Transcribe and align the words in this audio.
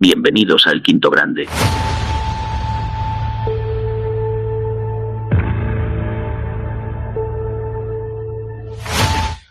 Bienvenidos 0.00 0.64
al 0.68 0.80
Quinto 0.80 1.10
Grande. 1.10 1.48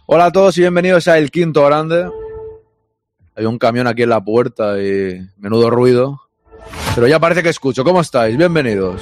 Hola 0.05 0.27
a 0.27 0.31
todos 0.31 0.57
y 0.57 0.61
bienvenidos 0.61 1.09
a 1.09 1.17
El 1.17 1.31
Quinto 1.31 1.65
Grande. 1.65 2.09
Hay 3.35 3.43
un 3.43 3.57
camión 3.57 3.87
aquí 3.87 4.03
en 4.03 4.09
la 4.09 4.23
puerta 4.23 4.81
y 4.81 5.19
menudo 5.35 5.69
ruido. 5.69 6.21
Pero 6.95 7.07
ya 7.07 7.19
parece 7.19 7.43
que 7.43 7.49
escucho. 7.49 7.83
¿Cómo 7.83 7.99
estáis? 7.99 8.37
Bienvenidos. 8.37 9.01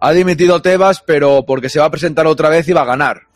Ha 0.00 0.10
dimitido 0.10 0.60
Tebas, 0.60 1.00
pero 1.00 1.44
porque 1.46 1.68
se 1.68 1.78
va 1.78 1.84
a 1.84 1.90
presentar 1.92 2.26
otra 2.26 2.48
vez 2.48 2.68
y 2.68 2.72
va 2.72 2.82
a 2.82 2.86
ganar. 2.86 3.28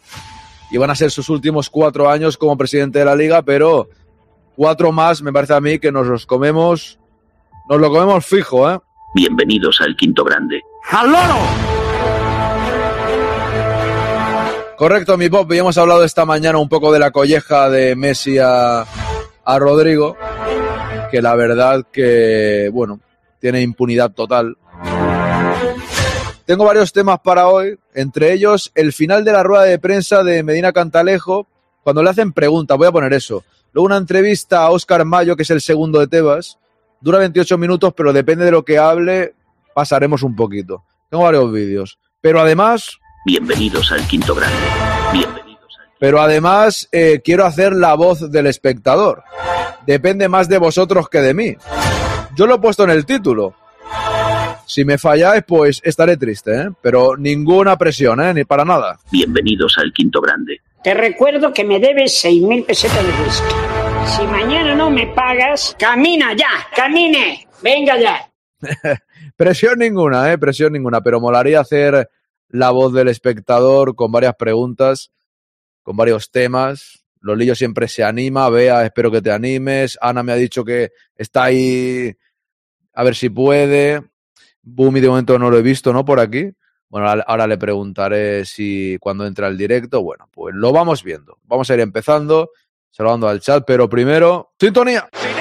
Y 0.73 0.79
van 0.79 0.91
a 0.91 0.97
ser 0.97 1.13
sus 1.13 1.29
últimos 1.29 1.71
cuatro 1.71 2.11
años 2.11 2.37
como 2.37 2.59
presidente 2.59 2.99
de 2.99 3.05
la 3.05 3.15
liga, 3.15 3.43
pero 3.43 3.89
cuatro 4.57 4.93
más 4.93 5.23
me 5.23 5.33
parece 5.33 5.55
a 5.55 5.61
mí 5.61 5.79
que 5.79 5.93
nos 5.93 6.07
los 6.07 6.27
comemos. 6.27 6.99
Nos 7.69 7.81
lo 7.81 7.91
comemos 7.91 8.27
fijo, 8.27 8.71
¿eh? 8.71 8.79
Bienvenidos 9.15 9.81
al 9.81 9.97
Quinto 9.97 10.25
Grande. 10.25 10.61
¡Al 10.91 11.11
loro! 11.11 11.39
Correcto, 14.77 15.17
mi 15.17 15.29
pop. 15.29 15.51
Y 15.53 15.59
hemos 15.59 15.79
hablado 15.79 16.05
esta 16.05 16.25
mañana 16.25 16.59
un 16.59 16.69
poco 16.69 16.93
de 16.93 16.99
la 16.99 17.11
colleja 17.11 17.71
de 17.71 17.97
Messi 17.97 18.39
a, 18.39 18.85
a 19.45 19.59
Rodrigo, 19.59 20.17
que 21.11 21.23
la 21.23 21.35
verdad 21.37 21.87
que, 21.93 22.71
bueno, 22.73 23.01
tiene 23.39 23.63
impunidad 23.63 24.11
total. 24.13 24.57
Tengo 26.45 26.65
varios 26.65 26.93
temas 26.93 27.21
para 27.21 27.49
hoy, 27.49 27.79
entre 27.95 28.33
ellos 28.33 28.73
el 28.75 28.93
final 28.93 29.25
de 29.25 29.33
la 29.33 29.43
rueda 29.43 29.63
de 29.63 29.79
prensa 29.79 30.23
de 30.23 30.43
Medina 30.43 30.73
Cantalejo, 30.73 31.47
cuando 31.83 32.03
le 32.03 32.11
hacen 32.11 32.33
preguntas, 32.33 32.77
voy 32.77 32.89
a 32.89 32.93
poner 32.93 33.15
eso. 33.15 33.45
Luego 33.75 33.87
una 33.87 33.97
entrevista 33.97 34.63
a 34.63 34.71
Óscar 34.71 35.05
Mayo, 35.05 35.35
que 35.35 35.43
es 35.43 35.51
el 35.51 35.61
segundo 35.61 35.99
de 35.99 36.07
Tebas, 36.07 36.59
dura 37.01 37.19
28 37.19 37.59
minutos, 37.59 37.93
pero 37.97 38.13
depende 38.13 38.45
de 38.45 38.53
lo 38.53 38.65
que 38.65 38.79
hable, 38.79 39.35
pasaremos 39.75 40.23
un 40.23 40.37
poquito. 40.37 40.85
Tengo 41.11 41.25
varios 41.25 41.53
vídeos. 41.53 41.99
Pero 42.21 42.41
además, 42.41 42.99
Bienvenidos 43.27 43.91
al 43.91 44.07
Quinto 44.07 44.35
Grande. 44.35 44.57
Bienvenidos 45.13 45.77
al 45.81 45.87
pero 45.99 46.21
además 46.21 46.89
eh, 46.93 47.21
quiero 47.25 47.45
hacer 47.45 47.73
la 47.73 47.95
voz 47.95 48.31
del 48.31 48.47
espectador. 48.47 49.25
Depende 49.85 50.29
más 50.29 50.49
de 50.49 50.59
vosotros 50.59 51.09
que 51.09 51.19
de 51.19 51.35
mí. 51.35 51.57
Yo 52.37 52.47
lo 52.47 52.55
he 52.55 52.59
puesto 52.61 52.85
en 52.85 52.91
el 52.91 53.05
título. 53.05 53.57
Si 54.67 54.85
me 54.85 54.99
falláis, 54.99 55.43
pues 55.47 55.81
estaré 55.83 56.17
triste, 56.17 56.55
¿eh? 56.55 56.69
Pero 56.81 57.17
ninguna 57.17 57.77
presión, 57.77 58.21
¿eh? 58.21 58.33
Ni 58.33 58.45
para 58.45 58.65
nada. 58.65 59.01
Bienvenidos 59.11 59.77
al 59.79 59.93
Quinto 59.93 60.21
Grande. 60.21 60.61
Te 60.85 60.93
recuerdo 60.93 61.51
que 61.55 61.65
me 61.65 61.81
debes 61.81 62.21
seis 62.21 62.43
mil 62.43 62.63
pesetas 62.63 63.03
de 63.03 63.23
whisky. 63.25 63.55
Si 64.07 64.23
mañana 64.27 64.75
no 64.75 64.91
me 64.91 65.07
pagas, 65.07 65.75
camina 65.79 66.35
ya, 66.35 66.51
camine. 66.77 67.49
Venga 67.63 67.99
ya. 67.99 68.31
Presión 69.37 69.79
ninguna, 69.79 70.31
¿eh? 70.31 70.37
Presión 70.37 70.75
ninguna. 70.75 71.01
Pero 71.01 71.21
molaría 71.21 71.61
hacer 71.61 72.11
la 72.49 72.71
voz 72.71 72.93
del 72.93 73.09
espectador 73.09 73.95
con 73.95 74.13
varias 74.13 74.35
preguntas, 74.35 75.11
con 75.83 75.97
varios 75.97 76.31
temas. 76.31 77.03
Lolillo 77.19 77.55
siempre 77.55 77.89
se 77.89 78.05
anima. 78.05 78.51
Vea, 78.51 78.85
espero 78.85 79.11
que 79.11 79.23
te 79.23 79.33
animes. 79.33 79.97
Ana 80.03 80.23
me 80.23 80.33
ha 80.33 80.37
dicho 80.37 80.67
que 80.67 80.91
está 81.17 81.45
ahí 81.45 82.15
a 82.93 83.03
ver 83.03 83.15
si 83.15 83.31
puede. 83.31 84.03
Bumi 84.61 85.01
de 85.01 85.09
momento 85.09 85.39
no 85.39 85.49
lo 85.49 85.57
he 85.57 85.63
visto, 85.63 85.95
¿no? 85.95 86.05
Por 86.05 86.21
aquí. 86.21 86.51
Bueno, 86.95 87.09
ahora- 87.27 87.49
le 87.49 87.59
preguntaré 87.59 88.45
si 88.45 88.99
cuando 89.01 89.27
entra 89.27 89.49
el 89.49 89.59
directo. 89.59 90.01
Bueno, 90.01 90.29
pues 90.31 90.55
lo 90.55 90.71
vamos 90.71 91.03
viendo. 91.03 91.39
Vamos 91.43 91.69
a 91.69 91.75
ir 91.75 91.81
empezando, 91.81 92.53
saludando 92.89 93.27
al 93.27 93.41
chat, 93.41 93.65
pero 93.67 93.89
primero, 93.89 94.53
sintonía. 94.61 95.09
El 95.13 95.34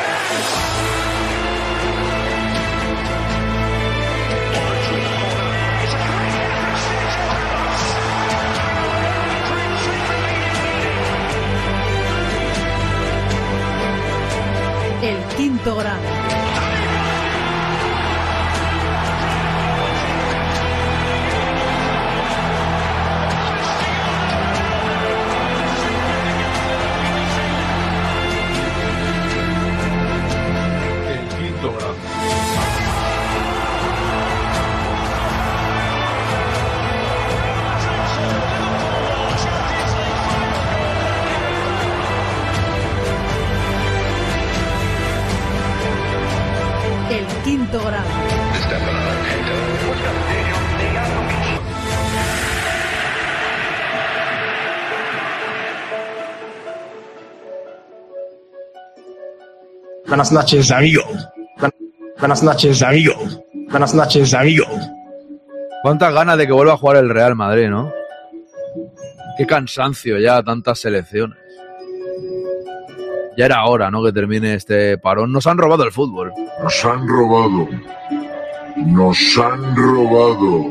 Buenas 60.13 60.31
noches, 60.31 60.69
amigo. 60.69 61.01
Buen- 61.57 61.73
Buenas 62.19 62.43
noches, 62.43 62.83
amigo. 62.83 63.13
Buenas 63.71 63.95
noches, 63.95 64.31
amigo. 64.35 64.63
Cuántas 65.81 66.13
ganas 66.13 66.37
de 66.37 66.45
que 66.45 66.53
vuelva 66.53 66.73
a 66.73 66.77
jugar 66.77 66.97
el 66.97 67.09
Real 67.09 67.35
Madrid, 67.35 67.67
¿no? 67.67 67.91
Qué 69.39 69.47
cansancio 69.47 70.19
ya, 70.19 70.43
tantas 70.43 70.77
selecciones. 70.81 71.39
Ya 73.35 73.45
era 73.45 73.65
hora, 73.65 73.89
¿no? 73.89 74.03
Que 74.03 74.13
termine 74.13 74.53
este 74.53 74.99
parón. 74.99 75.31
Nos 75.31 75.47
han 75.47 75.57
robado 75.57 75.83
el 75.83 75.91
fútbol. 75.91 76.31
Nos 76.61 76.85
han 76.85 77.07
robado. 77.07 77.67
Nos 78.75 79.37
han 79.39 79.75
robado. 79.75 80.63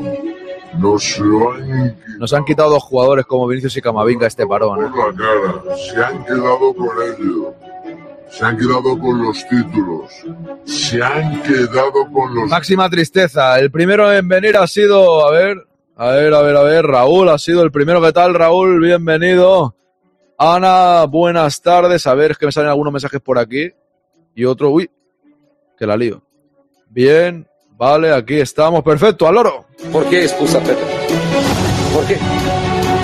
Nos 0.79 1.19
lo 1.19 1.51
han 1.51 1.97
Nos 2.17 2.33
han 2.33 2.45
quitado 2.45 2.69
dos 2.69 2.83
jugadores 2.83 3.25
como 3.25 3.45
Vinicius 3.47 3.75
y 3.75 3.81
Camavinga 3.81 4.25
este 4.25 4.47
parón. 4.47 4.85
¿eh? 4.85 4.89
por 4.89 5.13
la 5.13 5.17
cara. 5.61 5.75
Se 5.75 6.01
han 6.01 6.23
quedado 6.23 6.73
con 6.73 6.87
ello. 7.01 7.53
Se 8.33 8.43
han 8.43 8.57
quedado 8.57 8.99
con 8.99 9.21
los 9.21 9.47
títulos. 9.47 10.11
Se 10.65 11.03
han 11.03 11.43
quedado 11.43 12.11
con 12.11 12.33
los 12.33 12.49
Máxima 12.49 12.89
tristeza. 12.89 13.59
El 13.59 13.69
primero 13.69 14.11
en 14.11 14.27
venir 14.27 14.57
ha 14.57 14.65
sido, 14.65 15.27
a 15.27 15.31
ver, 15.31 15.67
a 15.95 16.07
ver, 16.09 16.33
a 16.33 16.41
ver, 16.41 16.55
a 16.55 16.63
ver, 16.63 16.83
Raúl 16.83 17.29
ha 17.29 17.37
sido 17.37 17.61
el 17.61 17.71
primero. 17.71 18.01
¿Qué 18.01 18.11
tal, 18.11 18.33
Raúl? 18.33 18.81
Bienvenido. 18.81 19.75
Ana, 20.39 21.05
buenas 21.05 21.61
tardes. 21.61 22.07
A 22.07 22.15
ver, 22.15 22.31
es 22.31 22.39
que 22.39 22.47
me 22.47 22.51
salen 22.51 22.71
algunos 22.71 22.91
mensajes 22.91 23.21
por 23.21 23.37
aquí. 23.37 23.71
Y 24.33 24.45
otro, 24.45 24.71
uy, 24.71 24.89
que 25.77 25.85
la 25.85 25.95
lío. 25.95 26.23
Bien, 26.89 27.47
vale, 27.77 28.11
aquí 28.11 28.39
estamos. 28.39 28.81
Perfecto, 28.81 29.27
al 29.27 29.37
oro. 29.37 29.67
¿Por 29.91 30.09
qué 30.09 30.23
expulsa 30.23 30.57
a 30.57 30.61
Pepe? 30.61 30.81
¿Por 31.93 32.07
qué? 32.07 32.17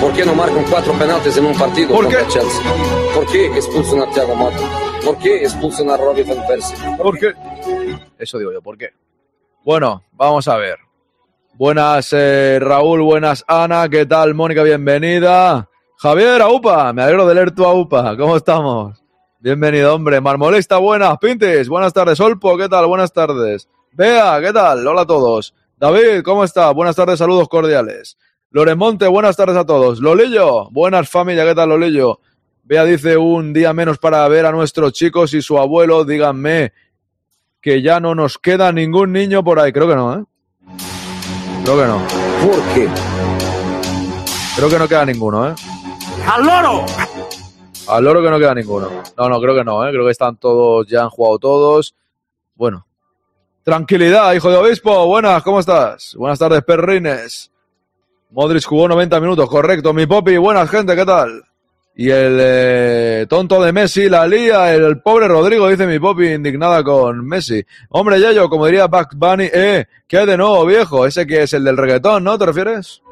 ¿Por 0.00 0.12
qué 0.14 0.24
no 0.24 0.34
marcan 0.34 0.64
cuatro 0.70 0.92
penaltis 0.94 1.36
en 1.36 1.46
un 1.46 1.58
partido 1.58 1.88
¿Por 1.88 2.04
contra 2.04 2.22
qué? 2.22 2.28
Chelsea? 2.28 2.62
¿Por 3.14 3.26
qué 3.26 3.46
expulsan 3.46 4.00
a 4.00 4.10
Thiago 4.10 4.34
Motta? 4.34 4.68
¿Por 5.04 5.18
qué 5.18 5.42
expulsan 5.42 5.90
a 5.90 5.96
Robbie 5.96 6.24
Van 6.24 6.46
Persie? 6.46 6.76
¿Por 6.96 7.18
qué? 7.18 7.32
Eso 8.18 8.38
digo 8.38 8.52
yo, 8.52 8.62
¿por 8.62 8.78
qué? 8.78 8.90
Bueno, 9.64 10.02
vamos 10.12 10.48
a 10.48 10.56
ver. 10.56 10.78
Buenas, 11.54 12.08
eh, 12.12 12.58
Raúl, 12.60 13.02
buenas, 13.02 13.44
Ana. 13.46 13.88
¿Qué 13.90 14.06
tal, 14.06 14.34
Mónica? 14.34 14.62
Bienvenida. 14.62 15.68
Javier, 15.98 16.40
Aupa, 16.40 16.92
me 16.94 17.02
alegro 17.02 17.26
de 17.26 17.34
leer 17.34 17.50
tu 17.54 17.66
Aupa. 17.66 18.16
¿Cómo 18.16 18.36
estamos? 18.36 19.02
Bienvenido, 19.38 19.94
hombre. 19.94 20.20
Marmolesta, 20.22 20.78
buenas. 20.78 21.18
Pintes, 21.18 21.68
buenas 21.68 21.92
tardes. 21.92 22.18
Olpo, 22.20 22.56
¿qué 22.56 22.68
tal? 22.70 22.86
Buenas 22.86 23.12
tardes. 23.12 23.68
Bea, 23.92 24.40
¿qué 24.40 24.52
tal? 24.52 24.86
Hola 24.86 25.02
a 25.02 25.06
todos. 25.06 25.54
David, 25.76 26.22
¿cómo 26.22 26.44
está? 26.44 26.70
Buenas 26.70 26.96
tardes, 26.96 27.18
saludos 27.18 27.48
cordiales. 27.48 28.16
Loremonte, 28.52 29.06
buenas 29.06 29.36
tardes 29.36 29.56
a 29.56 29.64
todos. 29.64 30.00
Lolillo, 30.00 30.70
buenas 30.70 31.08
familia, 31.08 31.44
¿qué 31.44 31.54
tal, 31.54 31.68
Lolillo? 31.68 32.18
Bea 32.64 32.84
dice 32.84 33.16
un 33.16 33.52
día 33.52 33.72
menos 33.72 33.98
para 33.98 34.26
ver 34.26 34.44
a 34.44 34.50
nuestros 34.50 34.92
chicos 34.92 35.32
y 35.34 35.40
su 35.40 35.56
abuelo. 35.56 36.04
Díganme 36.04 36.72
que 37.60 37.80
ya 37.80 38.00
no 38.00 38.16
nos 38.16 38.38
queda 38.38 38.72
ningún 38.72 39.12
niño 39.12 39.44
por 39.44 39.60
ahí. 39.60 39.72
Creo 39.72 39.86
que 39.86 39.94
no, 39.94 40.14
¿eh? 40.14 40.24
Creo 41.62 41.78
que 41.78 41.86
no. 41.86 42.02
¿Por 42.44 42.74
qué? 42.74 42.88
Creo 44.56 44.68
que 44.68 44.78
no 44.80 44.88
queda 44.88 45.04
ninguno, 45.04 45.48
¿eh? 45.48 45.54
¡Al 46.26 46.44
loro! 46.44 46.86
Al 47.86 48.04
loro 48.04 48.20
que 48.20 48.30
no 48.30 48.38
queda 48.40 48.54
ninguno. 48.54 48.90
No, 49.16 49.28
no, 49.28 49.40
creo 49.40 49.54
que 49.54 49.64
no, 49.64 49.86
¿eh? 49.86 49.92
Creo 49.92 50.04
que 50.04 50.10
están 50.10 50.36
todos, 50.38 50.88
ya 50.88 51.02
han 51.02 51.10
jugado 51.10 51.38
todos. 51.38 51.94
Bueno. 52.56 52.84
Tranquilidad, 53.62 54.32
hijo 54.34 54.50
de 54.50 54.56
obispo. 54.56 55.06
Buenas, 55.06 55.40
¿cómo 55.44 55.60
estás? 55.60 56.16
Buenas 56.16 56.40
tardes, 56.40 56.64
perrines. 56.64 57.52
Modric 58.32 58.64
jugó 58.64 58.86
90 58.86 59.20
minutos, 59.20 59.48
correcto. 59.48 59.92
Mi 59.92 60.06
popi, 60.06 60.36
buenas 60.36 60.70
gente, 60.70 60.94
¿qué 60.94 61.04
tal? 61.04 61.42
Y 61.96 62.10
el 62.10 62.38
eh, 62.40 63.26
tonto 63.28 63.60
de 63.60 63.72
Messi 63.72 64.08
la 64.08 64.26
lía, 64.26 64.72
el 64.72 65.00
pobre 65.00 65.26
Rodrigo, 65.26 65.68
dice 65.68 65.86
mi 65.86 65.98
popi, 65.98 66.28
indignada 66.28 66.84
con 66.84 67.26
Messi. 67.26 67.64
Hombre, 67.88 68.20
Yayo, 68.20 68.48
como 68.48 68.66
diría 68.66 68.86
Bugs 68.86 69.16
Bunny, 69.16 69.48
eh, 69.52 69.86
¿qué 70.06 70.24
de 70.24 70.36
nuevo, 70.36 70.64
viejo? 70.64 71.06
Ese 71.06 71.26
que 71.26 71.42
es 71.42 71.52
el 71.54 71.64
del 71.64 71.76
reggaetón, 71.76 72.22
¿no? 72.22 72.38
¿Te 72.38 72.46
refieres? 72.46 73.02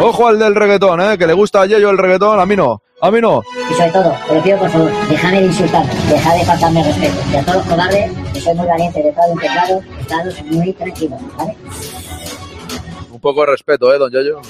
Ojo 0.00 0.28
al 0.28 0.38
del 0.38 0.54
reggaetón, 0.54 1.00
¿eh? 1.00 1.18
Que 1.18 1.26
le 1.26 1.32
gusta 1.32 1.62
a 1.62 1.66
Yayo 1.66 1.90
el 1.90 1.98
reggaetón, 1.98 2.38
a 2.38 2.46
mí 2.46 2.54
no, 2.54 2.80
a 3.00 3.10
mí 3.10 3.20
no. 3.20 3.42
Y 3.68 3.74
sobre 3.74 3.90
todo, 3.90 4.14
te 4.28 4.40
pido 4.40 4.58
por 4.58 4.70
favor, 4.70 4.92
déjame 5.08 5.40
de 5.40 5.46
insultarme, 5.46 5.92
deja 6.08 6.34
de 6.34 6.44
faltarme 6.44 6.84
respeto. 6.84 7.16
Y 7.32 7.36
a 7.36 7.44
todos 7.44 7.66
los 7.66 8.32
que 8.32 8.40
soy 8.40 8.54
muy 8.54 8.66
valiente 8.68 9.02
de 9.02 9.12
todo 9.12 9.32
un 9.32 9.38
teclado, 9.40 9.80
estados 10.00 10.42
muy 10.44 10.72
tranquilos, 10.74 11.20
¿vale? 11.36 11.56
Un 13.18 13.22
poco 13.22 13.40
de 13.40 13.48
respeto, 13.48 13.92
¿eh, 13.92 13.98
don 13.98 14.12
Yayo? 14.12 14.40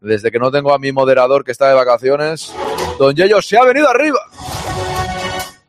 Desde 0.00 0.32
que 0.32 0.40
no 0.40 0.50
tengo 0.50 0.74
a 0.74 0.80
mi 0.80 0.90
moderador 0.90 1.44
que 1.44 1.52
está 1.52 1.68
de 1.68 1.74
vacaciones, 1.74 2.52
don 2.98 3.14
Yayo 3.14 3.40
se 3.40 3.56
ha 3.56 3.62
venido 3.62 3.88
arriba. 3.88 4.18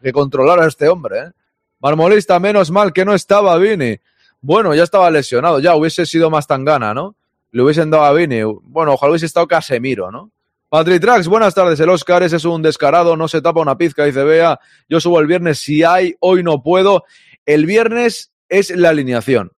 Que 0.01 0.11
controlar 0.11 0.59
a 0.59 0.65
este 0.65 0.89
hombre, 0.89 1.19
¿eh? 1.19 1.31
Marmolista, 1.79 2.39
menos 2.39 2.71
mal 2.71 2.93
que 2.93 3.05
no 3.05 3.13
estaba 3.13 3.55
Vini. 3.59 3.99
Bueno, 4.41 4.73
ya 4.73 4.81
estaba 4.81 5.11
lesionado, 5.11 5.59
ya 5.59 5.75
hubiese 5.75 6.07
sido 6.07 6.31
más 6.31 6.47
tangana, 6.47 6.95
¿no? 6.95 7.15
Le 7.51 7.61
hubiesen 7.61 7.91
dado 7.91 8.05
a 8.05 8.13
Vini. 8.13 8.41
Bueno, 8.63 8.93
ojalá 8.93 9.11
hubiese 9.11 9.27
estado 9.27 9.47
Casemiro, 9.47 10.09
¿no? 10.09 10.31
Patritrax, 10.69 11.27
buenas 11.27 11.53
tardes. 11.53 11.79
El 11.79 11.89
Oscar 11.89 12.23
ese 12.23 12.37
es 12.37 12.45
un 12.45 12.63
descarado, 12.63 13.15
no 13.15 13.27
se 13.27 13.39
tapa 13.39 13.61
una 13.61 13.77
pizca, 13.77 14.03
dice 14.03 14.23
Bea. 14.23 14.59
Yo 14.89 14.99
subo 14.99 15.19
el 15.19 15.27
viernes 15.27 15.59
si 15.59 15.83
hay, 15.83 16.15
hoy 16.21 16.41
no 16.41 16.63
puedo. 16.63 17.03
El 17.45 17.67
viernes 17.67 18.31
es 18.49 18.75
la 18.75 18.89
alineación. 18.89 19.51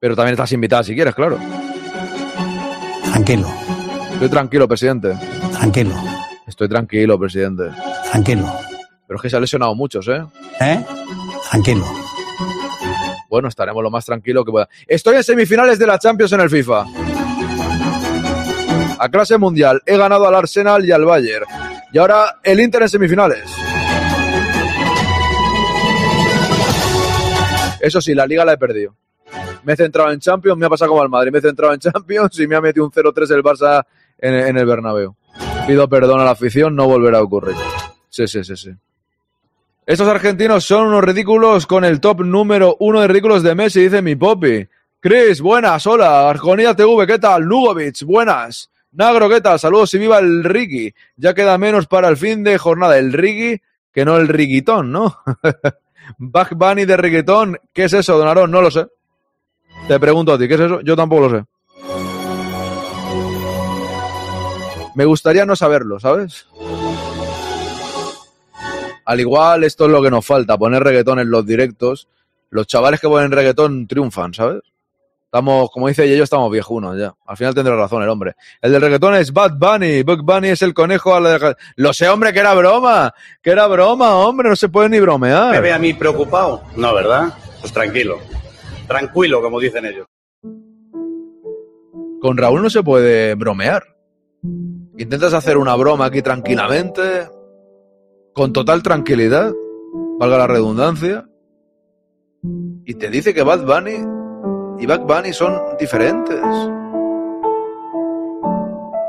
Pero 0.00 0.16
también 0.16 0.32
estás 0.32 0.50
invitada 0.52 0.82
si 0.82 0.94
quieres, 0.94 1.14
claro. 1.14 1.38
Tranquilo, 3.12 3.48
Estoy 4.14 4.28
tranquilo, 4.30 4.66
presidente. 4.68 5.14
tranquilo, 5.52 5.94
Estoy 6.46 6.68
tranquilo, 6.68 7.18
presidente. 7.18 7.64
tranquilo. 8.10 8.50
Pero 9.06 9.16
es 9.16 9.22
que 9.22 9.30
se 9.30 9.36
han 9.36 9.42
lesionado 9.42 9.74
muchos, 9.74 10.08
¿eh? 10.08 10.22
¿Eh? 10.60 10.84
Tranquilo. 11.50 11.84
Bueno, 13.28 13.48
estaremos 13.48 13.82
lo 13.82 13.90
más 13.90 14.04
tranquilo 14.06 14.44
que 14.44 14.50
pueda. 14.52 14.68
Estoy 14.86 15.16
en 15.16 15.24
semifinales 15.24 15.78
de 15.78 15.86
la 15.86 15.98
Champions 15.98 16.32
en 16.32 16.40
el 16.40 16.50
FIFA. 16.50 16.84
A 18.98 19.08
clase 19.08 19.38
mundial. 19.38 19.80
He 19.86 19.96
ganado 19.96 20.26
al 20.26 20.34
Arsenal 20.34 20.84
y 20.84 20.92
al 20.92 21.04
Bayern. 21.04 21.44
Y 21.92 21.98
ahora 21.98 22.38
el 22.42 22.60
Inter 22.60 22.82
en 22.82 22.88
semifinales. 22.88 23.44
Eso 27.80 28.00
sí, 28.00 28.14
la 28.14 28.26
liga 28.26 28.44
la 28.44 28.52
he 28.54 28.58
perdido. 28.58 28.94
Me 29.62 29.74
he 29.74 29.76
centrado 29.76 30.10
en 30.10 30.20
Champions, 30.20 30.58
me 30.58 30.66
ha 30.66 30.70
pasado 30.70 30.90
como 30.90 31.02
al 31.02 31.08
Madrid. 31.08 31.32
Me 31.32 31.38
he 31.38 31.42
centrado 31.42 31.74
en 31.74 31.80
Champions 31.80 32.38
y 32.38 32.46
me 32.46 32.56
ha 32.56 32.60
metido 32.60 32.84
un 32.84 32.90
0-3 32.90 33.34
el 33.34 33.42
Barça 33.42 33.84
en, 34.18 34.56
el 34.56 34.66
Bernabéu. 34.66 35.14
Pido 35.66 35.88
perdón 35.88 36.20
a 36.20 36.24
la 36.24 36.32
afición, 36.32 36.74
no 36.74 36.86
volverá 36.86 37.18
a 37.18 37.22
ocurrir. 37.22 37.54
Sí, 38.08 38.26
sí, 38.26 38.42
sí, 38.44 38.56
sí. 38.56 38.70
Estos 39.86 40.08
argentinos 40.08 40.64
son 40.64 40.88
unos 40.88 41.04
ridículos 41.04 41.66
con 41.66 41.84
el 41.84 42.00
top 42.00 42.20
número 42.20 42.76
uno 42.80 43.00
de 43.00 43.08
ridículos 43.08 43.42
de 43.42 43.54
Messi, 43.54 43.80
dice 43.80 44.02
mi 44.02 44.16
popi. 44.16 44.68
Chris, 45.00 45.40
buenas, 45.40 45.86
hola. 45.86 46.28
Arjonía 46.28 46.74
TV, 46.74 47.06
¿qué 47.06 47.18
tal? 47.18 47.42
Lugovic, 47.42 48.04
buenas. 48.04 48.70
Nagro, 48.92 49.28
¿qué 49.28 49.40
tal? 49.40 49.58
Saludos 49.58 49.94
y 49.94 49.98
viva 49.98 50.18
el 50.18 50.44
Rigi. 50.44 50.92
Ya 51.16 51.34
queda 51.34 51.56
menos 51.58 51.86
para 51.86 52.08
el 52.08 52.16
fin 52.16 52.42
de 52.44 52.58
jornada. 52.58 52.98
El 52.98 53.12
Rigi, 53.12 53.60
que 53.92 54.04
no 54.04 54.16
el 54.16 54.28
Riguitón, 54.28 54.92
¿no? 54.92 55.18
Back 56.18 56.54
Bunny 56.56 56.84
de 56.84 56.96
reggaetón. 56.96 57.58
¿Qué 57.72 57.84
es 57.84 57.92
eso, 57.92 58.18
Don 58.18 58.28
Aarón? 58.28 58.50
No 58.50 58.60
lo 58.60 58.70
sé. 58.70 58.86
Te 59.90 59.98
pregunto 59.98 60.32
a 60.32 60.38
ti, 60.38 60.46
¿qué 60.46 60.54
es 60.54 60.60
eso? 60.60 60.80
Yo 60.82 60.94
tampoco 60.94 61.28
lo 61.28 61.30
sé. 61.36 61.44
Me 64.94 65.04
gustaría 65.04 65.44
no 65.44 65.56
saberlo, 65.56 65.98
¿sabes? 65.98 66.46
Al 69.04 69.18
igual, 69.18 69.64
esto 69.64 69.86
es 69.86 69.90
lo 69.90 70.00
que 70.00 70.12
nos 70.12 70.24
falta, 70.24 70.56
poner 70.56 70.84
reggaetón 70.84 71.18
en 71.18 71.28
los 71.28 71.44
directos. 71.44 72.06
Los 72.50 72.68
chavales 72.68 73.00
que 73.00 73.08
ponen 73.08 73.32
reggaetón 73.32 73.88
triunfan, 73.88 74.32
¿sabes? 74.32 74.62
Estamos, 75.24 75.72
como 75.72 75.88
dice 75.88 76.16
yo, 76.16 76.22
estamos 76.22 76.52
viejunos 76.52 76.96
ya. 76.96 77.12
Al 77.26 77.36
final 77.36 77.56
tendrá 77.56 77.74
razón 77.74 78.04
el 78.04 78.10
hombre. 78.10 78.36
El 78.62 78.70
del 78.70 78.82
reggaetón 78.82 79.16
es 79.16 79.32
Bad 79.32 79.54
Bunny. 79.58 80.04
Bad 80.04 80.18
Bunny 80.18 80.50
es 80.50 80.62
el 80.62 80.72
conejo 80.72 81.16
a 81.16 81.20
la. 81.20 81.56
Lo 81.74 81.92
sé, 81.92 82.08
hombre, 82.08 82.32
que 82.32 82.38
era 82.38 82.54
broma. 82.54 83.12
Que 83.42 83.50
era 83.50 83.66
broma, 83.66 84.14
hombre. 84.14 84.50
No 84.50 84.54
se 84.54 84.68
puede 84.68 84.88
ni 84.88 85.00
bromear. 85.00 85.50
¿Me 85.50 85.60
ve 85.60 85.72
a 85.72 85.80
mí 85.80 85.94
preocupado? 85.94 86.62
No, 86.76 86.94
¿verdad? 86.94 87.34
Pues 87.60 87.72
tranquilo. 87.72 88.20
Tranquilo, 88.90 89.40
como 89.40 89.60
dicen 89.60 89.86
ellos. 89.86 90.04
Con 92.20 92.36
Raúl 92.36 92.60
no 92.60 92.68
se 92.68 92.82
puede 92.82 93.36
bromear. 93.36 93.84
Intentas 94.98 95.32
hacer 95.32 95.58
una 95.58 95.76
broma 95.76 96.06
aquí 96.06 96.22
tranquilamente, 96.22 97.28
con 98.32 98.52
total 98.52 98.82
tranquilidad, 98.82 99.52
valga 100.18 100.38
la 100.38 100.48
redundancia, 100.48 101.28
y 102.84 102.94
te 102.94 103.10
dice 103.10 103.32
que 103.32 103.44
Bad 103.44 103.64
Bunny 103.64 104.82
y 104.82 104.86
Bad 104.86 105.02
Bunny 105.02 105.32
son 105.32 105.56
diferentes. 105.78 106.40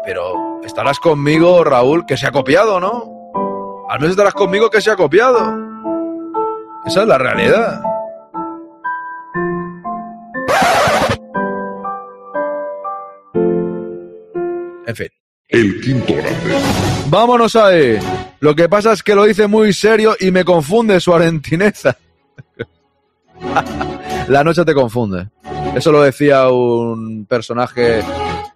Pero 0.05 0.61
estarás 0.63 0.99
conmigo, 0.99 1.63
Raúl, 1.63 2.05
que 2.05 2.17
se 2.17 2.27
ha 2.27 2.31
copiado, 2.31 2.79
¿no? 2.79 3.31
Al 3.89 3.99
menos 3.99 4.11
estarás 4.11 4.35
conmigo 4.35 4.69
que 4.69 4.79
se 4.79 4.91
ha 4.91 4.95
copiado. 4.95 5.39
Esa 6.85 7.01
es 7.01 7.07
la 7.07 7.17
realidad. 7.17 7.81
En 14.91 14.95
fin. 14.97 15.07
El 15.47 15.79
quinto 15.79 16.13
grande. 16.13 16.59
Vámonos 17.07 17.55
ahí. 17.55 17.97
Lo 18.41 18.53
que 18.53 18.67
pasa 18.67 18.91
es 18.91 19.01
que 19.01 19.15
lo 19.15 19.23
dice 19.23 19.47
muy 19.47 19.71
serio 19.71 20.17
y 20.19 20.31
me 20.31 20.43
confunde 20.43 20.99
su 20.99 21.13
arentineza. 21.13 21.97
La 24.27 24.43
noche 24.43 24.65
te 24.65 24.73
confunde. 24.73 25.29
Eso 25.75 25.93
lo 25.93 26.01
decía 26.01 26.49
un 26.49 27.25
personaje 27.25 28.03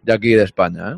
de 0.01 0.13
aquí 0.13 0.33
de 0.33 0.43
España. 0.43 0.91
¿eh? 0.91 0.97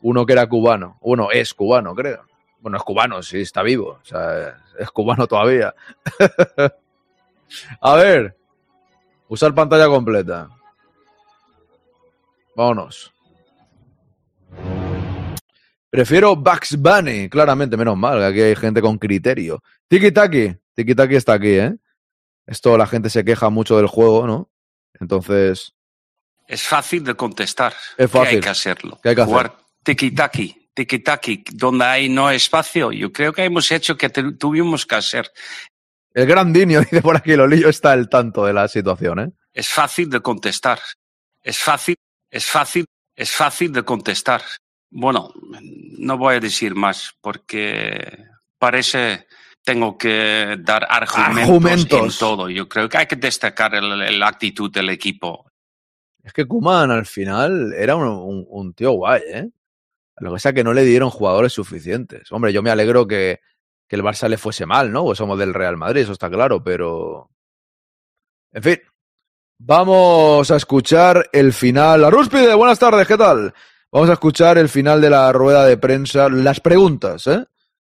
Uno 0.00 0.24
que 0.24 0.32
era 0.32 0.48
cubano. 0.48 0.96
Uno 1.02 1.30
es 1.30 1.52
cubano, 1.52 1.94
creo. 1.94 2.24
Bueno, 2.60 2.78
es 2.78 2.82
cubano, 2.82 3.22
sí, 3.22 3.42
está 3.42 3.62
vivo. 3.62 3.98
O 4.00 4.04
sea, 4.04 4.56
es 4.78 4.90
cubano 4.90 5.26
todavía. 5.26 5.74
A 7.82 7.94
ver. 7.96 8.34
Usar 9.28 9.54
pantalla 9.54 9.88
completa. 9.88 10.48
Vámonos. 12.56 13.12
Prefiero 15.90 16.36
Bugs 16.36 16.76
Bunny, 16.78 17.28
claramente, 17.28 17.76
menos 17.76 17.96
mal, 17.96 18.18
que 18.20 18.24
aquí 18.26 18.40
hay 18.42 18.56
gente 18.56 18.80
con 18.80 18.96
criterio. 18.98 19.62
Tiki 19.88 20.12
Taki, 20.12 20.54
Tiki 20.74 20.94
Taki 20.94 21.16
está 21.16 21.34
aquí, 21.34 21.48
¿eh? 21.50 21.74
Esto 22.46 22.76
la 22.78 22.86
gente 22.86 23.10
se 23.10 23.24
queja 23.24 23.50
mucho 23.50 23.76
del 23.76 23.86
juego, 23.86 24.26
¿no? 24.26 24.50
Entonces, 25.00 25.72
Es 26.46 26.62
fácil 26.62 27.04
de 27.04 27.14
contestar. 27.14 27.72
Es 27.96 27.96
Que 27.96 28.08
fácil. 28.08 28.34
hay 28.36 28.40
que 28.40 28.48
hacerlo. 28.48 28.98
¿Qué 29.02 29.08
hay 29.10 29.14
que 29.14 29.20
hacer? 29.22 29.32
Jugar 29.32 29.56
tiki-taki, 29.84 30.68
tiki-taki, 30.74 31.44
donde 31.54 31.84
hay 31.84 32.08
no 32.08 32.30
espacio. 32.30 32.92
Yo 32.92 33.12
creo 33.12 33.32
que 33.32 33.44
hemos 33.44 33.70
hecho 33.72 33.96
que 33.96 34.10
te- 34.10 34.32
tuvimos 34.32 34.84
que 34.86 34.94
hacer. 34.96 35.30
el 36.14 36.26
gran 36.26 36.52
Dinio 36.52 36.80
dice 36.90 37.02
por 37.02 37.16
aquí, 37.16 37.34
Lolillo 37.36 37.68
está 37.68 37.92
al 37.92 38.08
tanto 38.08 38.44
de 38.44 38.52
la 38.52 38.68
situación, 38.68 39.18
¿eh? 39.20 39.30
Es 39.52 39.68
fácil 39.68 40.08
de 40.10 40.20
contestar. 40.20 40.78
Es 41.42 41.58
fácil, 41.58 41.96
es 42.30 42.46
fácil, 42.46 42.84
es 43.16 43.30
fácil 43.32 43.72
de 43.72 43.82
contestar. 43.84 44.42
Bueno, 44.90 45.32
no 45.98 46.18
voy 46.18 46.36
a 46.36 46.40
decir 46.40 46.74
más 46.74 47.14
porque 47.20 48.26
parece 48.58 49.26
tengo 49.62 49.96
que 49.96 50.56
dar 50.60 50.86
argumentos, 50.88 51.42
Argumentos. 51.42 52.14
en 52.14 52.18
todo. 52.18 52.48
Yo 52.48 52.68
creo 52.68 52.88
que 52.88 52.98
hay 52.98 53.06
que 53.06 53.16
destacar 53.16 53.72
la 53.82 54.26
actitud 54.28 54.70
del 54.72 54.90
equipo. 54.90 55.46
Es 56.22 56.32
que 56.32 56.44
Kuman 56.46 56.90
al 56.90 57.06
final 57.06 57.72
era 57.76 57.94
un, 57.96 58.06
un- 58.08 58.46
un 58.48 58.74
tío 58.74 58.92
guay, 58.92 59.22
¿eh? 59.26 59.48
Lo 60.18 60.30
que 60.30 60.34
pasa 60.34 60.48
es 60.50 60.54
que 60.54 60.64
no 60.64 60.74
le 60.74 60.84
dieron 60.84 61.08
jugadores 61.08 61.52
suficientes. 61.52 62.30
Hombre, 62.32 62.52
yo 62.52 62.62
me 62.62 62.68
alegro 62.70 63.06
que, 63.06 63.40
que 63.88 63.96
el 63.96 64.02
Barça 64.02 64.28
le 64.28 64.36
fuese 64.36 64.66
mal, 64.66 64.92
¿no? 64.92 65.04
Pues 65.04 65.16
somos 65.18 65.38
del 65.38 65.54
Real 65.54 65.76
Madrid, 65.78 66.02
eso 66.02 66.12
está 66.12 66.28
claro, 66.28 66.62
pero... 66.62 67.30
En 68.52 68.62
fin, 68.62 68.78
vamos 69.58 70.50
a 70.50 70.56
escuchar 70.56 71.28
el 71.32 71.52
final. 71.52 72.04
Arúspide, 72.04 72.54
buenas 72.54 72.78
tardes, 72.78 73.06
¿qué 73.06 73.16
tal? 73.16 73.54
Vamos 73.92 74.08
a 74.10 74.12
escuchar 74.14 74.58
el 74.58 74.68
final 74.68 75.00
de 75.00 75.10
la 75.10 75.32
rueda 75.32 75.64
de 75.64 75.76
prensa, 75.76 76.28
las 76.28 76.60
preguntas, 76.60 77.26
¿eh? 77.26 77.44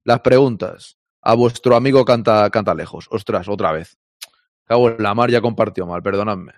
Las 0.05 0.21
preguntas 0.21 0.97
a 1.21 1.35
vuestro 1.35 1.77
amigo 1.77 2.05
Canta, 2.05 2.49
Canta 2.51 2.75
Lejos. 2.75 3.07
Ostras, 3.11 3.47
otra 3.49 3.73
vez. 3.73 3.99
Cabo 4.65 4.91
la 4.91 5.15
mar 5.15 5.31
ya 5.31 5.41
compartió 5.41 5.87
mal, 5.87 6.03
perdonadme. 6.03 6.53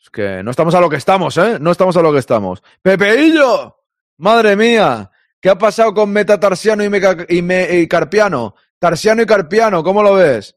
Es 0.00 0.08
que 0.10 0.42
no 0.44 0.50
estamos 0.52 0.74
a 0.74 0.80
lo 0.80 0.88
que 0.88 0.96
estamos, 0.96 1.36
¿eh? 1.36 1.58
No 1.60 1.72
estamos 1.72 1.96
a 1.96 2.02
lo 2.02 2.12
que 2.12 2.18
estamos. 2.20 2.62
¡Pepeillo! 2.80 3.76
¡Madre 4.18 4.54
mía! 4.56 5.10
¿Qué 5.40 5.50
ha 5.50 5.58
pasado 5.58 5.92
con 5.94 6.10
Metatarsiano 6.10 6.84
y, 6.84 6.88
Meca- 6.88 7.26
y, 7.28 7.42
Me- 7.42 7.78
y 7.80 7.88
Carpiano? 7.88 8.54
Tarsiano 8.78 9.22
y 9.22 9.26
Carpiano, 9.26 9.82
¿cómo 9.82 10.02
lo 10.02 10.14
ves? 10.14 10.56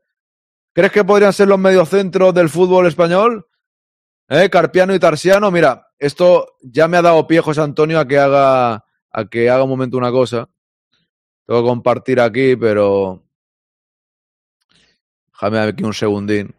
¿Crees 0.73 0.91
que 0.91 1.03
podrían 1.03 1.33
ser 1.33 1.47
los 1.47 1.59
mediocentros 1.59 2.33
del 2.33 2.49
fútbol 2.49 2.85
español? 2.87 3.47
¿Eh? 4.29 4.49
Carpiano 4.49 4.93
y 4.95 4.99
Tarsiano. 4.99 5.51
Mira, 5.51 5.90
esto 6.01 6.57
ya 6.63 6.87
me 6.87 6.97
ha 6.97 7.03
dado 7.03 7.27
pie 7.27 7.41
José 7.41 7.61
Antonio 7.61 7.99
a 7.99 8.07
que 8.07 8.17
haga, 8.17 8.85
a 9.11 9.25
que 9.29 9.51
haga 9.51 9.63
un 9.63 9.69
momento 9.69 9.97
una 9.97 10.11
cosa. 10.11 10.49
Tengo 11.45 11.61
que 11.61 11.67
compartir 11.67 12.19
aquí, 12.19 12.55
pero. 12.55 13.23
Déjame 15.31 15.59
aquí 15.59 15.83
un 15.83 15.93
segundín. 15.93 16.55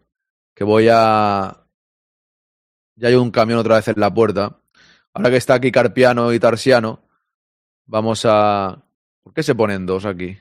Que 0.54 0.62
voy 0.62 0.88
a. 0.92 1.66
Ya 2.94 3.08
hay 3.08 3.16
un 3.16 3.32
camión 3.32 3.58
otra 3.58 3.76
vez 3.76 3.88
en 3.88 3.98
la 3.98 4.14
puerta. 4.14 4.60
Ahora 5.12 5.30
que 5.30 5.38
está 5.38 5.54
aquí 5.54 5.72
Carpiano 5.72 6.32
y 6.32 6.38
Tarsiano, 6.38 7.02
vamos 7.86 8.24
a. 8.24 8.84
¿Por 9.24 9.34
qué 9.34 9.42
se 9.42 9.56
ponen 9.56 9.86
dos 9.86 10.04
aquí? 10.04 10.38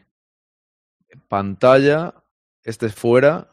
Pantalla. 1.27 2.13
Este 2.63 2.86
es 2.86 2.93
fuera. 2.93 3.50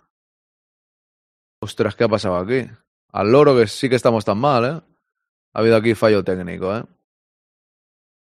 Ostras, 1.61 1.97
¿qué 1.97 2.05
ha 2.05 2.09
pasado 2.09 2.37
aquí? 2.37 2.71
Al 3.13 3.33
loro 3.33 3.57
que 3.57 3.67
sí 3.67 3.89
que 3.89 3.97
estamos 3.97 4.27
tan 4.27 4.37
mal, 4.37 4.65
¿eh? 4.67 4.98
Ha 5.59 5.61
habido 5.61 5.77
aquí 5.77 5.97
fallo 5.97 6.23
técnico, 6.23 6.73
¿eh? 6.73 6.85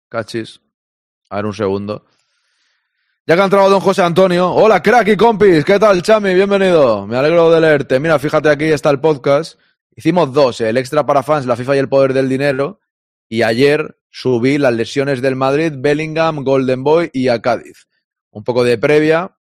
Cachis. 0.10 0.60
A 1.30 1.36
ver, 1.36 1.46
un 1.46 1.54
segundo. 1.54 2.04
Ya 3.28 3.36
que 3.36 3.42
ha 3.42 3.46
entrado 3.46 3.70
don 3.70 3.80
José 3.80 4.02
Antonio. 4.02 4.52
Hola, 4.52 4.82
crack 4.82 5.10
y 5.10 5.18
compis. 5.18 5.64
¿Qué 5.64 5.78
tal, 5.78 6.02
Chami? 6.02 6.34
Bienvenido. 6.34 7.06
Me 7.06 7.16
alegro 7.16 7.52
de 7.52 7.62
leerte. 7.62 8.00
Mira, 8.00 8.18
fíjate, 8.18 8.50
aquí 8.50 8.64
está 8.64 8.90
el 8.90 9.00
podcast. 9.00 9.60
Hicimos 9.96 10.34
dos, 10.34 10.62
¿eh? 10.62 10.70
el 10.70 10.78
extra 10.78 11.06
para 11.06 11.22
fans, 11.22 11.46
la 11.46 11.56
FIFA 11.56 11.76
y 11.76 11.78
el 11.78 11.90
poder 11.90 12.14
del 12.14 12.28
dinero. 12.28 12.80
Y 13.30 13.44
ayer 13.44 14.00
subí 14.10 14.58
las 14.58 14.74
lesiones 14.74 15.22
del 15.22 15.36
Madrid, 15.36 15.74
Bellingham, 15.78 16.44
Golden 16.44 16.84
Boy 16.84 17.12
y 17.14 17.28
a 17.28 17.40
Cádiz. 17.40 17.88
Un 18.32 18.44
poco 18.44 18.64
de 18.64 18.80
previa. 18.80 19.38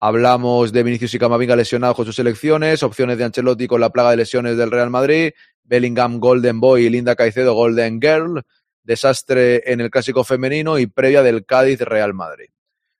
Hablamos 0.00 0.72
de 0.72 0.82
Vinicius 0.82 1.12
y 1.12 1.18
Camavinga 1.18 1.56
lesionados 1.56 1.96
con 1.96 2.06
sus 2.06 2.16
selecciones, 2.16 2.82
opciones 2.82 3.18
de 3.18 3.24
Ancelotti 3.24 3.66
con 3.66 3.82
la 3.82 3.90
plaga 3.90 4.12
de 4.12 4.16
lesiones 4.16 4.56
del 4.56 4.70
Real 4.70 4.88
Madrid, 4.88 5.32
Bellingham 5.64 6.20
Golden 6.20 6.60
Boy 6.60 6.86
y 6.86 6.90
Linda 6.90 7.16
Caicedo 7.16 7.54
Golden 7.54 8.00
Girl, 8.00 8.42
desastre 8.82 9.72
en 9.72 9.80
el 9.80 9.90
clásico 9.90 10.24
femenino 10.24 10.78
y 10.78 10.86
previa 10.86 11.22
del 11.22 11.44
Cádiz 11.44 11.80
Real 11.80 12.14
Madrid. 12.14 12.46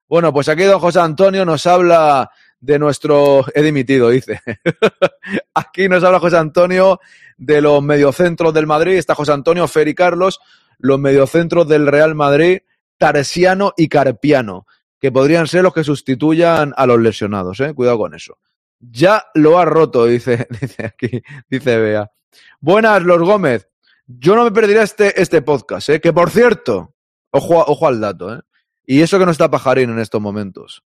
Bueno, 0.09 0.33
pues 0.33 0.49
aquí 0.49 0.65
don 0.65 0.81
José 0.81 1.01
Antonio 1.01 1.45
nos 1.45 1.67
habla 1.67 2.31
de 2.61 2.79
nuestro... 2.79 3.45
He 3.55 3.63
dimitido, 3.63 4.11
dice. 4.11 4.41
aquí 5.55 5.89
nos 5.89 6.03
habla 6.05 6.21
José 6.21 6.37
Antonio 6.37 7.01
de 7.37 7.61
los 7.61 7.83
mediocentros 7.83 8.53
del 8.55 8.67
Madrid. 8.67 8.95
Está 8.95 9.15
José 9.15 9.33
Antonio, 9.33 9.67
Fer 9.69 9.89
y 9.89 9.95
Carlos, 9.95 10.41
los 10.79 10.99
mediocentros 10.99 11.69
del 11.69 11.87
Real 11.87 12.15
Madrid, 12.15 12.61
Taresiano 12.99 13.73
y 13.77 13.89
Carpiano 13.89 14.67
que 15.05 15.13
podrían 15.13 15.47
ser 15.47 15.63
los 15.63 15.75
que 15.75 15.85
sustituyan 15.85 16.73
a 16.79 16.87
los 16.87 16.99
lesionados, 16.99 17.61
¿eh? 17.61 17.75
Cuidado 17.75 17.99
con 17.99 18.15
eso. 18.15 18.39
Ya 18.81 19.27
lo 19.35 19.59
ha 19.59 19.67
roto, 19.67 20.07
dice, 20.07 20.49
dice 20.63 20.87
aquí, 20.87 21.23
dice 21.47 21.77
Bea. 21.77 22.11
Buenas, 22.61 23.03
los 23.03 23.21
Gómez. 23.21 23.69
Yo 24.07 24.37
no 24.37 24.45
me 24.45 24.51
perdería 24.51 24.83
este, 24.83 25.21
este 25.21 25.43
podcast, 25.43 25.89
¿eh? 25.89 26.01
Que 26.01 26.13
por 26.13 26.31
cierto, 26.31 26.95
ojo, 27.31 27.87
al 27.87 28.01
dato, 28.01 28.35
¿eh? 28.35 28.41
Y 28.87 29.01
eso 29.01 29.19
que 29.19 29.25
no 29.25 29.33
está 29.33 29.51
Pajarín 29.51 29.91
en 29.91 29.99
estos 29.99 30.21
momentos. 30.21 30.85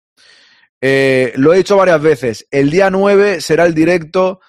Eh, 0.82 1.32
lo 1.36 1.54
he 1.54 1.58
dicho 1.58 1.78
varias 1.78 2.02
veces. 2.02 2.48
El 2.50 2.72
día 2.72 2.90
9 2.90 3.40
será 3.42 3.66
el 3.66 3.74
directo. 3.74 4.40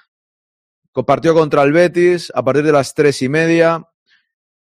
Partido 1.06 1.34
contra 1.34 1.62
el 1.62 1.72
Betis 1.72 2.32
a 2.34 2.42
partir 2.42 2.64
de 2.64 2.72
las 2.72 2.94
tres 2.94 3.20
y 3.20 3.28
media. 3.28 3.86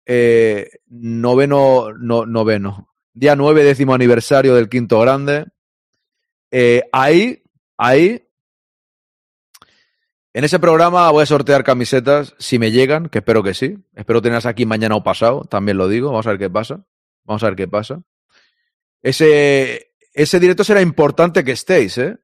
Eh, 0.05 0.69
noveno, 0.87 1.93
no, 1.93 2.25
noveno 2.25 2.89
día 3.19 3.35
9, 3.35 3.63
décimo 3.63 3.93
aniversario 3.93 4.55
del 4.55 4.69
Quinto 4.69 4.99
Grande. 5.01 5.45
Eh, 6.51 6.83
ahí, 6.93 7.43
ahí, 7.77 8.28
en 10.33 10.43
ese 10.43 10.59
programa 10.59 11.09
voy 11.11 11.23
a 11.23 11.25
sortear 11.25 11.63
camisetas, 11.63 12.35
si 12.37 12.59
me 12.59 12.71
llegan, 12.71 13.09
que 13.09 13.19
espero 13.19 13.41
que 13.41 13.53
sí. 13.53 13.77
Espero 13.95 14.21
tenerlas 14.21 14.45
aquí 14.45 14.65
mañana 14.65 14.95
o 14.95 15.03
pasado, 15.03 15.45
también 15.45 15.77
lo 15.77 15.87
digo. 15.87 16.11
Vamos 16.11 16.27
a 16.27 16.31
ver 16.31 16.39
qué 16.39 16.49
pasa. 16.49 16.85
Vamos 17.23 17.43
a 17.43 17.47
ver 17.47 17.55
qué 17.55 17.67
pasa. 17.67 18.01
Ese, 19.01 19.93
ese 20.13 20.39
directo 20.39 20.63
será 20.63 20.81
importante 20.81 21.43
que 21.43 21.53
estéis, 21.53 21.97
¿eh? 21.97 22.17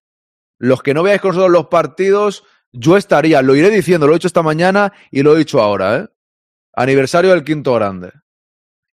Los 0.57 0.83
que 0.83 0.93
no 0.93 1.03
veáis 1.03 1.21
con 1.21 1.29
nosotros 1.29 1.51
los 1.51 1.67
partidos, 1.67 2.43
yo 2.71 2.95
estaría, 2.95 3.41
lo 3.41 3.55
iré 3.55 3.69
diciendo, 3.69 4.07
lo 4.07 4.13
he 4.13 4.17
dicho 4.17 4.27
esta 4.27 4.43
mañana 4.43 4.93
y 5.11 5.21
lo 5.23 5.35
he 5.35 5.39
dicho 5.39 5.61
ahora, 5.61 5.97
¿eh? 5.97 6.07
Aniversario 6.73 7.31
del 7.31 7.43
Quinto 7.43 7.73
Grande. 7.73 8.11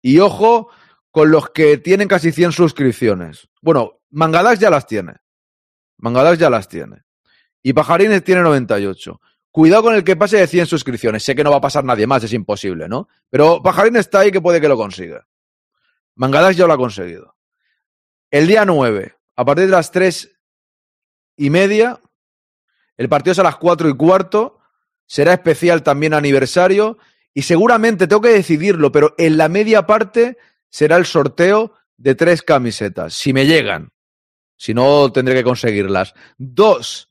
Y 0.02 0.20
ojo, 0.20 0.70
con 1.12 1.32
los 1.32 1.50
que 1.52 1.78
tienen 1.78 2.08
casi 2.08 2.32
100 2.32 2.52
suscripciones. 2.52 3.50
Bueno, 3.62 4.02
Mangadax 4.10 4.60
ya 4.60 4.70
las 4.70 4.88
tiene. 4.88 5.14
Mangadax 5.98 6.40
ya 6.40 6.50
las 6.50 6.68
tiene. 6.68 7.05
Y 7.66 7.74
Pajarines 7.74 8.24
tiene 8.24 8.44
98. 8.44 9.20
Cuidado 9.50 9.82
con 9.82 9.96
el 9.96 10.04
que 10.04 10.16
pase 10.16 10.38
de 10.38 10.46
100 10.46 10.68
suscripciones. 10.68 11.24
Sé 11.24 11.34
que 11.34 11.44
no 11.44 11.50
va 11.50 11.58
a 11.58 11.62
pasar 11.62 11.84
nadie 11.84 12.06
más, 12.06 12.24
es 12.24 12.32
imposible, 12.32 12.88
¿no? 12.88 13.10
Pero 13.32 13.64
Pajarín 13.64 13.96
está 13.96 14.20
ahí 14.20 14.32
que 14.32 14.40
puede 14.40 14.62
que 14.62 14.68
lo 14.68 14.78
consiga. 14.78 15.26
Mangadax 16.14 16.58
ya 16.58 16.68
lo 16.68 16.74
ha 16.74 16.78
conseguido. 16.78 17.36
El 18.30 18.46
día 18.46 18.66
9, 18.66 19.16
a 19.36 19.46
partir 19.46 19.66
de 19.66 19.72
las 19.72 19.90
3 19.90 20.38
y 21.38 21.50
media, 21.50 22.00
el 22.98 23.10
partido 23.10 23.32
es 23.32 23.40
a 23.40 23.44
las 23.44 23.56
4 23.56 23.90
y 23.90 23.98
cuarto, 23.98 24.60
será 25.08 25.34
especial 25.34 25.82
también 25.82 26.14
aniversario 26.14 27.00
y 27.34 27.42
seguramente 27.42 28.06
tengo 28.06 28.22
que 28.22 28.30
decidirlo, 28.30 28.92
pero 28.92 29.16
en 29.18 29.38
la 29.38 29.50
media 29.50 29.88
parte 29.88 30.38
será 30.70 30.98
el 30.98 31.08
sorteo 31.08 31.74
de 31.98 32.14
tres 32.14 32.44
camisetas, 32.44 33.16
si 33.16 33.34
me 33.34 33.48
llegan. 33.48 33.90
Si 34.56 34.76
no, 34.76 35.12
tendré 35.12 35.34
que 35.34 35.44
conseguirlas. 35.44 36.14
Dos, 36.38 37.10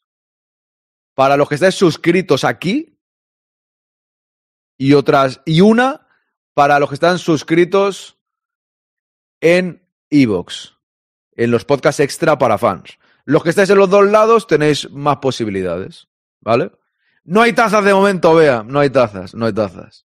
para 1.15 1.37
los 1.37 1.49
que 1.49 1.55
estáis 1.55 1.75
suscritos 1.75 2.45
aquí. 2.45 2.99
Y 4.77 4.95
otras, 4.95 5.41
y 5.45 5.61
una 5.61 6.07
para 6.53 6.79
los 6.79 6.89
que 6.89 6.97
están 6.97 7.19
suscritos 7.19 8.19
en 9.41 9.89
Evox, 10.11 10.77
en 11.33 11.51
los 11.51 11.65
podcasts 11.65 12.01
extra 12.01 12.39
para 12.39 12.59
fans. 12.59 12.99
Los 13.25 13.43
que 13.43 13.51
estáis 13.51 13.71
en 13.71 13.79
los 13.79 13.89
dos 13.89 14.07
lados 14.07 14.47
tenéis 14.47 14.91
más 14.91 15.19
posibilidades, 15.19 16.09
¿vale? 16.41 16.73
No 17.25 17.41
hay 17.41 17.53
tazas 17.53 17.85
de 17.85 17.95
momento, 17.95 18.35
vea, 18.35 18.63
no 18.63 18.81
hay 18.81 18.91
tazas, 18.91 19.35
no 19.35 19.47
hay 19.47 19.53
tazas. 19.53 20.07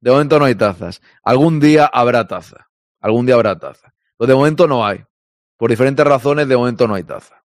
De 0.00 0.10
momento 0.10 0.38
no 0.38 0.44
hay 0.44 0.54
tazas. 0.54 1.00
Algún 1.22 1.58
día 1.60 1.86
habrá 1.86 2.26
taza. 2.26 2.68
Algún 3.00 3.24
día 3.24 3.36
habrá 3.36 3.58
taza. 3.58 3.94
Pero 4.18 4.28
de 4.28 4.34
momento 4.34 4.66
no 4.66 4.84
hay. 4.84 5.02
Por 5.56 5.70
diferentes 5.70 6.06
razones, 6.06 6.46
de 6.46 6.56
momento 6.56 6.86
no 6.86 6.94
hay 6.94 7.04
taza. 7.04 7.42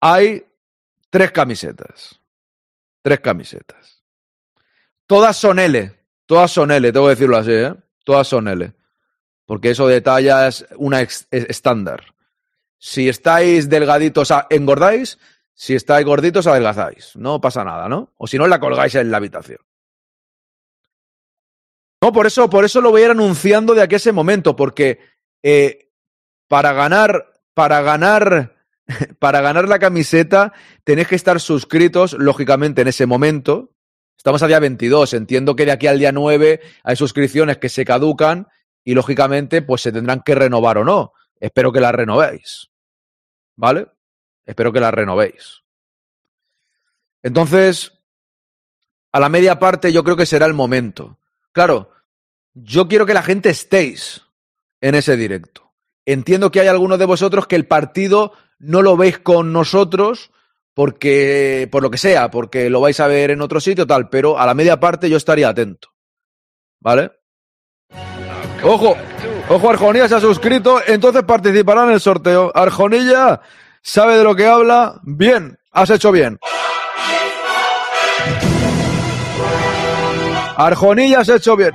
Hay 0.00 0.46
tres 1.16 1.32
camisetas. 1.32 2.20
Tres 3.00 3.20
camisetas. 3.20 4.04
Todas 5.06 5.34
son 5.34 5.58
L. 5.58 5.98
Todas 6.26 6.50
son 6.50 6.70
L, 6.70 6.92
tengo 6.92 7.06
que 7.06 7.14
decirlo 7.14 7.38
así, 7.38 7.52
¿eh? 7.52 7.74
Todas 8.04 8.28
son 8.28 8.48
L. 8.48 8.74
Porque 9.46 9.70
eso 9.70 9.86
de 9.86 10.02
talla 10.02 10.46
es 10.46 10.66
una 10.76 11.00
estándar. 11.00 12.12
Si 12.76 13.08
estáis 13.08 13.70
delgaditos, 13.70 14.30
engordáis. 14.50 15.18
Si 15.54 15.74
estáis 15.74 16.04
gorditos, 16.04 16.46
adelgazáis. 16.46 17.16
No 17.16 17.40
pasa 17.40 17.64
nada, 17.64 17.88
¿no? 17.88 18.12
O 18.18 18.26
si 18.26 18.36
no, 18.36 18.46
la 18.46 18.60
colgáis 18.60 18.94
en 18.96 19.10
la 19.10 19.16
habitación. 19.16 19.60
No, 22.02 22.12
por 22.12 22.26
eso, 22.26 22.50
por 22.50 22.66
eso 22.66 22.82
lo 22.82 22.90
voy 22.90 23.00
a 23.00 23.04
ir 23.06 23.10
anunciando 23.12 23.74
de 23.74 23.80
aquí 23.80 23.94
ese 23.94 24.12
momento, 24.12 24.54
porque 24.54 25.00
eh, 25.42 25.88
para 26.46 26.74
ganar, 26.74 27.40
para 27.54 27.80
ganar, 27.80 28.55
para 29.18 29.40
ganar 29.40 29.68
la 29.68 29.78
camiseta 29.78 30.52
tenéis 30.84 31.08
que 31.08 31.16
estar 31.16 31.40
suscritos, 31.40 32.14
lógicamente, 32.14 32.82
en 32.82 32.88
ese 32.88 33.06
momento. 33.06 33.72
Estamos 34.16 34.42
a 34.42 34.46
día 34.46 34.58
22, 34.58 35.14
entiendo 35.14 35.54
que 35.56 35.66
de 35.66 35.72
aquí 35.72 35.86
al 35.86 35.98
día 35.98 36.12
9 36.12 36.60
hay 36.82 36.96
suscripciones 36.96 37.58
que 37.58 37.68
se 37.68 37.84
caducan 37.84 38.48
y, 38.84 38.94
lógicamente, 38.94 39.62
pues 39.62 39.82
se 39.82 39.92
tendrán 39.92 40.22
que 40.22 40.34
renovar 40.34 40.78
o 40.78 40.84
no. 40.84 41.12
Espero 41.38 41.72
que 41.72 41.80
las 41.80 41.94
renovéis. 41.94 42.70
¿Vale? 43.56 43.88
Espero 44.44 44.72
que 44.72 44.80
las 44.80 44.94
renovéis. 44.94 45.62
Entonces, 47.22 47.92
a 49.12 49.20
la 49.20 49.28
media 49.28 49.58
parte 49.58 49.92
yo 49.92 50.04
creo 50.04 50.16
que 50.16 50.26
será 50.26 50.46
el 50.46 50.54
momento. 50.54 51.18
Claro, 51.52 51.90
yo 52.54 52.86
quiero 52.88 53.06
que 53.06 53.14
la 53.14 53.22
gente 53.22 53.50
estéis 53.50 54.22
en 54.80 54.94
ese 54.94 55.16
directo. 55.16 55.72
Entiendo 56.04 56.50
que 56.50 56.60
hay 56.60 56.68
algunos 56.68 56.98
de 56.98 57.04
vosotros 57.04 57.46
que 57.46 57.56
el 57.56 57.66
partido 57.66 58.32
no 58.58 58.82
lo 58.82 58.96
veis 58.96 59.18
con 59.18 59.52
nosotros 59.52 60.30
porque, 60.74 61.68
por 61.72 61.82
lo 61.82 61.90
que 61.90 61.98
sea, 61.98 62.30
porque 62.30 62.68
lo 62.68 62.80
vais 62.80 63.00
a 63.00 63.06
ver 63.06 63.30
en 63.30 63.40
otro 63.40 63.60
sitio, 63.60 63.86
tal, 63.86 64.08
pero 64.08 64.38
a 64.38 64.44
la 64.44 64.54
media 64.54 64.78
parte 64.78 65.08
yo 65.08 65.16
estaría 65.16 65.48
atento. 65.48 65.88
¿Vale? 66.80 67.12
Ojo, 68.62 68.96
ojo, 69.48 69.70
Arjonilla 69.70 70.08
se 70.08 70.16
ha 70.16 70.20
suscrito, 70.20 70.80
entonces 70.86 71.22
participará 71.22 71.84
en 71.84 71.90
el 71.90 72.00
sorteo. 72.00 72.52
Arjonilla 72.54 73.40
sabe 73.82 74.18
de 74.18 74.24
lo 74.24 74.34
que 74.34 74.46
habla. 74.46 75.00
Bien, 75.02 75.58
has 75.72 75.90
hecho 75.90 76.12
bien. 76.12 76.38
Arjonilla 80.56 81.20
has 81.20 81.28
hecho 81.28 81.56
bien. 81.56 81.72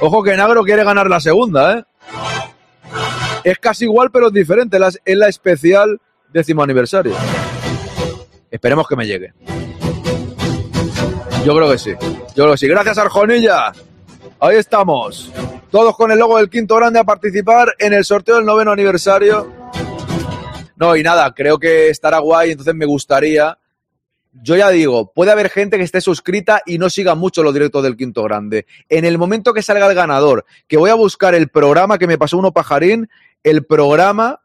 Ojo 0.00 0.22
que 0.22 0.36
Nagro 0.36 0.62
quiere 0.62 0.84
ganar 0.84 1.08
la 1.08 1.20
segunda, 1.20 1.78
¿eh? 1.78 1.84
Es 3.50 3.58
casi 3.58 3.84
igual, 3.84 4.10
pero 4.10 4.26
es 4.26 4.32
diferente. 4.32 4.78
Es 5.04 5.16
la 5.16 5.28
especial 5.28 5.98
décimo 6.30 6.62
aniversario. 6.62 7.14
Esperemos 8.50 8.86
que 8.86 8.96
me 8.96 9.06
llegue. 9.06 9.32
Yo 11.46 11.56
creo 11.56 11.70
que 11.70 11.78
sí. 11.78 11.92
Yo 12.36 12.44
creo 12.44 12.50
que 12.52 12.58
sí. 12.58 12.68
Gracias, 12.68 12.98
Arjonilla. 12.98 13.72
Ahí 14.38 14.56
estamos. 14.56 15.32
Todos 15.70 15.96
con 15.96 16.10
el 16.10 16.18
logo 16.18 16.36
del 16.36 16.50
quinto 16.50 16.76
grande 16.76 16.98
a 16.98 17.04
participar 17.04 17.74
en 17.78 17.94
el 17.94 18.04
sorteo 18.04 18.36
del 18.36 18.44
noveno 18.44 18.72
aniversario. 18.72 19.50
No, 20.76 20.94
y 20.94 21.02
nada, 21.02 21.32
creo 21.34 21.58
que 21.58 21.88
estará 21.88 22.18
guay, 22.18 22.50
entonces 22.50 22.74
me 22.74 22.84
gustaría. 22.84 23.58
Yo 24.32 24.56
ya 24.56 24.70
digo, 24.70 25.12
puede 25.12 25.32
haber 25.32 25.48
gente 25.48 25.78
que 25.78 25.82
esté 25.82 26.00
suscrita 26.00 26.62
y 26.66 26.78
no 26.78 26.90
siga 26.90 27.14
mucho 27.14 27.42
los 27.42 27.52
directos 27.52 27.82
del 27.82 27.96
quinto 27.96 28.22
grande. 28.22 28.66
En 28.88 29.04
el 29.04 29.18
momento 29.18 29.52
que 29.52 29.62
salga 29.62 29.88
el 29.88 29.94
ganador, 29.94 30.44
que 30.68 30.76
voy 30.76 30.90
a 30.90 30.94
buscar 30.94 31.34
el 31.34 31.48
programa 31.48 31.98
que 31.98 32.06
me 32.06 32.18
pasó 32.18 32.38
uno 32.38 32.52
pajarín, 32.52 33.08
el 33.42 33.64
programa 33.64 34.40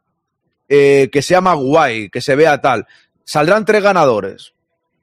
eh, 0.68 1.10
que 1.12 1.22
se 1.22 1.34
llama 1.34 1.54
guay, 1.54 2.08
que 2.10 2.20
se 2.20 2.36
vea 2.36 2.60
tal. 2.60 2.86
Saldrán 3.24 3.64
tres 3.64 3.82
ganadores. 3.82 4.54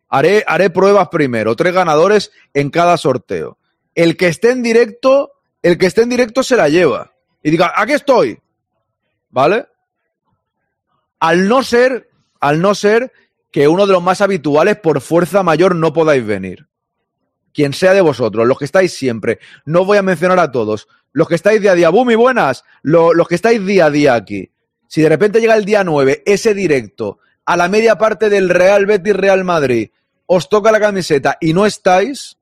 Haré, 0.10 0.43
haré 0.48 0.69
pruebas 0.69 1.07
primero, 1.10 1.55
tres 1.55 1.74
ganadores 1.74 2.31
en 2.53 2.69
cada 2.69 2.98
sorteo. 2.98 3.57
El 3.95 4.17
que 4.17 4.27
esté 4.27 4.51
en 4.51 4.63
directo, 4.63 5.31
el 5.62 5.77
que 5.77 5.86
esté 5.86 6.01
en 6.01 6.10
directo 6.10 6.43
se 6.43 6.57
la 6.57 6.69
lleva. 6.69 7.13
Y 7.43 7.51
diga, 7.51 7.71
aquí 7.75 7.93
estoy. 7.93 8.39
¿Vale? 9.29 9.67
Al 11.19 11.48
no 11.48 11.63
ser, 11.63 12.10
al 12.39 12.62
no 12.62 12.75
ser 12.75 13.13
que 13.51 13.67
uno 13.67 13.86
de 13.86 13.93
los 13.93 14.03
más 14.03 14.21
habituales 14.21 14.77
por 14.77 15.01
fuerza 15.01 15.43
mayor 15.43 15.75
no 15.75 15.93
podáis 15.93 16.25
venir. 16.25 16.67
Quien 17.53 17.74
sea 17.74 17.93
de 17.93 18.01
vosotros, 18.01 18.48
los 18.48 18.57
que 18.57 18.65
estáis 18.65 18.93
siempre. 18.93 19.39
No 19.65 19.86
voy 19.86 19.98
a 19.98 20.01
mencionar 20.01 20.39
a 20.39 20.51
todos. 20.51 20.88
Los 21.13 21.27
que 21.27 21.36
estáis 21.36 21.62
día 21.62 21.74
a 21.74 21.75
día, 21.75 21.89
boom 21.89 22.12
y 22.12 22.15
buenas. 22.15 22.63
Los, 22.82 23.27
que 23.27 23.36
estáis 23.36 23.65
día 23.65 23.86
a 23.86 23.91
día 23.91 24.13
aquí. 24.15 24.51
Si 24.88 25.01
de 25.01 25.10
repente 25.10 25.39
llega 25.39 25.56
el 25.56 25.65
día 25.65 25.84
9, 25.84 26.24
ese 26.25 26.53
directo, 26.53 27.20
a 27.46 27.58
la 27.58 27.68
media 27.68 27.98
parte 27.98 28.30
del 28.30 28.50
Real 28.50 28.86
Betis 28.86 29.15
Real 29.15 29.44
Madrid, 29.44 29.89
os 30.25 30.50
toca 30.50 30.72
la 30.72 30.80
camiseta 30.80 31.38
y 31.41 31.53
no 31.53 31.65
estáis, 31.65 32.38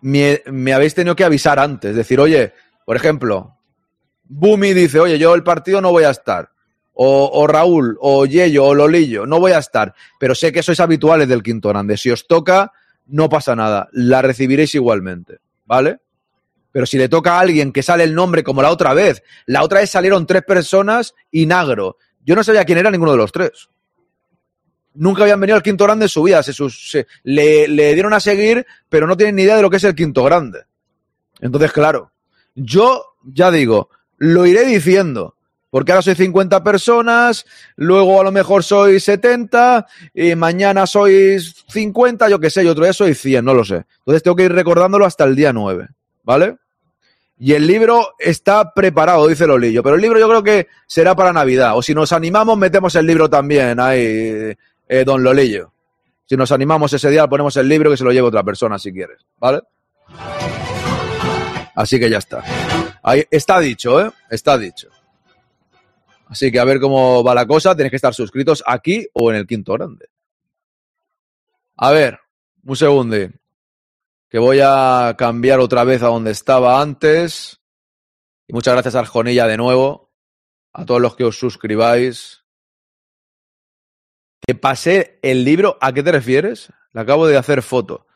me, 0.00 0.40
habéis 0.72 0.94
tenido 0.94 1.16
que 1.16 1.24
avisar 1.24 1.58
antes. 1.58 1.94
Decir, 1.94 2.20
oye, 2.20 2.52
por 2.84 2.96
ejemplo, 2.96 3.56
Bumi 4.24 4.72
dice, 4.72 5.00
oye, 5.00 5.18
yo 5.18 5.34
el 5.34 5.42
partido 5.42 5.80
no 5.80 5.90
voy 5.90 6.04
a 6.04 6.10
estar. 6.10 6.50
O, 7.00 7.30
o, 7.32 7.46
Raúl, 7.46 7.96
o 8.00 8.26
Yello, 8.26 8.64
o 8.64 8.74
Lolillo, 8.74 9.24
no 9.26 9.38
voy 9.38 9.52
a 9.52 9.58
estar. 9.58 9.94
Pero 10.18 10.34
sé 10.34 10.52
que 10.52 10.64
sois 10.64 10.80
habituales 10.80 11.28
del 11.28 11.44
Quinto 11.44 11.68
Grande. 11.68 11.96
Si 11.96 12.10
os 12.10 12.26
toca, 12.26 12.72
no 13.06 13.28
pasa 13.28 13.54
nada. 13.54 13.88
La 13.92 14.20
recibiréis 14.22 14.74
igualmente. 14.74 15.38
¿Vale? 15.64 16.00
Pero 16.72 16.86
si 16.86 16.98
le 16.98 17.08
toca 17.08 17.36
a 17.36 17.40
alguien 17.40 17.72
que 17.72 17.82
sale 17.82 18.04
el 18.04 18.14
nombre 18.14 18.44
como 18.44 18.62
la 18.62 18.70
otra 18.70 18.94
vez, 18.94 19.22
la 19.46 19.62
otra 19.62 19.80
vez 19.80 19.90
salieron 19.90 20.26
tres 20.26 20.42
personas 20.42 21.14
y 21.30 21.46
Nagro. 21.46 21.96
Yo 22.24 22.34
no 22.34 22.44
sabía 22.44 22.64
quién 22.64 22.78
era 22.78 22.90
ninguno 22.90 23.12
de 23.12 23.18
los 23.18 23.32
tres. 23.32 23.68
Nunca 24.94 25.22
habían 25.22 25.40
venido 25.40 25.56
al 25.56 25.62
quinto 25.62 25.84
grande 25.84 26.06
en 26.06 26.08
su 26.08 26.22
vida. 26.22 26.42
Se, 26.42 27.06
le, 27.22 27.94
dieron 27.94 28.12
a 28.12 28.20
seguir, 28.20 28.66
pero 28.88 29.06
no 29.06 29.16
tienen 29.16 29.36
ni 29.36 29.42
idea 29.42 29.56
de 29.56 29.62
lo 29.62 29.70
que 29.70 29.78
es 29.78 29.84
el 29.84 29.94
quinto 29.94 30.24
grande. 30.24 30.64
Entonces, 31.40 31.72
claro, 31.72 32.12
yo 32.54 33.02
ya 33.22 33.50
digo, 33.50 33.90
lo 34.18 34.44
iré 34.44 34.64
diciendo. 34.64 35.36
Porque 35.70 35.92
ahora 35.92 36.02
soy 36.02 36.14
50 36.14 36.64
personas, 36.64 37.44
luego 37.76 38.20
a 38.20 38.24
lo 38.24 38.32
mejor 38.32 38.64
soy 38.64 39.00
70, 39.00 39.86
y 40.14 40.34
mañana 40.34 40.86
sois 40.86 41.64
50, 41.68 42.30
yo 42.30 42.40
qué 42.40 42.48
sé, 42.48 42.64
y 42.64 42.68
otro 42.68 42.84
día 42.84 42.94
soy 42.94 43.14
100, 43.14 43.44
no 43.44 43.52
lo 43.52 43.64
sé. 43.66 43.84
Entonces 43.98 44.22
tengo 44.22 44.34
que 44.34 44.44
ir 44.44 44.52
recordándolo 44.52 45.04
hasta 45.04 45.24
el 45.24 45.36
día 45.36 45.52
9, 45.52 45.88
¿vale? 46.28 46.58
Y 47.38 47.54
el 47.54 47.66
libro 47.66 48.14
está 48.18 48.74
preparado, 48.74 49.26
dice 49.26 49.46
Lolillo, 49.46 49.82
pero 49.82 49.94
el 49.96 50.02
libro 50.02 50.18
yo 50.18 50.28
creo 50.28 50.42
que 50.42 50.66
será 50.86 51.16
para 51.16 51.32
Navidad. 51.32 51.74
O 51.74 51.80
si 51.80 51.94
nos 51.94 52.12
animamos, 52.12 52.58
metemos 52.58 52.94
el 52.96 53.06
libro 53.06 53.30
también 53.30 53.80
ahí, 53.80 54.54
eh, 54.88 55.04
don 55.06 55.22
Lolillo. 55.22 55.72
Si 56.26 56.36
nos 56.36 56.52
animamos 56.52 56.92
ese 56.92 57.08
día, 57.08 57.26
ponemos 57.26 57.56
el 57.56 57.66
libro 57.66 57.90
que 57.90 57.96
se 57.96 58.04
lo 58.04 58.12
lleve 58.12 58.28
otra 58.28 58.42
persona 58.42 58.78
si 58.78 58.92
quieres, 58.92 59.24
¿vale? 59.38 59.62
Así 61.74 61.98
que 61.98 62.10
ya 62.10 62.18
está. 62.18 62.44
Ahí 63.02 63.24
está 63.30 63.58
dicho, 63.60 63.98
¿eh? 64.04 64.10
Está 64.28 64.58
dicho. 64.58 64.88
Así 66.26 66.52
que 66.52 66.60
a 66.60 66.64
ver 66.64 66.78
cómo 66.78 67.24
va 67.24 67.34
la 67.34 67.46
cosa. 67.46 67.74
Tenéis 67.74 67.92
que 67.92 67.96
estar 67.96 68.12
suscritos 68.12 68.62
aquí 68.66 69.08
o 69.14 69.30
en 69.30 69.38
el 69.38 69.46
quinto 69.46 69.72
grande. 69.72 70.10
A 71.76 71.90
ver, 71.90 72.18
un 72.66 72.76
segundo. 72.76 73.16
Que 74.28 74.38
voy 74.38 74.60
a 74.62 75.14
cambiar 75.16 75.58
otra 75.60 75.84
vez 75.84 76.02
a 76.02 76.08
donde 76.08 76.30
estaba 76.30 76.80
antes. 76.82 77.60
Y 78.46 78.52
muchas 78.52 78.74
gracias 78.74 78.94
Arjonilla 78.94 79.46
de 79.46 79.56
nuevo. 79.56 80.12
A 80.72 80.84
todos 80.84 81.00
los 81.00 81.16
que 81.16 81.24
os 81.24 81.38
suscribáis. 81.38 82.44
Que 84.46 84.54
pasé 84.54 85.18
el 85.22 85.44
libro. 85.44 85.78
¿A 85.80 85.92
qué 85.92 86.02
te 86.02 86.12
refieres? 86.12 86.72
Le 86.92 87.00
acabo 87.00 87.26
de 87.26 87.36
hacer 87.36 87.62
foto. 87.62 88.06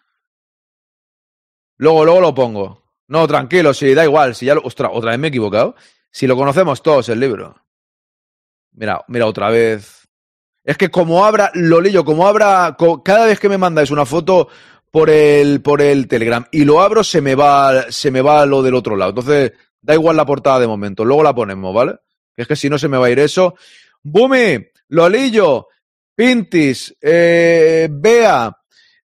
Luego, 1.79 2.05
luego 2.05 2.21
lo 2.21 2.35
pongo. 2.35 2.83
No, 3.09 3.27
tranquilo, 3.27 3.75
si 3.75 3.93
da 3.95 4.05
igual. 4.05 4.35
Si 4.35 4.47
ya 4.47 4.55
lo... 4.55 4.63
Ostras, 4.63 4.91
otra 4.93 5.11
vez 5.11 5.19
me 5.19 5.29
he 5.29 5.31
equivocado. 5.31 5.75
Si 6.11 6.27
lo 6.27 6.37
conocemos 6.37 6.83
todos 6.83 7.09
el 7.09 7.21
libro. 7.21 7.57
Mira, 8.73 9.05
mira 9.09 9.27
otra 9.27 9.51
vez. 9.51 10.09
Es 10.65 10.77
que 10.77 10.91
como 10.91 11.25
abra, 11.25 11.51
Lolillo, 11.55 12.05
como 12.05 12.27
abra, 12.27 12.77
cada 13.05 13.27
vez 13.27 13.41
que 13.41 13.49
me 13.49 13.59
mandáis 13.59 13.91
una 13.91 14.07
foto 14.07 14.49
por 14.93 15.09
el, 15.09 15.63
por 15.63 15.81
el 15.81 16.07
Telegram 16.07 16.47
y 16.53 16.65
lo 16.65 16.83
abro, 16.83 17.03
se 17.03 17.23
me 17.23 17.35
va, 17.35 17.91
se 17.91 18.11
me 18.11 18.21
va 18.21 18.45
lo 18.47 18.63
del 18.63 18.75
otro 18.75 18.95
lado. 18.95 19.11
Entonces, 19.11 19.53
da 19.81 19.95
igual 19.95 20.17
la 20.17 20.27
portada 20.27 20.61
de 20.61 20.67
momento. 20.69 21.05
Luego 21.05 21.23
la 21.23 21.35
ponemos, 21.35 21.75
¿vale? 21.75 21.97
Es 22.37 22.47
que 22.47 22.55
si 22.55 22.69
no 22.69 22.79
se 22.79 22.89
me 22.89 22.99
va 22.99 23.07
a 23.07 23.11
ir 23.11 23.19
eso. 23.19 23.55
Bumi, 24.03 24.59
Lolillo, 24.89 25.69
Pintis, 26.15 26.95
eh, 27.01 27.89
Bea, 27.91 28.55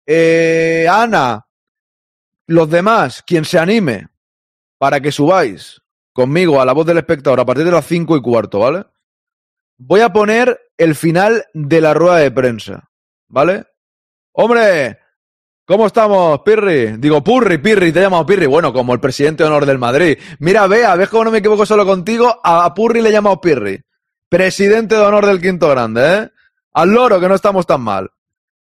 eh, 0.05 0.87
Ana, 0.89 1.45
los 2.47 2.69
demás, 2.69 3.21
quien 3.21 3.43
se 3.43 3.59
anime, 3.59 4.07
para 4.77 5.01
que 5.01 5.11
subáis 5.11 5.81
conmigo 6.13 6.61
a 6.61 6.65
la 6.65 6.73
voz 6.73 6.85
del 6.85 6.99
espectador 6.99 7.41
a 7.41 7.45
partir 7.45 7.65
de 7.65 7.71
las 7.71 7.85
cinco 7.85 8.15
y 8.15 8.21
cuarto, 8.21 8.59
¿vale? 8.59 8.85
Voy 9.77 9.99
a 9.99 10.13
poner 10.13 10.57
el 10.77 10.95
final 10.95 11.45
de 11.53 11.81
la 11.81 11.93
rueda 11.93 12.17
de 12.17 12.31
prensa, 12.31 12.89
¿vale? 13.27 13.65
Hombre, 14.31 14.99
¿cómo 15.65 15.87
estamos, 15.87 16.39
Pirri? 16.41 16.97
Digo, 16.97 17.23
Purri, 17.23 17.57
Pirri, 17.57 17.91
te 17.91 17.99
he 17.99 18.03
llamado 18.03 18.25
Pirri. 18.25 18.45
Bueno, 18.45 18.73
como 18.73 18.93
el 18.93 18.99
presidente 18.99 19.43
de 19.43 19.49
honor 19.49 19.65
del 19.65 19.79
Madrid. 19.79 20.17
Mira, 20.39 20.67
vea, 20.67 20.95
ves 20.95 21.09
cómo 21.09 21.25
no 21.25 21.31
me 21.31 21.39
equivoco 21.39 21.65
solo 21.65 21.85
contigo, 21.85 22.39
a 22.43 22.73
Purri 22.73 23.01
le 23.01 23.09
he 23.09 23.11
llamado 23.11 23.39
Pirri. 23.41 23.81
Presidente 24.29 24.95
de 24.95 25.01
honor 25.01 25.25
del 25.25 25.41
quinto 25.41 25.69
grande, 25.69 26.17
¿eh? 26.17 26.29
Al 26.73 26.89
loro, 26.89 27.19
que 27.19 27.27
no 27.27 27.35
estamos 27.35 27.65
tan 27.67 27.81
mal. 27.81 28.11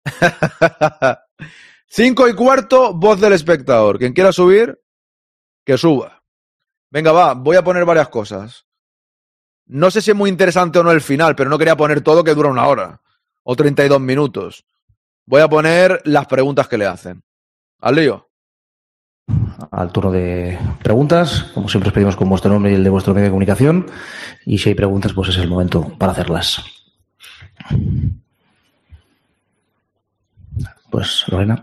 Cinco 1.89 2.27
y 2.27 2.33
cuarto, 2.33 2.93
voz 2.93 3.19
del 3.19 3.33
espectador. 3.33 3.97
Quien 3.97 4.13
quiera 4.13 4.31
subir, 4.31 4.79
que 5.65 5.77
suba. 5.77 6.23
Venga, 6.89 7.11
va, 7.11 7.33
voy 7.33 7.57
a 7.57 7.63
poner 7.63 7.83
varias 7.85 8.07
cosas. 8.07 8.65
No 9.65 9.91
sé 9.91 10.01
si 10.01 10.11
es 10.11 10.17
muy 10.17 10.29
interesante 10.29 10.79
o 10.79 10.83
no 10.83 10.91
el 10.91 11.01
final, 11.01 11.35
pero 11.35 11.49
no 11.49 11.57
quería 11.57 11.75
poner 11.75 12.01
todo 12.01 12.23
que 12.23 12.33
dura 12.33 12.49
una 12.49 12.67
hora 12.67 13.01
o 13.43 13.55
32 13.55 13.99
minutos. 13.99 14.65
Voy 15.27 15.41
a 15.41 15.49
poner 15.49 16.01
las 16.05 16.25
preguntas 16.25 16.69
que 16.69 16.77
le 16.77 16.85
hacen. 16.85 17.21
Al 17.81 17.95
lío. 17.95 18.29
Al 19.71 19.91
turno 19.91 20.09
de 20.09 20.57
preguntas, 20.81 21.51
como 21.53 21.67
siempre 21.67 21.89
os 21.89 21.93
pedimos 21.93 22.15
con 22.15 22.29
vuestro 22.29 22.49
nombre 22.49 22.71
y 22.71 22.75
el 22.75 22.83
de 22.85 22.89
vuestro 22.89 23.13
medio 23.13 23.25
de 23.25 23.31
comunicación. 23.31 23.87
Y 24.45 24.57
si 24.57 24.69
hay 24.69 24.75
preguntas, 24.75 25.11
pues 25.11 25.27
es 25.29 25.37
el 25.37 25.49
momento 25.49 25.89
para 25.97 26.13
hacerlas. 26.13 26.63
Pues, 30.89 31.25
Lorena. 31.27 31.61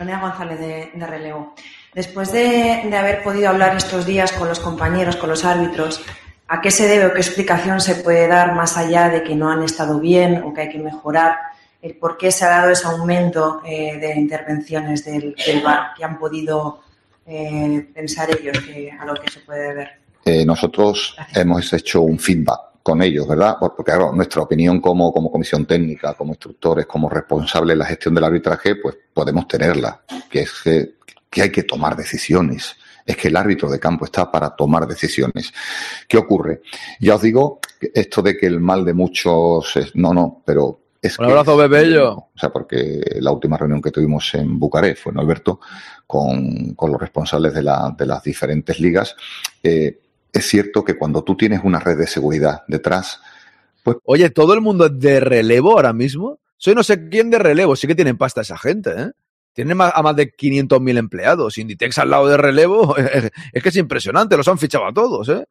Lorena 0.00 0.20
González 0.20 0.58
de, 0.58 0.90
de 0.94 1.06
Relevo. 1.06 1.54
Después 1.94 2.32
de, 2.32 2.88
de, 2.90 2.96
haber 2.96 3.22
podido 3.22 3.50
hablar 3.50 3.76
estos 3.76 4.04
días 4.04 4.32
con 4.32 4.48
los 4.48 4.58
compañeros, 4.58 5.14
con 5.14 5.28
los 5.28 5.44
árbitros, 5.44 6.04
¿a 6.52 6.60
qué 6.60 6.70
se 6.70 6.86
debe 6.86 7.06
o 7.06 7.14
qué 7.14 7.20
explicación 7.20 7.80
se 7.80 7.94
puede 7.94 8.28
dar 8.28 8.54
más 8.54 8.76
allá 8.76 9.08
de 9.08 9.22
que 9.22 9.34
no 9.34 9.50
han 9.50 9.62
estado 9.62 9.98
bien 9.98 10.42
o 10.44 10.52
que 10.52 10.60
hay 10.60 10.68
que 10.68 10.78
mejorar? 10.78 11.34
El 11.80 11.96
por 11.96 12.18
qué 12.18 12.30
se 12.30 12.44
ha 12.44 12.50
dado 12.50 12.70
ese 12.70 12.86
aumento 12.86 13.62
eh, 13.64 13.96
de 13.96 14.14
intervenciones 14.20 15.02
del, 15.02 15.34
del 15.34 15.62
VAR 15.62 15.94
que 15.96 16.04
han 16.04 16.18
podido 16.18 16.82
eh, 17.24 17.88
pensar 17.94 18.28
ellos 18.38 18.58
que, 18.60 18.90
a 18.90 19.06
lo 19.06 19.14
que 19.14 19.30
se 19.30 19.40
puede 19.40 19.72
ver. 19.72 19.88
Eh, 20.26 20.44
nosotros 20.44 21.14
Gracias. 21.16 21.38
hemos 21.38 21.72
hecho 21.72 22.02
un 22.02 22.18
feedback 22.18 22.60
con 22.82 23.00
ellos, 23.00 23.26
¿verdad? 23.26 23.56
Porque, 23.58 23.82
claro, 23.82 24.12
nuestra 24.12 24.42
opinión 24.42 24.78
como, 24.78 25.10
como 25.10 25.32
comisión 25.32 25.64
técnica, 25.64 26.12
como 26.12 26.32
instructores, 26.32 26.84
como 26.84 27.08
responsables 27.08 27.74
de 27.74 27.78
la 27.78 27.86
gestión 27.86 28.14
del 28.14 28.24
arbitraje, 28.24 28.76
pues 28.76 28.94
podemos 29.14 29.48
tenerla, 29.48 30.02
que 30.28 30.40
es 30.40 30.52
que, 30.62 30.94
que 31.30 31.42
hay 31.42 31.50
que 31.50 31.62
tomar 31.62 31.96
decisiones. 31.96 32.76
Es 33.04 33.16
que 33.16 33.28
el 33.28 33.36
árbitro 33.36 33.70
de 33.70 33.80
campo 33.80 34.04
está 34.04 34.30
para 34.30 34.50
tomar 34.50 34.86
decisiones. 34.86 35.52
¿Qué 36.08 36.18
ocurre? 36.18 36.62
Ya 37.00 37.16
os 37.16 37.22
digo, 37.22 37.60
esto 37.80 38.22
de 38.22 38.36
que 38.36 38.46
el 38.46 38.60
mal 38.60 38.84
de 38.84 38.94
muchos 38.94 39.76
es, 39.76 39.94
no, 39.96 40.14
no, 40.14 40.42
pero 40.44 40.80
es 41.02 41.18
Un 41.18 41.24
abrazo, 41.24 41.56
Bebello. 41.56 42.12
O 42.12 42.30
sea, 42.36 42.50
porque 42.50 43.00
la 43.20 43.32
última 43.32 43.56
reunión 43.58 43.82
que 43.82 43.90
tuvimos 43.90 44.32
en 44.34 44.56
Bucarest 44.56 45.02
fue 45.02 45.12
en 45.12 45.18
Alberto 45.18 45.58
con, 46.06 46.74
con 46.74 46.92
los 46.92 47.00
responsables 47.00 47.52
de, 47.54 47.62
la, 47.62 47.92
de 47.98 48.06
las 48.06 48.22
diferentes 48.22 48.78
ligas. 48.78 49.16
Eh, 49.64 49.98
es 50.32 50.46
cierto 50.46 50.84
que 50.84 50.96
cuando 50.96 51.24
tú 51.24 51.36
tienes 51.36 51.60
una 51.64 51.80
red 51.80 51.98
de 51.98 52.06
seguridad 52.06 52.62
detrás, 52.68 53.20
pues... 53.82 53.96
Oye, 54.04 54.30
¿todo 54.30 54.54
el 54.54 54.60
mundo 54.60 54.86
es 54.86 54.98
de 54.98 55.18
relevo 55.18 55.72
ahora 55.72 55.92
mismo? 55.92 56.38
Soy 56.56 56.76
no 56.76 56.84
sé 56.84 57.08
quién 57.08 57.30
de 57.30 57.40
relevo. 57.40 57.74
Sí 57.74 57.88
que 57.88 57.96
tienen 57.96 58.16
pasta 58.16 58.42
esa 58.42 58.56
gente, 58.56 58.90
¿eh? 58.96 59.10
Tienen 59.52 59.76
más, 59.76 59.92
a 59.94 60.02
más 60.02 60.16
de 60.16 60.34
500.000 60.34 60.98
empleados. 60.98 61.58
Inditex 61.58 61.98
al 61.98 62.10
lado 62.10 62.28
de 62.28 62.36
relevo, 62.36 62.96
es 63.52 63.62
que 63.62 63.68
es 63.68 63.76
impresionante, 63.76 64.36
los 64.36 64.48
han 64.48 64.58
fichado 64.58 64.86
a 64.86 64.92
todos, 64.92 65.28
¿eh? 65.28 65.44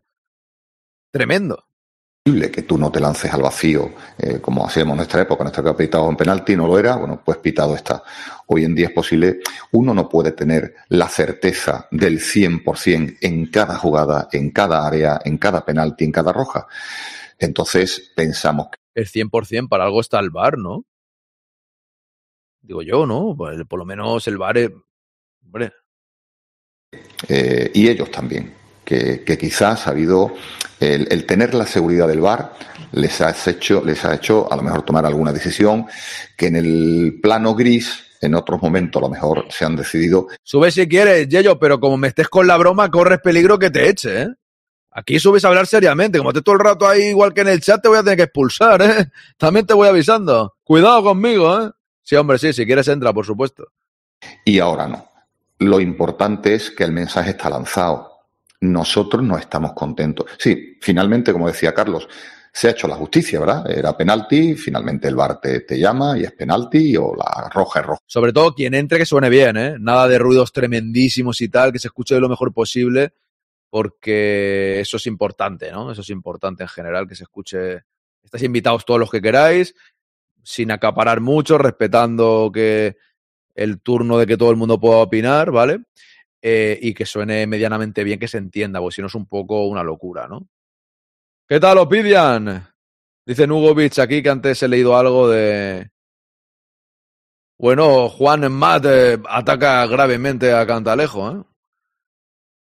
Tremendo 1.11 1.65
que 2.23 2.61
tú 2.61 2.77
no 2.77 2.91
te 2.91 2.99
lances 2.99 3.33
al 3.33 3.41
vacío, 3.41 3.91
eh, 4.19 4.39
como 4.39 4.65
hacíamos 4.65 4.91
en 4.91 4.97
nuestra 4.97 5.23
época, 5.23 5.43
nuestra 5.43 5.61
época 5.61 5.77
pitado 5.77 6.07
en 6.07 6.15
penalti, 6.15 6.55
no 6.55 6.67
lo 6.67 6.77
era, 6.77 6.95
bueno, 6.95 7.19
pues 7.25 7.39
pitado 7.39 7.75
está. 7.75 8.03
Hoy 8.45 8.63
en 8.63 8.75
día 8.75 8.87
es 8.87 8.93
posible, 8.93 9.39
uno 9.71 9.93
no 9.95 10.07
puede 10.07 10.31
tener 10.31 10.75
la 10.89 11.07
certeza 11.07 11.87
del 11.89 12.19
100% 12.19 13.17
en 13.21 13.47
cada 13.47 13.75
jugada, 13.75 14.27
en 14.31 14.51
cada 14.51 14.85
área, 14.85 15.19
en 15.25 15.39
cada 15.39 15.65
penalti, 15.65 16.05
en 16.05 16.11
cada 16.11 16.31
roja. 16.31 16.67
Entonces 17.39 18.11
pensamos 18.15 18.67
que... 18.67 18.77
El 18.93 19.07
100% 19.07 19.67
para 19.67 19.85
algo 19.85 19.99
está 19.99 20.19
el 20.19 20.29
bar, 20.29 20.59
¿no? 20.59 20.85
Digo 22.61 22.81
yo, 22.81 23.05
¿no? 23.05 23.33
Pues, 23.35 23.57
por 23.67 23.79
lo 23.79 23.85
menos 23.85 24.27
el 24.27 24.37
bar 24.37 24.57
es... 24.57 24.71
Hombre. 25.43 25.71
Eh, 27.27 27.71
y 27.73 27.87
ellos 27.87 28.11
también, 28.11 28.53
que, 28.83 29.23
que 29.23 29.37
quizás 29.37 29.87
ha 29.87 29.91
habido 29.91 30.33
el, 30.81 31.25
tener 31.25 31.53
la 31.53 31.65
seguridad 31.65 32.07
del 32.07 32.21
bar 32.21 32.53
les 32.91 33.21
ha 33.21 33.33
hecho, 33.49 33.83
les 33.85 34.03
ha 34.03 34.15
hecho 34.15 34.51
a 34.51 34.55
lo 34.55 34.63
mejor 34.63 34.81
tomar 34.83 35.05
alguna 35.05 35.31
decisión 35.31 35.85
que 36.35 36.47
en 36.47 36.55
el 36.55 37.19
plano 37.21 37.55
gris 37.55 38.03
en 38.19 38.35
otros 38.35 38.61
momentos 38.61 38.99
a 39.01 39.05
lo 39.05 39.09
mejor 39.09 39.45
se 39.49 39.65
han 39.65 39.75
decidido. 39.75 40.27
Sube 40.43 40.71
si 40.71 40.87
quieres, 40.87 41.27
Yello, 41.27 41.57
pero 41.57 41.79
como 41.79 41.97
me 41.97 42.07
estés 42.07 42.27
con 42.27 42.45
la 42.47 42.57
broma, 42.57 42.89
corres 42.89 43.19
peligro 43.19 43.57
que 43.57 43.71
te 43.71 43.89
eche, 43.89 44.21
¿eh? 44.23 44.27
Aquí 44.93 45.19
subes 45.19 45.45
a 45.45 45.47
hablar 45.47 45.67
seriamente. 45.67 46.17
Como 46.17 46.31
estés 46.31 46.43
todo 46.43 46.55
el 46.55 46.61
rato 46.61 46.87
ahí 46.87 47.03
igual 47.05 47.33
que 47.33 47.41
en 47.41 47.47
el 47.47 47.61
chat, 47.61 47.81
te 47.81 47.87
voy 47.87 47.97
a 47.97 48.03
tener 48.03 48.17
que 48.17 48.23
expulsar, 48.23 48.81
¿eh? 48.81 49.05
También 49.37 49.65
te 49.65 49.73
voy 49.73 49.87
avisando. 49.87 50.55
Cuidado 50.63 51.01
conmigo, 51.01 51.61
¿eh? 51.61 51.71
Sí, 52.03 52.15
hombre, 52.15 52.37
sí, 52.37 52.53
si 52.53 52.65
quieres 52.65 52.87
entra, 52.87 53.13
por 53.13 53.25
supuesto. 53.25 53.71
Y 54.45 54.59
ahora 54.59 54.87
no. 54.87 55.07
Lo 55.59 55.79
importante 55.79 56.55
es 56.55 56.71
que 56.71 56.83
el 56.83 56.91
mensaje 56.91 57.31
está 57.31 57.49
lanzado 57.49 58.11
nosotros 58.61 59.23
no 59.23 59.37
estamos 59.37 59.73
contentos. 59.73 60.27
Sí, 60.37 60.77
finalmente, 60.79 61.33
como 61.33 61.47
decía 61.47 61.73
Carlos, 61.73 62.07
se 62.53 62.67
ha 62.67 62.71
hecho 62.71 62.87
la 62.87 62.95
justicia, 62.95 63.39
¿verdad? 63.39 63.69
Era 63.69 63.97
penalti, 63.97 64.55
finalmente 64.55 65.07
el 65.07 65.15
VAR 65.15 65.39
te, 65.39 65.79
llama 65.79 66.17
y 66.17 66.23
es 66.23 66.31
penalti 66.33 66.95
o 66.95 67.15
la 67.15 67.49
roja 67.49 67.79
es 67.79 67.85
roja. 67.85 68.01
Sobre 68.05 68.33
todo 68.33 68.53
quien 68.53 68.73
entre 68.73 68.99
que 68.99 69.05
suene 69.05 69.29
bien, 69.29 69.57
¿eh? 69.57 69.75
Nada 69.79 70.07
de 70.07 70.19
ruidos 70.19 70.51
tremendísimos 70.53 71.41
y 71.41 71.49
tal, 71.49 71.71
que 71.71 71.79
se 71.79 71.87
escuche 71.87 72.19
lo 72.19 72.29
mejor 72.29 72.53
posible, 72.53 73.13
porque 73.69 74.79
eso 74.79 74.97
es 74.97 75.07
importante, 75.07 75.71
¿no? 75.71 75.91
Eso 75.91 76.01
es 76.01 76.09
importante 76.09 76.63
en 76.63 76.69
general, 76.69 77.07
que 77.07 77.15
se 77.15 77.23
escuche. 77.23 77.83
Estáis 78.23 78.43
invitados 78.43 78.85
todos 78.85 78.99
los 78.99 79.09
que 79.09 79.21
queráis, 79.21 79.73
sin 80.43 80.71
acaparar 80.71 81.21
mucho, 81.21 81.57
respetando 81.57 82.51
que 82.53 82.97
el 83.55 83.81
turno 83.81 84.17
de 84.17 84.27
que 84.27 84.37
todo 84.37 84.51
el 84.51 84.57
mundo 84.57 84.79
pueda 84.79 84.97
opinar, 84.97 85.51
¿vale? 85.51 85.83
Eh, 86.41 86.79
y 86.81 86.93
que 86.93 87.05
suene 87.05 87.45
medianamente 87.45 88.03
bien, 88.03 88.19
que 88.19 88.27
se 88.27 88.37
entienda, 88.37 88.79
porque 88.79 88.95
si 88.95 89.01
no 89.01 89.07
es 89.07 89.15
un 89.15 89.27
poco 89.27 89.67
una 89.67 89.83
locura, 89.83 90.27
¿no? 90.27 90.47
¿Qué 91.47 91.59
tal, 91.59 91.77
Opidian? 91.79 92.67
Dice 93.25 93.45
Nugovic 93.45 93.99
aquí 93.99 94.23
que 94.23 94.29
antes 94.29 94.63
he 94.63 94.67
leído 94.67 94.97
algo 94.97 95.29
de. 95.29 95.91
Bueno, 97.59 98.09
Juan 98.09 98.51
Matt 98.51 98.85
ataca 99.29 99.85
gravemente 99.85 100.51
a 100.53 100.65
Cantalejo, 100.65 101.31
¿eh? 101.31 101.43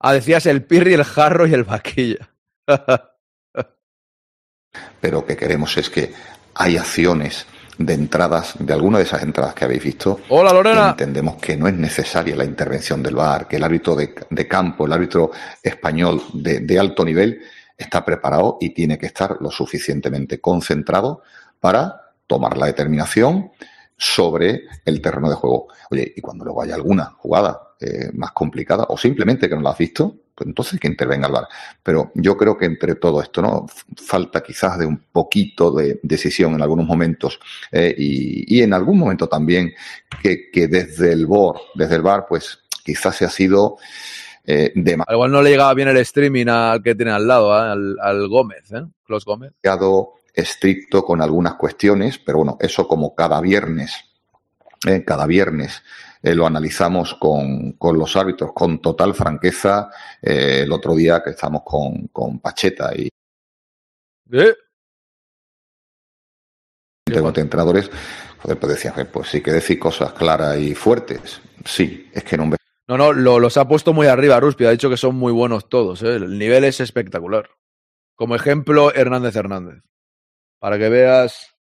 Ah, 0.00 0.12
decías 0.12 0.44
el 0.44 0.64
pirri, 0.64 0.92
el 0.92 1.04
jarro 1.04 1.46
y 1.46 1.54
el 1.54 1.64
vaquilla. 1.64 2.34
Pero 5.00 5.24
que 5.24 5.36
queremos 5.36 5.76
es 5.78 5.88
que 5.88 6.12
hay 6.54 6.76
acciones 6.76 7.46
de 7.78 7.94
entradas, 7.94 8.54
de 8.58 8.72
alguna 8.72 8.98
de 8.98 9.04
esas 9.04 9.22
entradas 9.22 9.54
que 9.54 9.64
habéis 9.64 9.82
visto, 9.82 10.20
Hola, 10.28 10.52
Lorena. 10.52 10.90
entendemos 10.90 11.36
que 11.36 11.56
no 11.56 11.66
es 11.66 11.74
necesaria 11.74 12.36
la 12.36 12.44
intervención 12.44 13.02
del 13.02 13.16
VAR, 13.16 13.48
que 13.48 13.56
el 13.56 13.64
árbitro 13.64 13.96
de, 13.96 14.48
campo, 14.48 14.86
el 14.86 14.92
árbitro 14.92 15.30
español 15.62 16.22
de, 16.32 16.60
de, 16.60 16.78
alto 16.78 17.04
nivel, 17.04 17.40
está 17.76 18.04
preparado 18.04 18.58
y 18.60 18.70
tiene 18.70 18.98
que 18.98 19.06
estar 19.06 19.36
lo 19.40 19.50
suficientemente 19.50 20.40
concentrado 20.40 21.22
para 21.60 22.12
tomar 22.26 22.56
la 22.56 22.66
determinación 22.66 23.50
sobre 23.96 24.64
el 24.84 25.00
terreno 25.00 25.28
de 25.28 25.34
juego. 25.34 25.68
Oye, 25.90 26.12
y 26.16 26.20
cuando 26.20 26.44
luego 26.44 26.62
haya 26.62 26.74
alguna 26.74 27.06
jugada 27.18 27.74
eh, 27.80 28.10
más 28.12 28.32
complicada 28.32 28.86
o 28.88 28.96
simplemente 28.96 29.48
que 29.48 29.54
no 29.54 29.62
la 29.62 29.70
has 29.70 29.78
visto, 29.78 30.16
pues 30.34 30.48
entonces 30.48 30.80
que 30.80 30.88
intervenga 30.88 31.28
el 31.28 31.32
VAR. 31.32 31.48
Pero 31.82 32.10
yo 32.14 32.36
creo 32.36 32.56
que 32.56 32.64
entre 32.64 32.96
todo 32.96 33.22
esto, 33.22 33.40
¿no? 33.40 33.66
Falta 33.96 34.42
quizás 34.42 34.78
de 34.78 34.86
un 34.86 34.98
poquito 35.12 35.70
de 35.70 36.00
decisión 36.02 36.54
en 36.54 36.62
algunos 36.62 36.86
momentos 36.86 37.38
eh, 37.70 37.94
y, 37.96 38.62
en 38.62 38.72
algún 38.74 38.98
momento 38.98 39.28
también 39.28 39.72
que, 40.22 40.50
desde 40.66 41.12
el 41.12 41.26
VAR, 41.26 41.54
desde 41.74 41.96
el 41.96 42.02
VAR, 42.02 42.26
pues 42.28 42.60
quizás 42.84 43.16
se 43.16 43.24
ha 43.24 43.30
sido 43.30 43.76
eh, 44.46 44.72
Igual 44.74 45.32
no 45.32 45.40
le 45.40 45.50
llegaba 45.50 45.72
bien 45.72 45.88
el 45.88 45.96
streaming 45.98 46.46
al 46.48 46.82
que 46.82 46.94
tiene 46.94 47.12
al 47.12 47.26
lado, 47.26 47.56
¿eh? 47.56 47.70
al, 47.70 47.96
al, 47.98 48.28
Gómez, 48.28 48.70
¿eh? 48.72 48.84
Clos 49.04 49.24
Gómez. 49.24 49.52
estricto 50.34 51.02
con 51.02 51.22
algunas 51.22 51.54
cuestiones, 51.54 52.18
pero 52.18 52.38
bueno, 52.38 52.58
eso 52.60 52.86
como 52.86 53.14
cada 53.14 53.40
viernes, 53.40 54.04
cada 55.06 55.26
viernes 55.26 55.82
eh, 56.24 56.34
lo 56.34 56.46
analizamos 56.46 57.14
con, 57.16 57.72
con, 57.72 57.98
los 57.98 58.16
árbitros 58.16 58.52
con 58.54 58.80
total 58.80 59.14
franqueza. 59.14 59.90
Eh, 60.22 60.62
el 60.62 60.72
otro 60.72 60.94
día 60.94 61.22
que 61.22 61.30
estamos 61.30 61.60
con, 61.62 62.08
con 62.08 62.40
Pacheta 62.40 62.92
y 62.96 63.10
¿Eh? 64.32 64.54
tengo 67.04 67.28
entrenadores 67.28 67.90
joder, 68.38 68.58
pues 68.58 68.72
decía 68.72 69.12
pues 69.12 69.28
sí 69.28 69.42
que 69.42 69.52
decir 69.52 69.78
cosas 69.78 70.14
claras 70.14 70.56
y 70.56 70.74
fuertes 70.74 71.42
sí 71.66 72.10
es 72.14 72.24
que 72.24 72.38
no 72.38 72.46
me... 72.46 72.56
no 72.88 72.96
no 72.96 73.12
lo, 73.12 73.38
los 73.38 73.58
ha 73.58 73.68
puesto 73.68 73.92
muy 73.92 74.06
arriba 74.06 74.40
Ruspi 74.40 74.64
ha 74.64 74.70
dicho 74.70 74.88
que 74.88 74.96
son 74.96 75.14
muy 75.16 75.30
buenos 75.30 75.68
todos 75.68 76.02
¿eh? 76.02 76.16
el 76.16 76.38
nivel 76.38 76.64
es 76.64 76.80
espectacular. 76.80 77.50
Como 78.16 78.34
ejemplo 78.34 78.94
Hernández 78.94 79.36
Hernández. 79.36 79.82
Para 80.60 80.78
que 80.78 80.88
veas 80.88 81.54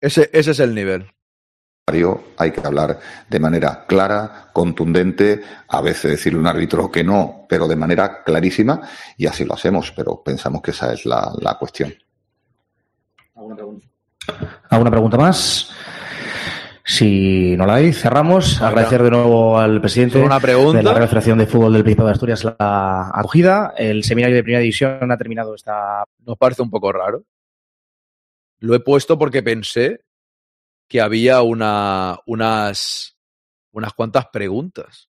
ese, 0.00 0.28
ese 0.32 0.50
es 0.50 0.60
el 0.60 0.74
nivel 0.74 1.10
hay 2.38 2.50
que 2.50 2.60
hablar 2.64 2.98
de 3.28 3.40
manera 3.40 3.84
clara, 3.86 4.50
contundente, 4.52 5.42
a 5.68 5.80
veces 5.80 6.12
decirle 6.12 6.38
a 6.38 6.40
un 6.40 6.46
árbitro 6.46 6.90
que 6.90 7.04
no, 7.04 7.46
pero 7.48 7.68
de 7.68 7.76
manera 7.76 8.22
clarísima, 8.22 8.80
y 9.16 9.26
así 9.26 9.44
lo 9.44 9.54
hacemos, 9.54 9.92
pero 9.94 10.22
pensamos 10.22 10.62
que 10.62 10.70
esa 10.70 10.92
es 10.92 11.04
la, 11.06 11.56
cuestión. 11.58 11.94
¿Alguna 13.34 13.56
pregunta? 13.56 13.86
¿Alguna 14.70 14.90
pregunta 14.90 15.16
más? 15.16 15.70
Si 16.84 17.56
no 17.56 17.66
la 17.66 17.74
hay, 17.74 17.92
cerramos. 17.92 18.60
Agradecer 18.60 19.02
de 19.02 19.10
nuevo 19.10 19.58
al 19.58 19.80
presidente 19.80 20.18
una 20.18 20.40
pregunta? 20.40 20.78
de 20.78 20.82
la 20.82 20.94
Real 20.94 21.08
Federación 21.08 21.38
de 21.38 21.46
Fútbol 21.46 21.72
del 21.72 21.84
Principado 21.84 22.08
de 22.08 22.12
Asturias 22.12 22.44
la 22.44 23.10
acogida. 23.14 23.72
El 23.76 24.02
seminario 24.02 24.34
de 24.36 24.42
primera 24.42 24.60
división 24.60 25.10
ha 25.10 25.16
terminado 25.16 25.54
esta. 25.54 26.04
Nos 26.26 26.36
parece 26.36 26.62
un 26.62 26.70
poco 26.70 26.92
raro. 26.92 27.22
Lo 28.58 28.74
he 28.74 28.80
puesto 28.80 29.18
porque 29.18 29.42
pensé 29.42 30.00
que 30.92 31.00
había 31.00 31.40
una, 31.40 32.18
unas, 32.26 33.16
unas 33.70 33.94
cuantas 33.94 34.26
preguntas. 34.26 35.08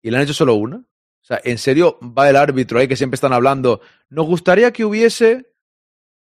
Y 0.00 0.10
le 0.10 0.16
han 0.16 0.22
hecho 0.22 0.32
solo 0.32 0.54
una. 0.54 0.78
O 0.78 1.24
sea, 1.24 1.38
en 1.44 1.58
serio 1.58 1.98
va 2.00 2.30
el 2.30 2.36
árbitro 2.36 2.78
ahí 2.78 2.88
que 2.88 2.96
siempre 2.96 3.16
están 3.16 3.34
hablando. 3.34 3.82
Nos 4.08 4.24
gustaría 4.24 4.72
que 4.72 4.86
hubiese 4.86 5.52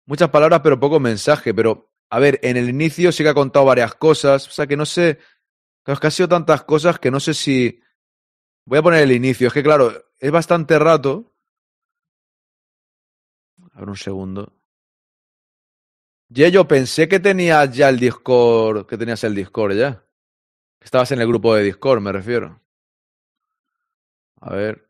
muchas 0.04 0.28
palabras, 0.28 0.60
pero 0.62 0.78
poco 0.78 1.00
mensaje. 1.00 1.54
Pero, 1.54 1.90
a 2.10 2.18
ver, 2.18 2.38
en 2.42 2.58
el 2.58 2.68
inicio 2.68 3.10
sí 3.12 3.22
que 3.22 3.30
ha 3.30 3.34
contado 3.34 3.64
varias 3.64 3.94
cosas. 3.94 4.46
O 4.46 4.50
sea, 4.50 4.66
que 4.66 4.76
no 4.76 4.84
sé. 4.84 5.18
Es 5.86 5.98
que 5.98 6.06
ha 6.06 6.10
sido 6.10 6.28
tantas 6.28 6.64
cosas 6.64 6.98
que 6.98 7.10
no 7.10 7.18
sé 7.18 7.32
si. 7.32 7.80
Voy 8.66 8.78
a 8.78 8.82
poner 8.82 9.04
el 9.04 9.12
inicio. 9.12 9.48
Es 9.48 9.54
que, 9.54 9.62
claro, 9.62 10.04
es 10.18 10.30
bastante 10.30 10.78
rato. 10.78 11.32
A 13.72 13.80
ver 13.80 13.88
un 13.88 13.96
segundo. 13.96 14.52
Yo 16.28 16.66
pensé 16.66 17.08
que 17.08 17.20
tenías 17.20 17.72
ya 17.72 17.88
el 17.88 17.98
Discord, 17.98 18.86
que 18.86 18.98
tenías 18.98 19.22
el 19.24 19.34
Discord 19.34 19.74
ya. 19.74 20.04
Estabas 20.80 21.12
en 21.12 21.20
el 21.20 21.28
grupo 21.28 21.54
de 21.54 21.62
Discord, 21.62 22.00
me 22.00 22.12
refiero. 22.12 22.60
A 24.40 24.54
ver. 24.54 24.88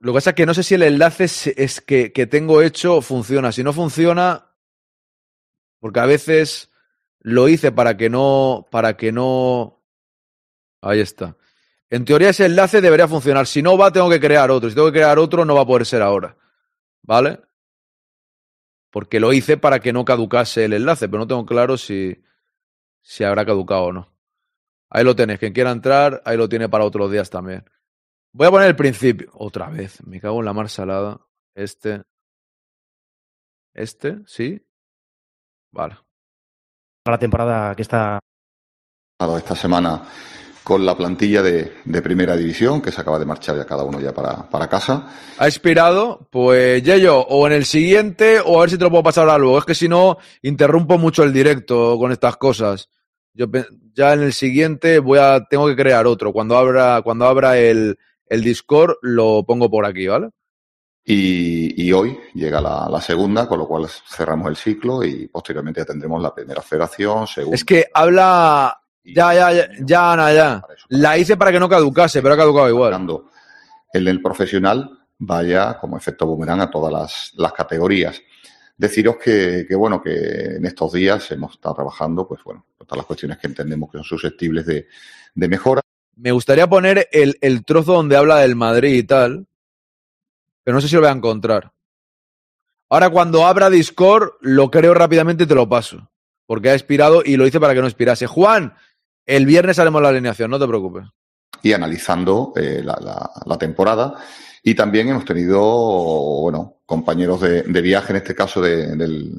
Lo 0.00 0.12
que 0.12 0.16
pasa 0.16 0.30
es 0.30 0.36
que 0.36 0.46
no 0.46 0.54
sé 0.54 0.62
si 0.62 0.74
el 0.74 0.82
enlace 0.82 1.24
es, 1.24 1.80
que, 1.80 2.12
que 2.12 2.26
tengo 2.26 2.62
hecho 2.62 3.00
funciona. 3.00 3.52
Si 3.52 3.64
no 3.64 3.72
funciona, 3.72 4.52
porque 5.80 6.00
a 6.00 6.06
veces 6.06 6.70
lo 7.20 7.48
hice 7.48 7.72
para 7.72 7.96
que 7.96 8.08
no, 8.08 8.66
para 8.70 8.96
que 8.96 9.12
no. 9.12 9.82
Ahí 10.80 11.00
está. 11.00 11.36
En 11.90 12.04
teoría 12.04 12.30
ese 12.30 12.46
enlace 12.46 12.80
debería 12.80 13.08
funcionar. 13.08 13.46
Si 13.46 13.62
no 13.62 13.76
va, 13.76 13.92
tengo 13.92 14.10
que 14.10 14.20
crear 14.20 14.50
otro. 14.50 14.68
Si 14.68 14.74
tengo 14.74 14.88
que 14.88 14.98
crear 14.98 15.18
otro, 15.18 15.44
no 15.44 15.54
va 15.54 15.62
a 15.62 15.66
poder 15.66 15.86
ser 15.86 16.02
ahora. 16.02 16.36
¿Vale? 17.02 17.40
Porque 18.90 19.20
lo 19.20 19.32
hice 19.32 19.56
para 19.56 19.80
que 19.80 19.92
no 19.92 20.04
caducase 20.04 20.64
el 20.64 20.72
enlace, 20.72 21.08
pero 21.08 21.20
no 21.20 21.26
tengo 21.26 21.46
claro 21.46 21.76
si, 21.76 22.22
si 23.02 23.24
habrá 23.24 23.44
caducado 23.44 23.84
o 23.84 23.92
no. 23.92 24.12
Ahí 24.90 25.04
lo 25.04 25.14
tenéis, 25.14 25.38
quien 25.38 25.52
quiera 25.52 25.70
entrar, 25.70 26.22
ahí 26.24 26.36
lo 26.36 26.48
tiene 26.48 26.68
para 26.68 26.84
otros 26.84 27.10
días 27.10 27.28
también. 27.28 27.64
Voy 28.32 28.46
a 28.46 28.50
poner 28.50 28.68
el 28.68 28.76
principio. 28.76 29.30
Otra 29.34 29.68
vez, 29.68 30.04
me 30.06 30.20
cago 30.20 30.38
en 30.38 30.46
la 30.46 30.52
mar 30.52 30.68
salada. 30.68 31.20
Este. 31.54 32.02
Este, 33.74 34.18
sí. 34.26 34.64
Vale. 35.72 35.98
Para 37.02 37.16
la 37.16 37.18
temporada 37.18 37.74
que 37.74 37.82
está. 37.82 38.18
Esta 39.20 39.56
semana 39.56 40.08
con 40.68 40.84
la 40.84 40.94
plantilla 40.94 41.42
de, 41.42 41.72
de, 41.86 42.02
primera 42.02 42.36
división, 42.36 42.82
que 42.82 42.92
se 42.92 43.00
acaba 43.00 43.18
de 43.18 43.24
marchar 43.24 43.56
ya 43.56 43.64
cada 43.64 43.84
uno 43.84 43.98
ya 43.98 44.12
para, 44.12 44.50
para 44.50 44.68
casa. 44.68 45.08
¿Ha 45.38 45.46
expirado? 45.46 46.28
Pues 46.30 46.82
Yello, 46.82 47.20
o 47.20 47.46
en 47.46 47.54
el 47.54 47.64
siguiente, 47.64 48.38
o 48.44 48.58
a 48.58 48.60
ver 48.60 48.70
si 48.70 48.76
te 48.76 48.84
lo 48.84 48.90
puedo 48.90 49.02
pasar 49.02 49.24
ahora 49.24 49.38
luego. 49.38 49.58
Es 49.60 49.64
que 49.64 49.74
si 49.74 49.88
no, 49.88 50.18
interrumpo 50.42 50.98
mucho 50.98 51.24
el 51.24 51.32
directo 51.32 51.96
con 51.98 52.12
estas 52.12 52.36
cosas. 52.36 52.90
Yo 53.32 53.46
ya 53.94 54.12
en 54.12 54.20
el 54.20 54.34
siguiente 54.34 54.98
voy 54.98 55.18
a, 55.18 55.42
tengo 55.48 55.66
que 55.68 55.74
crear 55.74 56.06
otro. 56.06 56.34
Cuando 56.34 56.58
abra, 56.58 57.00
cuando 57.00 57.24
abra 57.24 57.56
el, 57.56 57.98
el 58.26 58.42
Discord, 58.42 58.96
lo 59.00 59.44
pongo 59.46 59.70
por 59.70 59.86
aquí, 59.86 60.06
¿vale? 60.06 60.28
Y, 61.02 61.82
y 61.82 61.90
hoy 61.94 62.14
llega 62.34 62.60
la, 62.60 62.90
la, 62.90 63.00
segunda, 63.00 63.48
con 63.48 63.58
lo 63.58 63.66
cual 63.66 63.88
cerramos 63.88 64.50
el 64.50 64.56
ciclo 64.56 65.02
y 65.02 65.28
posteriormente 65.28 65.80
ya 65.80 65.86
tendremos 65.86 66.20
la 66.20 66.34
primera 66.34 66.60
federación, 66.60 67.26
segunda. 67.26 67.54
Es 67.54 67.64
que 67.64 67.86
habla, 67.94 68.78
ya, 69.14 69.34
ya, 69.34 69.52
ya, 69.52 69.68
ya, 69.80 70.12
Ana, 70.12 70.32
ya. 70.32 70.62
La 70.88 71.18
hice 71.18 71.36
para 71.36 71.52
que 71.52 71.60
no 71.60 71.68
caducase, 71.68 72.22
pero 72.22 72.34
ha 72.34 72.36
caducado 72.36 72.68
igual. 72.68 73.06
El 73.92 74.04
del 74.04 74.22
profesional 74.22 74.90
vaya 75.18 75.78
como 75.78 75.96
efecto 75.96 76.26
boomerang 76.26 76.60
a 76.60 76.70
todas 76.70 76.92
las, 76.92 77.32
las 77.36 77.52
categorías. 77.52 78.20
Deciros 78.76 79.16
que, 79.16 79.66
que, 79.68 79.74
bueno, 79.74 80.00
que 80.00 80.56
en 80.56 80.64
estos 80.64 80.92
días 80.92 81.30
hemos 81.32 81.54
estado 81.54 81.74
trabajando, 81.74 82.28
pues 82.28 82.42
bueno, 82.44 82.64
todas 82.78 82.98
las 82.98 83.06
cuestiones 83.06 83.38
que 83.38 83.48
entendemos 83.48 83.90
que 83.90 83.98
son 83.98 84.04
susceptibles 84.04 84.66
de, 84.66 84.86
de 85.34 85.48
mejora. 85.48 85.80
Me 86.16 86.32
gustaría 86.32 86.68
poner 86.68 87.08
el, 87.10 87.36
el 87.40 87.64
trozo 87.64 87.94
donde 87.94 88.16
habla 88.16 88.36
del 88.38 88.56
Madrid 88.56 88.94
y 88.94 89.02
tal, 89.02 89.46
pero 90.62 90.76
no 90.76 90.80
sé 90.80 90.88
si 90.88 90.94
lo 90.94 91.00
voy 91.00 91.10
a 91.10 91.12
encontrar. 91.12 91.72
Ahora 92.88 93.10
cuando 93.10 93.46
abra 93.46 93.68
Discord, 93.68 94.32
lo 94.40 94.70
creo 94.70 94.94
rápidamente 94.94 95.44
y 95.44 95.46
te 95.46 95.54
lo 95.54 95.68
paso. 95.68 96.10
Porque 96.46 96.70
ha 96.70 96.74
expirado 96.74 97.22
y 97.24 97.36
lo 97.36 97.46
hice 97.46 97.60
para 97.60 97.74
que 97.74 97.80
no 97.80 97.86
expirase. 97.86 98.26
Juan, 98.26 98.74
el 99.28 99.44
viernes 99.44 99.78
haremos 99.78 100.00
la 100.00 100.08
alineación, 100.08 100.50
no 100.50 100.58
te 100.58 100.66
preocupes. 100.66 101.04
Y 101.62 101.74
analizando 101.74 102.54
eh, 102.56 102.80
la, 102.82 102.98
la, 102.98 103.30
la, 103.44 103.58
temporada. 103.58 104.14
Y 104.62 104.74
también 104.74 105.10
hemos 105.10 105.26
tenido, 105.26 105.60
bueno, 105.60 106.78
compañeros 106.86 107.42
de, 107.42 107.62
de 107.62 107.82
viaje, 107.82 108.12
en 108.12 108.16
este 108.16 108.34
caso 108.34 108.62
de, 108.62 108.96
del, 108.96 109.30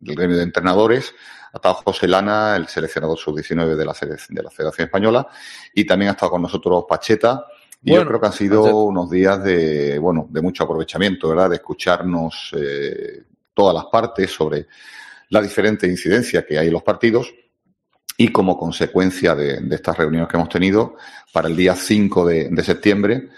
del, 0.00 0.16
gremio 0.16 0.36
de 0.36 0.42
entrenadores. 0.42 1.14
Ha 1.52 1.58
estado 1.58 1.74
José 1.76 2.08
Lana, 2.08 2.56
el 2.56 2.66
seleccionador 2.66 3.16
sub-19 3.16 3.76
de 3.76 3.84
la, 3.84 3.94
de 4.28 4.42
la 4.42 4.50
Federación 4.50 4.86
Española. 4.86 5.28
Y 5.72 5.84
también 5.84 6.08
ha 6.08 6.12
estado 6.12 6.32
con 6.32 6.42
nosotros 6.42 6.84
Pacheta. 6.88 7.46
Y 7.84 7.90
bueno, 7.90 8.02
yo 8.04 8.08
creo 8.08 8.20
que 8.20 8.26
han 8.26 8.32
sido 8.32 8.62
Pacheta. 8.62 8.76
unos 8.76 9.10
días 9.10 9.44
de, 9.44 10.00
bueno, 10.00 10.26
de 10.30 10.42
mucho 10.42 10.64
aprovechamiento, 10.64 11.28
¿verdad? 11.28 11.50
De 11.50 11.56
escucharnos 11.56 12.50
eh, 12.58 13.22
todas 13.54 13.72
las 13.72 13.84
partes 13.84 14.32
sobre 14.32 14.66
la 15.28 15.40
diferente 15.40 15.86
incidencia 15.86 16.44
que 16.44 16.58
hay 16.58 16.66
en 16.66 16.72
los 16.72 16.82
partidos 16.82 17.32
y 18.20 18.32
como 18.32 18.58
consecuencia 18.58 19.34
de, 19.36 19.60
de, 19.60 19.76
estas 19.76 19.96
reuniones 19.96 20.28
que 20.28 20.36
hemos 20.36 20.48
tenido, 20.48 20.96
para 21.32 21.48
el 21.48 21.56
día 21.56 21.76
5 21.76 22.26
de, 22.26 22.48
de 22.50 22.64
septiembre 22.64 23.28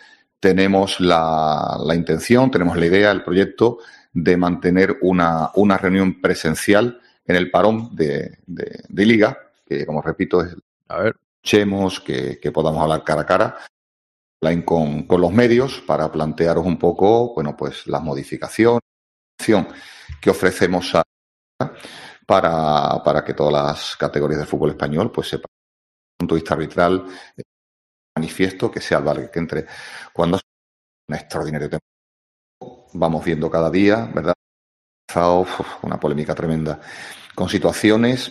tenemos 0.40 0.99
la, 1.01 1.79
la, 1.85 1.95
intención, 1.95 2.51
tenemos 2.51 2.79
la 2.79 2.87
idea, 2.87 3.11
el 3.11 3.23
proyecto 3.23 3.79
de 4.12 4.38
mantener 4.38 4.97
una, 5.03 5.51
una 5.55 5.77
reunión 5.77 6.21
presencial 6.23 6.99
en 7.27 7.37
el 7.37 7.51
parón 7.51 7.95
de, 7.95 8.38
de, 8.47 9.07
liga, 9.07 9.38
que 9.66 9.85
como 9.85 10.01
repito 10.01 10.43
es 10.43 10.57
a 10.88 10.99
ver. 10.99 11.16
que, 12.05 12.40
que 12.40 12.51
podamos 12.51 12.83
hablar 12.83 13.05
cara 13.05 13.21
a 13.21 13.27
cara 13.27 13.57
con, 14.64 15.03
con 15.03 15.21
los 15.21 15.31
medios 15.31 15.83
para 15.87 16.11
plantearos 16.11 16.64
un 16.64 16.79
poco, 16.79 17.35
bueno, 17.35 17.55
pues 17.55 17.87
las 17.87 18.03
modificaciones 18.03 18.81
que 20.21 20.31
ofrecemos 20.31 20.95
a 20.95 21.03
para, 22.31 23.03
para 23.03 23.25
que 23.25 23.35
todas 23.35 23.53
las 23.53 23.97
categorías 23.97 24.38
del 24.38 24.47
fútbol 24.47 24.71
español 24.71 25.11
pues 25.11 25.31
sepan 25.31 25.51
desde 25.51 26.12
el 26.12 26.16
punto 26.16 26.35
de 26.37 26.40
vista 26.40 26.55
arbitral 26.55 27.07
eh, 27.37 27.43
manifiesto 28.16 28.71
que 28.71 28.81
sea 28.81 28.99
el 28.99 29.31
que 29.33 29.38
entre 29.40 29.66
cuando 30.12 30.37
es 30.37 30.43
un 31.09 31.16
extraordinario 31.16 31.69
tiempo 31.69 32.87
vamos 32.93 33.25
viendo 33.25 33.51
cada 33.51 33.69
día 33.69 34.09
verdad 34.14 34.33
una 35.83 35.99
polémica 35.99 36.33
tremenda 36.37 36.81
con 37.35 37.49
situaciones 37.49 38.31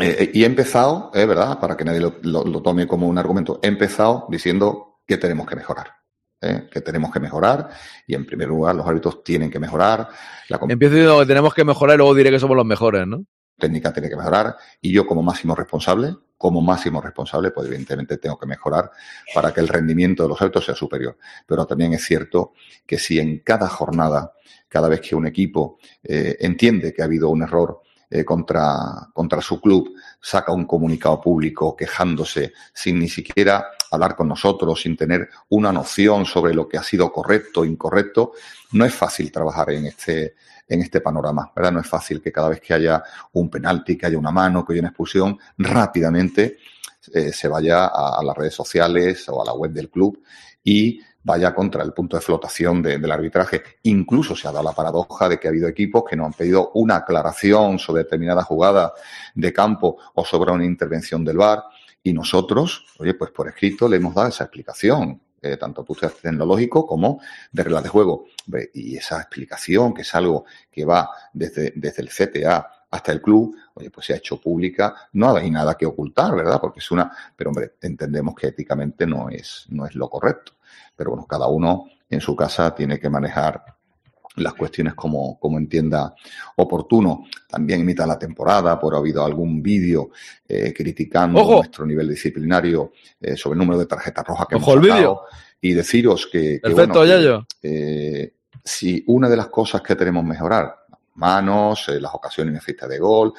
eh, 0.00 0.32
y 0.34 0.42
he 0.42 0.46
empezado 0.46 1.12
eh, 1.14 1.24
verdad 1.24 1.60
para 1.60 1.76
que 1.76 1.84
nadie 1.84 2.00
lo, 2.00 2.16
lo, 2.22 2.42
lo, 2.42 2.60
tome 2.60 2.88
como 2.88 3.06
un 3.06 3.18
argumento 3.18 3.60
he 3.62 3.68
empezado 3.68 4.26
diciendo 4.30 4.98
que 5.06 5.16
tenemos 5.16 5.46
que 5.46 5.54
mejorar 5.54 6.01
¿eh? 6.42 6.68
que 6.70 6.80
tenemos 6.80 7.12
que 7.12 7.20
mejorar 7.20 7.70
y 8.06 8.14
en 8.14 8.26
primer 8.26 8.48
lugar 8.48 8.74
los 8.74 8.86
árbitros 8.86 9.22
tienen 9.24 9.50
que 9.50 9.58
mejorar. 9.58 10.08
La 10.48 10.58
Empiezo 10.68 10.94
diciendo 10.94 11.20
que 11.20 11.26
tenemos 11.26 11.54
que 11.54 11.64
mejorar 11.64 11.94
y 11.94 11.98
luego 11.98 12.14
diré 12.14 12.30
que 12.30 12.38
somos 12.38 12.56
los 12.56 12.66
mejores, 12.66 13.06
¿no? 13.06 13.24
Técnica 13.58 13.92
tiene 13.92 14.08
que 14.08 14.16
mejorar 14.16 14.56
y 14.80 14.92
yo 14.92 15.06
como 15.06 15.22
máximo 15.22 15.54
responsable, 15.54 16.16
como 16.36 16.60
máximo 16.60 17.00
responsable, 17.00 17.52
pues 17.52 17.68
evidentemente 17.68 18.18
tengo 18.18 18.36
que 18.38 18.46
mejorar 18.46 18.90
para 19.32 19.54
que 19.54 19.60
el 19.60 19.68
rendimiento 19.68 20.24
de 20.24 20.30
los 20.30 20.42
árbitros 20.42 20.64
sea 20.64 20.74
superior. 20.74 21.16
Pero 21.46 21.64
también 21.66 21.92
es 21.92 22.04
cierto 22.04 22.52
que 22.84 22.98
si 22.98 23.20
en 23.20 23.38
cada 23.40 23.68
jornada, 23.68 24.32
cada 24.68 24.88
vez 24.88 25.00
que 25.00 25.14
un 25.14 25.26
equipo 25.26 25.78
eh, 26.02 26.36
entiende 26.40 26.92
que 26.92 27.02
ha 27.02 27.04
habido 27.04 27.28
un 27.28 27.42
error 27.42 27.82
eh, 28.10 28.24
contra, 28.24 29.08
contra 29.14 29.40
su 29.40 29.60
club, 29.60 29.94
saca 30.20 30.52
un 30.52 30.66
comunicado 30.66 31.20
público 31.20 31.76
quejándose 31.76 32.52
sin 32.74 32.98
ni 32.98 33.08
siquiera 33.08 33.68
hablar 33.92 34.16
con 34.16 34.28
nosotros, 34.28 34.80
sin 34.80 34.96
tener 34.96 35.28
una 35.50 35.70
noción 35.70 36.24
sobre 36.24 36.54
lo 36.54 36.66
que 36.66 36.78
ha 36.78 36.82
sido 36.82 37.12
correcto 37.12 37.60
o 37.60 37.64
incorrecto, 37.64 38.32
no 38.72 38.84
es 38.84 38.94
fácil 38.94 39.30
trabajar 39.30 39.70
en 39.70 39.86
este, 39.86 40.34
en 40.66 40.80
este 40.80 41.00
panorama, 41.02 41.52
¿verdad? 41.54 41.72
No 41.72 41.80
es 41.80 41.86
fácil 41.86 42.22
que 42.22 42.32
cada 42.32 42.48
vez 42.48 42.60
que 42.60 42.72
haya 42.72 43.02
un 43.32 43.50
penalti, 43.50 43.96
que 43.96 44.06
haya 44.06 44.18
una 44.18 44.30
mano, 44.30 44.64
que 44.64 44.72
haya 44.72 44.80
una 44.80 44.88
expulsión, 44.88 45.38
rápidamente 45.58 46.56
eh, 47.12 47.32
se 47.32 47.48
vaya 47.48 47.86
a, 47.86 48.22
las 48.24 48.36
redes 48.36 48.54
sociales 48.54 49.28
o 49.28 49.42
a 49.42 49.44
la 49.44 49.52
web 49.52 49.72
del 49.72 49.90
club 49.90 50.22
y 50.64 51.00
vaya 51.24 51.54
contra 51.54 51.82
el 51.82 51.92
punto 51.92 52.16
de 52.16 52.22
flotación 52.22 52.82
de, 52.82 52.98
del 52.98 53.12
arbitraje. 53.12 53.62
Incluso 53.82 54.34
se 54.34 54.48
ha 54.48 54.52
dado 54.52 54.64
la 54.64 54.72
paradoja 54.72 55.28
de 55.28 55.38
que 55.38 55.48
ha 55.48 55.50
habido 55.50 55.68
equipos 55.68 56.04
que 56.08 56.16
no 56.16 56.24
han 56.24 56.32
pedido 56.32 56.70
una 56.74 56.96
aclaración 56.96 57.78
sobre 57.78 58.04
determinada 58.04 58.42
jugada 58.42 58.94
de 59.34 59.52
campo 59.52 59.98
o 60.14 60.24
sobre 60.24 60.50
una 60.50 60.64
intervención 60.64 61.24
del 61.24 61.36
VAR 61.36 61.62
y 62.02 62.12
nosotros, 62.12 62.86
oye, 62.98 63.14
pues 63.14 63.30
por 63.30 63.48
escrito 63.48 63.88
le 63.88 63.96
hemos 63.96 64.14
dado 64.14 64.28
esa 64.28 64.44
explicación, 64.44 65.20
eh, 65.40 65.56
tanto 65.56 65.84
punto 65.84 66.08
tecnológico 66.08 66.86
como 66.86 67.20
de 67.50 67.64
reglas 67.64 67.82
de 67.82 67.88
juego. 67.88 68.26
Y 68.74 68.96
esa 68.96 69.18
explicación, 69.20 69.92
que 69.94 70.02
es 70.02 70.14
algo 70.14 70.44
que 70.70 70.84
va 70.84 71.10
desde, 71.32 71.72
desde 71.76 72.02
el 72.02 72.08
CTA 72.08 72.86
hasta 72.90 73.12
el 73.12 73.22
club, 73.22 73.56
oye, 73.74 73.90
pues 73.90 74.06
se 74.06 74.12
ha 74.12 74.16
hecho 74.16 74.40
pública, 74.40 75.08
no 75.12 75.34
hay 75.34 75.50
nada 75.50 75.74
que 75.76 75.86
ocultar, 75.86 76.34
¿verdad? 76.34 76.60
Porque 76.60 76.80
es 76.80 76.90
una, 76.90 77.10
pero 77.34 77.50
hombre, 77.50 77.74
entendemos 77.80 78.34
que 78.34 78.48
éticamente 78.48 79.06
no 79.06 79.30
es, 79.30 79.66
no 79.70 79.86
es 79.86 79.94
lo 79.94 80.08
correcto. 80.10 80.52
Pero 80.94 81.10
bueno, 81.10 81.26
cada 81.26 81.48
uno 81.48 81.86
en 82.08 82.20
su 82.20 82.36
casa 82.36 82.74
tiene 82.74 82.98
que 83.00 83.08
manejar 83.08 83.64
las 84.36 84.54
cuestiones 84.54 84.94
como, 84.94 85.38
como 85.38 85.58
entienda 85.58 86.14
oportuno. 86.56 87.24
También 87.48 87.80
imita 87.80 88.06
la 88.06 88.18
temporada, 88.18 88.78
por 88.80 88.94
ha 88.94 88.98
habido 88.98 89.24
algún 89.24 89.62
vídeo 89.62 90.10
eh, 90.48 90.72
criticando 90.74 91.40
Ojo. 91.40 91.56
nuestro 91.56 91.84
nivel 91.86 92.08
disciplinario 92.08 92.92
eh, 93.20 93.36
sobre 93.36 93.54
el 93.54 93.58
número 93.58 93.78
de 93.78 93.86
tarjetas 93.86 94.26
rojas 94.26 94.46
que 94.48 94.56
Ojo 94.56 94.72
hemos 94.72 94.86
el 94.86 94.90
sacado. 94.92 95.22
Y 95.60 95.74
deciros 95.74 96.26
que, 96.26 96.40
que, 96.40 96.60
Perfecto, 96.60 96.98
bueno, 96.98 97.02
que, 97.02 97.08
Yayo. 97.08 97.46
eh, 97.62 98.34
si 98.64 99.04
una 99.08 99.28
de 99.28 99.36
las 99.36 99.48
cosas 99.48 99.80
que 99.82 99.94
tenemos 99.94 100.24
mejorar, 100.24 100.76
manos, 101.14 101.88
eh, 101.88 102.00
las 102.00 102.14
ocasiones 102.14 102.62
en 102.66 102.88
de 102.88 102.98
gol, 102.98 103.32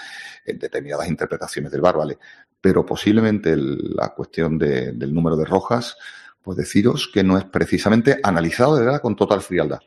determinadas 0.45 1.07
interpretaciones 1.07 1.71
del 1.71 1.81
bar, 1.81 1.97
¿vale? 1.97 2.17
Pero 2.61 2.85
posiblemente 2.85 3.51
el, 3.51 3.93
la 3.95 4.09
cuestión 4.09 4.57
de, 4.57 4.93
del 4.93 5.13
número 5.13 5.35
de 5.35 5.45
rojas, 5.45 5.97
pues 6.41 6.57
deciros 6.57 7.09
que 7.11 7.23
no 7.23 7.37
es 7.37 7.45
precisamente 7.45 8.19
analizado 8.21 8.75
de 8.77 8.85
verdad 8.85 9.01
con 9.01 9.15
total 9.15 9.41
frialdad. 9.41 9.79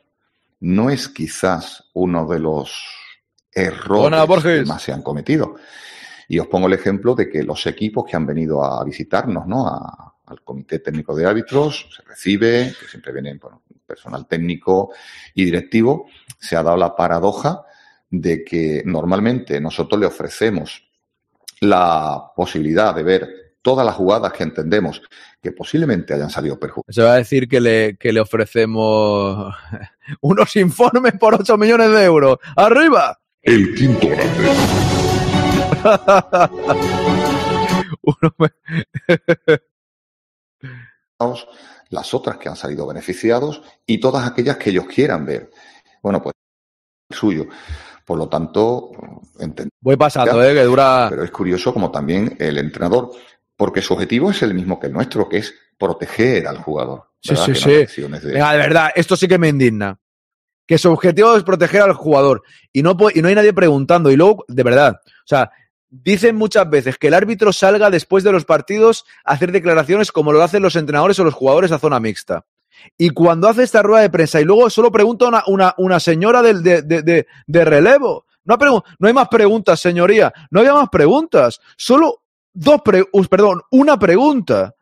No 0.59 0.89
es 0.89 1.09
quizás 1.09 1.89
uno 1.93 2.27
de 2.27 2.39
los 2.39 2.71
errores 3.51 4.43
que 4.43 4.65
más 4.65 4.81
se 4.81 4.91
han 4.91 5.01
cometido. 5.01 5.55
Y 6.27 6.39
os 6.39 6.47
pongo 6.47 6.67
el 6.67 6.73
ejemplo 6.73 7.15
de 7.15 7.29
que 7.29 7.43
los 7.43 7.65
equipos 7.67 8.05
que 8.05 8.15
han 8.15 8.25
venido 8.25 8.63
a 8.63 8.83
visitarnos, 8.83 9.47
¿no? 9.47 9.67
A, 9.67 10.15
al 10.27 10.43
Comité 10.43 10.79
Técnico 10.79 11.15
de 11.15 11.25
Árbitros, 11.25 11.87
se 11.95 12.03
recibe, 12.03 12.73
que 12.79 12.87
siempre 12.87 13.13
viene 13.13 13.33
bueno, 13.35 13.63
personal 13.85 14.27
técnico 14.27 14.91
y 15.33 15.45
directivo, 15.45 16.07
se 16.37 16.55
ha 16.55 16.63
dado 16.63 16.77
la 16.77 16.95
paradoja 16.95 17.63
de 18.09 18.43
que 18.43 18.83
normalmente 18.85 19.59
nosotros 19.59 19.99
le 19.99 20.05
ofrecemos 20.05 20.83
la 21.61 22.31
posibilidad 22.35 22.93
de 22.93 23.03
ver 23.03 23.46
todas 23.61 23.85
las 23.85 23.95
jugadas 23.95 24.33
que 24.33 24.43
entendemos 24.43 25.01
que 25.41 25.51
posiblemente 25.51 26.13
hayan 26.13 26.29
salido 26.29 26.59
perjudicadas. 26.59 26.95
Se 26.95 27.03
va 27.03 27.13
a 27.13 27.17
decir 27.17 27.47
que 27.47 27.59
le, 27.59 27.97
que 27.97 28.13
le 28.13 28.19
ofrecemos 28.19 29.55
unos 30.21 30.55
informes 30.55 31.13
por 31.19 31.35
8 31.35 31.57
millones 31.57 31.91
de 31.91 32.03
euros. 32.03 32.37
¡Arriba! 32.55 33.19
El 33.41 33.73
quinto 33.75 34.09
grande. 34.09 34.49
las 41.89 42.13
otras 42.13 42.37
que 42.37 42.49
han 42.49 42.55
salido 42.55 42.87
beneficiados 42.87 43.61
y 43.85 43.99
todas 43.99 44.27
aquellas 44.27 44.57
que 44.57 44.71
ellos 44.71 44.85
quieran 44.85 45.25
ver. 45.25 45.51
Bueno, 46.01 46.21
pues 46.21 46.33
el 47.09 47.17
suyo. 47.17 47.45
Por 48.05 48.17
lo 48.17 48.29
tanto, 48.29 48.91
entendemos. 49.39 49.71
Voy 49.81 49.97
pasando, 49.97 50.43
¿eh? 50.43 50.53
Que 50.53 50.63
dura. 50.63 51.07
Pero 51.09 51.23
es 51.23 51.31
curioso 51.31 51.73
como 51.73 51.91
también 51.91 52.35
el 52.39 52.57
entrenador, 52.57 53.11
porque 53.57 53.81
su 53.81 53.93
objetivo 53.93 54.31
es 54.31 54.41
el 54.43 54.53
mismo 54.53 54.79
que 54.79 54.87
el 54.87 54.93
nuestro, 54.93 55.27
que 55.27 55.39
es 55.39 55.53
proteger 55.77 56.47
al 56.47 56.57
jugador. 56.59 57.09
Sí, 57.21 57.29
¿verdad? 57.31 57.45
sí, 57.45 57.51
Que 57.53 57.87
sí. 57.87 58.01
de- 58.01 58.31
Venga, 58.33 58.51
de 58.53 58.57
verdad, 58.59 58.89
esto 58.95 59.15
sí 59.15 59.27
que 59.27 59.37
me 59.37 59.49
indigna. 59.49 59.99
Que 60.65 60.77
su 60.77 60.91
objetivo 60.91 61.35
es 61.35 61.43
proteger 61.43 61.81
al 61.81 61.93
jugador 61.93 62.43
y 62.73 62.83
no, 62.83 62.95
po- 62.97 63.09
y 63.13 63.21
no 63.21 63.27
hay 63.29 63.35
nadie 63.35 63.53
preguntando. 63.53 64.11
Y 64.11 64.15
luego, 64.15 64.43
de 64.47 64.63
verdad, 64.63 64.99
o 65.03 65.27
sea, 65.27 65.49
dicen 65.89 66.35
muchas 66.35 66.69
veces 66.69 66.97
que 66.97 67.07
el 67.07 67.13
árbitro 67.13 67.53
salga 67.53 67.89
después 67.89 68.23
de 68.23 68.31
los 68.33 68.43
partidos 68.45 69.05
a 69.23 69.33
hacer 69.33 69.51
declaraciones 69.51 70.11
como 70.11 70.33
lo 70.33 70.43
hacen 70.43 70.61
los 70.61 70.75
entrenadores 70.75 71.17
o 71.19 71.23
los 71.23 71.33
jugadores 71.33 71.71
a 71.71 71.79
zona 71.79 71.99
mixta. 71.99 72.45
Y 72.97 73.09
cuando 73.11 73.47
hace 73.47 73.63
esta 73.63 73.81
rueda 73.81 74.01
de 74.03 74.09
prensa 74.09 74.39
y 74.41 74.43
luego 74.43 74.69
solo 74.69 74.91
pregunta 74.91 75.25
una, 75.27 75.43
una, 75.47 75.73
una 75.77 75.99
señora 75.99 76.41
del, 76.41 76.61
de, 76.61 76.81
de- 76.83 77.01
de- 77.01 77.27
de 77.47 77.65
relevo. 77.65 78.25
No 78.43 78.57
hay 79.07 79.13
más 79.13 79.27
preguntas, 79.29 79.79
señoría. 79.79 80.31
No 80.51 80.59
había 80.59 80.73
más 80.73 80.89
preguntas. 80.89 81.59
Solo 81.75 82.23
dos 82.57 82.81
pre- 82.81 83.05
perdón, 83.29 83.61
una 83.71 83.97
pregunta. 83.99 84.75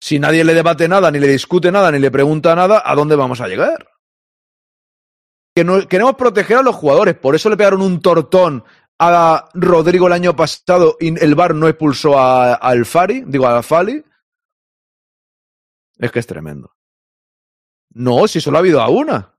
Si 0.00 0.18
nadie 0.18 0.44
le 0.44 0.54
debate 0.54 0.88
nada, 0.88 1.10
ni 1.10 1.18
le 1.18 1.28
discute 1.28 1.72
nada, 1.72 1.90
ni 1.90 1.98
le 1.98 2.10
pregunta 2.10 2.54
nada, 2.54 2.82
¿a 2.84 2.94
dónde 2.94 3.16
vamos 3.16 3.40
a 3.40 3.48
llegar? 3.48 3.88
Que 5.54 5.64
no- 5.64 5.86
queremos 5.88 6.16
proteger 6.16 6.58
a 6.58 6.62
los 6.62 6.76
jugadores, 6.76 7.16
por 7.16 7.34
eso 7.34 7.48
le 7.48 7.56
pegaron 7.56 7.80
un 7.80 8.02
tortón 8.02 8.64
a 8.98 9.48
Rodrigo 9.54 10.06
el 10.06 10.12
año 10.12 10.34
pasado 10.34 10.96
y 11.00 11.18
el 11.22 11.34
VAR 11.34 11.54
no 11.54 11.68
expulsó 11.68 12.18
a, 12.18 12.52
a 12.54 12.56
Alfari, 12.56 13.22
digo 13.26 13.46
a 13.46 13.62
Fali. 13.62 14.04
Es 15.98 16.12
que 16.12 16.18
es 16.18 16.26
tremendo. 16.26 16.74
No, 17.94 18.26
si 18.28 18.40
solo 18.40 18.58
ha 18.58 18.60
habido 18.60 18.80
a 18.82 18.88
una. 18.88 19.34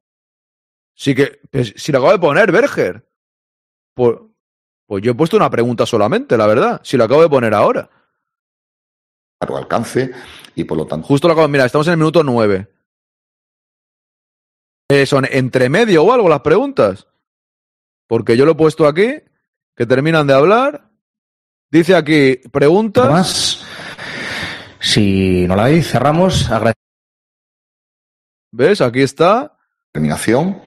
Sí 0.95 1.13
que, 1.13 1.39
pues, 1.51 1.73
si 1.75 1.91
lo 1.91 1.99
acabo 1.99 2.13
de 2.13 2.19
poner, 2.19 2.51
Berger. 2.51 3.07
Pues, 3.93 4.17
pues 4.87 5.03
yo 5.03 5.11
he 5.11 5.15
puesto 5.15 5.35
una 5.35 5.49
pregunta 5.49 5.85
solamente, 5.85 6.37
la 6.37 6.47
verdad. 6.47 6.81
Si 6.83 6.95
lo 6.95 7.03
acabo 7.03 7.21
de 7.21 7.29
poner 7.29 7.53
ahora. 7.53 7.89
claro 9.37 9.57
alcance 9.57 10.11
y 10.55 10.63
por 10.63 10.77
lo 10.77 10.87
tanto 10.87 11.05
Justo 11.07 11.27
lo 11.27 11.33
acabo. 11.33 11.47
Mira, 11.49 11.65
estamos 11.65 11.87
en 11.87 11.91
el 11.91 11.97
minuto 11.97 12.23
9. 12.23 12.67
Eh, 14.89 15.05
¿Son 15.05 15.27
entre 15.29 15.67
medio 15.67 16.03
o 16.03 16.13
algo 16.13 16.29
las 16.29 16.39
preguntas? 16.39 17.07
Porque 18.07 18.37
yo 18.37 18.45
lo 18.45 18.53
he 18.53 18.55
puesto 18.55 18.87
aquí, 18.87 19.15
que 19.75 19.85
terminan 19.85 20.25
de 20.25 20.33
hablar. 20.33 20.89
Dice 21.69 21.93
aquí, 21.93 22.37
preguntas. 22.53 23.11
Más. 23.11 23.65
Si 24.79 25.45
no 25.47 25.57
la 25.57 25.65
hay, 25.65 25.83
cerramos. 25.83 26.49
¿Ves? 28.53 28.79
Aquí 28.79 29.01
está. 29.01 29.57
terminación 29.91 30.63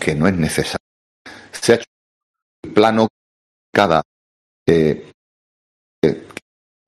que 0.00 0.14
no 0.14 0.26
es 0.26 0.34
necesario. 0.34 0.78
Se 1.52 1.72
ha 1.72 1.74
hecho 1.76 1.84
el 2.62 2.72
plano 2.72 3.08
cada 3.76 4.00
eh, 4.66 5.04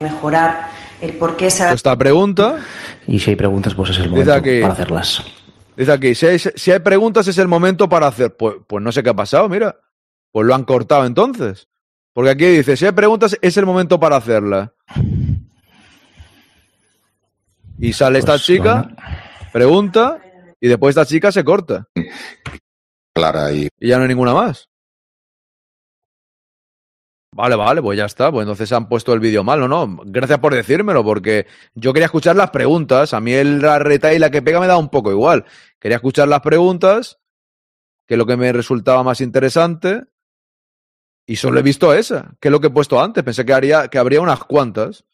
mejorar 0.01 0.70
el 1.03 1.12
por 1.18 1.37
qué 1.37 1.51
se 1.51 1.62
ha 1.64 1.72
Esta 1.72 1.94
pregunta. 1.96 2.61
Y 3.07 3.18
si 3.18 3.31
hay 3.31 3.37
preguntas, 3.37 3.74
pues 3.74 3.90
es 3.90 3.98
el 3.98 4.09
momento 4.09 4.33
aquí. 4.33 4.62
para 4.62 4.72
hacerlas. 4.72 5.22
Dice 5.77 5.92
aquí, 5.92 6.14
si 6.14 6.27
hay, 6.27 6.38
si 6.38 6.72
hay 6.72 6.79
preguntas 6.81 7.29
es 7.29 7.37
el 7.37 7.46
momento 7.46 7.90
para 7.90 8.07
hacer. 8.07 8.35
Pues, 8.37 8.57
pues 8.66 8.83
no 8.83 8.90
sé 8.90 9.03
qué 9.03 9.11
ha 9.11 9.14
pasado, 9.14 9.48
mira. 9.51 9.77
Pues 10.33 10.46
lo 10.46 10.55
han 10.55 10.64
cortado 10.64 11.05
entonces. 11.05 11.68
Porque 12.14 12.31
aquí 12.31 12.46
dice, 12.46 12.74
si 12.77 12.87
hay 12.87 12.92
preguntas 12.92 13.37
es 13.42 13.57
el 13.59 13.66
momento 13.66 14.01
para 14.01 14.16
hacerlas. 14.16 14.70
Y 17.79 17.92
sale 17.92 18.18
esta 18.18 18.33
Pues, 18.33 18.44
chica, 18.44 18.88
pregunta, 19.53 20.18
y 20.61 20.68
después 20.68 20.96
esta 20.96 21.07
chica 21.07 21.31
se 21.31 21.44
corta. 21.44 21.87
clara 23.14 23.53
y 23.53 23.68
Y 23.79 23.88
ya 23.88 23.96
no 23.98 24.03
hay 24.03 24.09
ninguna 24.09 24.33
más. 24.33 24.68
Vale, 27.38 27.55
vale, 27.55 27.81
pues 27.81 27.96
ya 27.96 28.07
está. 28.07 28.33
Pues 28.33 28.42
entonces 28.42 28.72
han 28.72 28.88
puesto 28.88 29.12
el 29.12 29.20
vídeo 29.20 29.44
mal, 29.44 29.61
¿no? 29.61 29.68
no. 29.68 30.03
Gracias 30.07 30.40
por 30.40 30.53
decírmelo, 30.53 31.05
porque 31.05 31.46
yo 31.72 31.92
quería 31.92 32.07
escuchar 32.07 32.35
las 32.35 32.51
preguntas. 32.51 33.14
A 33.14 33.20
mí 33.20 33.33
el 33.33 33.61
la 33.61 33.79
reta 33.79 34.12
y 34.12 34.18
la 34.18 34.29
que 34.29 34.42
pega 34.42 34.59
me 34.59 34.66
da 34.66 34.77
un 34.77 34.88
poco 34.88 35.12
igual. 35.12 35.44
Quería 35.79 35.98
escuchar 35.98 36.27
las 36.27 36.40
preguntas, 36.40 37.20
que 38.09 38.14
es 38.14 38.18
lo 38.18 38.27
que 38.27 38.37
me 38.37 38.53
resultaba 38.53 39.05
más 39.05 39.20
interesante. 39.20 40.03
Y 41.29 41.37
solo 41.37 41.61
he 41.61 41.62
visto 41.62 41.94
esa, 41.94 42.35
que 42.40 42.48
es 42.48 42.53
lo 42.53 42.61
que 42.61 42.66
he 42.66 42.70
puesto 42.70 43.01
antes. 43.01 43.22
Pensé 43.22 43.46
que, 43.46 43.88
que 43.88 43.98
habría 43.98 44.20
unas 44.20 44.42
cuantas. 44.42 45.05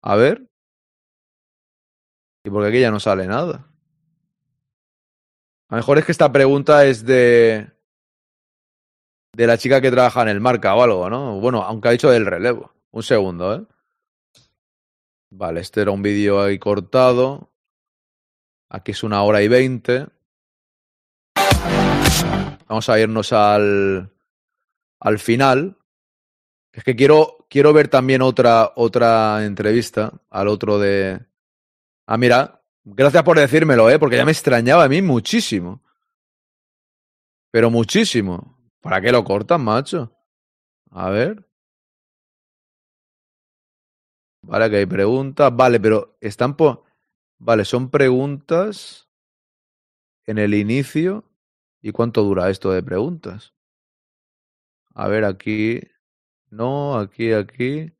A 0.00 0.16
ver. 0.16 0.48
Y 2.44 2.48
porque 2.48 2.68
aquí 2.70 2.80
ya 2.80 2.92
no 2.92 2.98
sale 2.98 3.26
nada. 3.26 3.68
A 5.68 5.74
lo 5.74 5.76
mejor 5.76 5.98
es 5.98 6.06
que 6.06 6.12
esta 6.12 6.32
pregunta 6.32 6.86
es 6.86 7.04
de. 7.04 7.73
De 9.34 9.46
la 9.46 9.58
chica 9.58 9.80
que 9.80 9.90
trabaja 9.90 10.22
en 10.22 10.28
el 10.28 10.40
marca 10.40 10.74
o 10.74 10.82
algo, 10.82 11.10
¿no? 11.10 11.40
Bueno, 11.40 11.62
aunque 11.62 11.88
ha 11.88 11.92
dicho 11.92 12.10
del 12.10 12.26
relevo. 12.26 12.72
Un 12.90 13.02
segundo, 13.02 13.54
¿eh? 13.54 13.64
Vale, 15.30 15.60
este 15.60 15.80
era 15.80 15.90
un 15.90 16.02
vídeo 16.02 16.40
ahí 16.40 16.58
cortado. 16.58 17.50
Aquí 18.68 18.92
es 18.92 19.02
una 19.02 19.22
hora 19.22 19.42
y 19.42 19.48
veinte. 19.48 20.06
Vamos 22.68 22.88
a 22.88 23.00
irnos 23.00 23.32
al. 23.32 24.10
al 25.00 25.18
final. 25.18 25.76
Es 26.72 26.84
que 26.84 26.94
quiero, 26.94 27.46
quiero 27.50 27.72
ver 27.72 27.88
también 27.88 28.22
otra, 28.22 28.72
otra 28.76 29.44
entrevista 29.44 30.12
al 30.30 30.46
otro 30.48 30.78
de. 30.78 31.20
Ah, 32.06 32.16
mira, 32.16 32.62
gracias 32.84 33.22
por 33.24 33.38
decírmelo, 33.38 33.90
¿eh? 33.90 33.98
Porque 33.98 34.16
ya 34.16 34.24
me 34.24 34.32
extrañaba 34.32 34.84
a 34.84 34.88
mí 34.88 35.02
muchísimo. 35.02 35.82
Pero 37.50 37.70
muchísimo. 37.70 38.53
¿Para 38.84 39.00
qué 39.00 39.10
lo 39.10 39.24
cortan, 39.24 39.64
macho? 39.64 40.12
A 40.90 41.08
ver. 41.08 41.48
Vale, 44.42 44.68
que 44.68 44.76
hay 44.76 44.84
preguntas. 44.84 45.56
Vale, 45.56 45.80
pero 45.80 46.18
están 46.20 46.54
por. 46.54 46.84
Vale, 47.38 47.64
son 47.64 47.88
preguntas 47.88 49.08
en 50.26 50.36
el 50.36 50.52
inicio. 50.52 51.24
¿Y 51.80 51.92
cuánto 51.92 52.22
dura 52.24 52.50
esto 52.50 52.72
de 52.72 52.82
preguntas? 52.82 53.54
A 54.94 55.08
ver, 55.08 55.24
aquí. 55.24 55.80
No, 56.50 56.98
aquí, 56.98 57.32
aquí. 57.32 57.90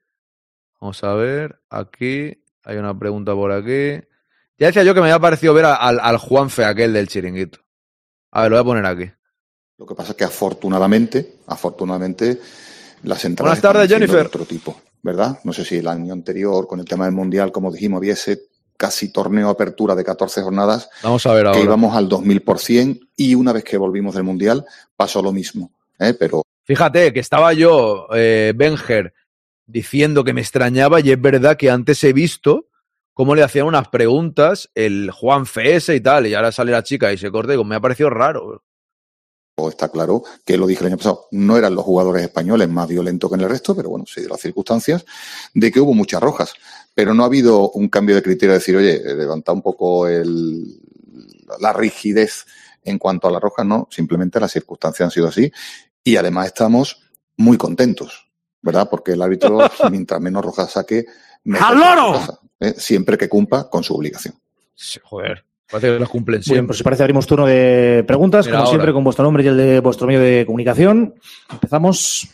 Vamos 0.83 1.03
a 1.03 1.15
ver. 1.15 1.63
Aquí. 1.71 2.45
Hay 2.63 2.77
una 2.77 2.99
pregunta 2.99 3.33
por 3.33 3.53
aquí. 3.53 4.07
Ya 4.59 4.67
decía 4.67 4.85
yo 4.85 4.93
que 4.93 5.01
me 5.01 5.07
había 5.07 5.19
parecido 5.19 5.55
ver 5.55 5.65
al, 5.65 5.99
al 5.99 6.19
Juanfe 6.19 6.67
aquel 6.67 6.93
del 6.93 7.09
chiringuito. 7.09 7.61
A 8.33 8.43
ver, 8.43 8.51
lo 8.51 8.57
voy 8.59 8.61
a 8.61 8.83
poner 8.83 8.85
aquí. 8.85 9.24
Lo 9.79 9.87
que 9.87 9.95
pasa 9.95 10.13
es 10.13 10.17
que 10.17 10.25
afortunadamente, 10.25 11.37
afortunadamente, 11.47 12.41
las 13.03 13.25
entradas 13.25 13.61
Buenas 13.61 13.63
tardes, 13.63 13.89
de 13.89 13.95
Jennifer. 13.95 14.27
otro 14.27 14.45
tipo, 14.45 14.81
¿verdad? 15.03 15.39
No 15.45 15.53
sé 15.53 15.65
si 15.65 15.77
el 15.77 15.89
año 15.89 16.13
anterior, 16.13 16.67
con 16.67 16.81
el 16.81 16.87
tema 16.87 17.05
del 17.05 17.15
Mundial, 17.15 17.53
como 17.53 17.71
dijimos, 17.73 17.99
había 17.99 18.13
ese 18.15 18.43
casi 18.77 19.13
torneo 19.13 19.49
apertura 19.51 19.95
de 19.95 20.05
14 20.05 20.43
jornadas, 20.43 20.89
Vamos 21.03 21.25
a 21.27 21.33
ver 21.35 21.45
que 21.45 21.49
ahora. 21.49 21.61
íbamos 21.61 21.97
al 21.97 22.09
2000% 22.09 23.09
y 23.17 23.35
una 23.35 23.53
vez 23.53 23.65
que 23.65 23.77
volvimos 23.77 24.15
del 24.15 24.25
Mundial 24.25 24.65
pasó 24.97 25.23
lo 25.23 25.33
mismo, 25.33 25.71
¿eh? 25.99 26.15
Pero 26.19 26.43
Fíjate 26.65 27.13
que 27.13 27.21
estaba 27.21 27.53
yo, 27.53 28.07
eh, 28.15 28.53
Benger, 28.57 29.13
diciendo 29.67 30.25
que 30.25 30.33
me 30.33 30.41
extrañaba 30.41 31.01
y 31.01 31.11
es 31.11 31.21
verdad 31.21 31.57
que 31.57 31.71
antes 31.71 32.03
he 32.05 32.13
visto 32.13 32.69
cómo 33.13 33.35
le 33.35 33.43
hacían 33.43 33.67
unas 33.67 33.89
preguntas 33.89 34.71
el 34.75 35.11
Juan 35.11 35.43
FS 35.47 35.95
y 35.95 36.01
tal, 36.01 36.27
y 36.27 36.35
ahora 36.35 36.53
sale 36.53 36.73
la 36.73 36.83
chica 36.83 37.13
y 37.13 37.19
se 37.19 37.31
corta 37.31 37.53
y 37.53 37.55
digo, 37.55 37.65
me 37.65 37.77
ha 37.77 37.81
parecido 37.81 38.11
raro. 38.11 38.63
Está 39.57 39.89
claro 39.89 40.25
que 40.45 40.57
lo 40.57 40.67
dije 40.67 40.81
el 40.81 40.89
año 40.89 40.97
pasado, 40.97 41.29
no 41.31 41.57
eran 41.57 41.75
los 41.75 41.85
jugadores 41.85 42.23
españoles 42.23 42.69
más 42.69 42.89
violentos 42.89 43.31
que 43.31 43.37
en 43.37 43.43
el 43.43 43.49
resto, 43.49 43.75
pero 43.75 43.89
bueno, 43.89 44.05
se 44.07 44.21
dio 44.21 44.29
las 44.29 44.41
circunstancias 44.41 45.05
de 45.55 45.71
que 45.71 45.81
hubo 45.81 45.95
muchas 45.95 46.21
rojas. 46.21 46.55
Pero 46.95 47.15
no 47.15 47.23
ha 47.23 47.27
habido 47.27 47.71
un 47.71 47.89
cambio 47.89 48.15
de 48.15 48.23
criterio 48.23 48.53
de 48.53 48.59
decir, 48.59 48.77
oye, 48.77 49.01
levanta 49.15 49.53
un 49.53 49.63
poco 49.63 50.09
el, 50.09 50.81
la 51.61 51.73
rigidez 51.73 52.47
en 52.83 52.99
cuanto 52.99 53.29
a 53.29 53.31
las 53.31 53.41
rojas, 53.41 53.65
no, 53.65 53.89
simplemente 53.91 54.39
las 54.41 54.53
circunstancias 54.53 55.07
han 55.07 55.11
sido 55.11 55.29
así. 55.29 55.51
Y 56.03 56.17
además 56.17 56.47
estamos 56.47 57.03
muy 57.37 57.57
contentos, 57.57 58.29
¿verdad? 58.61 58.89
Porque 58.91 59.13
el 59.13 59.23
árbitro, 59.23 59.59
mientras 59.91 60.21
menos 60.21 60.45
rojas 60.45 60.73
saque, 60.73 61.07
mejor 61.45 61.69
¡Al 61.69 61.79
loro! 61.79 62.41
¿eh? 62.61 62.75
siempre 62.77 63.17
que 63.17 63.29
cumpla 63.29 63.69
con 63.71 63.83
su 63.83 63.95
obligación. 63.95 64.35
Joder, 65.03 65.45
parece 65.71 65.93
que 65.95 65.99
los 65.99 66.09
cumplen 66.09 66.41
bien, 66.47 66.67
pues 66.67 66.79
si 66.79 66.85
parece, 66.85 67.03
abrimos 67.03 67.27
turno 67.27 67.47
de 67.47 68.05
preguntas, 68.07 68.47
Mira, 68.47 68.59
como 68.59 68.67
ahora. 68.67 68.71
siempre, 68.77 68.93
con 68.93 69.05
vuestro 69.05 69.25
nombre 69.25 69.43
y 69.45 69.49
el 69.49 69.57
de 69.57 69.81
vuestro 69.81 70.07
medio 70.07 70.21
de 70.21 70.45
comunicación. 70.47 71.15
Empezamos 71.51 72.29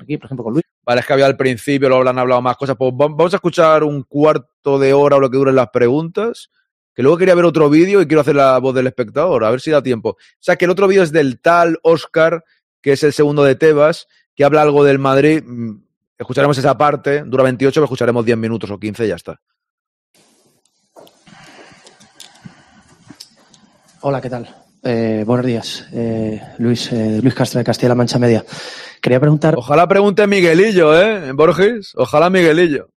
aquí, 0.00 0.16
por 0.18 0.26
ejemplo, 0.26 0.44
con 0.44 0.52
Luis. 0.54 0.64
Vale, 0.84 1.00
es 1.00 1.06
que 1.06 1.12
había 1.12 1.26
al 1.26 1.36
principio, 1.36 1.88
luego 1.88 2.08
han 2.08 2.18
hablado 2.18 2.40
más 2.40 2.56
cosas. 2.56 2.76
Pues 2.78 2.92
va- 2.92 3.08
vamos 3.08 3.32
a 3.32 3.36
escuchar 3.36 3.84
un 3.84 4.02
cuarto 4.04 4.78
de 4.78 4.92
hora 4.94 5.16
o 5.16 5.20
lo 5.20 5.30
que 5.30 5.36
duren 5.36 5.54
las 5.56 5.68
preguntas. 5.70 6.50
Que 6.94 7.02
luego 7.02 7.16
quería 7.18 7.34
ver 7.36 7.44
otro 7.44 7.70
vídeo 7.70 8.00
y 8.02 8.06
quiero 8.06 8.22
hacer 8.22 8.34
la 8.34 8.58
voz 8.58 8.74
del 8.74 8.86
espectador, 8.88 9.44
a 9.44 9.50
ver 9.50 9.60
si 9.60 9.70
da 9.70 9.80
tiempo. 9.82 10.10
O 10.10 10.16
sea, 10.40 10.56
que 10.56 10.64
el 10.64 10.70
otro 10.72 10.88
vídeo 10.88 11.02
es 11.04 11.12
del 11.12 11.40
tal 11.40 11.78
Oscar, 11.82 12.42
que 12.80 12.92
es 12.92 13.02
el 13.04 13.12
segundo 13.12 13.44
de 13.44 13.54
Tebas, 13.54 14.08
que 14.34 14.44
habla 14.44 14.62
algo 14.62 14.82
del 14.84 14.98
Madrid. 14.98 15.42
Mm, 15.46 15.82
Escucharemos 16.18 16.58
esa 16.58 16.76
parte, 16.76 17.22
dura 17.24 17.44
28, 17.44 17.74
pero 17.74 17.84
escucharemos 17.84 18.24
10 18.24 18.36
minutos 18.36 18.68
o 18.72 18.78
15 18.80 19.04
y 19.04 19.08
ya 19.08 19.14
está. 19.14 19.40
Hola, 24.00 24.20
¿qué 24.20 24.30
tal? 24.30 24.48
Eh, 24.84 25.24
buenos 25.26 25.44
días, 25.44 25.88
eh, 25.92 26.40
Luis, 26.58 26.92
eh, 26.92 27.18
Luis 27.20 27.34
Castro 27.34 27.58
de 27.58 27.64
Castilla-La 27.64 27.96
Mancha 27.96 28.18
Media. 28.18 28.44
Quería 29.02 29.18
preguntar. 29.18 29.54
Ojalá 29.56 29.88
pregunte 29.88 30.24
Miguelillo, 30.28 30.96
¿eh? 30.96 31.32
Borges. 31.32 31.94
Ojalá 31.96 32.30
Miguelillo. 32.30 32.90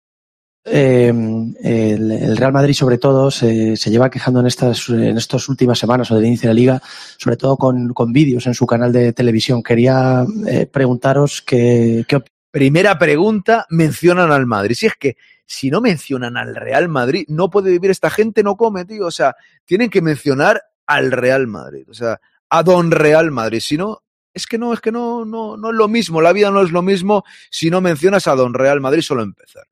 El, 0.62 1.56
el 1.62 2.36
Real 2.36 2.52
Madrid, 2.52 2.74
sobre 2.74 2.98
todo, 2.98 3.30
se, 3.30 3.78
se 3.78 3.90
lleva 3.90 4.10
quejando 4.10 4.40
en 4.40 4.46
estas, 4.46 4.90
en 4.90 5.16
estas 5.16 5.48
últimas 5.48 5.78
semanas 5.78 6.10
o 6.10 6.16
del 6.16 6.26
inicio 6.26 6.48
de 6.48 6.54
la 6.54 6.60
liga, 6.60 6.82
sobre 7.16 7.38
todo 7.38 7.56
con, 7.56 7.94
con 7.94 8.12
vídeos 8.12 8.46
en 8.46 8.52
su 8.52 8.66
canal 8.66 8.92
de 8.92 9.14
televisión. 9.14 9.62
Quería 9.62 10.26
preguntaros 10.70 11.40
qué, 11.40 12.04
qué 12.06 12.22
Primera 12.50 12.98
pregunta, 12.98 13.64
mencionan 13.70 14.32
al 14.32 14.44
Madrid. 14.44 14.74
Si 14.74 14.86
es 14.86 14.94
que 14.98 15.16
si 15.46 15.70
no 15.70 15.80
mencionan 15.80 16.36
al 16.36 16.56
Real 16.56 16.88
Madrid, 16.88 17.24
no 17.28 17.48
puede 17.48 17.70
vivir 17.70 17.92
esta 17.92 18.10
gente, 18.10 18.42
no 18.42 18.56
come, 18.56 18.84
tío. 18.84 19.06
O 19.06 19.10
sea, 19.12 19.36
tienen 19.64 19.88
que 19.88 20.02
mencionar 20.02 20.60
al 20.90 21.12
Real 21.12 21.46
Madrid. 21.46 21.86
O 21.88 21.94
sea, 21.94 22.20
a 22.48 22.62
Don 22.62 22.90
Real 22.90 23.30
Madrid. 23.30 23.60
Si 23.60 23.76
no, 23.76 24.02
es 24.34 24.46
que 24.46 24.58
no, 24.58 24.72
es 24.72 24.80
que 24.80 24.92
no, 24.92 25.24
no, 25.24 25.56
no 25.56 25.70
es 25.70 25.76
lo 25.76 25.88
mismo. 25.88 26.20
La 26.20 26.32
vida 26.32 26.50
no 26.50 26.62
es 26.62 26.70
lo 26.70 26.82
mismo 26.82 27.24
si 27.50 27.70
no 27.70 27.80
mencionas 27.80 28.26
a 28.26 28.34
Don 28.34 28.54
Real 28.54 28.80
Madrid, 28.80 29.02
solo 29.02 29.22
empezar. 29.22 29.64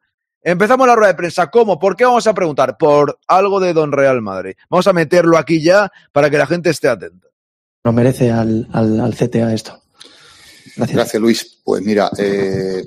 Empezamos 0.43 0.87
la 0.87 0.95
rueda 0.95 1.12
de 1.12 1.16
prensa. 1.16 1.51
¿Cómo? 1.51 1.79
¿Por 1.79 1.97
qué 1.97 2.05
vamos 2.05 2.27
a 2.27 2.33
preguntar? 2.35 2.77
Por 2.79 3.19
algo 3.27 3.59
de 3.61 3.73
Don 3.73 3.91
Real 3.93 4.23
Madrid. 4.23 4.55
Vamos 4.71 4.87
a 4.87 4.93
meterlo 4.93 5.37
aquí 5.37 5.61
ya 5.62 5.91
para 6.12 6.31
que 6.31 6.39
la 6.39 6.47
gente 6.47 6.71
esté 6.71 6.89
atenta. 6.89 7.27
nos 7.85 7.95
merece 7.95 8.31
al, 8.31 8.69
al, 8.73 9.01
al 9.01 9.14
CTA 9.16 9.53
esto. 9.53 9.83
Gracias. 10.77 11.14
Luis. 11.21 11.61
Pues 11.64 11.83
mira, 11.83 12.11
eh, 12.19 12.87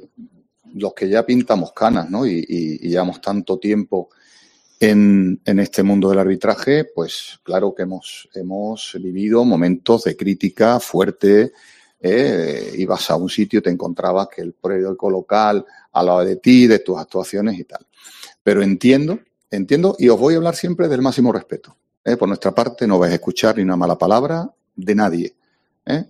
los 0.75 0.93
que 0.93 1.09
ya 1.09 1.25
pintamos 1.25 1.73
canas, 1.73 2.09
¿no? 2.09 2.25
Y, 2.25 2.39
y- 2.47 2.79
y 2.87 2.89
llevamos 2.89 3.19
tanto 3.21 3.59
tiempo 3.59 4.09
en, 4.81 5.39
este 5.45 5.83
mundo 5.83 6.09
del 6.09 6.17
arbitraje, 6.17 6.85
pues 6.85 7.39
claro 7.43 7.73
que 7.75 7.83
hemos, 7.83 8.27
hemos 8.33 8.97
vivido 8.99 9.45
momentos 9.45 10.05
de 10.05 10.17
crítica 10.17 10.79
fuerte. 10.79 11.53
¿eh? 11.99 12.73
Ibas 12.77 13.11
a 13.11 13.15
un 13.15 13.29
sitio 13.29 13.61
te 13.61 13.69
encontrabas 13.69 14.27
que 14.35 14.41
el 14.41 14.53
periódico 14.53 15.07
local 15.11 15.63
hablaba 15.91 16.25
de 16.25 16.37
ti, 16.37 16.65
de 16.65 16.79
tus 16.79 16.97
actuaciones 16.97 17.59
y 17.59 17.65
tal. 17.65 17.85
Pero 18.41 18.63
entiendo, 18.63 19.19
entiendo, 19.51 19.95
y 19.99 20.09
os 20.09 20.19
voy 20.19 20.33
a 20.33 20.37
hablar 20.37 20.55
siempre 20.55 20.87
del 20.87 21.03
máximo 21.03 21.31
respeto. 21.31 21.77
¿eh? 22.03 22.17
Por 22.17 22.27
nuestra 22.27 22.55
parte, 22.55 22.87
no 22.87 22.97
vais 22.97 23.11
a 23.11 23.15
escuchar 23.15 23.57
ni 23.57 23.63
una 23.63 23.77
mala 23.77 23.99
palabra 23.99 24.49
de 24.75 24.95
nadie. 24.95 25.35
¿eh? 25.85 26.05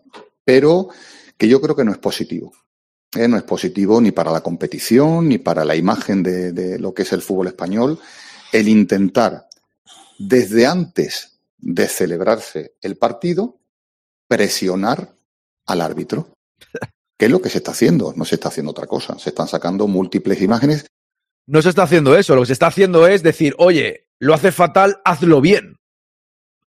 Pero 0.46 0.88
que 1.38 1.50
yo 1.50 1.60
creo 1.60 1.76
que 1.76 1.84
no 1.84 1.92
es 1.92 1.98
positivo. 1.98 2.54
¿eh? 3.18 3.28
No 3.28 3.36
es 3.36 3.44
positivo 3.44 4.00
ni 4.00 4.12
para 4.12 4.32
la 4.32 4.40
competición, 4.40 5.28
ni 5.28 5.40
para 5.40 5.66
la 5.66 5.76
imagen 5.76 6.24
de 6.24 6.80
lo 6.80 6.94
que 6.94 7.02
es 7.02 7.12
el 7.12 7.22
fútbol 7.22 7.48
español, 7.48 8.00
el 8.52 8.68
intentar, 8.68 9.48
desde 10.18 10.66
antes 10.66 11.40
de 11.58 11.88
celebrarse 11.88 12.76
el 12.82 12.98
partido, 12.98 13.60
presionar 14.28 15.16
al 15.66 15.82
árbitro. 15.82 16.34
¿Qué 17.18 17.26
es 17.26 17.32
lo 17.32 17.42
que 17.42 17.50
se 17.50 17.60
está 17.60 17.72
haciendo? 17.72 18.14
No 18.16 18.26
se 18.26 18.36
está 18.36 18.50
haciendo 18.50 18.72
otra 18.72 18.88
cosa. 18.88 19.18
Se 19.20 19.30
están 19.30 19.48
sacando 19.48 19.88
múltiples 19.88 20.42
imágenes. 20.42 20.88
No 21.46 21.62
se 21.62 21.70
está 21.70 21.84
haciendo 21.84 22.18
eso. 22.18 22.36
Lo 22.36 22.42
que 22.42 22.48
se 22.48 22.54
está 22.54 22.68
haciendo 22.68 23.08
es 23.08 23.24
decir, 23.24 23.54
oye, 23.58 24.08
lo 24.20 24.34
hace 24.34 24.52
fatal, 24.52 25.02
hazlo 25.06 25.42
bien. 25.42 25.78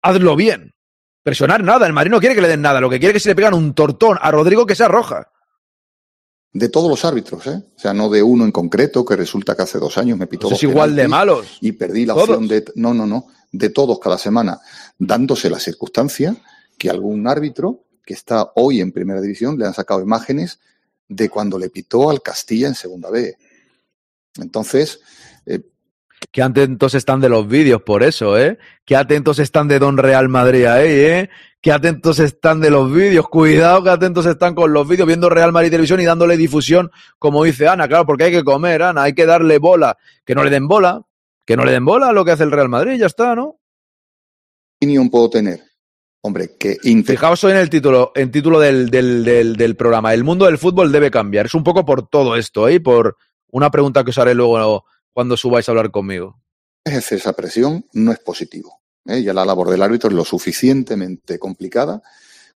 Hazlo 0.02 0.36
bien. 0.36 0.72
Presionar 1.22 1.62
nada. 1.62 1.86
El 1.86 1.92
Madrid 1.92 2.10
no 2.10 2.20
quiere 2.20 2.34
que 2.34 2.42
le 2.42 2.48
den 2.48 2.62
nada. 2.62 2.80
Lo 2.80 2.90
que 2.90 2.98
quiere 2.98 3.10
es 3.10 3.14
que 3.14 3.20
se 3.20 3.28
le 3.30 3.34
pegan 3.34 3.54
un 3.54 3.74
tortón 3.74 4.18
a 4.20 4.30
Rodrigo 4.30 4.66
que 4.66 4.74
sea 4.74 4.88
roja. 4.88 5.30
De 6.55 6.68
todos 6.68 6.90
los 6.90 7.05
árbitros, 7.05 7.46
¿eh? 7.46 7.62
O 7.76 7.78
sea, 7.80 7.94
no 7.94 8.11
de 8.11 8.22
uno 8.22 8.44
en 8.44 8.53
concreto, 8.53 9.05
que 9.05 9.16
resulta 9.16 9.57
que 9.57 9.62
hace 9.62 9.78
dos 9.78 9.96
años 9.96 10.18
me 10.18 10.26
pitó 10.26 10.48
Pues 10.48 10.59
es 10.59 10.64
igual 10.64 10.94
de 10.94 11.09
malos. 11.09 11.59
Y 11.62 11.72
perdí 11.72 12.05
la 12.05 12.14
Todos. 12.14 12.28
opción 12.28 12.48
de. 12.48 12.64
No, 12.74 12.92
no, 12.92 13.07
no. 13.07 13.26
De 13.50 13.70
todos 13.70 13.98
cada 13.98 14.18
semana, 14.18 14.61
dándose 14.98 15.48
la 15.50 15.59
circunstancia 15.59 16.36
que 16.78 16.90
algún 16.90 17.26
árbitro 17.26 17.84
que 18.05 18.14
está 18.14 18.53
hoy 18.57 18.80
en 18.80 18.92
primera 18.92 19.20
división 19.20 19.59
le 19.59 19.66
han 19.66 19.74
sacado 19.74 20.03
imágenes 20.03 20.59
de 21.09 21.28
cuando 21.28 21.59
le 21.59 21.70
pitó 21.70 22.11
al 22.11 22.22
Castilla 22.22 22.68
en 22.68 22.74
segunda 22.74 23.11
B. 23.11 23.36
Entonces, 24.40 25.00
Qué 26.30 26.42
atentos 26.42 26.94
están 26.94 27.20
de 27.20 27.28
los 27.28 27.46
vídeos 27.46 27.82
por 27.82 28.02
eso, 28.02 28.38
¿eh? 28.38 28.58
Qué 28.84 28.96
atentos 28.96 29.38
están 29.38 29.68
de 29.68 29.78
Don 29.78 29.96
Real 29.96 30.28
Madrid 30.28 30.64
ahí, 30.64 30.90
¿eh? 30.90 31.30
Qué 31.60 31.72
atentos 31.72 32.18
están 32.18 32.60
de 32.60 32.70
los 32.70 32.92
vídeos. 32.92 33.28
Cuidado, 33.28 33.82
que 33.82 33.90
atentos 33.90 34.26
están 34.26 34.54
con 34.54 34.72
los 34.72 34.88
vídeos, 34.88 35.06
viendo 35.06 35.28
Real 35.28 35.52
Madrid 35.52 35.70
Televisión 35.70 36.00
y 36.00 36.04
dándole 36.04 36.36
difusión, 36.36 36.90
como 37.18 37.44
dice 37.44 37.68
Ana, 37.68 37.88
claro, 37.88 38.06
porque 38.06 38.24
hay 38.24 38.32
que 38.32 38.44
comer, 38.44 38.82
Ana, 38.82 39.04
hay 39.04 39.14
que 39.14 39.26
darle 39.26 39.58
bola. 39.58 39.96
Que 40.24 40.34
no 40.34 40.42
le 40.42 40.50
den 40.50 40.68
bola, 40.68 41.02
que 41.44 41.56
no 41.56 41.64
le 41.64 41.72
den 41.72 41.84
bola 41.84 42.08
a 42.08 42.12
lo 42.12 42.24
que 42.24 42.32
hace 42.32 42.44
el 42.44 42.50
Real 42.50 42.68
Madrid, 42.68 42.98
ya 42.98 43.06
está, 43.06 43.34
¿no? 43.34 43.58
opinión 44.82 45.10
puedo 45.10 45.30
tener? 45.30 45.60
Hombre, 46.22 46.56
que 46.58 46.76
Fijaos 47.04 47.42
hoy 47.44 47.52
en 47.52 47.58
el 47.58 47.70
título, 47.70 48.12
en 48.14 48.30
título 48.30 48.58
del, 48.58 48.90
del, 48.90 49.24
del, 49.24 49.56
del 49.56 49.76
programa. 49.76 50.14
El 50.14 50.24
mundo 50.24 50.46
del 50.46 50.58
fútbol 50.58 50.90
debe 50.90 51.10
cambiar. 51.10 51.46
Es 51.46 51.54
un 51.54 51.64
poco 51.64 51.84
por 51.84 52.08
todo 52.08 52.36
esto, 52.36 52.68
¿eh? 52.68 52.74
Y 52.74 52.78
por 52.78 53.16
una 53.50 53.70
pregunta 53.70 54.02
que 54.02 54.10
os 54.10 54.18
haré 54.18 54.34
luego 54.34 54.84
cuando 55.12 55.36
subáis 55.36 55.68
a 55.68 55.72
hablar 55.72 55.90
conmigo. 55.90 56.40
esa 56.84 57.32
presión 57.32 57.86
no 57.92 58.12
es 58.12 58.18
positivo. 58.18 58.80
¿eh? 59.06 59.22
Ya 59.22 59.32
la 59.32 59.44
labor 59.44 59.70
del 59.70 59.82
árbitro 59.82 60.10
es 60.10 60.16
lo 60.16 60.24
suficientemente 60.24 61.38
complicada 61.38 62.02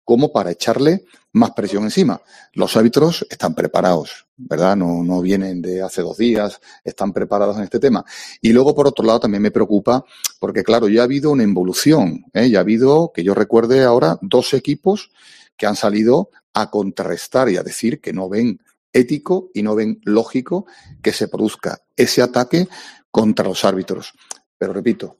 como 0.04 0.32
para 0.32 0.52
echarle 0.52 1.04
más 1.32 1.50
presión 1.50 1.82
encima. 1.82 2.22
Los 2.52 2.76
árbitros 2.76 3.26
están 3.28 3.56
preparados, 3.56 4.28
¿verdad? 4.36 4.76
No, 4.76 5.02
no 5.02 5.20
vienen 5.20 5.60
de 5.60 5.82
hace 5.82 6.00
dos 6.00 6.16
días, 6.16 6.60
están 6.84 7.12
preparados 7.12 7.56
en 7.56 7.64
este 7.64 7.80
tema. 7.80 8.04
Y 8.40 8.52
luego, 8.52 8.72
por 8.72 8.86
otro 8.86 9.04
lado, 9.04 9.18
también 9.18 9.42
me 9.42 9.50
preocupa 9.50 10.04
porque, 10.38 10.62
claro, 10.62 10.86
ya 10.88 11.00
ha 11.00 11.04
habido 11.04 11.32
una 11.32 11.42
involución, 11.42 12.24
¿eh? 12.32 12.48
ya 12.48 12.58
ha 12.58 12.60
habido, 12.60 13.10
que 13.12 13.24
yo 13.24 13.34
recuerde 13.34 13.82
ahora, 13.82 14.16
dos 14.22 14.54
equipos 14.54 15.10
que 15.56 15.66
han 15.66 15.74
salido 15.74 16.30
a 16.54 16.70
contrarrestar 16.70 17.48
y 17.48 17.56
a 17.56 17.64
decir 17.64 18.00
que 18.00 18.12
no 18.12 18.28
ven 18.28 18.60
ético 18.92 19.50
y 19.54 19.62
no 19.62 19.74
ven 19.74 20.00
lógico 20.04 20.66
que 21.02 21.12
se 21.12 21.26
produzca 21.26 21.80
ese 21.96 22.22
ataque 22.22 22.68
contra 23.10 23.46
los 23.46 23.64
árbitros. 23.64 24.12
Pero 24.58 24.72
repito, 24.72 25.18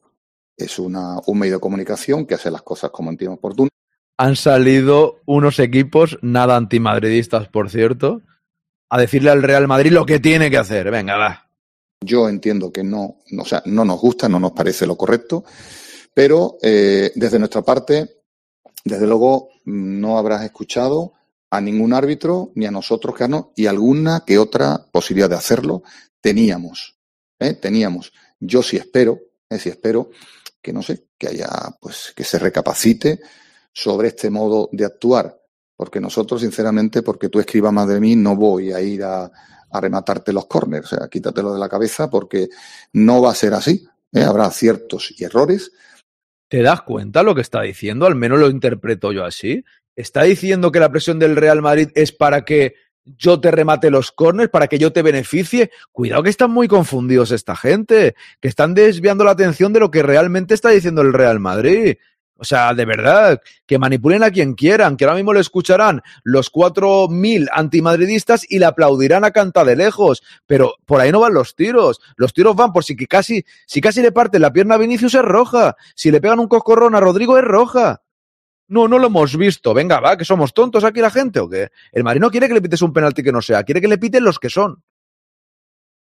es 0.57 0.79
una, 0.79 1.19
un 1.27 1.39
medio 1.39 1.55
de 1.55 1.61
comunicación 1.61 2.27
que 2.27 2.35
hace 2.35 2.51
las 2.51 2.63
cosas 2.63 2.91
como 2.91 3.11
entiende 3.11 3.37
oportuno. 3.37 3.69
Han 4.19 4.37
salido 4.37 5.21
unos 5.27 5.59
equipos 5.59 6.19
nada 6.23 6.57
antimadridistas, 6.57 7.49
por 7.49 7.71
cierto, 7.71 8.23
a 8.89 8.99
decirle 8.99 9.31
al 9.31 9.43
Real 9.43 9.69
Madrid 9.69 9.93
lo 9.93 10.07
que 10.07 10.21
tiene 10.21 10.51
que 10.51 10.59
hacer. 10.59 10.91
Venga, 10.91 11.17
va. 11.17 11.51
Yo 12.01 12.29
entiendo 12.29 12.73
que 12.73 12.85
no, 12.85 13.19
o 13.39 13.45
sea, 13.45 13.63
no 13.67 13.85
nos 13.85 14.01
gusta, 14.01 14.29
no 14.29 14.39
nos 14.39 14.53
parece 14.53 14.87
lo 14.87 14.97
correcto, 14.97 15.45
pero 16.15 16.57
eh, 16.63 17.11
desde 17.15 17.39
nuestra 17.39 17.63
parte, 17.63 18.23
desde 18.85 19.07
luego, 19.07 19.49
no 19.65 20.19
habrás 20.19 20.45
escuchado 20.45 21.15
a 21.51 21.61
ningún 21.61 21.93
árbitro, 21.93 22.53
ni 22.55 22.67
a 22.67 22.71
nosotros, 22.71 23.15
que 23.15 23.29
no, 23.29 23.53
y 23.57 23.67
alguna 23.67 24.25
que 24.27 24.39
otra 24.39 24.87
posibilidad 24.91 25.31
de 25.31 25.37
hacerlo 25.37 25.83
teníamos. 26.21 26.97
¿eh? 27.39 27.55
Teníamos. 27.55 28.13
Yo 28.41 28.63
sí 28.63 28.77
espero, 28.77 29.21
eh, 29.49 29.59
sí 29.59 29.69
espero 29.69 30.11
que 30.61 30.73
no 30.73 30.83
sé, 30.83 31.07
que 31.17 31.29
haya, 31.29 31.49
pues, 31.81 32.13
que 32.17 32.25
se 32.25 32.41
recapacite 32.41 33.21
sobre 33.73 34.09
este 34.09 34.31
modo 34.31 34.69
de 34.73 34.85
actuar. 34.85 35.41
Porque 35.77 36.01
nosotros, 36.01 36.41
sinceramente, 36.41 37.03
porque 37.03 37.29
tú 37.29 37.39
escribas 37.39 37.73
más 37.73 37.87
de 37.87 38.01
mí, 38.01 38.17
no 38.17 38.35
voy 38.35 38.73
a 38.73 38.81
ir 38.81 39.05
a, 39.05 39.31
a 39.71 39.81
rematarte 39.81 40.33
los 40.33 40.47
corners. 40.47 40.93
O 40.93 40.97
sea, 40.97 41.09
quítatelo 41.09 41.53
de 41.53 41.61
la 41.61 41.69
cabeza 41.69 42.11
porque 42.11 42.49
no 42.93 43.23
va 43.23 43.31
a 43.31 43.35
ser 43.35 43.55
así. 43.55 43.87
¿eh? 44.13 44.23
Habrá 44.23 44.51
ciertos 44.51 45.15
y 45.17 45.25
errores. 45.25 45.73
¿Te 46.49 46.63
das 46.63 46.83
cuenta 46.83 47.23
lo 47.23 47.35
que 47.35 47.43
está 47.43 47.63
diciendo? 47.63 48.07
Al 48.07 48.15
menos 48.15 48.39
lo 48.39 48.49
interpreto 48.49 49.13
yo 49.13 49.25
así. 49.25 49.65
Está 49.97 50.23
diciendo 50.23 50.71
que 50.71 50.81
la 50.81 50.91
presión 50.91 51.19
del 51.19 51.37
Real 51.37 51.63
Madrid 51.63 51.89
es 51.95 52.13
para 52.13 52.45
que 52.45 52.75
yo 53.05 53.41
te 53.41 53.51
remate 53.51 53.91
los 53.91 54.13
corners, 54.13 54.51
para 54.51 54.69
que 54.69 54.79
yo 54.79 54.93
te 54.93 55.03
beneficie. 55.03 55.71
Cuidado 55.93 56.23
que 56.23 56.31
están 56.31 56.51
muy 56.51 56.69
confundidos 56.69 57.31
esta 57.31 57.57
gente, 57.57 58.15
que 58.41 58.49
están 58.49 58.75
desviando 58.75 59.25
la 59.25 59.31
atención 59.31 59.73
de 59.73 59.81
lo 59.81 59.91
que 59.91 60.03
realmente 60.03 60.55
está 60.55 60.71
diciendo 60.71 61.03
el 61.03 61.13
Real 61.13 61.41
Madrid. 61.41 61.97
O 62.39 62.45
sea, 62.45 62.75
de 62.75 62.85
verdad, 62.85 63.41
que 63.65 63.79
manipulen 63.79 64.23
a 64.23 64.31
quien 64.31 64.55
quieran, 64.55 64.97
que 64.97 65.05
ahora 65.05 65.17
mismo 65.17 65.33
le 65.33 65.41
escucharán 65.41 66.03
los 66.23 66.53
4.000 66.53 67.49
antimadridistas 67.51 68.45
y 68.51 68.59
le 68.59 68.67
aplaudirán 68.67 69.25
a 69.25 69.31
canta 69.31 69.65
de 69.65 69.77
lejos. 69.77 70.23
Pero 70.47 70.75
por 70.85 71.01
ahí 71.01 71.11
no 71.11 71.21
van 71.21 71.33
los 71.33 71.55
tiros. 71.57 72.01
Los 72.17 72.35
tiros 72.35 72.55
van 72.55 72.75
por 72.75 72.85
si 72.85 72.95
casi, 73.07 73.45
si 73.67 73.81
casi 73.81 74.03
le 74.03 74.13
parten 74.13 74.43
la 74.43 74.53
pierna 74.53 74.75
a 74.75 74.79
Vinicius 74.79 75.15
es 75.15 75.23
roja. 75.23 75.77
Si 75.95 76.11
le 76.11 76.21
pegan 76.21 76.41
un 76.41 76.49
coscorrón 76.49 76.95
a 76.95 77.01
Rodrigo 77.01 77.39
es 77.39 77.45
roja. 77.45 78.03
No, 78.69 78.89
no 78.89 78.99
lo 78.99 79.07
hemos 79.07 79.37
visto. 79.37 79.73
Venga, 79.75 80.01
va, 80.01 80.17
que 80.17 80.25
somos 80.25 80.53
tontos 80.53 80.85
aquí 80.85 81.01
la 81.01 81.11
gente 81.11 81.41
o 81.41 81.49
qué. 81.49 81.69
El 81.93 82.05
Madrid 82.05 82.21
no 82.21 82.31
quiere 82.31 82.49
que 82.49 82.55
le 82.55 82.63
pites 82.63 82.83
un 82.83 82.93
penalti 82.93 83.23
que 83.23 83.33
no 83.33 83.41
sea, 83.41 83.63
quiere 83.63 83.81
que 83.81 83.89
le 83.89 83.99
piten 83.99 84.25
los 84.25 84.39
que 84.39 84.51
son. 84.51 84.83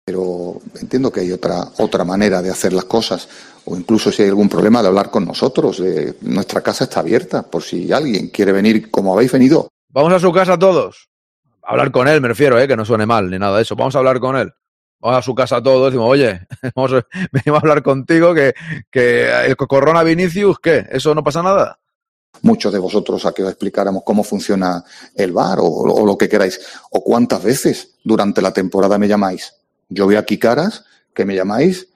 Pero 0.06 0.60
entiendo 0.82 1.12
que 1.12 1.22
hay 1.22 1.32
otra, 1.32 1.68
otra 1.78 2.04
manera 2.04 2.42
de 2.42 2.50
hacer 2.50 2.74
las 2.74 2.86
cosas, 2.86 3.30
o 3.66 3.78
incluso 3.78 4.12
si 4.12 4.24
hay 4.24 4.30
algún 4.30 4.50
problema 4.50 4.82
de 4.82 4.88
hablar 4.88 5.10
con 5.12 5.26
nosotros. 5.26 5.82
nuestra 6.22 6.62
casa 6.62 6.86
está 6.86 7.00
abierta, 7.02 7.44
por 7.44 7.64
si 7.64 7.92
alguien 7.94 8.30
quiere 8.30 8.52
venir 8.52 8.90
como 8.90 9.14
habéis 9.14 9.32
venido. 9.32 9.70
Vamos 9.90 10.14
a 10.14 10.20
su 10.20 10.32
casa 10.32 10.58
todos. 10.58 11.10
A 11.64 11.72
hablar 11.72 11.92
con 11.92 12.08
él, 12.08 12.22
me 12.22 12.28
refiero, 12.28 12.60
¿eh? 12.60 12.68
que 12.68 12.76
no 12.76 12.86
suene 12.86 13.06
mal 13.06 13.30
ni 13.30 13.38
nada 13.38 13.58
de 13.58 13.62
eso. 13.62 13.76
Vamos 13.76 13.96
a 13.96 14.00
hablar 14.00 14.20
con 14.20 14.36
él. 14.36 14.52
Vamos 15.00 15.20
a 15.20 15.22
su 15.22 15.34
casa 15.34 15.62
todos, 15.62 15.86
decimos, 15.86 16.10
oye, 16.10 16.42
vamos 16.76 16.92
a, 16.92 17.08
venimos 17.32 17.58
a 17.58 17.62
hablar 17.62 17.84
contigo 17.84 18.34
que, 18.34 18.54
que 18.92 19.46
el 19.46 19.56
cocorrón 19.56 19.96
a 19.96 20.04
Vinicius, 20.04 20.60
¿qué? 20.60 20.86
¿Eso 20.90 21.16
no 21.16 21.24
pasa 21.24 21.42
nada? 21.42 21.80
Muchos 22.42 22.72
de 22.72 22.80
vosotros 22.80 23.26
a 23.26 23.34
que 23.34 23.44
os 23.44 23.50
explicáramos 23.50 24.04
cómo 24.06 24.24
funciona 24.24 24.84
el 25.16 25.32
bar 25.32 25.60
o, 25.62 26.06
lo 26.06 26.18
que 26.18 26.30
queráis. 26.30 26.60
O 26.92 27.04
cuántas 27.04 27.44
veces 27.44 27.96
durante 28.04 28.42
la 28.42 28.54
temporada 28.54 28.98
me 28.98 29.08
llamáis. 29.08 29.54
Yo 29.90 30.08
veo 30.08 30.20
aquí 30.20 30.38
caras 30.38 30.84
que 31.14 31.26
me 31.26 31.36
llamáis 31.36 31.88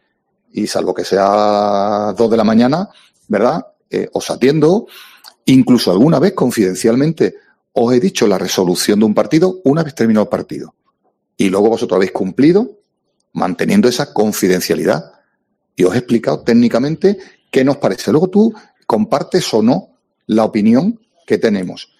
y 0.51 0.67
salvo 0.67 0.93
que 0.93 1.05
sea 1.05 2.13
dos 2.17 2.29
de 2.29 2.37
la 2.37 2.43
mañana, 2.43 2.89
¿verdad? 3.27 3.67
Eh, 3.89 4.09
os 4.13 4.29
atiendo. 4.29 4.87
Incluso 5.45 5.91
alguna 5.91 6.19
vez 6.19 6.33
confidencialmente 6.33 7.35
os 7.73 7.93
he 7.93 7.99
dicho 7.99 8.27
la 8.27 8.37
resolución 8.37 8.99
de 8.99 9.05
un 9.05 9.13
partido 9.13 9.61
una 9.63 9.83
vez 9.83 9.95
terminado 9.95 10.23
el 10.23 10.29
partido. 10.29 10.75
Y 11.37 11.49
luego 11.49 11.69
vosotros 11.69 11.97
habéis 11.97 12.11
cumplido 12.11 12.79
manteniendo 13.33 13.87
esa 13.87 14.13
confidencialidad. 14.13 15.11
Y 15.75 15.83
os 15.83 15.95
he 15.95 15.99
explicado 15.99 16.41
técnicamente 16.41 17.17
qué 17.49 17.63
nos 17.63 17.77
parece. 17.77 18.11
Luego 18.11 18.29
tú 18.29 18.53
compartes 18.85 19.51
o 19.53 19.61
no 19.63 19.92
la 20.27 20.45
opinión 20.45 20.99
que 21.25 21.37
tenemos. 21.37 21.93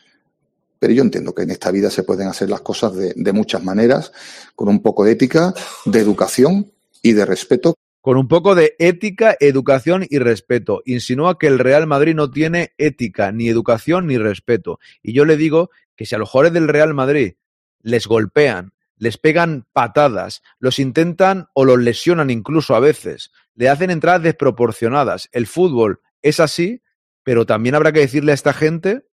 Pero 0.80 0.94
yo 0.94 1.04
entiendo 1.04 1.34
que 1.34 1.44
en 1.44 1.52
esta 1.52 1.72
vida 1.72 1.90
se 1.90 2.04
pueden 2.04 2.28
hacer 2.28 2.50
las 2.50 2.62
cosas 2.62 2.94
de, 2.96 3.34
muchas 3.34 3.64
maneras, 3.64 4.12
con 4.56 4.68
un 4.68 4.82
poco 4.82 5.06
de 5.06 5.14
ética, 5.14 5.54
de 5.86 6.00
educación 6.00 6.72
y 7.02 7.14
de 7.14 7.26
respeto 7.26 7.76
con 8.02 8.18
un 8.18 8.28
poco 8.28 8.54
de 8.54 8.76
ética, 8.80 9.38
educación 9.40 10.06
y 10.10 10.20
respeto. 10.20 10.82
Insinúa 10.84 11.40
que 11.40 11.48
el 11.48 11.58
Real 11.58 11.88
Madrid 11.88 12.14
no 12.14 12.30
tiene 12.30 12.74
ética, 12.78 13.32
ni 13.32 13.48
educación, 13.48 14.08
ni 14.08 14.18
respeto. 14.18 14.78
Y 15.02 15.14
yo 15.14 15.24
le 15.24 15.38
digo 15.38 15.70
que 15.96 16.06
si 16.06 16.14
a 16.14 16.18
los 16.18 16.30
jugadores 16.30 16.52
del 16.52 16.68
Real 16.68 16.94
Madrid 16.94 17.36
les 17.82 18.06
golpean, 18.06 18.74
les 18.98 19.18
pegan 19.18 19.66
patadas, 19.72 20.44
los 20.60 20.80
intentan 20.80 21.48
o 21.54 21.64
los 21.64 21.80
lesionan 21.80 22.30
incluso 22.30 22.76
a 22.76 22.82
veces, 22.82 23.32
le 23.56 23.70
hacen 23.70 23.90
entradas 23.90 24.24
desproporcionadas. 24.24 25.30
El 25.32 25.48
fútbol 25.48 26.02
es 26.22 26.42
así, 26.42 26.82
pero 27.24 27.46
también 27.46 27.76
habrá 27.76 27.92
que 27.92 28.00
decirle 28.00 28.32
a 28.32 28.36
esta 28.36 28.54
gente 28.54 29.08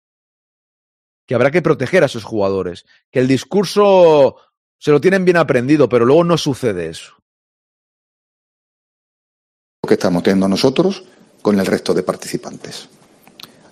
que 1.26 1.34
habrá 1.34 1.50
que 1.50 1.62
proteger 1.62 2.02
a 2.02 2.06
esos 2.06 2.24
jugadores, 2.24 2.86
que 3.10 3.18
el 3.18 3.28
discurso 3.28 4.36
se 4.78 4.92
lo 4.92 5.00
tienen 5.00 5.24
bien 5.24 5.36
aprendido, 5.36 5.88
pero 5.88 6.04
luego 6.04 6.24
no 6.24 6.38
sucede 6.38 6.88
eso 6.88 7.16
que 9.86 9.94
estamos 9.94 10.22
teniendo 10.22 10.48
nosotros 10.48 11.04
con 11.40 11.58
el 11.58 11.66
resto 11.66 11.94
de 11.94 12.02
participantes. 12.02 12.88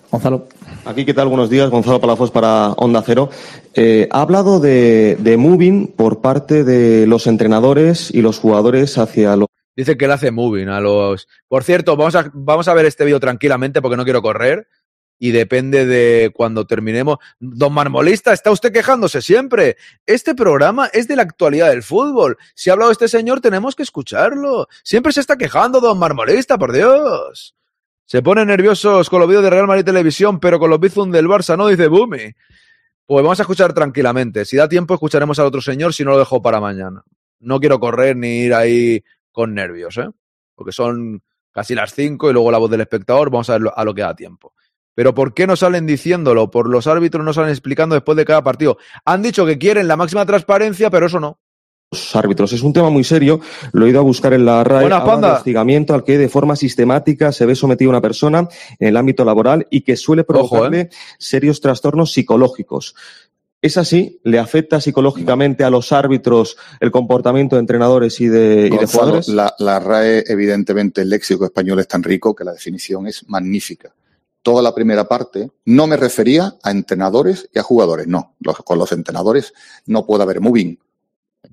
Gonzalo. 0.09 0.47
Aquí, 0.85 1.03
¿qué 1.03 1.13
tal? 1.13 1.27
Buenos 1.27 1.49
días. 1.49 1.69
Gonzalo 1.69 1.99
Palafos 1.99 2.31
para 2.31 2.71
Onda 2.73 3.03
Cero. 3.05 3.29
Eh, 3.73 4.07
ha 4.11 4.21
hablado 4.21 4.59
de, 4.59 5.17
de, 5.19 5.35
moving 5.35 5.87
por 5.87 6.21
parte 6.21 6.63
de 6.63 7.05
los 7.05 7.27
entrenadores 7.27 8.11
y 8.11 8.21
los 8.21 8.39
jugadores 8.39 8.97
hacia 8.97 9.35
los. 9.35 9.49
Dice 9.75 9.97
que 9.97 10.05
él 10.05 10.11
hace 10.11 10.31
moving 10.31 10.69
a 10.69 10.79
los. 10.79 11.27
Por 11.47 11.63
cierto, 11.63 11.95
vamos 11.97 12.15
a, 12.15 12.31
vamos 12.33 12.67
a 12.67 12.73
ver 12.73 12.85
este 12.85 13.05
vídeo 13.05 13.19
tranquilamente 13.19 13.81
porque 13.81 13.97
no 13.97 14.03
quiero 14.03 14.21
correr 14.21 14.67
y 15.17 15.31
depende 15.31 15.85
de 15.85 16.31
cuando 16.33 16.65
terminemos. 16.65 17.17
Don 17.39 17.73
Marmolista, 17.73 18.33
está 18.33 18.51
usted 18.51 18.71
quejándose 18.71 19.21
siempre. 19.21 19.77
Este 20.05 20.35
programa 20.35 20.87
es 20.87 21.07
de 21.07 21.15
la 21.15 21.23
actualidad 21.23 21.69
del 21.69 21.83
fútbol. 21.83 22.37
Si 22.53 22.69
ha 22.69 22.73
hablado 22.73 22.91
este 22.91 23.07
señor, 23.07 23.41
tenemos 23.41 23.75
que 23.75 23.83
escucharlo. 23.83 24.67
Siempre 24.83 25.13
se 25.13 25.21
está 25.21 25.37
quejando, 25.37 25.79
don 25.79 25.99
Marmolista, 25.99 26.57
por 26.57 26.71
Dios. 26.71 27.55
Se 28.05 28.21
pone 28.21 28.45
nerviosos 28.45 29.09
con 29.09 29.19
los 29.19 29.27
vídeos 29.27 29.43
de 29.43 29.49
Real 29.49 29.67
Madrid 29.67 29.85
Televisión, 29.85 30.39
pero 30.39 30.59
con 30.59 30.69
los 30.69 30.79
bizum 30.79 31.11
del 31.11 31.27
Barça, 31.27 31.57
¿no? 31.57 31.67
Dice 31.67 31.87
Bumi. 31.87 32.33
Pues 33.07 33.23
vamos 33.23 33.39
a 33.39 33.43
escuchar 33.43 33.73
tranquilamente. 33.73 34.45
Si 34.45 34.57
da 34.57 34.67
tiempo, 34.67 34.93
escucharemos 34.93 35.39
al 35.39 35.45
otro 35.45 35.61
señor, 35.61 35.93
si 35.93 36.03
no 36.03 36.11
lo 36.11 36.19
dejo 36.19 36.41
para 36.41 36.59
mañana. 36.59 37.03
No 37.39 37.59
quiero 37.59 37.79
correr 37.79 38.15
ni 38.15 38.43
ir 38.43 38.53
ahí 38.53 39.03
con 39.35 39.53
nervios, 39.53 39.97
¿eh? 39.97 40.09
Porque 40.55 40.71
son 40.71 41.21
casi 41.51 41.75
las 41.75 41.93
cinco 41.93 42.29
y 42.29 42.33
luego 42.33 42.49
la 42.51 42.57
voz 42.57 42.71
del 42.71 42.81
espectador. 42.81 43.29
Vamos 43.29 43.49
a 43.49 43.57
ver 43.57 43.69
a 43.75 43.83
lo 43.83 43.93
que 43.93 44.01
da 44.01 44.15
tiempo. 44.15 44.53
Pero 44.95 45.13
¿por 45.13 45.33
qué 45.33 45.45
no 45.45 45.57
salen 45.57 45.85
diciéndolo? 45.85 46.49
Por 46.49 46.69
los 46.69 46.87
árbitros 46.87 47.23
no 47.23 47.33
salen 47.33 47.51
explicando 47.51 47.95
después 47.95 48.15
de 48.15 48.23
cada 48.23 48.41
partido. 48.43 48.77
Han 49.03 49.21
dicho 49.21 49.45
que 49.45 49.57
quieren 49.57 49.89
la 49.89 49.97
máxima 49.97 50.25
transparencia, 50.25 50.89
pero 50.89 51.07
eso 51.07 51.19
no. 51.19 51.37
Los 51.91 52.15
árbitros 52.15 52.51
es 52.53 52.63
un 52.63 52.71
tema 52.71 52.89
muy 52.89 53.03
serio. 53.03 53.41
Lo 53.73 53.85
he 53.85 53.89
ido 53.89 53.99
a 53.99 54.03
buscar 54.03 54.33
en 54.33 54.45
la 54.45 54.63
RAE. 54.63 54.87
De 54.87 55.27
hostigamiento 55.27 55.93
al 55.93 56.03
que 56.03 56.17
de 56.17 56.29
forma 56.29 56.55
sistemática 56.55 57.33
se 57.33 57.45
ve 57.45 57.55
sometido 57.55 57.89
una 57.89 58.01
persona 58.01 58.47
en 58.79 58.87
el 58.87 58.97
ámbito 58.97 59.25
laboral 59.25 59.67
y 59.69 59.81
que 59.81 59.97
suele 59.97 60.23
provocarle 60.23 60.81
Ojo, 60.81 60.89
¿eh? 60.89 60.89
serios 61.19 61.59
trastornos 61.59 62.13
psicológicos. 62.13 62.95
¿Es 63.65 63.77
así? 63.77 64.19
¿Le 64.23 64.37
afecta 64.37 64.79
psicológicamente 64.79 65.63
a 65.63 65.71
los 65.71 65.91
árbitros 65.91 66.55
el 66.79 66.91
comportamiento 66.91 67.55
de 67.55 67.61
entrenadores 67.61 68.21
y 68.21 68.27
de, 68.27 68.67
y 68.67 68.69
de 68.69 68.77
Gonzalo, 68.77 69.05
jugadores? 69.05 69.27
la, 69.29 69.55
la 69.57 69.79
RAE, 69.79 70.23
evidentemente, 70.27 71.01
el 71.01 71.09
léxico 71.09 71.45
español 71.45 71.79
es 71.79 71.87
tan 71.87 72.03
rico 72.03 72.35
que 72.35 72.43
la 72.43 72.53
definición 72.53 73.07
es 73.07 73.27
magnífica 73.27 73.91
toda 74.43 74.61
la 74.61 74.75
primera 74.75 75.07
parte, 75.07 75.49
no 75.65 75.87
me 75.87 75.97
refería 75.97 76.53
a 76.61 76.69
entrenadores 76.69 77.49
y 77.51 77.57
a 77.57 77.63
jugadores. 77.63 78.05
No, 78.05 78.35
los, 78.39 78.57
con 78.57 78.77
los 78.77 78.91
entrenadores 78.91 79.55
no 79.87 80.05
puede 80.05 80.21
haber 80.21 80.39
moving. 80.39 80.77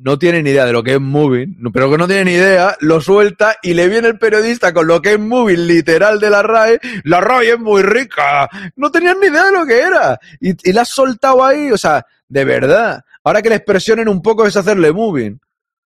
No 0.04 0.18
tiene 0.18 0.42
ni 0.42 0.50
idea 0.50 0.66
de 0.66 0.72
lo 0.72 0.82
que 0.82 0.94
es 0.94 1.00
moving, 1.00 1.58
pero 1.72 1.88
que 1.88 1.96
no 1.96 2.08
tiene 2.08 2.24
ni 2.24 2.32
idea, 2.32 2.76
lo 2.80 3.00
suelta 3.00 3.56
y 3.62 3.74
le 3.74 3.88
viene 3.88 4.08
el 4.08 4.18
periodista 4.18 4.74
con 4.74 4.88
lo 4.88 5.00
que 5.00 5.12
es 5.12 5.18
moving 5.20 5.68
literal 5.68 6.18
de 6.18 6.28
la 6.28 6.42
RAE. 6.42 6.80
La 7.04 7.20
RAE 7.20 7.52
es 7.52 7.60
muy 7.60 7.82
rica. 7.82 8.48
No 8.74 8.90
tenían 8.90 9.20
ni 9.20 9.28
idea 9.28 9.44
de 9.44 9.52
lo 9.52 9.64
que 9.64 9.78
era. 9.78 10.18
Y, 10.40 10.72
la 10.72 10.82
has 10.82 10.88
soltado 10.88 11.44
ahí, 11.44 11.70
o 11.70 11.78
sea, 11.78 12.04
de 12.26 12.44
verdad. 12.44 13.04
Ahora 13.22 13.42
que 13.42 13.50
les 13.50 13.62
presionen 13.62 14.08
un 14.08 14.20
poco 14.20 14.44
es 14.44 14.56
hacerle 14.56 14.90
moving 14.90 15.38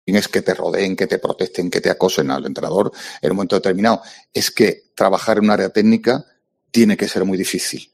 es 0.07 0.29
que 0.29 0.41
te 0.41 0.55
rodeen, 0.55 0.95
que 0.95 1.07
te 1.07 1.19
protesten, 1.19 1.69
que 1.69 1.81
te 1.81 1.91
acosen 1.91 2.31
al 2.31 2.47
entrenador 2.47 2.93
en 3.21 3.31
un 3.33 3.37
momento 3.37 3.57
determinado. 3.57 4.03
Es 4.33 4.51
que 4.51 4.85
trabajar 4.95 5.39
en 5.39 5.45
un 5.45 5.51
área 5.51 5.71
técnica 5.71 6.25
tiene 6.71 6.97
que 6.97 7.09
ser 7.09 7.25
muy 7.25 7.37
difícil. 7.37 7.91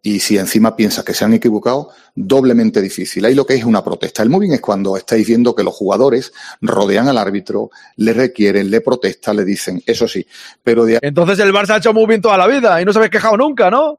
Y 0.00 0.20
si 0.20 0.38
encima 0.38 0.76
piensas 0.76 1.04
que 1.04 1.12
se 1.12 1.24
han 1.24 1.34
equivocado, 1.34 1.90
doblemente 2.14 2.80
difícil. 2.80 3.24
Ahí 3.24 3.34
lo 3.34 3.44
que 3.44 3.54
es 3.54 3.64
una 3.64 3.82
protesta. 3.82 4.22
El 4.22 4.30
moving 4.30 4.52
es 4.52 4.60
cuando 4.60 4.96
estáis 4.96 5.26
viendo 5.26 5.54
que 5.54 5.64
los 5.64 5.74
jugadores 5.74 6.32
rodean 6.60 7.08
al 7.08 7.18
árbitro, 7.18 7.70
le 7.96 8.12
requieren, 8.12 8.70
le 8.70 8.80
protestan, 8.80 9.36
le 9.36 9.44
dicen, 9.44 9.82
eso 9.84 10.06
sí. 10.06 10.26
Pero. 10.62 10.86
Entonces 10.88 11.38
el 11.40 11.52
Barça 11.52 11.70
ha 11.70 11.76
hecho 11.78 11.92
moving 11.92 12.20
toda 12.20 12.38
la 12.38 12.46
vida 12.46 12.80
y 12.80 12.84
no 12.84 12.92
se 12.92 12.98
habéis 12.98 13.10
quejado 13.10 13.36
nunca, 13.36 13.70
¿no? 13.70 13.98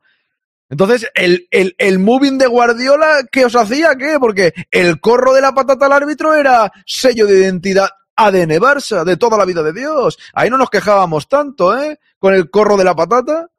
Entonces, 0.70 1.10
el, 1.16 1.48
el, 1.50 1.76
el 1.80 1.98
moving 1.98 2.38
de 2.38 2.46
Guardiola, 2.46 3.26
¿qué 3.32 3.46
os 3.46 3.56
hacía? 3.56 3.96
¿Qué? 3.96 4.18
Porque 4.20 4.54
el 4.70 5.00
corro 5.00 5.34
de 5.34 5.42
la 5.42 5.52
patata 5.52 5.88
al 5.88 5.94
árbitro 5.94 6.36
era 6.36 6.72
sello 6.86 7.26
de 7.26 7.40
identidad 7.40 7.90
ADN 8.16 8.60
Barça 8.60 9.04
de 9.04 9.18
toda 9.18 9.38
la 9.38 9.46
vida 9.46 9.64
de 9.64 9.74
Dios. 9.74 10.20
Ahí 10.34 10.50
no 10.50 10.58
nos 10.58 10.70
quejábamos 10.70 11.28
tanto, 11.28 11.76
¿eh? 11.76 12.00
Con 12.20 12.36
el 12.36 12.52
corro 12.52 12.78
de 12.78 12.84
la 12.84 12.96
patata 12.96 13.50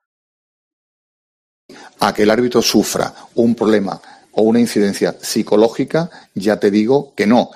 a 2.01 2.12
que 2.12 2.22
el 2.22 2.30
árbitro 2.30 2.62
sufra 2.62 3.14
un 3.34 3.55
problema 3.55 4.01
o 4.32 4.42
una 4.42 4.61
incidencia 4.61 5.16
psicológica, 5.20 6.11
ya 6.34 6.59
te 6.59 6.70
digo 6.70 7.14
que 7.14 7.26
no. 7.26 7.51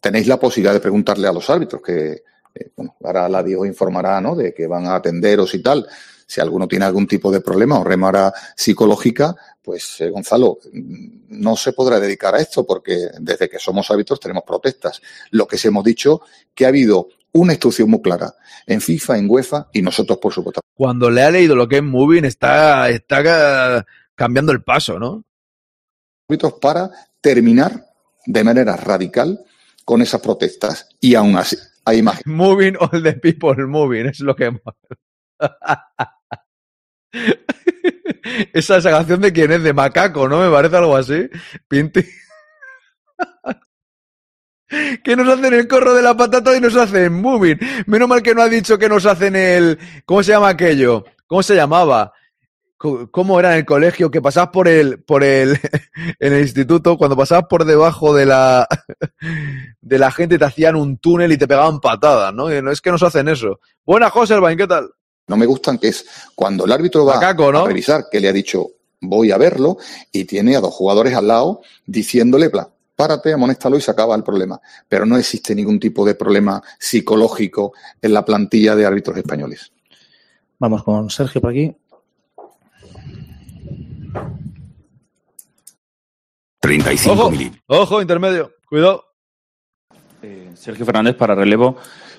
Tenéis 0.00 0.26
la 0.26 0.40
posibilidad 0.40 0.72
de 0.72 0.80
preguntarle 0.80 1.28
a 1.28 1.32
los 1.32 1.48
árbitros, 1.48 1.82
que 1.82 2.22
eh, 2.54 2.70
bueno, 2.76 2.96
ahora 3.02 3.28
la 3.28 3.42
Dios 3.42 3.66
informará 3.66 4.20
¿no? 4.20 4.34
de 4.34 4.52
que 4.52 4.66
van 4.66 4.86
a 4.86 4.96
atenderos 4.96 5.54
y 5.54 5.62
tal. 5.62 5.86
Si 6.26 6.40
alguno 6.40 6.66
tiene 6.66 6.86
algún 6.86 7.06
tipo 7.06 7.30
de 7.30 7.40
problema 7.40 7.78
o 7.78 7.84
remora 7.84 8.32
psicológica, 8.56 9.36
pues 9.62 10.00
eh, 10.00 10.10
Gonzalo, 10.10 10.58
no 10.72 11.56
se 11.56 11.72
podrá 11.72 12.00
dedicar 12.00 12.34
a 12.34 12.40
esto 12.40 12.64
porque 12.64 13.10
desde 13.20 13.48
que 13.48 13.58
somos 13.58 13.90
árbitros 13.90 14.18
tenemos 14.18 14.44
protestas. 14.44 15.00
Lo 15.30 15.46
que 15.46 15.58
sí 15.58 15.68
hemos 15.68 15.84
dicho 15.84 16.22
que 16.54 16.64
ha 16.64 16.68
habido 16.68 17.08
una 17.32 17.52
instrucción 17.52 17.90
muy 17.90 18.02
clara 18.02 18.34
en 18.66 18.80
FIFA, 18.80 19.18
en 19.18 19.30
UEFA 19.30 19.68
y 19.72 19.82
nosotros, 19.82 20.18
por 20.18 20.32
supuesto. 20.32 20.60
Cuando 20.74 21.10
le 21.10 21.22
ha 21.22 21.30
leído 21.30 21.56
lo 21.56 21.68
que 21.68 21.76
es 21.76 21.82
Moving, 21.82 22.24
está, 22.24 22.88
está 22.90 23.84
cambiando 24.14 24.52
el 24.52 24.62
paso, 24.62 24.98
¿no? 24.98 25.24
Para 26.60 26.90
terminar 27.20 27.86
de 28.24 28.44
manera 28.44 28.76
radical 28.76 29.44
con 29.84 30.00
esas 30.02 30.20
protestas. 30.20 30.88
Y 31.00 31.14
aún 31.14 31.36
así, 31.36 31.56
hay 31.84 31.98
imágenes. 31.98 32.26
Moving 32.34 32.76
all 32.78 33.02
the 33.02 33.12
people 33.14 33.54
moving, 33.66 34.06
es 34.06 34.20
lo 34.20 34.34
que 34.34 34.46
hemos. 34.46 34.62
Esa, 38.54 38.78
esa 38.78 38.90
canción 38.90 39.20
de 39.20 39.32
quién 39.32 39.52
es, 39.52 39.62
de 39.62 39.72
Macaco, 39.72 40.28
¿no? 40.28 40.40
Me 40.40 40.50
parece 40.50 40.76
algo 40.76 40.96
así. 40.96 41.28
Pinti. 41.68 42.02
que 45.04 45.16
nos 45.16 45.28
hacen 45.28 45.52
el 45.52 45.68
corro 45.68 45.94
de 45.94 46.02
la 46.02 46.16
patata 46.16 46.56
y 46.56 46.60
nos 46.60 46.76
hacen 46.76 47.12
moving. 47.12 47.58
Menos 47.86 48.08
mal 48.08 48.22
que 48.22 48.34
no 48.34 48.42
ha 48.42 48.48
dicho 48.48 48.78
que 48.78 48.88
nos 48.88 49.06
hacen 49.06 49.36
el. 49.36 49.78
¿Cómo 50.04 50.22
se 50.22 50.32
llama 50.32 50.48
aquello? 50.48 51.04
¿Cómo 51.26 51.42
se 51.42 51.54
llamaba? 51.54 52.12
¿Cómo 52.76 53.38
era 53.38 53.52
en 53.52 53.58
el 53.58 53.64
colegio? 53.64 54.10
Que 54.10 54.20
pasabas 54.20 54.50
por 54.50 54.66
el, 54.66 55.00
por 55.04 55.22
el, 55.22 55.56
en 56.18 56.32
el 56.32 56.40
instituto, 56.42 56.98
cuando 56.98 57.16
pasabas 57.16 57.44
por 57.48 57.64
debajo 57.64 58.12
de 58.12 58.26
la, 58.26 58.66
de 59.80 59.98
la 59.98 60.10
gente 60.10 60.36
te 60.36 60.44
hacían 60.44 60.74
un 60.74 60.98
túnel 60.98 61.30
y 61.30 61.38
te 61.38 61.46
pegaban 61.46 61.78
patadas, 61.78 62.34
¿no? 62.34 62.50
Es 62.50 62.80
que 62.80 62.90
nos 62.90 63.04
hacen 63.04 63.28
eso. 63.28 63.60
Buena, 63.86 64.10
Joselbain, 64.10 64.58
¿qué 64.58 64.66
tal? 64.66 64.90
No 65.28 65.36
me 65.36 65.46
gustan 65.46 65.78
que 65.78 65.88
es 65.88 66.04
cuando 66.34 66.64
el 66.64 66.72
árbitro 66.72 67.06
va 67.06 67.14
Macaco, 67.14 67.52
¿no? 67.52 67.60
a 67.60 67.68
revisar 67.68 68.06
que 68.10 68.18
le 68.18 68.28
ha 68.28 68.32
dicho 68.32 68.66
voy 69.00 69.32
a 69.32 69.38
verlo 69.38 69.78
y 70.12 70.24
tiene 70.24 70.56
a 70.56 70.60
dos 70.60 70.74
jugadores 70.74 71.14
al 71.14 71.28
lado 71.28 71.60
diciéndole, 71.86 72.50
plan, 72.50 72.68
párate, 72.94 73.32
amonéstalo 73.32 73.76
y 73.76 73.80
se 73.80 73.90
acaba 73.90 74.14
el 74.14 74.22
problema. 74.22 74.60
Pero 74.88 75.06
no 75.06 75.16
existe 75.16 75.54
ningún 75.54 75.80
tipo 75.80 76.04
de 76.04 76.14
problema 76.14 76.62
psicológico 76.78 77.72
en 78.00 78.14
la 78.14 78.24
plantilla 78.24 78.76
de 78.76 78.86
árbitros 78.86 79.16
españoles. 79.16 79.72
Vamos 80.58 80.82
con 80.84 81.10
Sergio 81.10 81.40
por 81.40 81.50
aquí. 81.50 81.74
35 86.60 87.12
ojo, 87.12 87.32
ojo, 87.66 88.00
intermedio, 88.00 88.52
cuidado. 88.68 89.04
Eh, 90.22 90.52
Sergio 90.54 90.86
Fernández 90.86 91.16
para 91.16 91.34
relevo. 91.34 91.76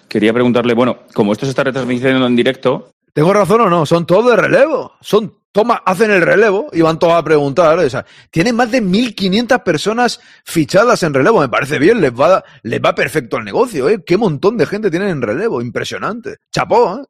Quería 0.10 0.34
preguntarle, 0.34 0.74
bueno, 0.74 1.00
como 1.14 1.32
esto 1.32 1.46
se 1.46 1.52
está 1.52 1.64
retransmitiendo 1.64 2.28
en 2.28 2.36
directo, 2.36 2.94
¿Tengo 3.14 3.32
razón 3.32 3.62
o 3.62 3.70
no? 3.70 3.86
Son 3.86 4.06
todos 4.06 4.32
de 4.32 4.36
relevo. 4.36 4.94
Son, 5.00 5.34
toma, 5.52 5.84
hacen 5.86 6.10
el 6.10 6.22
relevo 6.22 6.70
y 6.74 6.82
van 6.82 6.98
todos 6.98 7.14
a 7.14 7.24
preguntar. 7.24 7.78
O 7.78 7.90
sea, 7.90 8.06
tienen 8.32 8.56
más 8.56 8.72
de 8.72 8.82
1.500 8.82 9.64
personas 9.64 10.20
fichadas 10.44 11.04
en 11.04 11.14
relevo. 11.14 11.40
Me 11.40 11.50
parece 11.50 11.78
bien, 11.78 12.02
les 12.02 12.12
va, 12.12 12.44
les 12.64 12.82
va 12.82 12.96
perfecto 12.96 13.38
el 13.38 13.46
negocio, 13.46 13.88
¿eh? 13.88 14.04
Qué 14.04 14.18
montón 14.18 14.58
de 14.58 14.66
gente 14.66 14.90
tienen 14.90 15.10
en 15.10 15.22
relevo. 15.22 15.62
Impresionante. 15.62 16.38
Chapó, 16.52 17.00
¿eh? 17.00 17.06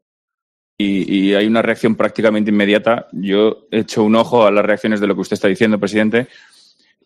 y, 0.77 1.29
y 1.29 1.35
hay 1.35 1.47
una 1.47 1.61
reacción 1.61 1.95
prácticamente 1.95 2.51
inmediata. 2.51 3.07
Yo 3.13 3.67
he 3.71 3.79
hecho 3.79 4.03
un 4.03 4.15
ojo 4.15 4.45
a 4.45 4.51
las 4.51 4.65
reacciones 4.65 4.99
de 4.99 5.07
lo 5.07 5.15
que 5.15 5.21
usted 5.21 5.35
está 5.35 5.47
diciendo, 5.47 5.79
presidente, 5.79 6.27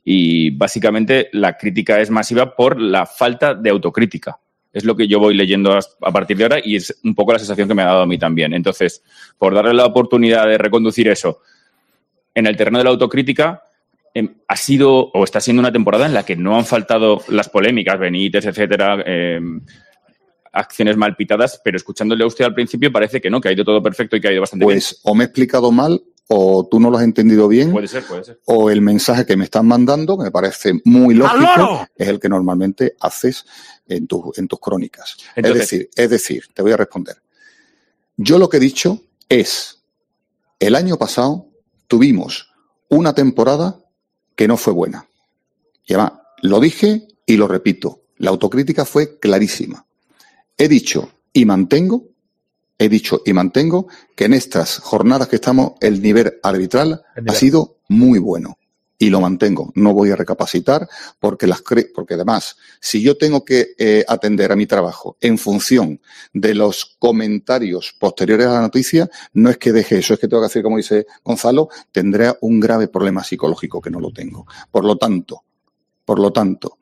y 0.03 0.51
básicamente 0.51 1.29
la 1.33 1.57
crítica 1.57 1.99
es 1.99 2.09
masiva 2.09 2.55
por 2.55 2.79
la 2.79 3.05
falta 3.05 3.53
de 3.53 3.69
autocrítica. 3.69 4.39
Es 4.73 4.85
lo 4.85 4.95
que 4.95 5.07
yo 5.07 5.19
voy 5.19 5.33
leyendo 5.33 5.77
a 5.77 6.11
partir 6.11 6.37
de 6.37 6.43
ahora 6.43 6.59
y 6.63 6.75
es 6.75 6.99
un 7.03 7.15
poco 7.15 7.33
la 7.33 7.39
sensación 7.39 7.67
que 7.67 7.73
me 7.73 7.81
ha 7.81 7.87
dado 7.87 8.01
a 8.01 8.05
mí 8.05 8.17
también. 8.17 8.53
Entonces, 8.53 9.03
por 9.37 9.53
darle 9.53 9.73
la 9.73 9.85
oportunidad 9.85 10.45
de 10.45 10.57
reconducir 10.57 11.07
eso 11.07 11.41
en 12.35 12.45
el 12.45 12.55
terreno 12.55 12.77
de 12.77 12.83
la 12.83 12.91
autocrítica, 12.91 13.63
em, 14.13 14.35
ha 14.47 14.55
sido 14.55 15.09
o 15.11 15.23
está 15.23 15.39
siendo 15.39 15.61
una 15.61 15.71
temporada 15.71 16.05
en 16.05 16.13
la 16.13 16.23
que 16.23 16.35
no 16.35 16.57
han 16.57 16.65
faltado 16.65 17.21
las 17.29 17.49
polémicas, 17.49 17.97
Benítez, 17.97 18.45
etcétera, 18.45 19.03
em, 19.05 19.61
acciones 20.53 20.97
mal 20.97 21.15
pitadas, 21.15 21.59
pero 21.63 21.77
escuchándole 21.77 22.23
a 22.23 22.27
usted 22.27 22.45
al 22.45 22.53
principio 22.53 22.91
parece 22.91 23.21
que 23.21 23.29
no, 23.29 23.41
que 23.41 23.49
ha 23.49 23.51
ido 23.51 23.63
todo 23.63 23.81
perfecto 23.81 24.15
y 24.15 24.21
que 24.21 24.27
ha 24.27 24.31
ido 24.31 24.41
bastante 24.41 24.65
Pues 24.65 24.99
o 25.03 25.15
me 25.15 25.23
he 25.23 25.27
explicado 25.27 25.71
mal, 25.71 26.01
o 26.27 26.67
tú 26.69 26.79
no 26.79 26.89
lo 26.89 26.97
has 26.97 27.03
entendido 27.03 27.47
bien, 27.47 27.67
bien. 27.67 27.71
Puede 27.73 27.87
ser, 27.87 28.03
puede 28.05 28.23
ser. 28.23 28.39
o 28.45 28.69
el 28.69 28.81
mensaje 28.81 29.25
que 29.25 29.37
me 29.37 29.45
están 29.45 29.65
mandando, 29.67 30.17
que 30.17 30.25
me 30.25 30.31
parece 30.31 30.73
muy 30.83 31.13
lógico, 31.15 31.87
es 31.95 32.07
el 32.07 32.19
que 32.19 32.27
normalmente 32.29 32.95
haces 32.99 33.45
en, 33.87 34.07
tu- 34.07 34.33
en 34.35 34.47
tus 34.47 34.59
crónicas. 34.59 35.15
Entonces- 35.35 35.63
es 35.63 35.69
decir, 35.69 35.89
es 35.95 36.09
decir, 36.09 36.43
te 36.53 36.61
voy 36.61 36.71
a 36.73 36.77
responder. 36.77 37.15
Yo 38.17 38.39
lo 38.39 38.49
que 38.49 38.57
he 38.57 38.59
dicho 38.59 39.01
es, 39.29 39.83
el 40.59 40.75
año 40.75 40.97
pasado 40.97 41.47
tuvimos 41.87 42.51
una 42.89 43.13
temporada 43.13 43.79
que 44.35 44.47
no 44.47 44.57
fue 44.57 44.73
buena. 44.73 45.07
Y 45.85 45.93
además, 45.93 46.13
lo 46.41 46.59
dije 46.59 47.07
y 47.25 47.37
lo 47.37 47.47
repito, 47.47 48.01
la 48.17 48.31
autocrítica 48.31 48.83
fue 48.85 49.19
clarísima. 49.19 49.85
He 50.57 50.67
dicho 50.67 51.09
y 51.31 51.45
mantengo, 51.45 52.05
he 52.77 52.89
dicho 52.89 53.21
y 53.25 53.33
mantengo 53.33 53.87
que 54.15 54.25
en 54.25 54.33
estas 54.33 54.77
jornadas 54.79 55.27
que 55.27 55.37
estamos 55.37 55.73
el 55.81 56.01
nivel 56.01 56.39
arbitral 56.43 57.03
El 57.15 57.29
ha 57.29 57.33
sido 57.33 57.77
muy 57.89 58.19
bueno. 58.19 58.57
Y 58.99 59.11
lo 59.11 59.21
mantengo. 59.21 59.71
No 59.75 59.93
voy 59.93 60.09
a 60.09 60.15
recapacitar 60.15 60.89
porque 61.19 61.45
las 61.45 61.63
cre- 61.63 61.91
porque 61.93 62.15
además, 62.15 62.57
si 62.79 62.99
yo 63.03 63.15
tengo 63.15 63.45
que 63.45 63.75
eh, 63.77 64.03
atender 64.07 64.51
a 64.51 64.55
mi 64.55 64.65
trabajo 64.65 65.17
en 65.21 65.37
función 65.37 66.01
de 66.33 66.55
los 66.55 66.95
comentarios 66.97 67.93
posteriores 67.99 68.47
a 68.47 68.53
la 68.53 68.61
noticia, 68.61 69.07
no 69.33 69.51
es 69.51 69.57
que 69.59 69.71
deje 69.71 69.99
eso, 69.99 70.15
es 70.15 70.19
que 70.19 70.27
tengo 70.27 70.41
que 70.41 70.47
hacer, 70.47 70.63
como 70.63 70.77
dice 70.77 71.05
Gonzalo, 71.23 71.69
tendré 71.91 72.33
un 72.41 72.59
grave 72.59 72.87
problema 72.87 73.23
psicológico 73.23 73.79
que 73.81 73.91
no 73.91 73.99
lo 73.99 74.11
tengo. 74.11 74.47
Por 74.71 74.83
lo 74.83 74.97
tanto, 74.97 75.43
por 76.03 76.17
lo 76.17 76.33
tanto, 76.33 76.79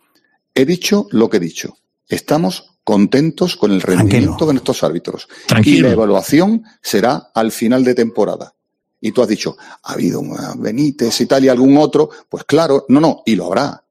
he 0.53 0.65
dicho 0.65 1.07
lo 1.11 1.29
que 1.29 1.35
he 1.35 1.41
dicho. 1.41 1.75
Estamos 2.07 2.75
contentos 2.83 3.55
con 3.55 3.71
el 3.71 3.81
rendimiento 3.81 4.45
de 4.45 4.53
nuestros 4.53 4.83
árbitros. 4.83 5.27
Y 5.29 5.47
Tranquilo. 5.47 5.87
la 5.87 5.93
evaluación 5.93 6.63
será 6.81 7.31
al 7.33 7.51
final 7.51 7.83
de 7.83 7.95
temporada. 7.95 8.53
Y 9.01 9.11
tú 9.11 9.21
has 9.21 9.27
dicho, 9.27 9.57
ha 9.83 9.93
habido 9.93 10.19
un 10.19 10.35
Benítez 10.61 11.19
y 11.21 11.25
tal 11.25 11.43
y 11.45 11.49
algún 11.49 11.77
otro. 11.77 12.09
Pues 12.29 12.43
claro, 12.43 12.85
no, 12.89 12.99
no, 12.99 13.23
y 13.25 13.35
lo 13.35 13.45
habrá. 13.47 13.83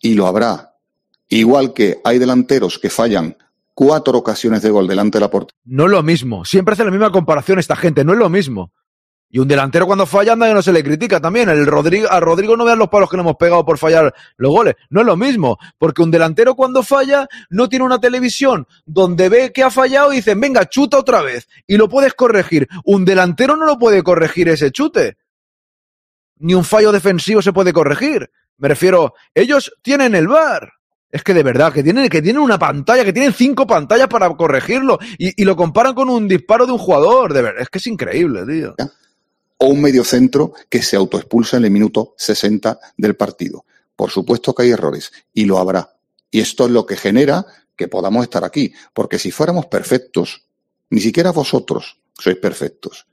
Y 0.00 0.14
lo 0.14 0.26
habrá. 0.26 0.76
Igual 1.28 1.72
que 1.72 2.00
hay 2.02 2.18
delanteros 2.18 2.78
que 2.78 2.90
fallan 2.90 3.36
cuatro 3.74 4.18
ocasiones 4.18 4.62
de 4.62 4.70
gol 4.70 4.88
delante 4.88 5.18
de 5.18 5.20
la 5.20 5.30
portería. 5.30 5.60
No 5.64 5.84
es 5.84 5.90
lo 5.90 6.02
mismo. 6.02 6.44
Siempre 6.44 6.72
hace 6.74 6.84
la 6.84 6.90
misma 6.90 7.12
comparación 7.12 7.58
esta 7.58 7.76
gente. 7.76 8.04
No 8.04 8.12
es 8.12 8.18
lo 8.18 8.28
mismo. 8.28 8.72
Y 9.32 9.38
un 9.38 9.46
delantero 9.46 9.86
cuando 9.86 10.06
falla 10.06 10.32
anda 10.32 10.48
que 10.48 10.54
no 10.54 10.62
se 10.62 10.72
le 10.72 10.82
critica 10.82 11.20
también. 11.20 11.48
El 11.48 11.64
Rodrigo, 11.64 12.10
a 12.10 12.18
Rodrigo 12.18 12.56
no 12.56 12.64
vean 12.64 12.80
los 12.80 12.88
palos 12.88 13.08
que 13.08 13.16
le 13.16 13.20
hemos 13.20 13.36
pegado 13.36 13.64
por 13.64 13.78
fallar 13.78 14.12
los 14.36 14.50
goles. 14.50 14.74
No 14.88 15.02
es 15.02 15.06
lo 15.06 15.16
mismo. 15.16 15.56
Porque 15.78 16.02
un 16.02 16.10
delantero 16.10 16.56
cuando 16.56 16.82
falla 16.82 17.28
no 17.48 17.68
tiene 17.68 17.84
una 17.84 18.00
televisión 18.00 18.66
donde 18.84 19.28
ve 19.28 19.52
que 19.52 19.62
ha 19.62 19.70
fallado 19.70 20.12
y 20.12 20.16
dicen, 20.16 20.40
venga, 20.40 20.68
chuta 20.68 20.98
otra 20.98 21.22
vez. 21.22 21.48
Y 21.68 21.76
lo 21.76 21.88
puedes 21.88 22.14
corregir. 22.14 22.66
Un 22.84 23.04
delantero 23.04 23.54
no 23.54 23.66
lo 23.66 23.78
puede 23.78 24.02
corregir 24.02 24.48
ese 24.48 24.72
chute. 24.72 25.16
Ni 26.38 26.54
un 26.54 26.64
fallo 26.64 26.90
defensivo 26.90 27.40
se 27.40 27.52
puede 27.52 27.72
corregir. 27.72 28.28
Me 28.58 28.66
refiero, 28.66 29.14
ellos 29.32 29.72
tienen 29.80 30.16
el 30.16 30.26
VAR. 30.26 30.72
Es 31.08 31.22
que 31.22 31.34
de 31.34 31.42
verdad, 31.44 31.72
que 31.72 31.84
tienen, 31.84 32.08
que 32.08 32.22
tienen 32.22 32.42
una 32.42 32.58
pantalla, 32.58 33.04
que 33.04 33.12
tienen 33.12 33.32
cinco 33.32 33.64
pantallas 33.66 34.08
para 34.08 34.28
corregirlo 34.30 34.98
y, 35.18 35.40
y 35.40 35.44
lo 35.44 35.54
comparan 35.54 35.94
con 35.94 36.08
un 36.08 36.26
disparo 36.26 36.66
de 36.66 36.72
un 36.72 36.78
jugador. 36.78 37.32
De 37.32 37.42
verdad, 37.42 37.62
es 37.62 37.68
que 37.68 37.78
es 37.78 37.86
increíble, 37.86 38.44
tío. 38.44 38.74
O 39.60 39.66
un 39.66 39.80
mediocentro 39.82 40.54
que 40.68 40.82
se 40.82 40.96
autoexpulsa 40.96 41.58
en 41.58 41.64
el 41.66 41.70
minuto 41.70 42.14
60 42.16 42.78
del 42.96 43.14
partido. 43.14 43.64
Por 43.94 44.10
supuesto 44.10 44.54
que 44.54 44.62
hay 44.64 44.70
errores 44.70 45.12
y 45.34 45.44
lo 45.44 45.58
habrá. 45.58 45.90
Y 46.30 46.40
esto 46.40 46.64
es 46.64 46.70
lo 46.70 46.86
que 46.86 46.96
genera 46.96 47.44
que 47.76 47.86
podamos 47.88 48.22
estar 48.24 48.44
aquí. 48.44 48.72
Porque 48.94 49.18
si 49.18 49.30
fuéramos 49.30 49.66
perfectos, 49.66 50.44
ni 50.88 51.00
siquiera 51.00 51.30
vosotros 51.32 51.98
sois 52.18 52.36
perfectos. 52.36 53.06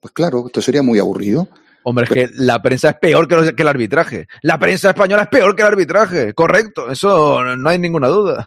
Pues 0.00 0.12
claro, 0.12 0.44
esto 0.46 0.60
sería 0.60 0.82
muy 0.82 0.98
aburrido. 0.98 1.48
Hombre, 1.84 2.04
es 2.04 2.10
que 2.10 2.28
la 2.34 2.60
prensa 2.60 2.90
es 2.90 2.96
peor 2.96 3.28
que, 3.28 3.36
los- 3.36 3.52
que 3.52 3.62
el 3.62 3.68
arbitraje. 3.68 4.26
La 4.42 4.58
prensa 4.58 4.90
española 4.90 5.22
es 5.22 5.28
peor 5.28 5.54
que 5.54 5.62
el 5.62 5.68
arbitraje. 5.68 6.34
Correcto, 6.34 6.90
eso 6.90 7.42
no 7.56 7.68
hay 7.68 7.78
ninguna 7.78 8.08
duda. 8.08 8.44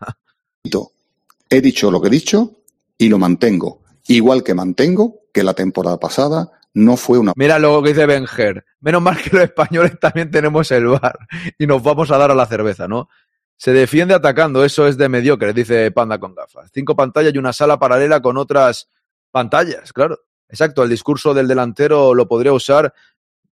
He 1.50 1.62
dicho 1.62 1.92
lo 1.92 2.02
que 2.02 2.08
he 2.08 2.12
dicho 2.12 2.52
y 2.98 3.10
lo 3.10 3.18
mantengo. 3.20 3.82
Igual 4.08 4.44
que 4.44 4.54
mantengo 4.54 5.22
que 5.32 5.44
la 5.44 5.54
temporada 5.54 6.00
pasada 6.00 6.52
no 6.74 6.98
fue 6.98 7.20
una 7.20 7.34
Mira 7.36 7.60
lo 7.60 7.82
que 7.84 7.90
dice 7.90 8.06
Benger. 8.06 8.66
Menos 8.80 9.02
mal 9.02 9.18
que 9.22 9.30
los 9.32 9.44
españoles 9.44 10.00
también 10.00 10.32
tenemos 10.32 10.72
el 10.72 10.88
bar 10.88 11.18
y 11.58 11.68
nos 11.68 11.82
vamos 11.84 12.10
a 12.12 12.18
dar 12.18 12.32
a 12.32 12.36
la 12.36 12.46
cerveza, 12.46 12.88
¿no? 12.88 13.10
Se 13.58 13.72
defiende 13.72 14.14
atacando, 14.14 14.66
eso 14.66 14.88
es 14.88 14.98
de 14.98 15.08
mediocre, 15.10 15.54
dice 15.54 15.92
Panda 15.92 16.18
con 16.20 16.34
gafas. 16.36 16.70
Cinco 16.74 16.96
pantallas 16.96 17.34
y 17.34 17.38
una 17.38 17.54
sala 17.54 17.78
paralela 17.80 18.22
con 18.22 18.38
otras 18.38 18.90
pantallas, 19.32 19.94
claro. 19.94 20.20
Exacto, 20.50 20.84
el 20.84 20.90
discurso 20.90 21.34
del 21.34 21.48
delantero 21.48 22.14
lo 22.14 22.28
podría 22.28 22.54
usar 22.54 22.94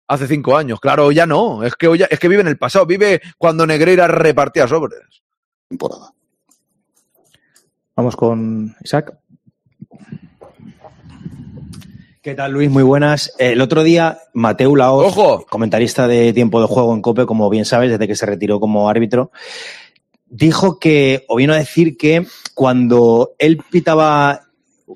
hace 0.07 0.27
cinco 0.27 0.57
años. 0.57 0.79
Claro, 0.79 1.11
ya 1.11 1.25
no. 1.25 1.63
Es 1.63 1.75
que, 1.75 1.87
hoy 1.87 1.99
ya- 1.99 2.07
es 2.09 2.19
que 2.19 2.27
vive 2.27 2.41
en 2.41 2.47
el 2.47 2.57
pasado, 2.57 2.85
vive 2.85 3.21
cuando 3.37 3.65
Negreira 3.67 4.07
repartía 4.07 4.67
sobres. 4.67 5.21
temporada. 5.67 6.11
Vamos 7.95 8.15
con 8.15 8.75
Isaac. 8.83 9.13
¿Qué 12.29 12.35
tal, 12.35 12.51
Luis? 12.51 12.69
Muy 12.69 12.83
buenas. 12.83 13.33
El 13.39 13.59
otro 13.59 13.81
día, 13.81 14.19
Mateu 14.33 14.75
Laoz, 14.75 15.15
comentarista 15.49 16.07
de 16.07 16.31
tiempo 16.31 16.61
de 16.61 16.67
juego 16.67 16.93
en 16.93 17.01
COPE, 17.01 17.25
como 17.25 17.49
bien 17.49 17.65
sabes, 17.65 17.89
desde 17.89 18.07
que 18.07 18.15
se 18.15 18.27
retiró 18.27 18.59
como 18.59 18.87
árbitro, 18.87 19.31
dijo 20.27 20.77
que, 20.77 21.25
o 21.27 21.37
vino 21.37 21.53
a 21.53 21.57
decir 21.57 21.97
que 21.97 22.27
cuando 22.53 23.31
él 23.39 23.59
pitaba 23.71 24.41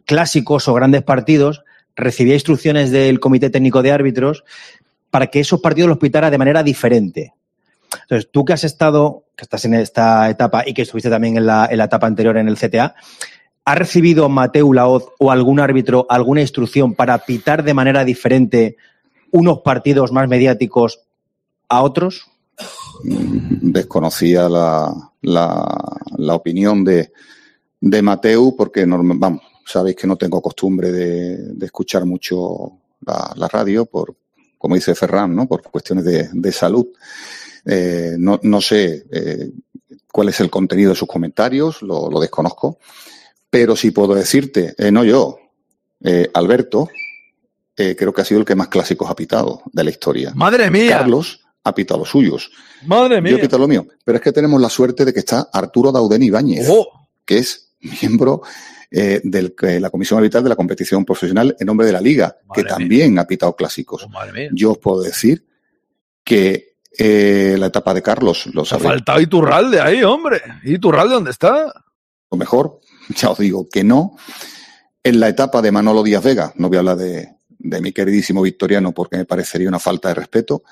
clásicos 0.06 0.68
o 0.68 0.76
grandes 0.76 1.02
partidos, 1.02 1.64
recibía 1.96 2.36
instrucciones 2.36 2.92
del 2.92 3.20
Comité 3.20 3.50
Técnico 3.50 3.82
de 3.82 3.92
Árbitros 3.92 4.44
para 5.10 5.26
que 5.26 5.40
esos 5.40 5.60
partidos 5.60 5.90
los 5.90 5.98
pitara 5.98 6.30
de 6.30 6.38
manera 6.38 6.62
diferente. 6.62 7.34
Entonces, 8.04 8.30
tú 8.32 8.46
que 8.46 8.54
has 8.54 8.64
estado, 8.64 9.24
que 9.36 9.46
estás 9.46 9.66
en 9.66 9.74
esta 9.74 10.30
etapa 10.30 10.66
y 10.68 10.76
que 10.76 10.84
estuviste 10.84 11.10
también 11.10 11.38
en 11.38 11.48
la, 11.48 11.68
en 11.72 11.80
la 11.80 11.86
etapa 11.86 12.06
anterior 12.06 12.38
en 12.38 12.48
el 12.48 12.60
CTA, 12.60 12.94
¿ha 13.66 13.76
recibido 13.76 14.30
Mateu 14.30 14.74
Laoz 14.74 15.06
o 15.20 15.32
algún 15.32 15.60
árbitro 15.60 16.06
alguna 16.10 16.42
instrucción 16.42 16.94
para 16.96 17.18
pitar 17.20 17.64
de 17.64 17.74
manera 17.74 18.04
diferente 18.04 18.78
unos 19.32 19.60
partidos 19.60 20.12
más 20.12 20.28
mediáticos 20.28 21.02
a 21.70 21.82
otros? 21.82 22.28
desconocía 23.04 24.48
la, 24.48 24.94
la, 25.22 25.98
la 26.18 26.36
opinión 26.36 26.84
de, 26.84 27.12
de 27.82 28.02
Mateu 28.02 28.56
porque 28.56 28.86
norm- 28.86 29.18
vamos, 29.18 29.42
sabéis 29.66 29.96
que 29.96 30.08
no 30.08 30.16
tengo 30.18 30.42
costumbre 30.42 30.92
de, 30.92 31.66
escuchar 31.66 32.06
mucho 32.06 32.74
la, 33.06 33.48
radio 33.48 33.86
por, 33.86 34.16
como 34.58 34.76
dice 34.76 34.94
Ferran, 34.94 35.36
¿no? 35.36 35.48
por 35.48 35.64
cuestiones 35.64 36.06
de, 36.06 36.52
salud. 36.52 36.88
Eh, 37.66 38.16
no, 38.20 38.40
no 38.44 38.62
sé 38.62 39.06
eh, 39.12 39.52
cuál 40.12 40.30
es 40.30 40.40
el 40.40 40.50
contenido 40.52 40.92
de 40.92 40.96
sus 40.96 41.08
comentarios, 41.08 41.82
lo 41.82 42.20
desconozco, 42.20 42.78
pero 43.54 43.76
sí 43.76 43.92
puedo 43.92 44.16
decirte, 44.16 44.74
eh, 44.80 44.92
no 44.92 45.04
yo, 45.04 45.38
eh, 46.04 46.28
Alberto, 46.34 46.90
eh, 47.78 47.96
creo 47.96 48.12
que 48.12 48.22
ha 48.22 48.26
sido 48.26 48.40
el 48.40 48.46
que 48.48 48.56
más 48.56 48.68
clásicos 48.68 49.08
ha 49.12 49.16
pitado 49.16 49.62
de 49.72 49.84
la 49.84 49.92
historia. 49.92 50.32
¡Madre 50.34 50.72
mía! 50.72 50.98
Carlos 50.98 51.42
ha 51.64 51.76
pitado 51.76 52.00
los 52.00 52.10
suyos. 52.10 52.50
Madre 52.88 53.18
Yo 53.18 53.22
mía. 53.22 53.34
he 53.36 53.38
pitado 53.38 53.60
lo 53.62 53.68
mío. 53.68 53.86
Pero 54.04 54.16
es 54.18 54.24
que 54.24 54.32
tenemos 54.32 54.60
la 54.60 54.70
suerte 54.70 55.06
de 55.06 55.14
que 55.14 55.20
está 55.20 55.50
Arturo 55.54 55.92
Dauden 55.92 56.24
Ibáñez, 56.24 56.68
que 57.26 57.38
es 57.38 57.76
miembro 58.02 58.42
eh, 58.90 59.22
de 59.24 59.80
la 59.80 59.92
Comisión 59.92 60.18
Arbitral 60.18 60.42
de 60.44 60.50
la 60.50 60.56
Competición 60.56 61.06
Profesional 61.06 61.56
en 61.60 61.68
nombre 61.68 61.86
de 61.86 61.94
la 61.94 62.02
Liga, 62.02 62.36
que 62.56 62.64
también 62.64 63.20
ha 63.20 63.28
pitado 63.28 63.56
clásicos. 63.56 64.08
Yo 64.52 64.72
os 64.72 64.78
puedo 64.80 65.02
decir 65.04 65.46
que 66.24 66.74
Eh, 66.96 67.56
la 67.58 67.68
etapa 67.68 67.92
de 67.92 68.04
Carlos, 68.04 68.46
lo 68.54 68.62
Ha 68.62 68.66
sabré. 68.66 68.88
faltado 68.90 69.20
Iturralde 69.20 69.80
ahí, 69.82 70.04
hombre. 70.04 70.42
¿Iturralde 70.64 71.16
dónde 71.16 71.32
está? 71.32 71.74
lo 72.30 72.38
mejor, 72.38 72.80
ya 73.18 73.30
os 73.30 73.38
digo 73.38 73.68
que 73.70 73.84
no. 73.84 74.16
En 75.04 75.20
la 75.20 75.28
etapa 75.28 75.62
de 75.62 75.72
Manolo 75.72 76.04
Díaz 76.04 76.24
Vega, 76.24 76.54
no 76.56 76.70
voy 76.70 76.78
a 76.78 76.80
hablar 76.80 76.98
de, 76.98 77.36
de 77.50 77.82
mi 77.82 77.92
queridísimo 77.92 78.42
Victoriano 78.42 78.94
porque 78.94 79.18
me 79.18 79.26
parecería 79.26 79.68
una 79.68 79.80
falta 79.80 80.10
de 80.10 80.16
respeto. 80.16 80.64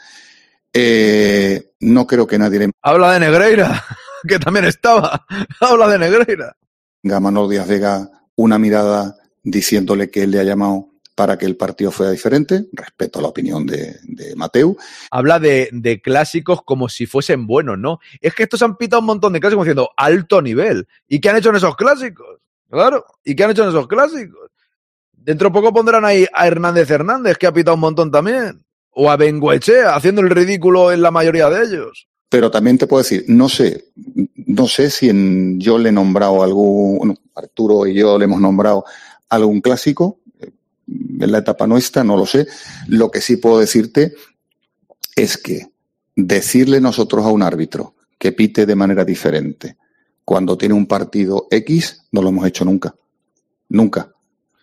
Eh, 0.73 1.73
no 1.81 2.07
creo 2.07 2.25
que 2.25 2.37
nadie 2.37 2.59
le 2.59 2.71
Habla 2.81 3.13
de 3.13 3.19
Negreira, 3.19 3.83
que 4.27 4.39
también 4.39 4.65
estaba. 4.65 5.25
Habla 5.59 5.87
de 5.89 5.99
Negreira. 5.99 6.55
Manolo 7.03 7.49
Díaz 7.49 7.67
Vega 7.67 8.09
una 8.35 8.57
mirada 8.57 9.15
diciéndole 9.43 10.09
que 10.09 10.23
él 10.23 10.31
le 10.31 10.39
ha 10.39 10.43
llamado 10.43 10.90
para 11.21 11.37
que 11.37 11.45
el 11.45 11.55
partido 11.55 11.91
fuera 11.91 12.11
diferente. 12.11 12.65
Respeto 12.71 13.21
la 13.21 13.27
opinión 13.27 13.63
de, 13.67 13.95
de 14.05 14.35
Mateu. 14.35 14.75
Habla 15.11 15.37
de, 15.37 15.69
de 15.71 16.01
clásicos 16.01 16.63
como 16.63 16.89
si 16.89 17.05
fuesen 17.05 17.45
buenos, 17.45 17.77
¿no? 17.77 17.99
Es 18.21 18.33
que 18.33 18.41
estos 18.41 18.63
han 18.63 18.75
pitado 18.75 19.01
un 19.01 19.05
montón 19.05 19.31
de 19.31 19.39
clásicos 19.39 19.65
diciendo 19.65 19.91
alto 19.95 20.41
nivel. 20.41 20.87
¿Y 21.07 21.21
qué 21.21 21.29
han 21.29 21.37
hecho 21.37 21.51
en 21.51 21.57
esos 21.57 21.75
clásicos? 21.75 22.39
Claro. 22.71 23.05
¿Y 23.23 23.35
qué 23.35 23.43
han 23.43 23.51
hecho 23.51 23.61
en 23.61 23.69
esos 23.69 23.87
clásicos? 23.87 24.49
Dentro 25.11 25.49
de 25.49 25.53
poco 25.53 25.71
pondrán 25.71 26.05
ahí 26.05 26.25
a 26.33 26.47
Hernández 26.47 26.89
Hernández, 26.89 27.37
que 27.37 27.45
ha 27.45 27.53
pitado 27.53 27.75
un 27.75 27.81
montón 27.81 28.09
también. 28.09 28.65
O 28.89 29.11
a 29.11 29.15
Benguechea, 29.15 29.93
haciendo 29.95 30.21
el 30.21 30.31
ridículo 30.31 30.91
en 30.91 31.03
la 31.03 31.11
mayoría 31.11 31.51
de 31.51 31.65
ellos. 31.65 32.07
Pero 32.29 32.49
también 32.49 32.79
te 32.79 32.87
puedo 32.87 33.03
decir, 33.03 33.25
no 33.27 33.47
sé, 33.47 33.89
no 34.47 34.65
sé 34.65 34.89
si 34.89 35.07
en, 35.07 35.59
yo 35.59 35.77
le 35.77 35.89
he 35.89 35.91
nombrado 35.91 36.41
algún, 36.41 36.97
bueno, 36.97 37.13
Arturo 37.35 37.85
y 37.85 37.93
yo 37.93 38.17
le 38.17 38.25
hemos 38.25 38.41
nombrado 38.41 38.85
algún 39.29 39.61
clásico, 39.61 40.19
en 41.19 41.31
la 41.31 41.39
etapa 41.39 41.67
nuestra, 41.67 42.03
no 42.03 42.17
lo 42.17 42.25
sé. 42.25 42.47
Lo 42.87 43.11
que 43.11 43.21
sí 43.21 43.37
puedo 43.37 43.59
decirte 43.59 44.13
es 45.15 45.37
que 45.37 45.67
decirle 46.15 46.81
nosotros 46.81 47.25
a 47.25 47.29
un 47.29 47.43
árbitro 47.43 47.95
que 48.17 48.31
pite 48.31 48.65
de 48.65 48.75
manera 48.75 49.05
diferente 49.05 49.77
cuando 50.23 50.57
tiene 50.57 50.75
un 50.75 50.85
partido 50.85 51.47
X, 51.49 52.05
no 52.11 52.21
lo 52.21 52.29
hemos 52.29 52.45
hecho 52.45 52.63
nunca. 52.63 52.95
Nunca. 53.69 54.13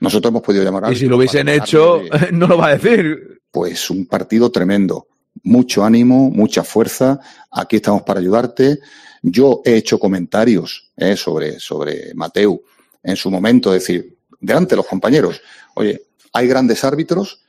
Nosotros 0.00 0.30
hemos 0.30 0.42
podido 0.42 0.64
llamar 0.64 0.84
a 0.84 0.92
Y 0.92 0.96
si 0.96 1.06
lo 1.06 1.16
hubiesen 1.16 1.48
hecho, 1.48 2.00
no 2.32 2.46
lo 2.46 2.56
va 2.56 2.68
a 2.68 2.76
decir. 2.76 3.40
pues 3.50 3.90
un 3.90 4.06
partido 4.06 4.50
tremendo. 4.50 5.08
Mucho 5.42 5.84
ánimo, 5.84 6.30
mucha 6.30 6.64
fuerza. 6.64 7.20
Aquí 7.50 7.76
estamos 7.76 8.02
para 8.02 8.20
ayudarte. 8.20 8.78
Yo 9.22 9.60
he 9.64 9.76
hecho 9.76 9.98
comentarios 9.98 10.90
eh, 10.96 11.16
sobre, 11.16 11.58
sobre 11.58 12.14
Mateu 12.14 12.62
en 13.02 13.16
su 13.16 13.30
momento, 13.30 13.74
es 13.74 13.82
decir, 13.82 14.16
delante 14.40 14.70
de 14.70 14.76
los 14.76 14.86
compañeros. 14.86 15.40
Oye, 15.74 16.07
hay 16.32 16.46
grandes 16.46 16.84
árbitros 16.84 17.42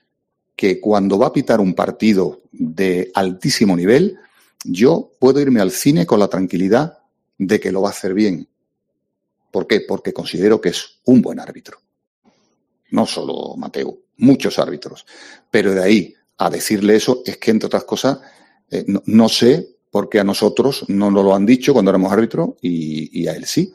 que 0.56 0.80
cuando 0.80 1.18
va 1.18 1.28
a 1.28 1.34
pitar 1.34 1.62
un 1.62 1.74
partido 1.74 2.42
de 2.52 3.12
altísimo 3.14 3.76
nivel, 3.76 4.18
yo 4.64 5.12
puedo 5.20 5.40
irme 5.40 5.62
al 5.62 5.72
cine 5.72 6.06
con 6.06 6.20
la 6.20 6.28
tranquilidad 6.28 7.00
de 7.38 7.60
que 7.60 7.72
lo 7.72 7.82
va 7.82 7.90
a 7.90 7.92
hacer 7.92 8.14
bien. 8.14 8.48
¿Por 9.52 9.68
qué? 9.68 9.82
Porque 9.82 10.14
considero 10.14 10.60
que 10.60 10.70
es 10.70 11.00
un 11.06 11.22
buen 11.22 11.40
árbitro. 11.40 11.80
No 12.92 13.06
solo 13.06 13.56
Mateo, 13.56 14.00
muchos 14.18 14.60
árbitros. 14.60 15.06
Pero 15.50 15.74
de 15.74 15.82
ahí 15.82 16.16
a 16.38 16.50
decirle 16.50 16.96
eso 16.96 17.22
es 17.26 17.38
que, 17.38 17.52
entre 17.52 17.68
otras 17.68 17.86
cosas, 17.86 18.20
eh, 18.70 18.86
no, 19.06 19.30
sé 19.30 19.78
por 19.90 20.10
qué 20.10 20.20
a 20.20 20.24
nosotros 20.24 20.86
no 20.90 21.10
nos 21.10 21.24
lo 21.24 21.34
han 21.34 21.46
dicho 21.46 21.74
cuando 21.74 21.92
éramos 21.92 22.12
árbitros 22.12 22.50
y, 22.62 23.22
y 23.22 23.28
a 23.28 23.34
él 23.34 23.46
sí. 23.46 23.74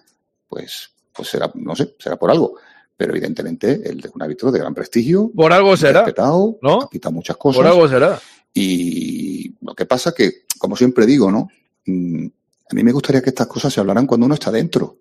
Pues, 0.49 0.91
pues 1.13 1.29
será, 1.29 1.51
no 1.55 1.75
sé, 1.75 1.95
será 1.99 2.17
por 2.17 2.31
algo. 2.31 2.57
Pero 2.97 3.13
evidentemente 3.13 3.83
él 3.85 4.01
es 4.05 4.11
un 4.15 4.23
árbitro 4.23 4.53
de 4.53 4.61
gran 4.61 4.75
prestigio. 4.75 5.31
Por 5.35 5.53
algo 5.53 5.77
será. 5.77 6.01
Respetado, 6.03 6.59
¿no? 6.63 6.89
pitado 6.89 7.13
muchas 7.13 7.37
cosas. 7.37 7.57
Por 7.57 7.67
algo 7.67 7.89
será. 7.89 8.21
Y 8.53 9.53
lo 9.61 9.75
que 9.75 9.85
pasa 9.85 10.13
que, 10.13 10.45
como 10.59 10.77
siempre 10.77 11.07
digo, 11.07 11.31
¿no? 11.31 11.49
Mm, 11.87 12.27
A 12.71 12.75
mí 12.75 12.85
me 12.85 12.93
gustaría 12.93 13.21
que 13.21 13.31
estas 13.31 13.47
cosas 13.49 13.73
se 13.73 13.81
hablaran 13.81 14.07
cuando 14.07 14.27
uno 14.27 14.35
está 14.35 14.51
dentro. 14.51 14.99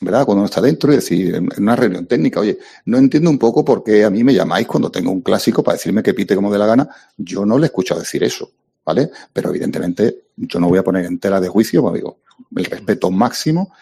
¿Verdad? 0.00 0.24
Cuando 0.26 0.40
uno 0.40 0.46
está 0.46 0.60
dentro 0.60 0.92
y 0.92 0.96
decir, 0.96 1.34
en 1.36 1.48
una 1.58 1.76
reunión 1.76 2.06
técnica, 2.06 2.40
oye, 2.40 2.58
no 2.86 2.98
entiendo 2.98 3.30
un 3.30 3.38
poco 3.38 3.64
por 3.64 3.84
qué 3.84 4.04
a 4.04 4.10
mí 4.10 4.24
me 4.24 4.34
llamáis 4.34 4.66
cuando 4.66 4.90
tengo 4.90 5.12
un 5.12 5.22
clásico 5.22 5.62
para 5.62 5.76
decirme 5.76 6.02
que 6.02 6.12
pite 6.12 6.34
como 6.34 6.52
de 6.52 6.58
la 6.58 6.66
gana. 6.66 6.88
Yo 7.16 7.46
no 7.46 7.56
le 7.56 7.66
he 7.66 7.68
escuchado 7.68 8.00
decir 8.00 8.24
eso, 8.24 8.50
¿vale? 8.84 9.10
Pero 9.32 9.50
evidentemente 9.50 10.24
yo 10.36 10.58
no 10.58 10.68
voy 10.68 10.78
a 10.80 10.82
poner 10.82 11.06
en 11.06 11.20
tela 11.20 11.40
de 11.40 11.48
juicio, 11.48 11.88
digo, 11.92 12.18
el 12.56 12.64
respeto 12.64 13.12
máximo 13.12 13.72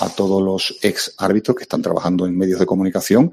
a 0.00 0.08
todos 0.08 0.42
los 0.42 0.78
ex 0.82 1.14
árbitros 1.18 1.56
que 1.56 1.62
están 1.64 1.82
trabajando 1.82 2.26
en 2.26 2.36
medios 2.36 2.60
de 2.60 2.66
comunicación 2.66 3.32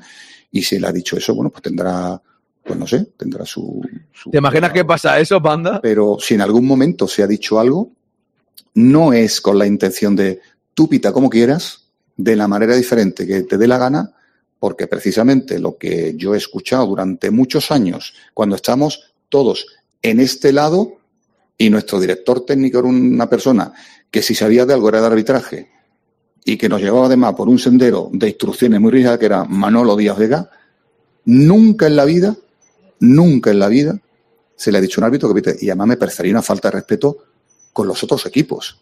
y 0.52 0.62
si 0.62 0.76
él 0.76 0.86
ha 0.86 0.92
dicho 0.92 1.18
eso, 1.18 1.34
bueno, 1.34 1.50
pues 1.50 1.64
tendrá, 1.64 2.22
pues 2.64 2.78
no 2.78 2.86
sé, 2.86 3.08
tendrá 3.18 3.46
su, 3.46 3.82
su 4.14 4.30
¿Te 4.30 4.38
imaginas 4.38 4.72
qué 4.72 4.86
pasa 4.86 5.20
eso, 5.20 5.42
panda? 5.42 5.80
pero 5.82 6.18
si 6.20 6.36
en 6.36 6.42
algún 6.42 6.66
momento 6.66 7.08
se 7.08 7.24
ha 7.24 7.28
dicho 7.28 7.60
algo, 7.60 7.92
no 8.76 9.14
es 9.14 9.42
con 9.42 9.58
la 9.58 9.66
intención 9.66 10.16
de 10.16 10.42
tú 10.74 10.88
pita 10.88 11.12
como 11.12 11.30
quieras, 11.30 11.86
de 12.16 12.36
la 12.36 12.48
manera 12.48 12.76
diferente 12.76 13.26
que 13.26 13.42
te 13.42 13.58
dé 13.58 13.68
la 13.68 13.78
gana, 13.78 14.14
porque 14.60 14.88
precisamente 14.88 15.60
lo 15.60 15.78
que 15.78 16.14
yo 16.16 16.34
he 16.34 16.38
escuchado 16.38 16.86
durante 16.86 17.32
muchos 17.32 17.72
años, 17.72 18.14
cuando 18.34 18.56
estamos 18.56 19.14
todos 19.30 19.66
en 20.02 20.20
este 20.20 20.54
lado 20.54 21.00
y 21.58 21.70
nuestro 21.70 22.00
director 22.00 22.46
técnico 22.46 22.80
era 22.80 22.88
una 22.88 23.30
persona 23.30 23.74
que 24.12 24.22
si 24.22 24.36
sabía 24.36 24.66
de 24.66 24.74
algo 24.74 24.90
era 24.90 25.02
de 25.02 25.08
arbitraje 25.08 25.70
y 26.46 26.58
que 26.58 26.70
nos 26.70 26.82
llevaba 26.82 27.06
además 27.06 27.34
por 27.36 27.48
un 27.48 27.60
sendero 27.60 28.10
de 28.12 28.30
instrucciones 28.30 28.80
muy 28.80 28.92
rígidas 28.92 29.18
que 29.18 29.26
era 29.26 29.46
Manolo 29.46 29.96
Díaz 29.96 30.18
Vega, 30.18 30.50
nunca 31.26 31.88
en 31.88 31.96
la 31.96 32.06
vida, 32.06 32.36
nunca 33.00 33.52
en 33.52 33.60
la 33.60 33.68
vida 33.68 34.00
se 34.56 34.72
le 34.72 34.78
ha 34.78 34.82
dicho 34.82 35.00
a 35.00 35.02
un 35.02 35.06
árbitro 35.06 35.30
que 35.30 35.42
pite. 35.42 35.58
Y 35.66 35.70
además 35.70 35.88
me 35.88 35.98
parecería 35.98 36.32
una 36.32 36.42
falta 36.42 36.70
de 36.70 36.74
respeto 36.74 37.18
con 37.72 37.88
los 37.88 38.04
otros 38.04 38.26
equipos. 38.26 38.80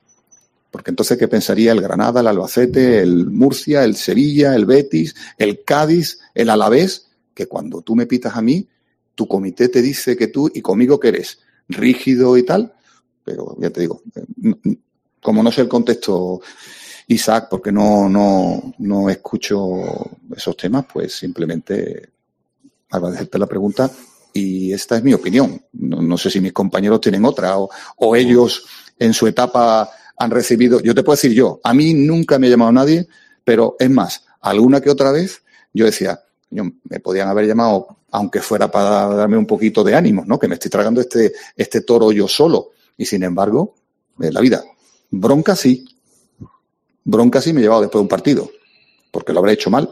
Porque 0.70 0.91
entonces, 0.91 1.18
¿qué 1.18 1.28
pensaría 1.28 1.72
el 1.72 1.82
Granada, 1.82 2.22
el 2.22 2.28
Albacete, 2.28 2.99
el 3.01 3.28
Murcia, 3.28 3.84
el 3.84 3.95
Sevilla, 3.95 4.55
el 4.55 4.66
Betis, 4.66 5.16
el 5.38 5.64
Cádiz, 5.64 6.20
el 6.34 6.49
Alavés? 6.49 7.09
Que 7.34 7.47
cuando 7.47 7.82
tú 7.82 7.95
me 7.95 8.05
pitas 8.05 8.36
a 8.36 8.41
mí, 8.41 8.68
tu 9.16 9.28
comité 9.28 9.70
te 9.70 9.82
dice 9.82 10.16
que 10.16 10.28
tú 10.28 10.49
y 10.53 10.62
conmigo 10.62 10.99
que 10.99 11.09
eres 11.09 11.39
rígido 11.68 12.38
y 12.38 12.43
tal. 12.43 12.74
Pero 13.24 13.55
ya 13.59 13.70
te 13.70 13.82
digo, 13.82 14.01
eh, 14.16 14.78
como 15.22 15.43
no 15.43 15.51
sé 15.51 15.62
el 15.62 15.68
contexto, 15.68 16.41
Isaac, 17.12 17.47
porque 17.49 17.72
no, 17.72 18.07
no, 18.07 18.74
no 18.80 19.09
escucho 19.09 20.12
esos 20.36 20.55
temas, 20.55 20.86
pues 20.91 21.14
simplemente 21.14 22.09
agradecerte 22.89 23.39
la 23.39 23.47
pregunta 23.47 23.89
y 24.34 24.72
esta 24.72 24.97
es 24.97 25.03
mi 25.03 25.14
opinión. 25.14 25.62
No, 25.74 26.01
no 26.01 26.18
sé 26.18 26.30
si 26.30 26.39
mis 26.39 26.53
compañeros 26.53 27.01
tienen 27.01 27.26
otra 27.26 27.57
o, 27.57 27.70
o 27.97 28.16
ellos 28.16 28.66
en 28.97 29.14
su 29.14 29.28
etapa 29.28 29.89
han 30.18 30.32
recibido. 30.32 30.80
Yo 30.82 30.93
te 30.95 31.03
puedo 31.03 31.16
decir 31.16 31.34
yo, 31.34 31.59
a 31.64 31.74
mí 31.74 31.93
nunca 31.93 32.39
me 32.39 32.47
ha 32.47 32.51
llamado 32.51 32.72
nadie, 32.72 33.07
pero 33.43 33.76
es 33.80 33.89
más, 33.89 34.24
alguna 34.39 34.82
que 34.82 34.89
otra 34.89 35.12
vez 35.12 35.41
yo 35.74 35.86
decía, 35.86 36.22
"Coño, 36.49 36.72
me 36.84 36.99
podían 36.99 37.28
haber 37.28 37.47
llamado, 37.47 37.97
aunque 38.12 38.41
fuera 38.41 38.70
para 38.70 39.07
darme 39.07 39.38
un 39.38 39.47
poquito 39.47 39.84
de 39.84 39.95
ánimo, 39.95 40.24
¿no? 40.26 40.38
Que 40.38 40.47
me 40.47 40.55
estoy 40.55 40.70
tragando 40.70 41.01
este, 41.01 41.34
este 41.55 41.82
toro 41.82 42.12
yo 42.12 42.28
solo. 42.28 42.72
Y 42.97 43.05
sin 43.05 43.24
embargo, 43.24 43.76
es 44.20 44.34
la 44.34 44.41
vida. 44.41 44.64
Bronca 45.09 45.55
sí. 45.55 45.86
Bronca 47.04 47.41
sí 47.41 47.54
me 47.54 47.60
he 47.60 47.64
llevado 47.64 47.82
después 47.82 47.99
de 47.99 48.04
un 48.04 48.08
partido, 48.08 48.52
porque 49.12 49.34
lo 49.34 49.39
habré 49.39 49.54
hecho 49.54 49.70
mal, 49.70 49.89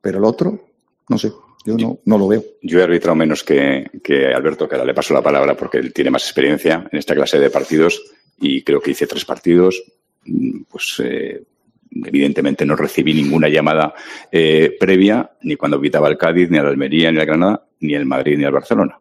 pero 0.00 0.18
el 0.18 0.24
otro, 0.24 0.58
no 1.08 1.18
sé, 1.18 1.32
yo 1.64 1.76
no, 2.04 2.18
lo 2.18 2.28
veo. 2.28 2.42
Yo 2.62 2.80
he 2.80 2.82
arbitrado 2.82 3.14
menos 3.14 3.44
que, 3.44 3.86
Alberto, 4.34 4.68
que 4.68 4.76
le 4.78 4.94
paso 4.94 5.12
la 5.12 5.22
palabra 5.22 5.56
porque 5.56 5.78
él 5.78 5.92
tiene 5.92 6.10
más 6.10 6.24
experiencia 6.24 6.88
en 6.90 6.98
esta 6.98 7.14
clase 7.14 7.38
de 7.38 7.50
partidos 7.50 8.02
y 8.38 8.62
creo 8.62 8.80
que 8.80 8.92
hice 8.92 9.06
tres 9.06 9.24
partidos. 9.24 9.82
Mm, 10.24 10.62
Pues 10.70 11.02
eh, 11.04 11.42
evidentemente 11.90 12.64
no 12.64 12.76
recibí 12.76 13.12
ninguna 13.12 13.48
llamada 13.48 13.94
eh, 14.30 14.76
previa, 14.78 15.32
ni 15.42 15.56
cuando 15.56 15.80
pitaba 15.80 16.08
el 16.08 16.16
Cádiz, 16.16 16.50
ni 16.50 16.58
al 16.58 16.66
Almería, 16.66 17.12
ni 17.12 17.18
al 17.18 17.26
Granada, 17.26 17.66
ni 17.80 17.94
el 17.94 18.06
Madrid, 18.06 18.38
ni 18.38 18.44
al 18.44 18.52
Barcelona. 18.52 18.98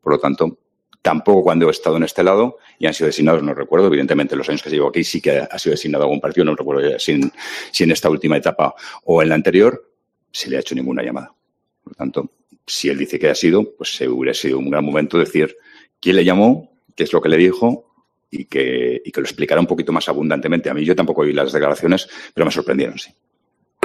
Por 0.00 0.14
lo 0.14 0.18
tanto, 0.18 0.58
tampoco 1.02 1.42
cuando 1.42 1.68
he 1.68 1.70
estado 1.70 1.96
en 1.96 2.02
este 2.02 2.22
lado 2.22 2.58
y 2.78 2.86
han 2.86 2.94
sido 2.94 3.06
designados, 3.06 3.42
no 3.42 3.54
recuerdo, 3.54 3.86
evidentemente 3.86 4.36
los 4.36 4.48
años 4.48 4.62
que 4.62 4.70
llevo 4.70 4.88
aquí 4.88 5.04
sí 5.04 5.20
que 5.20 5.38
ha 5.38 5.58
sido 5.58 5.72
designado 5.72 6.04
algún 6.04 6.20
partido, 6.20 6.44
no 6.44 6.54
recuerdo 6.54 6.98
si 6.98 7.12
en, 7.12 7.90
esta 7.90 8.10
última 8.10 8.36
etapa 8.36 8.74
o 9.04 9.22
en 9.22 9.30
la 9.30 9.34
anterior 9.34 9.90
se 10.30 10.50
le 10.50 10.56
ha 10.56 10.60
hecho 10.60 10.74
ninguna 10.74 11.02
llamada. 11.02 11.34
Por 11.82 11.92
lo 11.92 11.96
tanto, 11.96 12.30
si 12.66 12.88
él 12.88 12.98
dice 12.98 13.18
que 13.18 13.28
ha 13.28 13.34
sido, 13.34 13.74
pues 13.76 13.96
se 13.96 14.08
hubiera 14.08 14.34
sido 14.34 14.58
un 14.58 14.70
gran 14.70 14.84
momento 14.84 15.18
decir 15.18 15.56
quién 16.00 16.16
le 16.16 16.24
llamó, 16.24 16.70
qué 16.94 17.04
es 17.04 17.12
lo 17.12 17.20
que 17.20 17.28
le 17.28 17.36
dijo 17.36 17.92
y 18.30 18.44
que, 18.44 19.00
y 19.04 19.10
que 19.10 19.20
lo 19.20 19.26
explicara 19.26 19.60
un 19.60 19.66
poquito 19.66 19.92
más 19.92 20.08
abundantemente. 20.08 20.70
A 20.70 20.74
mí 20.74 20.84
yo 20.84 20.94
tampoco 20.94 21.22
oí 21.22 21.32
las 21.32 21.52
declaraciones, 21.52 22.08
pero 22.34 22.44
me 22.44 22.52
sorprendieron, 22.52 22.98
sí. 22.98 23.10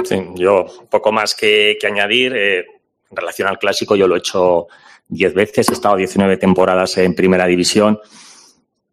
Sí, 0.04 0.22
yo 0.34 0.66
poco 0.90 1.10
más 1.10 1.34
que, 1.34 1.78
que 1.80 1.86
añadir. 1.86 2.34
eh, 2.36 2.66
en 3.10 3.16
relación 3.16 3.48
al 3.48 3.58
clásico, 3.58 3.96
yo 3.96 4.08
lo 4.08 4.16
he 4.16 4.18
hecho 4.18 4.66
10 5.08 5.34
veces, 5.34 5.68
he 5.68 5.72
estado 5.72 5.96
19 5.96 6.36
temporadas 6.36 6.96
en 6.98 7.14
primera 7.14 7.46
división. 7.46 7.98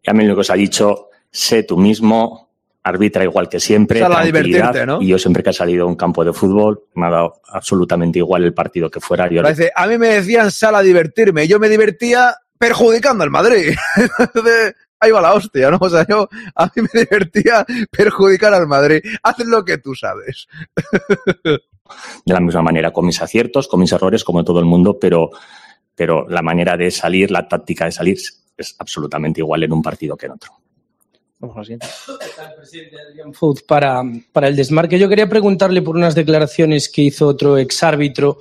Y 0.02 0.10
a 0.10 0.14
mí 0.14 0.24
lo 0.24 0.34
que 0.34 0.42
os 0.42 0.50
ha 0.50 0.54
dicho, 0.54 1.08
sé 1.30 1.62
tú 1.62 1.76
mismo, 1.76 2.50
arbitra 2.82 3.24
igual 3.24 3.48
que 3.48 3.58
siempre. 3.58 4.00
Tranquilidad, 4.00 4.24
divertirte, 4.24 4.86
¿no? 4.86 5.02
Y 5.02 5.08
yo 5.08 5.18
siempre 5.18 5.42
que 5.42 5.50
he 5.50 5.54
salido 5.54 5.84
a 5.84 5.88
un 5.88 5.96
campo 5.96 6.24
de 6.24 6.32
fútbol, 6.32 6.84
me 6.94 7.06
ha 7.06 7.10
dado 7.10 7.40
absolutamente 7.48 8.18
igual 8.18 8.44
el 8.44 8.54
partido 8.54 8.90
que 8.90 9.00
fuera. 9.00 9.28
Yo 9.30 9.42
Parece, 9.42 9.72
a 9.74 9.86
mí 9.86 9.98
me 9.98 10.08
decían 10.08 10.50
sal 10.50 10.74
a 10.74 10.82
divertirme. 10.82 11.48
Yo 11.48 11.58
me 11.58 11.68
divertía 11.68 12.36
perjudicando 12.58 13.24
al 13.24 13.30
Madrid. 13.30 13.74
Ahí 15.00 15.10
va 15.10 15.20
la 15.20 15.34
hostia, 15.34 15.70
¿no? 15.70 15.78
O 15.80 15.90
sea, 15.90 16.06
yo, 16.08 16.28
a 16.54 16.64
mí 16.66 16.82
me 16.92 17.00
divertía 17.00 17.66
perjudicar 17.90 18.54
al 18.54 18.66
Madrid. 18.66 19.02
Haz 19.22 19.38
lo 19.40 19.64
que 19.64 19.78
tú 19.78 19.94
sabes. 19.94 20.46
de 21.44 22.32
la 22.32 22.40
misma 22.40 22.62
manera, 22.62 22.92
con 22.92 23.04
mis 23.04 23.20
aciertos, 23.20 23.68
con 23.68 23.80
mis 23.80 23.92
errores, 23.92 24.24
como 24.24 24.44
todo 24.44 24.60
el 24.60 24.64
mundo, 24.64 24.98
pero, 24.98 25.30
pero 25.94 26.28
la 26.28 26.42
manera 26.42 26.76
de 26.76 26.90
salir, 26.90 27.30
la 27.30 27.48
táctica 27.48 27.84
de 27.84 27.92
salir 27.92 28.18
es 28.56 28.74
absolutamente 28.78 29.40
igual 29.40 29.62
en 29.62 29.72
un 29.72 29.82
partido 29.82 30.16
que 30.16 30.26
en 30.26 30.32
otro. 30.32 30.52
Vamos 31.38 31.56
a 31.56 31.60
la 31.60 31.64
siguiente. 31.64 31.86
Para, 33.66 34.02
para 34.32 34.48
el 34.48 34.56
desmarque, 34.56 34.98
yo 34.98 35.08
quería 35.08 35.28
preguntarle 35.28 35.82
por 35.82 35.96
unas 35.96 36.14
declaraciones 36.14 36.88
que 36.88 37.02
hizo 37.02 37.26
otro 37.26 37.58
exárbitro, 37.58 38.38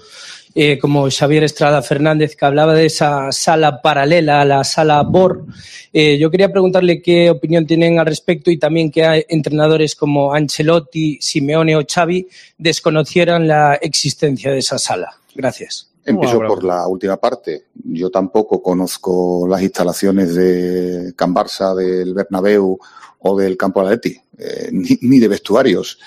eh, 0.56 0.78
como 0.78 1.10
Xavier 1.10 1.44
Estrada 1.44 1.82
Fernández, 1.82 2.36
que 2.36 2.46
hablaba 2.46 2.74
de 2.74 2.86
esa 2.86 3.32
sala 3.32 3.82
paralela 3.82 4.42
a 4.42 4.46
la 4.46 4.64
sala 4.64 5.02
BOR. 5.02 5.46
Eh, 5.92 6.18
yo 6.18 6.30
quería 6.30 6.52
preguntarle 6.52 7.02
qué 7.02 7.32
opinión 7.32 7.66
tienen 7.66 8.00
al 8.00 8.06
respecto 8.06 8.52
y 8.52 8.58
también 8.58 8.92
que 8.92 9.26
entrenadores 9.28 9.96
como 9.96 10.34
Ancelotti, 10.34 11.18
Simeone 11.20 11.76
o 11.76 11.84
Xavi 11.86 12.28
desconocieran 12.58 13.48
la 13.48 13.76
existencia 13.76 14.52
de 14.52 14.60
esa 14.60 14.78
sala. 14.78 15.18
Gracias. 15.36 15.93
Empiezo 16.06 16.40
por 16.40 16.64
la 16.64 16.88
última 16.88 17.18
parte. 17.18 17.68
Yo 17.76 18.10
tampoco 18.10 18.62
conozco 18.62 19.48
las 19.48 19.62
instalaciones 19.62 20.36
de 20.36 21.14
Can 21.16 21.34
Barça, 21.34 21.74
del 21.76 22.14
Bernabéu 22.14 22.78
o 23.20 23.38
del 23.38 23.56
Campo 23.56 23.82
Atleti, 23.82 24.20
eh, 24.38 24.70
ni, 24.72 24.98
ni, 25.02 25.20
de 25.20 25.30
vestuarios. 25.30 26.00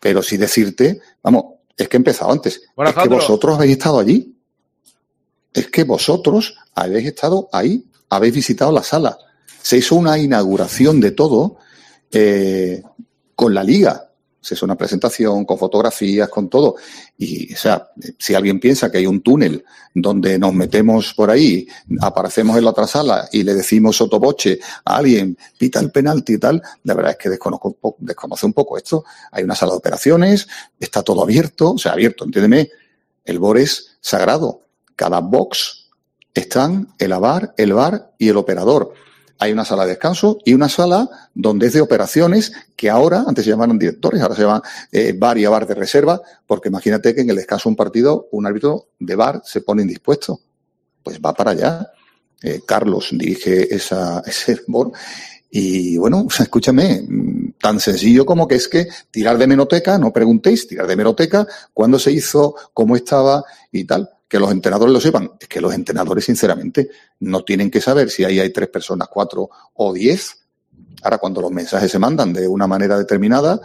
Pero 0.00 0.22
sí 0.22 0.36
decirte, 0.36 1.00
vamos, 1.22 1.44
es 1.76 1.88
que 1.88 1.96
he 1.96 1.98
empezado 1.98 2.32
antes. 2.32 2.62
Bueno, 2.74 2.90
es 2.90 2.96
que 2.96 3.08
vosotros 3.08 3.56
habéis 3.56 3.72
estado 3.72 3.98
allí. 3.98 4.34
Es 5.52 5.66
que 5.68 5.84
vosotros 5.84 6.56
habéis 6.74 7.08
estado 7.08 7.48
ahí, 7.52 7.84
habéis 8.08 8.34
visitado 8.34 8.72
la 8.72 8.82
sala. 8.82 9.18
Se 9.60 9.76
hizo 9.76 9.96
una 9.96 10.18
inauguración 10.18 10.98
de 10.98 11.10
todo 11.10 11.56
eh, 12.10 12.82
con 13.36 13.52
la 13.52 13.62
liga 13.62 14.11
se 14.42 14.54
hizo 14.54 14.66
una 14.66 14.76
presentación 14.76 15.44
con 15.44 15.56
fotografías, 15.56 16.28
con 16.28 16.48
todo. 16.48 16.74
Y, 17.16 17.54
o 17.54 17.56
sea, 17.56 17.88
si 18.18 18.34
alguien 18.34 18.58
piensa 18.58 18.90
que 18.90 18.98
hay 18.98 19.06
un 19.06 19.22
túnel 19.22 19.64
donde 19.94 20.38
nos 20.38 20.52
metemos 20.52 21.14
por 21.14 21.30
ahí, 21.30 21.66
aparecemos 22.00 22.58
en 22.58 22.64
la 22.64 22.70
otra 22.70 22.88
sala 22.88 23.28
y 23.32 23.44
le 23.44 23.54
decimos 23.54 23.96
sotoboche 23.96 24.58
a 24.84 24.96
alguien, 24.96 25.38
pita 25.56 25.78
el 25.78 25.92
penalti 25.92 26.34
y 26.34 26.38
tal, 26.38 26.60
la 26.82 26.94
verdad 26.94 27.12
es 27.12 27.18
que 27.18 27.30
desconozco, 27.30 27.96
desconoce 27.98 28.44
un 28.44 28.52
poco 28.52 28.76
esto. 28.76 29.04
Hay 29.30 29.44
una 29.44 29.54
sala 29.54 29.72
de 29.72 29.78
operaciones, 29.78 30.48
está 30.78 31.02
todo 31.02 31.22
abierto, 31.22 31.72
o 31.72 31.78
sea, 31.78 31.92
abierto, 31.92 32.24
entiéndeme. 32.24 32.68
El 33.24 33.38
BOR 33.38 33.58
es 33.58 33.96
sagrado. 34.00 34.62
Cada 34.96 35.20
box 35.20 35.90
están 36.34 36.88
el 36.98 37.12
AVAR, 37.12 37.54
el 37.56 37.72
VAR 37.74 38.12
y 38.18 38.28
el 38.28 38.36
operador 38.36 38.92
hay 39.38 39.52
una 39.52 39.64
sala 39.64 39.84
de 39.84 39.90
descanso 39.90 40.38
y 40.44 40.54
una 40.54 40.68
sala 40.68 41.08
donde 41.34 41.66
es 41.66 41.72
de 41.72 41.80
operaciones 41.80 42.52
que 42.76 42.90
ahora, 42.90 43.24
antes 43.26 43.44
se 43.44 43.50
llamaban 43.50 43.78
directores, 43.78 44.20
ahora 44.20 44.34
se 44.34 44.42
llaman 44.42 44.62
eh, 44.90 45.14
bar 45.16 45.38
y 45.38 45.46
bar 45.46 45.66
de 45.66 45.74
reserva, 45.74 46.20
porque 46.46 46.68
imagínate 46.68 47.14
que 47.14 47.22
en 47.22 47.30
el 47.30 47.36
descanso 47.36 47.68
de 47.68 47.72
un 47.72 47.76
partido 47.76 48.28
un 48.32 48.46
árbitro 48.46 48.88
de 48.98 49.16
bar 49.16 49.42
se 49.44 49.60
pone 49.60 49.82
indispuesto. 49.82 50.40
Pues 51.02 51.20
va 51.20 51.32
para 51.32 51.52
allá. 51.52 51.92
Eh, 52.42 52.60
Carlos 52.66 53.08
dirige 53.12 53.74
esa, 53.74 54.22
ese 54.26 54.60
board 54.66 54.92
y 55.50 55.98
bueno, 55.98 56.26
escúchame, 56.40 57.06
tan 57.60 57.78
sencillo 57.78 58.24
como 58.24 58.48
que 58.48 58.56
es 58.56 58.68
que 58.68 58.88
tirar 59.10 59.38
de 59.38 59.46
menoteca, 59.46 59.98
no 59.98 60.12
preguntéis, 60.12 60.66
tirar 60.66 60.86
de 60.86 60.96
menoteca, 60.96 61.46
cuándo 61.74 61.98
se 61.98 62.10
hizo, 62.10 62.54
cómo 62.72 62.96
estaba 62.96 63.44
y 63.70 63.84
tal 63.84 64.10
que 64.32 64.38
los 64.38 64.50
entrenadores 64.50 64.94
lo 64.94 64.98
sepan. 64.98 65.32
Es 65.38 65.46
que 65.46 65.60
los 65.60 65.74
entrenadores, 65.74 66.24
sinceramente, 66.24 66.88
no 67.20 67.44
tienen 67.44 67.70
que 67.70 67.82
saber 67.82 68.08
si 68.08 68.24
ahí 68.24 68.40
hay 68.40 68.50
tres 68.50 68.70
personas, 68.70 69.08
cuatro 69.08 69.50
o 69.74 69.92
diez. 69.92 70.46
Ahora, 71.02 71.18
cuando 71.18 71.42
los 71.42 71.50
mensajes 71.50 71.92
se 71.92 71.98
mandan 71.98 72.32
de 72.32 72.48
una 72.48 72.66
manera 72.66 72.96
determinada, 72.96 73.60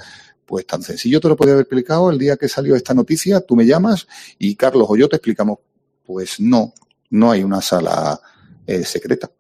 pues 0.46 0.68
tan 0.68 0.84
sencillo 0.84 1.22
te 1.22 1.30
lo 1.30 1.38
podía 1.38 1.54
haber 1.54 1.62
explicado 1.62 2.12
el 2.12 2.18
día 2.18 2.36
que 2.36 2.50
salió 2.50 2.76
esta 2.76 2.94
noticia, 2.94 3.40
tú 3.40 3.56
me 3.56 3.66
llamas 3.66 4.10
y 4.40 4.58
Carlos 4.58 4.88
o 4.90 4.98
yo 4.98 5.08
te 5.08 5.16
explicamos. 5.16 5.60
Pues 6.06 6.42
no, 6.42 6.74
no 7.12 7.32
hay 7.32 7.44
una 7.44 7.62
sala 7.62 8.20
eh, 8.66 8.84
secreta. 8.84 9.32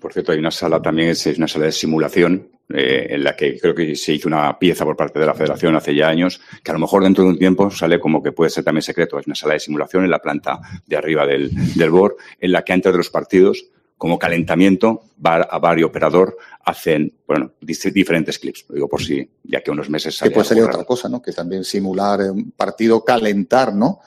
Por 0.00 0.14
cierto, 0.14 0.32
hay 0.32 0.38
una 0.38 0.50
sala 0.50 0.80
también, 0.80 1.10
es 1.10 1.26
una 1.26 1.46
sala 1.46 1.66
de 1.66 1.72
simulación 1.72 2.48
eh, 2.72 3.08
en 3.10 3.24
la 3.24 3.34
que 3.34 3.58
creo 3.58 3.74
que 3.74 3.96
se 3.96 4.12
hizo 4.12 4.28
una 4.28 4.58
pieza 4.58 4.84
por 4.84 4.96
parte 4.96 5.18
de 5.18 5.26
la 5.26 5.34
Federación 5.34 5.74
hace 5.76 5.94
ya 5.94 6.08
años, 6.08 6.40
que 6.62 6.70
a 6.70 6.74
lo 6.74 6.80
mejor 6.80 7.02
dentro 7.02 7.24
de 7.24 7.30
un 7.30 7.38
tiempo 7.38 7.70
sale 7.70 7.98
como 7.98 8.22
que 8.22 8.32
puede 8.32 8.50
ser 8.50 8.64
también 8.64 8.82
secreto. 8.82 9.18
Es 9.18 9.26
una 9.26 9.34
sala 9.34 9.54
de 9.54 9.60
simulación 9.60 10.04
en 10.04 10.10
la 10.10 10.20
planta 10.20 10.60
de 10.86 10.96
arriba 10.96 11.26
del, 11.26 11.50
del 11.74 11.90
BOR, 11.90 12.16
en 12.38 12.52
la 12.52 12.62
que 12.62 12.72
antes 12.72 12.92
de 12.92 12.98
los 12.98 13.10
partidos, 13.10 13.66
como 14.00 14.18
calentamiento, 14.18 15.02
bar 15.18 15.46
a 15.50 15.58
bar 15.58 15.78
y 15.78 15.82
operador 15.82 16.38
hacen, 16.64 17.12
bueno, 17.26 17.52
diferentes 17.60 18.38
clips. 18.38 18.64
Lo 18.68 18.74
digo 18.74 18.88
por 18.88 19.02
si, 19.02 19.28
ya 19.44 19.60
que 19.62 19.70
unos 19.70 19.90
meses 19.90 20.18
Que 20.18 20.30
puede 20.30 20.46
salir 20.46 20.64
otra 20.64 20.84
cosa, 20.84 21.08
¿no? 21.08 21.20
Que 21.20 21.32
también 21.32 21.64
simular 21.64 22.20
un 22.30 22.52
partido, 22.52 23.04
calentar, 23.04 23.74
¿no? 23.74 24.00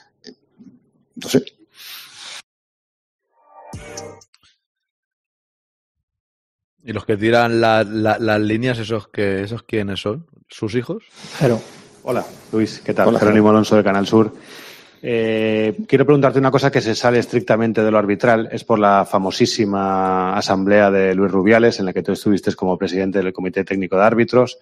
No 1.15 1.29
sé. 1.29 1.43
¿Y 6.85 6.91
los 6.91 7.05
que 7.05 7.15
tiran 7.15 7.61
la, 7.61 7.83
la, 7.83 8.17
las 8.19 8.41
líneas, 8.41 8.77
esos 8.77 9.07
que 9.07 9.43
esos 9.43 9.63
quiénes 9.63 10.01
son? 10.01 10.25
¿Sus 10.49 10.75
hijos? 10.75 11.03
Hola, 12.03 12.25
Luis, 12.51 12.81
¿qué 12.83 12.93
tal? 12.93 13.07
Hola, 13.07 13.19
Jerónimo 13.19 13.49
Alonso 13.49 13.77
de 13.77 13.83
Canal 13.83 14.05
Sur. 14.05 14.33
Eh, 15.01 15.77
quiero 15.87 16.05
preguntarte 16.05 16.39
una 16.39 16.51
cosa 16.51 16.71
que 16.71 16.81
se 16.81 16.93
sale 16.93 17.19
estrictamente 17.19 17.81
de 17.81 17.89
lo 17.89 17.97
arbitral. 17.97 18.49
Es 18.51 18.65
por 18.65 18.79
la 18.79 19.05
famosísima 19.05 20.35
asamblea 20.35 20.91
de 20.91 21.15
Luis 21.15 21.31
Rubiales, 21.31 21.79
en 21.79 21.85
la 21.85 21.93
que 21.93 22.03
tú 22.03 22.11
estuviste 22.11 22.53
como 22.53 22.77
presidente 22.77 23.19
del 23.19 23.31
Comité 23.31 23.63
Técnico 23.63 23.95
de 23.95 24.03
Árbitros 24.03 24.59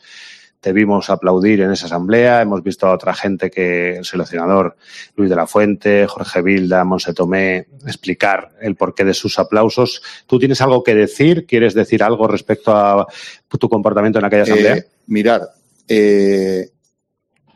te 0.61 0.73
vimos 0.73 1.09
aplaudir 1.09 1.61
en 1.61 1.71
esa 1.71 1.87
asamblea, 1.87 2.39
hemos 2.39 2.63
visto 2.63 2.85
a 2.85 2.93
otra 2.93 3.15
gente 3.15 3.49
que 3.49 3.97
el 3.97 4.05
seleccionador 4.05 4.77
Luis 5.15 5.27
de 5.27 5.35
la 5.35 5.47
Fuente, 5.47 6.05
Jorge 6.05 6.43
Vilda, 6.43 6.83
Monse 6.83 7.13
Tomé, 7.15 7.67
explicar 7.87 8.51
el 8.61 8.75
porqué 8.75 9.03
de 9.03 9.15
sus 9.15 9.39
aplausos. 9.39 10.03
¿Tú 10.27 10.37
tienes 10.37 10.61
algo 10.61 10.83
que 10.83 10.93
decir? 10.93 11.47
¿Quieres 11.47 11.73
decir 11.73 12.03
algo 12.03 12.27
respecto 12.27 12.75
a 12.75 13.07
tu 13.47 13.67
comportamiento 13.67 14.19
en 14.19 14.25
aquella 14.25 14.43
asamblea? 14.43 14.75
Eh, 14.77 14.87
mirar, 15.07 15.49
eh, 15.87 16.69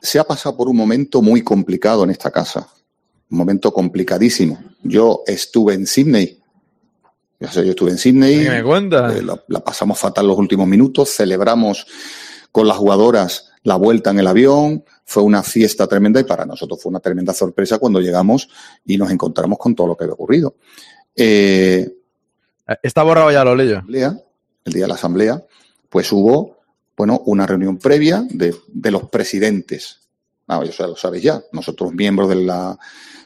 se 0.02 0.18
ha 0.18 0.24
pasado 0.24 0.58
por 0.58 0.68
un 0.68 0.76
momento 0.76 1.22
muy 1.22 1.44
complicado 1.44 2.04
en 2.06 2.10
esta 2.10 2.32
casa, 2.32 2.68
un 3.30 3.38
momento 3.38 3.72
complicadísimo. 3.72 4.60
Yo 4.82 5.22
estuve 5.28 5.76
en 5.76 5.86
Sydney. 5.86 6.40
Yo 7.40 7.62
estuve 7.62 7.92
en 7.92 8.00
Sydney. 8.00 8.50
Me 8.50 8.64
cuenta? 8.64 9.16
Eh, 9.16 9.22
la, 9.22 9.40
la 9.48 9.60
pasamos 9.60 10.00
fatal 10.00 10.26
los 10.26 10.40
últimos 10.40 10.66
minutos, 10.66 11.12
celebramos 11.12 11.86
con 12.56 12.70
las 12.70 12.78
jugadoras 12.78 13.50
la 13.64 13.76
vuelta 13.76 14.12
en 14.12 14.20
el 14.20 14.28
avión, 14.28 14.86
fue 15.04 15.24
una 15.24 15.44
fiesta 15.44 15.88
tremenda 15.88 16.22
y 16.22 16.24
para 16.24 16.46
nosotros 16.46 16.82
fue 16.82 16.90
una 16.90 17.02
tremenda 17.02 17.34
sorpresa 17.34 17.80
cuando 17.80 18.00
llegamos 18.00 18.48
y 18.86 18.98
nos 18.98 19.12
encontramos 19.12 19.60
con 19.60 19.76
todo 19.76 19.88
lo 19.88 19.98
que 19.98 20.06
había 20.06 20.14
ocurrido. 20.14 20.56
Eh, 21.18 21.86
Está 22.82 23.04
borrado 23.04 23.30
ya, 23.30 23.44
lo 23.44 23.58
leyo. 23.58 23.82
El 24.64 24.72
día 24.72 24.84
de 24.84 24.88
la 24.88 24.94
asamblea, 24.94 25.44
pues 25.90 26.10
hubo, 26.14 26.60
bueno, 26.96 27.24
una 27.26 27.46
reunión 27.46 27.78
previa 27.78 28.26
de, 28.30 28.56
de 28.70 28.92
los 28.92 29.10
presidentes. 29.10 30.08
Ah, 30.48 30.62
eso 30.64 30.88
lo 30.88 30.96
sabéis 30.96 31.24
ya. 31.24 31.44
Nosotros, 31.52 31.92
miembros 31.92 32.30
de 32.30 32.36
la, 32.36 32.80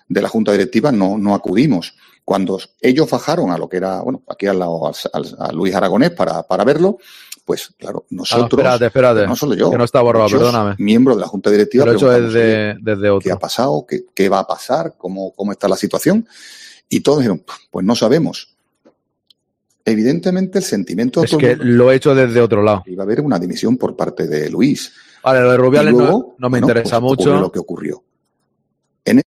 de 0.07 0.21
la 0.23 0.27
Junta 0.27 0.53
Directiva, 0.53 0.91
no, 0.91 1.19
no 1.19 1.35
acudimos. 1.35 1.93
Cuando 2.25 2.59
ellos 2.81 3.07
bajaron 3.07 3.51
a 3.51 3.59
lo 3.59 3.69
que 3.69 3.77
era, 3.77 4.01
bueno, 4.01 4.23
aquí 4.27 4.47
al 4.47 4.57
lado, 4.57 4.91
a 5.39 5.51
Luis 5.51 5.75
Aragonés 5.75 6.09
para, 6.11 6.41
para 6.41 6.63
verlo, 6.63 6.97
pues 7.45 7.73
claro, 7.77 8.05
nosotros, 8.09 8.43
ah, 8.43 8.47
no, 8.49 8.57
espérate, 8.57 8.85
espérate, 8.85 9.27
no 9.27 9.35
solo 9.35 9.55
yo, 9.55 9.71
que 9.71 9.77
no 9.77 9.83
está 9.83 10.01
borrado, 10.01 10.29
perdóname. 10.29 10.75
miembro 10.77 11.15
de 11.15 11.21
la 11.21 11.27
Junta 11.27 11.49
Directiva, 11.49 11.85
Lo 11.85 11.91
he 11.91 11.95
hecho 11.95 12.09
desde, 12.09 12.75
desde 12.81 13.09
otro. 13.09 13.21
qué 13.23 13.31
ha 13.31 13.39
pasado, 13.39 13.85
¿Qué, 13.87 14.05
qué, 14.13 14.29
va 14.29 14.39
a 14.39 14.47
pasar, 14.47 14.95
cómo, 14.97 15.31
cómo 15.33 15.51
está 15.51 15.67
la 15.67 15.75
situación, 15.75 16.27
y 16.89 17.01
todos 17.01 17.19
dijeron, 17.19 17.43
pues 17.69 17.85
no 17.85 17.95
sabemos. 17.95 18.55
Evidentemente 19.85 20.59
el 20.59 20.63
sentimiento... 20.63 21.23
Es 21.23 21.35
que 21.35 21.55
lo 21.55 21.91
he 21.91 21.95
hecho 21.95 22.13
desde 22.13 22.41
otro 22.41 22.61
lado. 22.61 22.83
Iba 22.85 23.03
a 23.03 23.05
haber 23.05 23.21
una 23.21 23.39
dimisión 23.39 23.77
por 23.77 23.95
parte 23.95 24.27
de 24.27 24.49
Luis. 24.49 24.93
Vale, 25.23 25.41
lo 25.41 25.51
de 25.51 25.57
Rubiales 25.57 25.93
luego, 25.93 26.11
no, 26.11 26.35
no, 26.37 26.49
me 26.49 26.59
bueno, 26.59 26.67
interesa 26.67 26.99
pues 26.99 27.17
mucho. 27.17 27.39
Lo 27.39 27.51
que 27.51 27.59
ocurrió. 27.59 28.03
En 29.05 29.21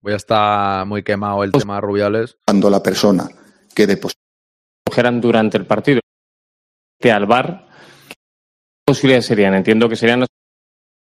Voy 0.00 0.12
a 0.12 0.16
estar 0.16 0.86
muy 0.86 1.02
quemado 1.02 1.44
el 1.44 1.52
tema 1.52 1.76
de 1.76 1.80
Rubiales. 1.80 2.36
Cuando 2.46 2.70
la 2.70 2.82
persona 2.82 3.28
que 3.74 3.86
depositó... 3.86 4.20
durante 5.20 5.58
el 5.58 5.66
partido 5.66 6.00
al 7.10 7.26
bar, 7.26 7.66
¿qué 8.08 8.14
posibilidades 8.84 9.26
serían? 9.26 9.54
Entiendo 9.54 9.88
que 9.88 9.96
serían 9.96 10.24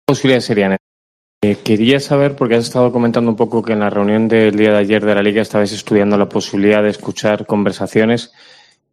posibilidades 0.05 0.45
serían. 0.45 0.77
Eh, 1.41 1.55
quería 1.63 1.99
saber, 1.99 2.35
porque 2.35 2.55
has 2.55 2.65
estado 2.65 2.91
comentando 2.91 3.31
un 3.31 3.37
poco 3.37 3.63
que 3.63 3.73
en 3.73 3.79
la 3.79 3.89
reunión 3.89 4.27
del 4.27 4.57
día 4.57 4.71
de 4.71 4.77
ayer 4.77 5.05
de 5.05 5.15
la 5.15 5.21
Liga 5.21 5.41
estabais 5.41 5.71
estudiando 5.71 6.17
la 6.17 6.27
posibilidad 6.27 6.83
de 6.83 6.89
escuchar 6.89 7.45
conversaciones. 7.45 8.33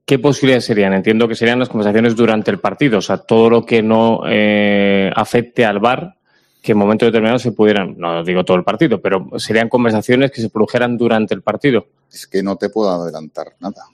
¿Qué 0.05 0.21
posibilidades 0.21 0.67
serían? 0.67 0.93
Entiendo 0.93 1.27
que 1.27 1.35
serían 1.35 1.59
las 1.59 1.69
conversaciones 1.69 2.15
durante 2.15 2.53
el 2.53 2.61
partido, 2.61 2.99
o 2.99 3.03
sea, 3.03 3.19
todo 3.19 3.51
lo 3.51 3.67
que 3.67 3.83
no 3.83 4.21
eh, 4.29 5.11
afecte 5.17 5.65
al 5.65 5.81
bar, 5.81 6.15
que 6.63 6.73
en 6.73 6.79
momento 6.79 7.07
determinado 7.07 7.41
se 7.41 7.51
pudieran, 7.51 7.97
no 7.99 8.23
digo 8.23 8.45
todo 8.45 8.57
el 8.57 8.63
partido, 8.63 9.01
pero 9.01 9.29
serían 9.39 9.69
conversaciones 9.69 10.31
que 10.31 10.41
se 10.41 10.51
produjeran 10.51 10.97
durante 10.97 11.35
el 11.35 11.43
partido. 11.43 11.87
es 12.13 12.27
que 12.29 12.43
no 12.43 12.57
te 12.57 12.69
puedo 12.69 12.91
adelantar 12.91 13.55
nada. 13.59 13.87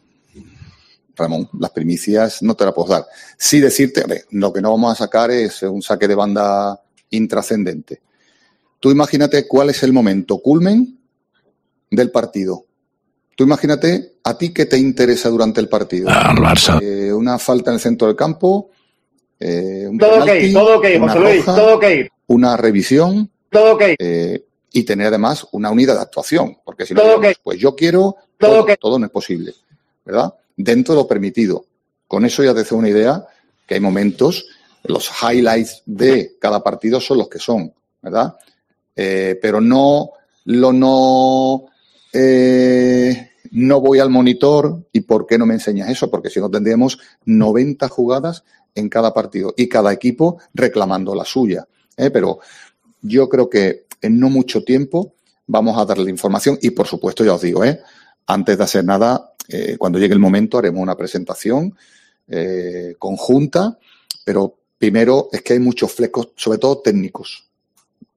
Ramón, 1.17 1.49
las 1.59 1.71
primicias 1.71 2.43
no 2.43 2.55
te 2.55 2.65
las 2.65 2.75
puedo 2.75 2.89
dar. 2.91 3.07
Sí 3.37 3.61
decirte, 3.61 4.03
hombre, 4.03 4.25
lo 4.31 4.53
que 4.53 4.61
no 4.61 4.71
vamos 4.71 4.93
a 4.93 5.05
sacar 5.05 5.31
es 5.31 5.63
un 5.63 5.83
saque 5.83 6.09
de 6.09 6.15
banda 6.15 6.81
intrascendente. 7.11 8.01
Tú 8.81 8.91
imagínate 8.91 9.47
cuál 9.47 9.71
es 9.71 9.83
el 9.83 9.93
momento 9.93 10.39
culmen 10.39 10.99
del 11.91 12.11
partido. 12.11 12.65
Tú 13.37 13.45
imagínate 13.45 14.15
a 14.25 14.37
ti 14.37 14.53
qué 14.53 14.67
te 14.67 14.79
interesa 14.79 15.29
durante 15.29 15.61
el 15.61 15.69
partido. 15.69 16.09
Eh, 16.81 17.13
una 17.13 17.39
falta 17.39 17.71
en 17.71 17.75
el 17.75 17.81
centro 17.81 18.07
del 18.07 18.17
campo. 18.17 18.71
eh, 19.39 19.87
un 19.89 19.99
Todo 19.99 20.23
ok, 20.23 20.31
todo 20.53 20.79
ok, 20.79 20.87
una 20.99 21.13
José 21.13 21.21
Luis, 21.21 21.47
roja, 21.47 21.61
todo 21.61 21.77
ok. 21.77 21.85
Una 22.29 22.57
revisión. 22.57 23.31
Todo 23.51 23.75
ok. 23.75 23.83
eh, 23.99 24.45
y 24.73 24.85
tener 24.85 25.09
además 25.09 25.47
una 25.53 25.71
unidad 25.71 25.97
de 25.97 26.01
actuación. 26.03 26.57
Porque 26.65 26.87
si 26.87 26.95
no, 26.95 27.03
Todo 27.03 27.21
pues 27.43 27.59
yo 27.59 27.77
quiero, 27.77 28.17
todo, 28.39 28.67
todo 28.81 28.99
no 28.99 29.07
es 29.07 29.13
posible. 29.13 29.55
¿Verdad? 30.05 30.35
Dentro 30.57 30.95
de 30.95 31.01
lo 31.01 31.09
permitido. 31.09 31.67
Con 32.07 32.25
eso 32.25 32.43
ya 32.45 32.55
te 32.55 32.61
hace 32.61 32.75
una 32.75 32.89
idea 32.89 33.25
que 33.67 33.75
hay 33.75 33.81
momentos, 33.81 34.47
los 34.85 35.11
highlights 35.23 35.83
de 35.87 36.37
cada 36.39 36.63
partido 36.63 37.01
son 37.01 37.19
los 37.19 37.29
que 37.29 37.39
son, 37.39 37.73
¿verdad? 38.01 38.37
Eh, 38.95 39.39
pero 39.41 39.61
no 39.61 40.11
lo 40.45 40.73
no 40.73 41.67
eh, 42.13 43.31
no 43.53 43.81
voy 43.81 43.99
al 43.99 44.11
monitor 44.11 44.87
y 44.93 45.01
por 45.01 45.27
qué 45.27 45.39
no 45.39 45.47
me 45.47 45.55
enseñas 45.55 45.89
eso 45.89 46.11
porque 46.11 46.31
si 46.31 46.41
no 46.41 46.51
tendríamos 46.51 46.99
90 47.25 47.89
jugadas 47.89 48.45
en 48.75 48.89
cada 48.89 49.15
partido 49.15 49.55
y 49.57 49.69
cada 49.69 49.93
equipo 49.93 50.39
reclamando 50.53 51.15
la 51.15 51.25
suya 51.25 51.67
¿eh? 51.97 52.11
pero 52.11 52.41
yo 53.01 53.29
creo 53.29 53.49
que 53.49 53.87
en 54.01 54.19
no 54.19 54.31
mucho 54.31 54.65
tiempo 54.65 55.15
vamos 55.47 55.79
a 55.79 55.85
darle 55.85 56.11
información 56.11 56.59
y 56.61 56.71
por 56.71 56.87
supuesto 56.87 57.25
ya 57.25 57.35
os 57.35 57.43
digo 57.43 57.65
¿eh? 57.65 57.81
antes 58.27 58.59
de 58.59 58.65
hacer 58.65 58.85
nada 58.85 59.32
eh, 59.49 59.77
cuando 59.79 59.99
llegue 59.99 60.15
el 60.15 60.21
momento 60.21 60.59
haremos 60.59 60.81
una 60.81 60.97
presentación 60.97 61.77
eh, 62.29 62.95
conjunta 62.99 63.79
pero 64.25 64.59
primero 64.79 65.29
es 65.33 65.43
que 65.43 65.55
hay 65.55 65.59
muchos 65.59 65.93
flecos 65.93 66.31
sobre 66.37 66.59
todo 66.59 66.79
técnicos 66.79 67.49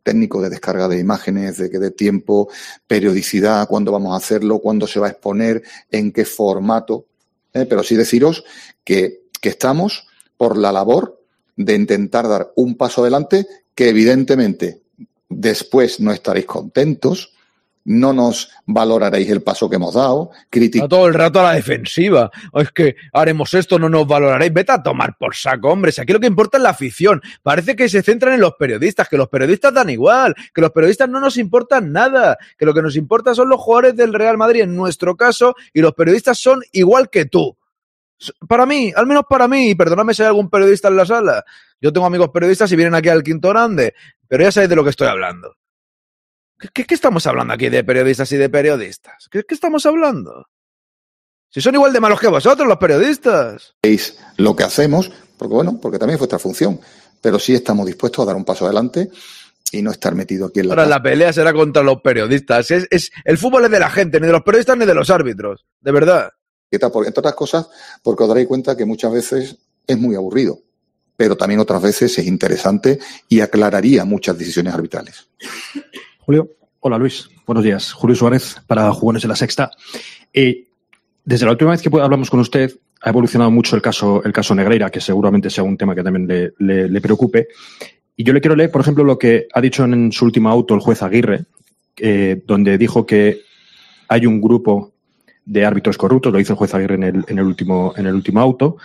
técnico 0.05 0.39
de 0.39 0.51
descarga 0.51 0.88
de 0.88 0.99
imágenes, 0.99 1.57
de, 1.57 1.67
de 1.67 1.89
tiempo, 1.89 2.47
periodicidad, 2.86 3.67
cuándo 3.67 3.91
vamos 3.91 4.13
a 4.13 4.17
hacerlo, 4.17 4.59
cuándo 4.59 4.86
se 4.86 4.99
va 4.99 5.07
a 5.07 5.09
exponer, 5.09 5.63
en 5.89 6.11
qué 6.11 6.26
formato. 6.26 7.07
¿eh? 7.51 7.65
Pero 7.65 7.82
sí 7.82 7.95
deciros 7.95 8.43
que, 8.84 9.23
que 9.41 9.49
estamos 9.49 10.07
por 10.38 10.57
la 10.57 10.71
labor 10.71 11.23
de 11.57 11.73
intentar 11.73 12.28
dar 12.28 12.53
un 12.55 12.76
paso 12.76 13.01
adelante 13.01 13.47
que 13.73 13.89
evidentemente 13.89 14.84
después 15.28 15.99
no 15.99 16.11
estaréis 16.11 16.45
contentos, 16.45 17.34
no 17.86 18.14
nos 18.14 18.50
valoraréis 18.66 19.30
el 19.30 19.44
paso 19.44 19.70
que 19.70 19.76
hemos 19.76 19.94
dado, 19.94 20.32
Está 20.52 20.88
todo 20.88 21.08
el 21.08 21.14
rato 21.14 21.40
a 21.40 21.44
la 21.44 21.52
defensiva. 21.54 22.32
O 22.52 22.60
es 22.60 22.72
que 22.72 22.96
haremos 23.14 23.54
esto, 23.54 23.78
no 23.78 23.90
nos 23.90 24.08
valoraréis. 24.08 24.52
Vete 24.52 24.72
a 24.72 24.82
tomar 24.82 25.16
por 25.18 25.36
saco, 25.36 25.70
hombre. 25.70 25.92
Si 25.92 26.02
aquí 26.02 26.12
lo 26.12 26.20
que 26.20 26.28
importa 26.28 26.58
es 26.58 26.64
la 26.64 26.72
afición. 26.72 27.22
Parece 27.44 27.76
que 27.76 27.88
se 27.88 28.02
centran 28.02 28.34
en 28.34 28.42
los 28.42 28.54
periodistas, 28.56 29.08
que 29.08 29.18
los 29.18 29.30
periodistas 29.30 29.74
dan 29.74 29.90
igual, 29.92 30.34
que 30.54 30.62
los 30.62 30.72
periodistas 30.72 31.08
no 31.08 31.20
nos 31.20 31.38
importan 31.38 31.92
nada, 31.92 32.38
que 32.58 32.66
lo 32.66 32.74
que 32.74 32.82
nos 32.82 32.96
importa 32.96 33.36
son 33.36 33.50
los 33.50 33.62
jugadores 33.62 33.96
del 33.96 34.14
Real 34.14 34.38
Madrid 34.38 34.62
en 34.62 34.76
nuestro 34.76 35.16
caso 35.16 35.56
y 35.72 35.82
los 35.82 35.94
periodistas 35.94 36.40
son 36.40 36.62
igual 36.72 37.10
que 37.10 37.26
tú. 37.26 37.56
Para 38.48 38.66
mí, 38.66 38.94
al 38.96 39.06
menos 39.06 39.26
para 39.30 39.48
mí, 39.48 39.70
y 39.70 39.76
perdóname 39.76 40.14
si 40.14 40.24
hay 40.24 40.30
algún 40.30 40.50
periodista 40.50 40.88
en 40.88 40.96
la 40.96 41.06
sala. 41.06 41.44
Yo 41.80 41.94
tengo 41.94 42.08
amigos 42.08 42.30
periodistas 42.30 42.72
y 42.72 42.76
vienen 42.76 42.96
aquí 42.96 43.10
al 43.10 43.22
Quinto 43.22 43.50
Grande, 43.50 43.94
pero 44.28 44.44
ya 44.44 44.52
sabéis 44.52 44.70
de 44.70 44.76
lo 44.76 44.84
que 44.84 44.90
estoy 44.90 45.08
hablando. 45.08 45.56
¿Qué, 46.74 46.86
estamos 46.89 47.26
hablando 47.28 47.53
aquí 47.53 47.70
de 47.70 47.84
periodistas 47.84 48.32
y 48.32 48.38
de 48.38 48.49
periodistas? 48.49 49.28
¿Qué, 49.30 49.43
qué 49.43 49.53
estamos 49.56 49.86
hablando? 49.86 50.47
Si 51.49 51.62
son 51.62 51.76
igual 51.76 51.93
de 51.93 51.99
malos 51.99 52.20
que 52.20 52.28
vosotros, 52.28 52.68
los 52.68 52.78
periodistas. 52.78 53.76
veis 53.84 54.18
lo 54.38 54.56
que 54.56 54.64
hacemos, 54.64 55.12
porque 55.38 55.53
bueno, 55.53 55.80
porque 55.82 55.97
también 55.99 56.16
es 56.16 56.20
vuestra 56.20 56.39
función, 56.39 56.80
pero 57.22 57.39
sí 57.39 57.53
estamos 57.53 57.86
dispuestos 57.86 58.24
a 58.24 58.26
dar 58.28 58.36
un 58.36 58.45
paso 58.45 58.66
adelante 58.66 59.10
y 59.72 59.82
no 59.82 59.91
estar 59.91 60.16
metido 60.16 60.47
aquí 60.47 60.60
en 60.62 60.68
la 60.68 60.74
Ahora 60.74 60.86
la 60.86 61.01
pelea 61.01 61.34
será 61.34 61.53
contra 61.53 61.82
los 61.84 62.01
periodistas. 62.01 62.72
Es, 62.72 62.88
es- 62.89 63.12
el 63.24 63.38
fútbol 63.38 63.66
es 63.66 63.72
de 63.72 63.80
la 63.80 63.89
gente, 63.89 64.20
ni 64.20 64.28
de 64.28 64.34
los 64.34 64.43
periodistas 64.43 64.78
ni 64.78 64.86
de 64.86 64.93
los 64.93 65.10
árbitros. 65.10 65.66
De 65.82 65.91
verdad. 65.91 66.30
porque, 66.91 67.08
entre 67.08 67.20
otras 67.20 67.36
cosas, 67.36 67.70
porque 68.03 68.24
os 68.24 68.30
daréis 68.30 68.47
cuenta 68.47 68.76
que 68.76 68.86
muchas 68.86 69.12
veces 69.14 69.58
es 69.88 69.97
muy 69.97 70.16
aburrido, 70.16 70.60
pero 71.16 71.38
también 71.38 71.60
otras 71.62 71.82
veces 71.82 72.18
es 72.18 72.26
interesante 72.26 72.99
y 73.30 73.39
aclararía 73.41 74.03
muchas 74.03 74.38
decisiones 74.38 74.74
arbitrales. 74.74 75.30
Julio. 76.26 76.49
Hola 76.80 76.97
Luis, 76.97 77.30
buenos 77.45 77.63
días. 77.63 77.93
Julio 77.93 78.15
Suárez 78.15 78.55
para 78.65 78.91
Jugones 78.91 79.21
de 79.21 79.28
la 79.28 79.36
Sexta. 79.36 79.69
Eh, 80.34 80.65
desde 81.23 81.45
la 81.45 81.51
última 81.51 81.69
vez 81.69 81.84
que 81.84 81.89
hablamos 82.01 82.32
con 82.32 82.39
usted, 82.39 82.71
ha 83.01 83.09
evolucionado 83.09 83.51
mucho 83.51 83.76
el 83.76 83.84
caso, 83.84 84.23
el 84.23 84.34
caso 84.34 84.55
Negreira, 84.55 84.89
que 84.89 84.99
seguramente 84.99 85.51
sea 85.51 85.63
un 85.63 85.78
tema 85.78 85.93
que 85.93 86.01
también 86.01 86.53
le, 86.57 87.01
preocupe. 87.01 87.49
Y 88.17 88.23
yo 88.23 88.34
le 88.34 88.41
quiero 88.41 88.55
leer, 88.55 88.71
por 88.71 88.82
ejemplo, 88.82 89.03
lo 89.03 89.19
que 89.19 89.47
ha 89.53 89.61
dicho 89.61 89.84
en 89.84 90.11
su 90.11 90.26
último 90.26 90.49
auto 90.49 90.73
el 90.73 90.80
juez 90.80 91.03
Aguirre, 91.03 91.45
eh, 91.97 92.41
donde 92.43 92.80
dijo 92.80 93.05
que 93.05 93.41
hay 94.07 94.26
un 94.26 94.41
grupo 94.41 94.93
de 95.45 95.63
árbitros 95.63 95.95
corruptos, 95.95 96.34
lo 96.34 96.39
dice 96.39 96.53
el 96.53 96.57
juez 96.57 96.73
Aguirre 96.73 96.95
en 96.95 97.03
el, 97.03 97.26
en 97.28 97.38
el 97.38 97.45
último, 97.45 97.93
en 97.95 98.07
el 98.07 98.15
último 98.15 98.39
auto, 98.39 98.78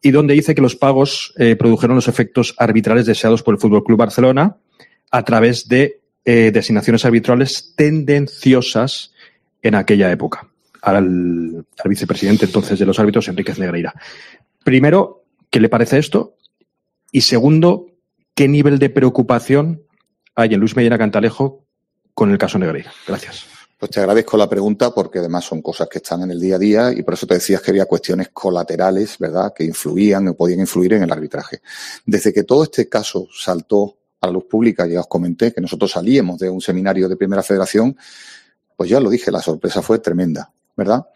y 0.00 0.12
donde 0.12 0.34
dice 0.34 0.54
que 0.54 0.62
los 0.62 0.76
pagos 0.76 1.34
eh, 1.38 1.56
produjeron 1.56 1.96
los 1.96 2.06
efectos 2.06 2.54
arbitrales 2.56 3.06
deseados 3.06 3.42
por 3.42 3.54
el 3.54 3.60
Fútbol 3.60 3.82
Club 3.82 3.98
Barcelona 3.98 4.58
a 5.10 5.24
través 5.24 5.66
de 5.66 6.03
eh, 6.24 6.50
designaciones 6.52 7.04
arbitrales 7.04 7.74
tendenciosas 7.76 9.12
en 9.62 9.74
aquella 9.74 10.10
época 10.10 10.48
al, 10.82 11.66
al 11.78 11.88
vicepresidente 11.88 12.44
entonces 12.44 12.78
de 12.78 12.86
los 12.86 12.98
árbitros, 12.98 13.28
Enríquez 13.28 13.58
Negreira. 13.58 13.94
Primero, 14.62 15.24
¿qué 15.50 15.60
le 15.60 15.68
parece 15.68 15.98
esto? 15.98 16.36
Y 17.10 17.22
segundo, 17.22 17.86
¿qué 18.34 18.48
nivel 18.48 18.78
de 18.78 18.90
preocupación 18.90 19.82
hay 20.34 20.54
en 20.54 20.60
Luis 20.60 20.76
Medina 20.76 20.98
Cantalejo 20.98 21.64
con 22.12 22.30
el 22.30 22.38
caso 22.38 22.58
Negreira? 22.58 22.92
Gracias. 23.06 23.46
Pues 23.78 23.90
te 23.90 24.00
agradezco 24.00 24.36
la 24.36 24.48
pregunta 24.48 24.94
porque 24.94 25.18
además 25.18 25.44
son 25.44 25.60
cosas 25.60 25.88
que 25.88 25.98
están 25.98 26.22
en 26.22 26.30
el 26.30 26.40
día 26.40 26.56
a 26.56 26.58
día 26.58 26.92
y 26.92 27.02
por 27.02 27.14
eso 27.14 27.26
te 27.26 27.34
decías 27.34 27.60
que 27.60 27.70
había 27.70 27.86
cuestiones 27.86 28.30
colaterales, 28.30 29.18
¿verdad?, 29.18 29.52
que 29.54 29.64
influían 29.64 30.28
o 30.28 30.34
podían 30.34 30.60
influir 30.60 30.94
en 30.94 31.02
el 31.02 31.12
arbitraje. 31.12 31.60
Desde 32.06 32.32
que 32.32 32.44
todo 32.44 32.62
este 32.64 32.88
caso 32.88 33.28
saltó 33.32 33.98
a 34.24 34.26
la 34.26 34.32
luz 34.32 34.44
pública, 34.44 34.86
ya 34.86 35.00
os 35.00 35.06
comenté 35.06 35.52
que 35.52 35.60
nosotros 35.60 35.92
salíamos 35.92 36.38
de 36.38 36.50
un 36.50 36.60
seminario 36.60 37.08
de 37.08 37.16
Primera 37.16 37.42
Federación, 37.42 37.96
pues 38.76 38.90
ya 38.90 39.00
lo 39.00 39.10
dije, 39.10 39.30
la 39.30 39.40
sorpresa 39.40 39.82
fue 39.82 39.98
tremenda, 39.98 40.52
¿verdad? 40.76 41.06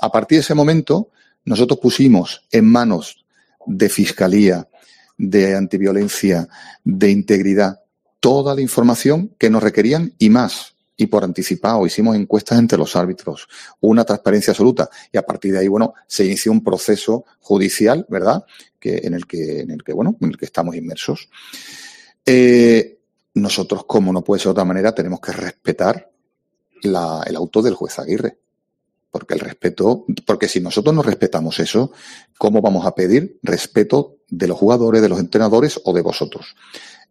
A 0.00 0.10
partir 0.10 0.36
de 0.36 0.42
ese 0.42 0.54
momento, 0.54 1.10
nosotros 1.44 1.78
pusimos 1.80 2.46
en 2.50 2.66
manos 2.66 3.24
de 3.66 3.88
Fiscalía, 3.88 4.68
de 5.16 5.54
antiviolencia, 5.54 6.48
de 6.84 7.10
integridad, 7.10 7.80
toda 8.20 8.54
la 8.54 8.60
información 8.60 9.34
que 9.38 9.50
nos 9.50 9.62
requerían 9.62 10.14
y 10.18 10.30
más. 10.30 10.74
Y 10.96 11.06
por 11.06 11.24
anticipado 11.24 11.86
hicimos 11.86 12.14
encuestas 12.14 12.58
entre 12.58 12.76
los 12.76 12.94
árbitros, 12.94 13.48
una 13.80 14.04
transparencia 14.04 14.50
absoluta. 14.50 14.90
Y 15.10 15.16
a 15.16 15.22
partir 15.22 15.52
de 15.52 15.60
ahí, 15.60 15.68
bueno, 15.68 15.94
se 16.06 16.26
inició 16.26 16.52
un 16.52 16.62
proceso 16.62 17.24
judicial, 17.40 18.04
¿verdad? 18.10 18.44
Que, 18.78 19.00
en 19.04 19.14
el 19.14 19.26
que, 19.26 19.60
en 19.60 19.70
el 19.70 19.82
que, 19.82 19.94
bueno, 19.94 20.16
en 20.20 20.28
el 20.28 20.36
que 20.36 20.44
estamos 20.44 20.76
inmersos. 20.76 21.30
Eh, 22.26 22.98
nosotros, 23.34 23.84
como 23.86 24.12
no 24.12 24.22
puede 24.22 24.40
ser 24.40 24.46
de 24.48 24.52
otra 24.52 24.64
manera, 24.64 24.94
tenemos 24.94 25.20
que 25.20 25.32
respetar 25.32 26.10
la- 26.82 27.22
el 27.26 27.36
auto 27.36 27.62
del 27.62 27.74
juez 27.74 27.98
Aguirre. 27.98 28.38
Porque 29.10 29.34
el 29.34 29.40
respeto, 29.40 30.04
porque 30.24 30.46
si 30.48 30.60
nosotros 30.60 30.94
no 30.94 31.02
respetamos 31.02 31.58
eso, 31.58 31.90
¿cómo 32.38 32.60
vamos 32.62 32.86
a 32.86 32.94
pedir 32.94 33.40
respeto 33.42 34.18
de 34.28 34.46
los 34.46 34.56
jugadores, 34.56 35.02
de 35.02 35.08
los 35.08 35.18
entrenadores 35.18 35.80
o 35.84 35.92
de 35.92 36.02
vosotros? 36.02 36.54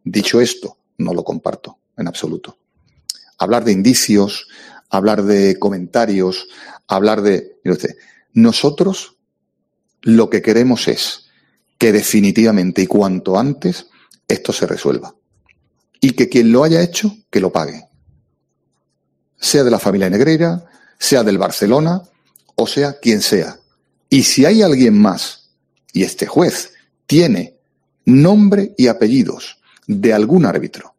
Dicho 0.04 0.40
esto, 0.40 0.78
no 0.98 1.14
lo 1.14 1.26
comparto 1.26 1.78
en 1.98 2.08
absoluto. 2.08 2.58
Hablar 3.38 3.66
de 3.66 3.74
indicios, 3.74 4.48
hablar 4.90 5.24
de 5.24 5.60
comentarios, 5.60 6.48
hablar 6.88 7.22
de. 7.22 7.58
nosotros 8.34 9.18
lo 10.02 10.30
que 10.30 10.42
queremos 10.42 10.88
es 10.88 11.26
que 11.78 11.92
definitivamente 11.92 12.84
y 12.84 12.88
cuanto 12.88 13.38
antes 13.38 13.88
esto 14.30 14.54
se 14.54 14.66
resuelva. 14.66 15.14
Y 16.00 16.12
que 16.12 16.30
quien 16.30 16.52
lo 16.54 16.64
haya 16.64 16.82
hecho, 16.82 17.14
que 17.30 17.42
lo 17.42 17.52
pague. 17.52 17.86
Sea 19.38 19.64
de 19.64 19.72
la 19.72 19.80
familia 19.80 20.10
Negreira, 20.10 20.66
sea 20.98 21.24
del 21.24 21.38
Barcelona, 21.38 22.02
o 22.56 22.68
sea 22.68 23.00
quien 23.00 23.22
sea. 23.22 23.60
Y 24.10 24.24
si 24.24 24.46
hay 24.46 24.62
alguien 24.62 24.98
más, 25.00 25.50
y 25.92 26.04
este 26.04 26.26
juez 26.26 26.74
tiene 27.06 27.58
nombre 28.06 28.74
y 28.78 28.88
apellidos 28.88 29.58
de 29.88 30.14
algún 30.14 30.46
árbitro 30.46 30.96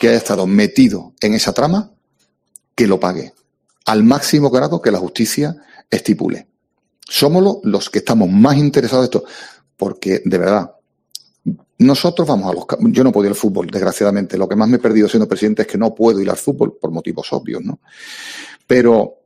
que 0.00 0.08
haya 0.08 0.18
estado 0.18 0.46
metido 0.46 1.12
en 1.20 1.34
esa 1.34 1.52
trama, 1.52 1.92
que 2.74 2.86
lo 2.86 2.98
pague 2.98 3.32
al 3.86 4.02
máximo 4.02 4.50
grado 4.50 4.80
que 4.80 4.90
la 4.90 4.98
justicia 4.98 5.56
estipule. 5.90 6.48
Somos 7.06 7.42
lo- 7.42 7.60
los 7.64 7.90
que 7.90 7.98
estamos 7.98 8.30
más 8.30 8.56
interesados 8.56 9.04
en 9.04 9.04
esto, 9.04 9.24
porque 9.76 10.22
de 10.24 10.38
verdad, 10.38 10.70
nosotros 11.78 12.26
vamos 12.26 12.50
a 12.50 12.54
los... 12.54 12.92
Yo 12.92 13.04
no 13.04 13.12
puedo 13.12 13.26
ir 13.26 13.32
al 13.32 13.36
fútbol, 13.36 13.66
desgraciadamente. 13.66 14.38
Lo 14.38 14.48
que 14.48 14.56
más 14.56 14.68
me 14.68 14.76
he 14.76 14.80
perdido 14.80 15.08
siendo 15.08 15.28
presidente 15.28 15.62
es 15.62 15.68
que 15.68 15.78
no 15.78 15.94
puedo 15.94 16.20
ir 16.20 16.30
al 16.30 16.36
fútbol 16.36 16.78
por 16.80 16.90
motivos 16.90 17.32
obvios, 17.32 17.62
¿no? 17.62 17.80
Pero 18.66 19.24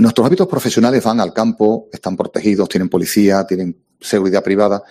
Nuestros 0.00 0.26
hábitos 0.26 0.48
profesionales 0.48 1.04
van 1.04 1.20
al 1.20 1.34
campo, 1.34 1.90
están 1.92 2.16
protegidos, 2.16 2.70
tienen 2.70 2.88
policía, 2.88 3.44
tienen 3.44 3.76
seguridad 4.00 4.42
privada, 4.42 4.82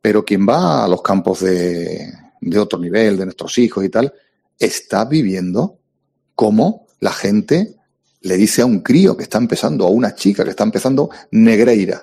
pero 0.00 0.24
quien 0.24 0.48
va 0.48 0.82
a 0.82 0.88
los 0.88 1.02
campos 1.02 1.40
de, 1.40 2.10
de 2.40 2.58
otro 2.58 2.78
nivel, 2.78 3.18
de 3.18 3.26
nuestros 3.26 3.58
hijos 3.58 3.84
y 3.84 3.90
tal, 3.90 4.14
está 4.58 5.04
viviendo 5.04 5.78
como 6.34 6.86
la 7.00 7.12
gente 7.12 7.76
le 8.22 8.38
dice 8.38 8.62
a 8.62 8.66
un 8.66 8.80
crío 8.80 9.14
que 9.14 9.24
está 9.24 9.36
empezando, 9.36 9.84
a 9.84 9.90
una 9.90 10.14
chica 10.14 10.42
que 10.42 10.50
está 10.50 10.64
empezando, 10.64 11.10
Negreira. 11.30 12.02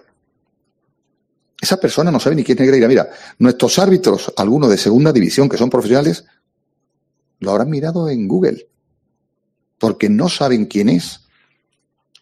Esa 1.61 1.79
persona 1.79 2.09
no 2.09 2.19
sabe 2.19 2.35
ni 2.35 2.43
quién 2.43 2.57
es 2.57 2.61
Negreira. 2.61 2.87
Mira, 2.87 3.09
nuestros 3.37 3.77
árbitros, 3.77 4.33
algunos 4.35 4.71
de 4.71 4.79
segunda 4.79 5.13
división 5.13 5.47
que 5.47 5.57
son 5.57 5.69
profesionales, 5.69 6.25
lo 7.39 7.51
habrán 7.51 7.69
mirado 7.69 8.09
en 8.09 8.27
Google, 8.27 8.67
porque 9.77 10.09
no 10.09 10.27
saben 10.27 10.65
quién 10.65 10.89
es. 10.89 11.21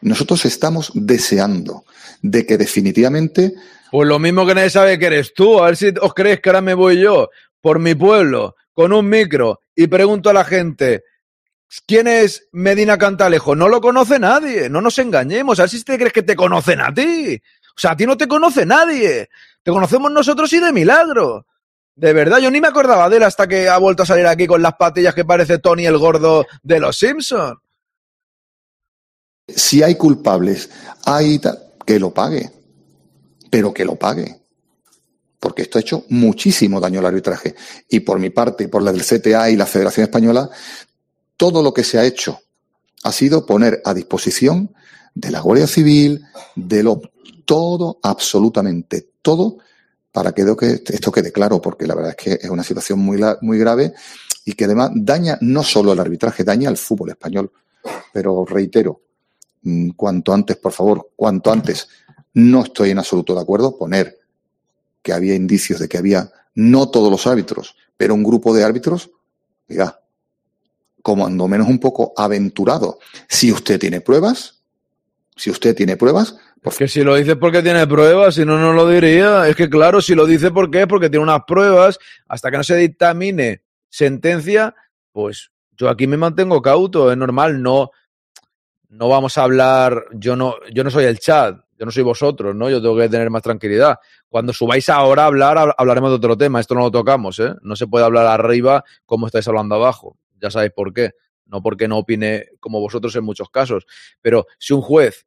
Nosotros 0.02 0.44
estamos 0.46 0.92
deseando 0.94 1.86
de 2.22 2.46
que 2.46 2.58
definitivamente... 2.58 3.54
Pues 3.92 4.08
lo 4.08 4.20
mismo 4.20 4.46
que 4.46 4.56
nadie 4.56 4.70
sabe 4.70 5.00
que 5.00 5.06
eres 5.08 5.34
tú. 5.34 5.64
A 5.64 5.68
ver 5.68 5.78
si 5.78 5.94
os 6.02 6.14
creéis 6.14 6.42
que 6.42 6.50
ahora 6.50 6.62
me 6.62 6.74
voy 6.74 7.00
yo 7.00 7.30
por 7.62 7.80
mi 7.80 7.96
pueblo 7.96 8.56
con 8.74 8.92
un 8.92 9.08
micro 9.08 9.62
y 9.74 9.88
pregunto 9.88 10.30
a 10.30 10.34
la 10.34 10.44
gente, 10.44 11.04
¿quién 11.86 12.08
es 12.08 12.48
Medina 12.52 12.98
Cantalejo? 12.98 13.56
No 13.56 13.68
lo 13.70 13.82
conoce 13.82 14.20
nadie, 14.20 14.70
no 14.70 14.82
nos 14.82 15.00
engañemos. 15.00 15.60
A 15.60 15.64
ver 15.64 15.70
si 15.70 15.84
te 15.84 15.98
crees 15.98 16.14
que 16.14 16.24
te 16.24 16.36
conocen 16.36 16.82
a 16.82 16.94
ti. 16.94 17.42
O 17.80 17.82
sea, 17.82 17.92
a 17.92 17.96
ti 17.96 18.06
no 18.06 18.18
te 18.18 18.28
conoce 18.28 18.66
nadie. 18.66 19.30
Te 19.64 19.72
conocemos 19.72 20.12
nosotros 20.12 20.52
y 20.52 20.60
de 20.60 20.74
milagro. 20.74 21.46
De 21.96 22.12
verdad, 22.12 22.40
yo 22.40 22.52
ni 22.52 22.60
me 22.60 22.68
acordaba 22.68 23.10
de 23.10 23.16
él 23.16 23.24
hasta 23.24 23.48
que 23.48 23.70
ha 23.70 23.78
vuelto 23.78 24.04
a 24.04 24.06
salir 24.06 24.28
aquí 24.28 24.48
con 24.48 24.62
las 24.62 24.74
patillas 24.74 25.16
que 25.16 25.24
parece 25.24 25.60
Tony 25.60 25.86
el 25.86 25.98
gordo 25.98 26.46
de 26.62 26.78
los 26.82 26.98
Simpsons. 26.98 27.58
Si 29.48 29.82
hay 29.82 29.96
culpables, 29.96 30.70
hay 31.06 31.40
que 31.86 32.00
lo 32.02 32.14
pague. 32.14 32.52
Pero 33.50 33.74
que 33.74 33.86
lo 33.86 33.96
pague. 33.96 34.42
Porque 35.40 35.62
esto 35.62 35.78
ha 35.78 35.82
hecho 35.82 36.04
muchísimo 36.10 36.82
daño 36.82 37.00
al 37.00 37.06
arbitraje. 37.06 37.56
Y 37.88 38.02
por 38.02 38.20
mi 38.20 38.30
parte, 38.30 38.68
por 38.68 38.84
la 38.84 38.92
del 38.92 39.06
CTA 39.06 39.52
y 39.52 39.56
la 39.56 39.66
Federación 39.66 40.04
Española, 40.04 40.50
todo 41.38 41.64
lo 41.64 41.74
que 41.74 41.86
se 41.86 41.98
ha 41.98 42.04
hecho 42.04 42.42
ha 43.04 43.14
sido 43.14 43.46
poner 43.46 43.82
a 43.86 43.94
disposición 43.94 44.76
de 45.14 45.32
la 45.32 45.42
Guardia 45.42 45.68
Civil, 45.68 46.24
de 46.56 46.84
lo 46.84 47.02
todo, 47.46 48.00
absolutamente 48.04 49.10
todo, 49.22 49.58
para 50.12 50.32
que 50.34 50.44
esto 50.88 51.12
quede 51.12 51.32
claro, 51.32 51.62
porque 51.62 51.88
la 51.88 51.96
verdad 51.96 52.16
es 52.18 52.24
que 52.24 52.46
es 52.46 52.50
una 52.50 52.64
situación 52.64 53.00
muy, 53.00 53.20
muy 53.42 53.58
grave 53.58 53.94
y 54.46 54.54
que 54.54 54.66
además 54.66 54.92
daña 54.94 55.38
no 55.42 55.64
solo 55.64 55.92
al 55.92 56.00
arbitraje, 56.00 56.44
daña 56.44 56.70
al 56.70 56.78
fútbol 56.78 57.10
español. 57.10 57.52
Pero 58.14 58.46
reitero, 58.46 59.02
mm, 59.64 59.90
cuanto 59.92 60.34
antes, 60.34 60.58
por 60.58 60.72
favor, 60.72 61.10
cuanto 61.16 61.52
antes, 61.52 61.88
no 62.34 62.64
estoy 62.64 62.92
en 62.92 63.00
absoluto 63.00 63.34
de 63.36 63.42
acuerdo 63.42 63.78
poner 63.78 64.20
que 65.02 65.14
había 65.14 65.36
indicios 65.36 65.80
de 65.80 65.88
que 65.88 65.98
había 65.98 66.32
no 66.56 66.90
todos 66.90 67.12
los 67.12 67.26
árbitros, 67.28 67.76
pero 67.96 68.14
un 68.14 68.24
grupo 68.24 68.54
de 68.54 68.64
árbitros, 68.64 69.12
diga, 69.68 70.02
como 71.02 71.26
ando 71.26 71.48
menos 71.48 71.68
un 71.68 71.80
poco 71.80 72.14
aventurado. 72.18 73.00
Si 73.28 73.52
usted 73.52 73.80
tiene 73.80 74.02
pruebas, 74.02 74.59
si 75.40 75.50
usted 75.50 75.74
tiene 75.74 75.96
pruebas, 75.96 76.38
porque 76.62 76.90
si 76.90 77.02
lo 77.02 77.16
dice 77.16 77.38
porque 77.38 77.64
tiene 77.64 77.88
pruebas, 77.88 78.36
si 78.36 78.44
no, 78.44 78.60
no 78.60 78.74
lo 78.74 78.88
diría. 78.88 79.48
Es 79.48 79.56
que 79.56 79.70
claro, 79.70 80.02
si 80.02 80.14
lo 80.14 80.26
dice 80.26 80.52
porque 80.52 80.82
es 80.82 80.88
porque 80.88 81.10
tiene 81.10 81.24
unas 81.24 81.44
pruebas, 81.48 81.98
hasta 82.28 82.52
que 82.52 82.58
no 82.58 82.64
se 82.64 82.76
dictamine 82.76 83.64
sentencia, 83.90 84.76
pues 85.14 85.52
yo 85.78 85.90
aquí 85.90 86.08
me 86.08 86.18
mantengo 86.18 86.62
cauto, 86.62 87.10
es 87.10 87.18
normal, 87.18 87.62
no, 87.62 87.92
no 88.90 89.08
vamos 89.08 89.38
a 89.38 89.44
hablar, 89.44 90.06
yo 90.14 90.36
no, 90.36 90.56
yo 90.74 90.84
no 90.84 90.92
soy 90.92 91.06
el 91.06 91.20
chat, 91.20 91.58
yo 91.78 91.86
no 91.86 91.92
soy 91.92 92.04
vosotros, 92.04 92.54
¿no? 92.54 92.70
Yo 92.70 92.82
tengo 92.82 92.98
que 92.98 93.08
tener 93.08 93.30
más 93.30 93.42
tranquilidad. 93.42 93.98
Cuando 94.28 94.52
subáis 94.52 94.90
ahora 94.90 95.24
a 95.24 95.28
hablar, 95.28 95.74
hablaremos 95.78 96.10
de 96.10 96.16
otro 96.18 96.38
tema, 96.38 96.60
esto 96.60 96.76
no 96.76 96.82
lo 96.82 96.92
tocamos, 96.92 97.40
¿eh? 97.40 97.54
No 97.62 97.78
se 97.78 97.88
puede 97.88 98.04
hablar 98.04 98.28
arriba 98.28 98.84
como 99.06 99.28
estáis 99.28 99.48
hablando 99.48 99.76
abajo, 99.76 100.18
ya 100.42 100.52
sabéis 100.52 100.74
por 100.74 100.94
qué. 100.94 101.12
No 101.46 101.64
porque 101.64 101.88
no 101.88 101.98
opine 101.98 102.50
como 102.60 102.80
vosotros 102.80 103.16
en 103.16 103.24
muchos 103.24 103.50
casos. 103.50 103.88
Pero 104.22 104.46
si 104.60 104.74
un 104.74 104.82
juez 104.82 105.26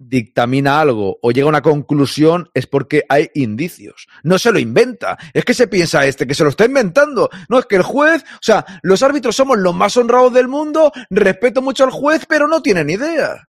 dictamina 0.00 0.80
algo 0.80 1.18
o 1.20 1.30
llega 1.30 1.44
a 1.44 1.50
una 1.50 1.62
conclusión 1.62 2.48
es 2.54 2.66
porque 2.66 3.04
hay 3.08 3.30
indicios. 3.34 4.08
No 4.22 4.38
se 4.38 4.50
lo 4.50 4.58
inventa. 4.58 5.18
Es 5.34 5.44
que 5.44 5.54
se 5.54 5.68
piensa 5.68 6.06
este, 6.06 6.26
que 6.26 6.34
se 6.34 6.42
lo 6.42 6.50
está 6.50 6.64
inventando. 6.64 7.28
No, 7.48 7.58
es 7.58 7.66
que 7.66 7.76
el 7.76 7.82
juez, 7.82 8.22
o 8.22 8.42
sea, 8.42 8.64
los 8.82 9.02
árbitros 9.02 9.36
somos 9.36 9.58
los 9.58 9.74
más 9.74 9.96
honrados 9.96 10.32
del 10.32 10.48
mundo, 10.48 10.90
respeto 11.10 11.62
mucho 11.62 11.84
al 11.84 11.90
juez, 11.90 12.24
pero 12.26 12.48
no 12.48 12.62
tienen 12.62 12.88
idea. 12.90 13.46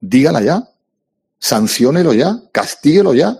Dígala 0.00 0.42
ya. 0.42 0.62
Sanciónelo 1.38 2.12
ya. 2.12 2.36
Castíguelo 2.52 3.14
ya. 3.14 3.36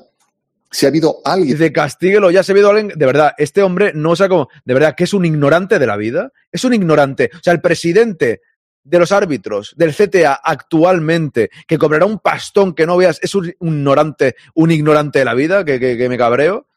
Si 0.70 0.86
ha 0.86 0.88
habido 0.88 1.20
alguien. 1.24 1.58
De 1.58 1.72
castíguelo 1.72 2.30
ya, 2.30 2.42
se 2.42 2.52
ha 2.52 2.54
habido 2.54 2.70
alguien. 2.70 2.98
De 2.98 3.06
verdad, 3.06 3.32
este 3.38 3.62
hombre 3.62 3.92
no 3.94 4.16
sé 4.16 4.28
cómo. 4.28 4.48
De 4.64 4.74
verdad, 4.74 4.94
que 4.96 5.04
es 5.04 5.12
un 5.14 5.24
ignorante 5.24 5.78
de 5.78 5.86
la 5.86 5.96
vida. 5.96 6.32
Es 6.50 6.64
un 6.64 6.74
ignorante. 6.74 7.30
O 7.34 7.38
sea, 7.42 7.52
el 7.52 7.60
presidente 7.60 8.40
de 8.86 9.00
los 9.00 9.10
árbitros 9.10 9.74
del 9.76 9.94
CTA 9.94 10.34
actualmente, 10.34 11.50
que 11.66 11.76
cobrará 11.76 12.06
un 12.06 12.20
pastón 12.20 12.72
que 12.72 12.86
no 12.86 12.96
veas, 12.96 13.18
es 13.20 13.34
un 13.34 13.52
ignorante, 13.60 14.36
un 14.54 14.70
ignorante 14.70 15.18
de 15.18 15.24
la 15.24 15.34
vida, 15.34 15.64
que, 15.64 15.80
que, 15.80 16.08
me 16.08 16.16
cabreo. 16.16 16.68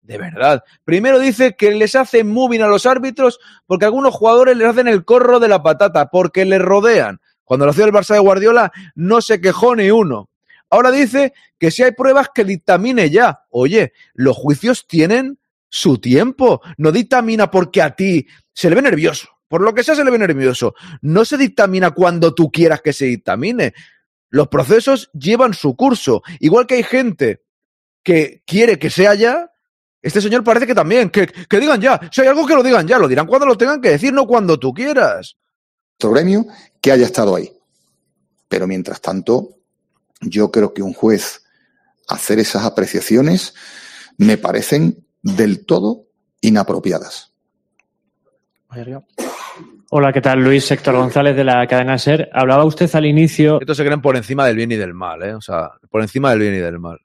De 0.00 0.18
verdad. 0.18 0.64
Primero 0.84 1.20
dice 1.20 1.54
que 1.56 1.70
les 1.70 1.94
hace 1.94 2.24
moving 2.24 2.62
a 2.62 2.66
los 2.66 2.86
árbitros 2.86 3.38
porque 3.66 3.84
algunos 3.84 4.12
jugadores 4.12 4.56
les 4.56 4.66
hacen 4.66 4.88
el 4.88 5.04
corro 5.04 5.38
de 5.38 5.46
la 5.46 5.62
patata, 5.62 6.10
porque 6.10 6.44
le 6.44 6.58
rodean. 6.58 7.20
Cuando 7.44 7.66
lo 7.66 7.70
hacía 7.70 7.84
el 7.84 7.92
Barça 7.92 8.14
de 8.14 8.20
Guardiola, 8.20 8.72
no 8.96 9.20
se 9.20 9.40
quejó 9.40 9.76
ni 9.76 9.92
uno. 9.92 10.28
Ahora 10.68 10.90
dice 10.90 11.32
que 11.58 11.70
si 11.70 11.84
hay 11.84 11.92
pruebas 11.92 12.30
que 12.34 12.44
dictamine 12.44 13.10
ya. 13.10 13.44
Oye, 13.50 13.92
los 14.14 14.36
juicios 14.36 14.88
tienen 14.88 15.38
su 15.68 15.98
tiempo. 15.98 16.60
No 16.76 16.90
dictamina 16.90 17.52
porque 17.52 17.82
a 17.82 17.94
ti 17.94 18.26
se 18.52 18.68
le 18.68 18.74
ve 18.74 18.82
nervioso 18.82 19.31
por 19.52 19.60
lo 19.60 19.74
que 19.74 19.84
sea 19.84 19.94
se 19.94 20.02
le 20.02 20.10
ve 20.10 20.16
nervioso. 20.16 20.74
No 21.02 21.26
se 21.26 21.36
dictamina 21.36 21.90
cuando 21.90 22.34
tú 22.34 22.50
quieras 22.50 22.80
que 22.80 22.94
se 22.94 23.04
dictamine. 23.04 23.74
Los 24.30 24.48
procesos 24.48 25.10
llevan 25.12 25.52
su 25.52 25.76
curso. 25.76 26.22
Igual 26.40 26.66
que 26.66 26.76
hay 26.76 26.82
gente 26.82 27.42
que 28.02 28.42
quiere 28.46 28.78
que 28.78 28.88
sea 28.88 29.14
ya, 29.14 29.52
este 30.00 30.22
señor 30.22 30.42
parece 30.42 30.66
que 30.66 30.74
también, 30.74 31.10
que, 31.10 31.26
digan 31.50 31.82
ya. 31.82 32.00
Si 32.10 32.22
hay 32.22 32.28
algo 32.28 32.46
que 32.46 32.54
lo 32.54 32.62
digan 32.62 32.88
ya, 32.88 32.98
lo 32.98 33.06
dirán 33.06 33.26
cuando 33.26 33.44
lo 33.44 33.58
tengan 33.58 33.82
que 33.82 33.90
decir, 33.90 34.14
no 34.14 34.26
cuando 34.26 34.58
tú 34.58 34.72
quieras. 34.72 35.36
Nuestro 36.00 36.12
gremio 36.12 36.46
que 36.80 36.90
haya 36.90 37.04
estado 37.04 37.36
ahí. 37.36 37.52
Pero 38.48 38.66
mientras 38.66 39.02
tanto, 39.02 39.58
yo 40.22 40.50
creo 40.50 40.72
que 40.72 40.80
un 40.80 40.94
juez 40.94 41.44
hacer 42.08 42.38
esas 42.38 42.64
apreciaciones 42.64 43.52
me 44.16 44.38
parecen 44.38 45.04
del 45.20 45.66
todo 45.66 46.06
inapropiadas. 46.40 47.34
Hola, 49.94 50.10
¿qué 50.10 50.22
tal? 50.22 50.42
Luis 50.42 50.70
Héctor 50.70 50.96
González 50.96 51.36
de 51.36 51.44
la 51.44 51.66
cadena 51.66 51.98
SER. 51.98 52.30
Hablaba 52.32 52.64
usted 52.64 52.88
al 52.94 53.04
inicio. 53.04 53.60
Estos 53.60 53.76
se 53.76 53.84
creen 53.84 54.00
por 54.00 54.16
encima 54.16 54.46
del 54.46 54.56
bien 54.56 54.72
y 54.72 54.76
del 54.76 54.94
mal, 54.94 55.22
¿eh? 55.22 55.34
O 55.34 55.42
sea, 55.42 55.72
por 55.90 56.00
encima 56.00 56.30
del 56.30 56.38
bien 56.38 56.54
y 56.54 56.60
del 56.60 56.78
mal 56.78 56.98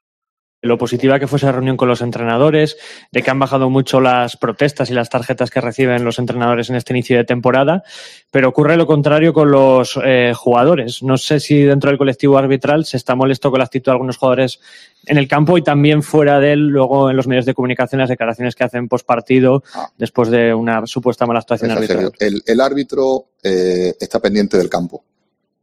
lo 0.68 0.78
positiva 0.78 1.18
que 1.18 1.26
fue 1.26 1.38
esa 1.38 1.50
reunión 1.50 1.76
con 1.76 1.88
los 1.88 2.00
entrenadores, 2.00 2.76
de 3.10 3.22
que 3.22 3.30
han 3.30 3.38
bajado 3.38 3.70
mucho 3.70 4.00
las 4.00 4.36
protestas 4.36 4.90
y 4.90 4.94
las 4.94 5.10
tarjetas 5.10 5.50
que 5.50 5.60
reciben 5.60 6.04
los 6.04 6.18
entrenadores 6.18 6.70
en 6.70 6.76
este 6.76 6.92
inicio 6.92 7.16
de 7.16 7.24
temporada, 7.24 7.82
pero 8.30 8.48
ocurre 8.48 8.76
lo 8.76 8.86
contrario 8.86 9.32
con 9.32 9.50
los 9.50 9.98
eh, 10.04 10.32
jugadores. 10.34 11.02
No 11.02 11.16
sé 11.16 11.40
si 11.40 11.62
dentro 11.62 11.90
del 11.90 11.98
colectivo 11.98 12.38
arbitral 12.38 12.84
se 12.84 12.96
está 12.96 13.14
molesto 13.14 13.50
con 13.50 13.58
la 13.58 13.64
actitud 13.64 13.86
de 13.86 13.92
algunos 13.92 14.16
jugadores 14.16 14.60
en 15.06 15.18
el 15.18 15.26
campo 15.26 15.56
y 15.58 15.62
también 15.62 16.02
fuera 16.02 16.38
de 16.38 16.52
él, 16.52 16.68
luego 16.68 17.10
en 17.10 17.16
los 17.16 17.26
medios 17.26 17.46
de 17.46 17.54
comunicación, 17.54 18.00
las 18.00 18.08
declaraciones 18.08 18.54
que 18.54 18.64
hacen 18.64 18.88
post 18.88 19.06
partido 19.06 19.62
ah. 19.74 19.90
después 19.96 20.28
de 20.28 20.52
una 20.54 20.86
supuesta 20.86 21.26
mala 21.26 21.40
actuación 21.40 21.70
arbitral. 21.70 22.12
El, 22.18 22.60
árbitro 22.60 23.26
eh, 23.42 23.94
está 23.98 24.20
pendiente 24.20 24.56
del 24.58 24.68
campo. 24.68 25.04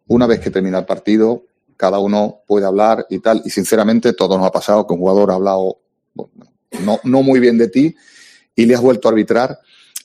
Una 0.07 0.27
vez 0.27 0.40
que 0.40 0.52
termina 0.52 0.80
el 0.80 0.86
partido, 0.86 1.44
cada 1.78 2.00
uno 2.00 2.42
puede 2.48 2.66
hablar 2.66 3.06
y 3.10 3.20
tal. 3.20 3.42
Y 3.46 3.50
sinceramente, 3.50 4.14
todo 4.14 4.38
nos 4.38 4.48
ha 4.48 4.52
pasado 4.52 4.86
que 4.88 4.94
un 4.94 5.00
jugador 5.00 5.32
ha 5.32 5.36
hablado 5.36 5.80
no, 6.84 7.00
no 7.04 7.24
muy 7.24 7.40
bien 7.40 7.58
de 7.58 7.68
ti 7.68 7.96
y 8.56 8.66
le 8.66 8.76
has 8.76 8.82
vuelto 8.82 9.08
a 9.08 9.12
arbitrar. 9.12 9.60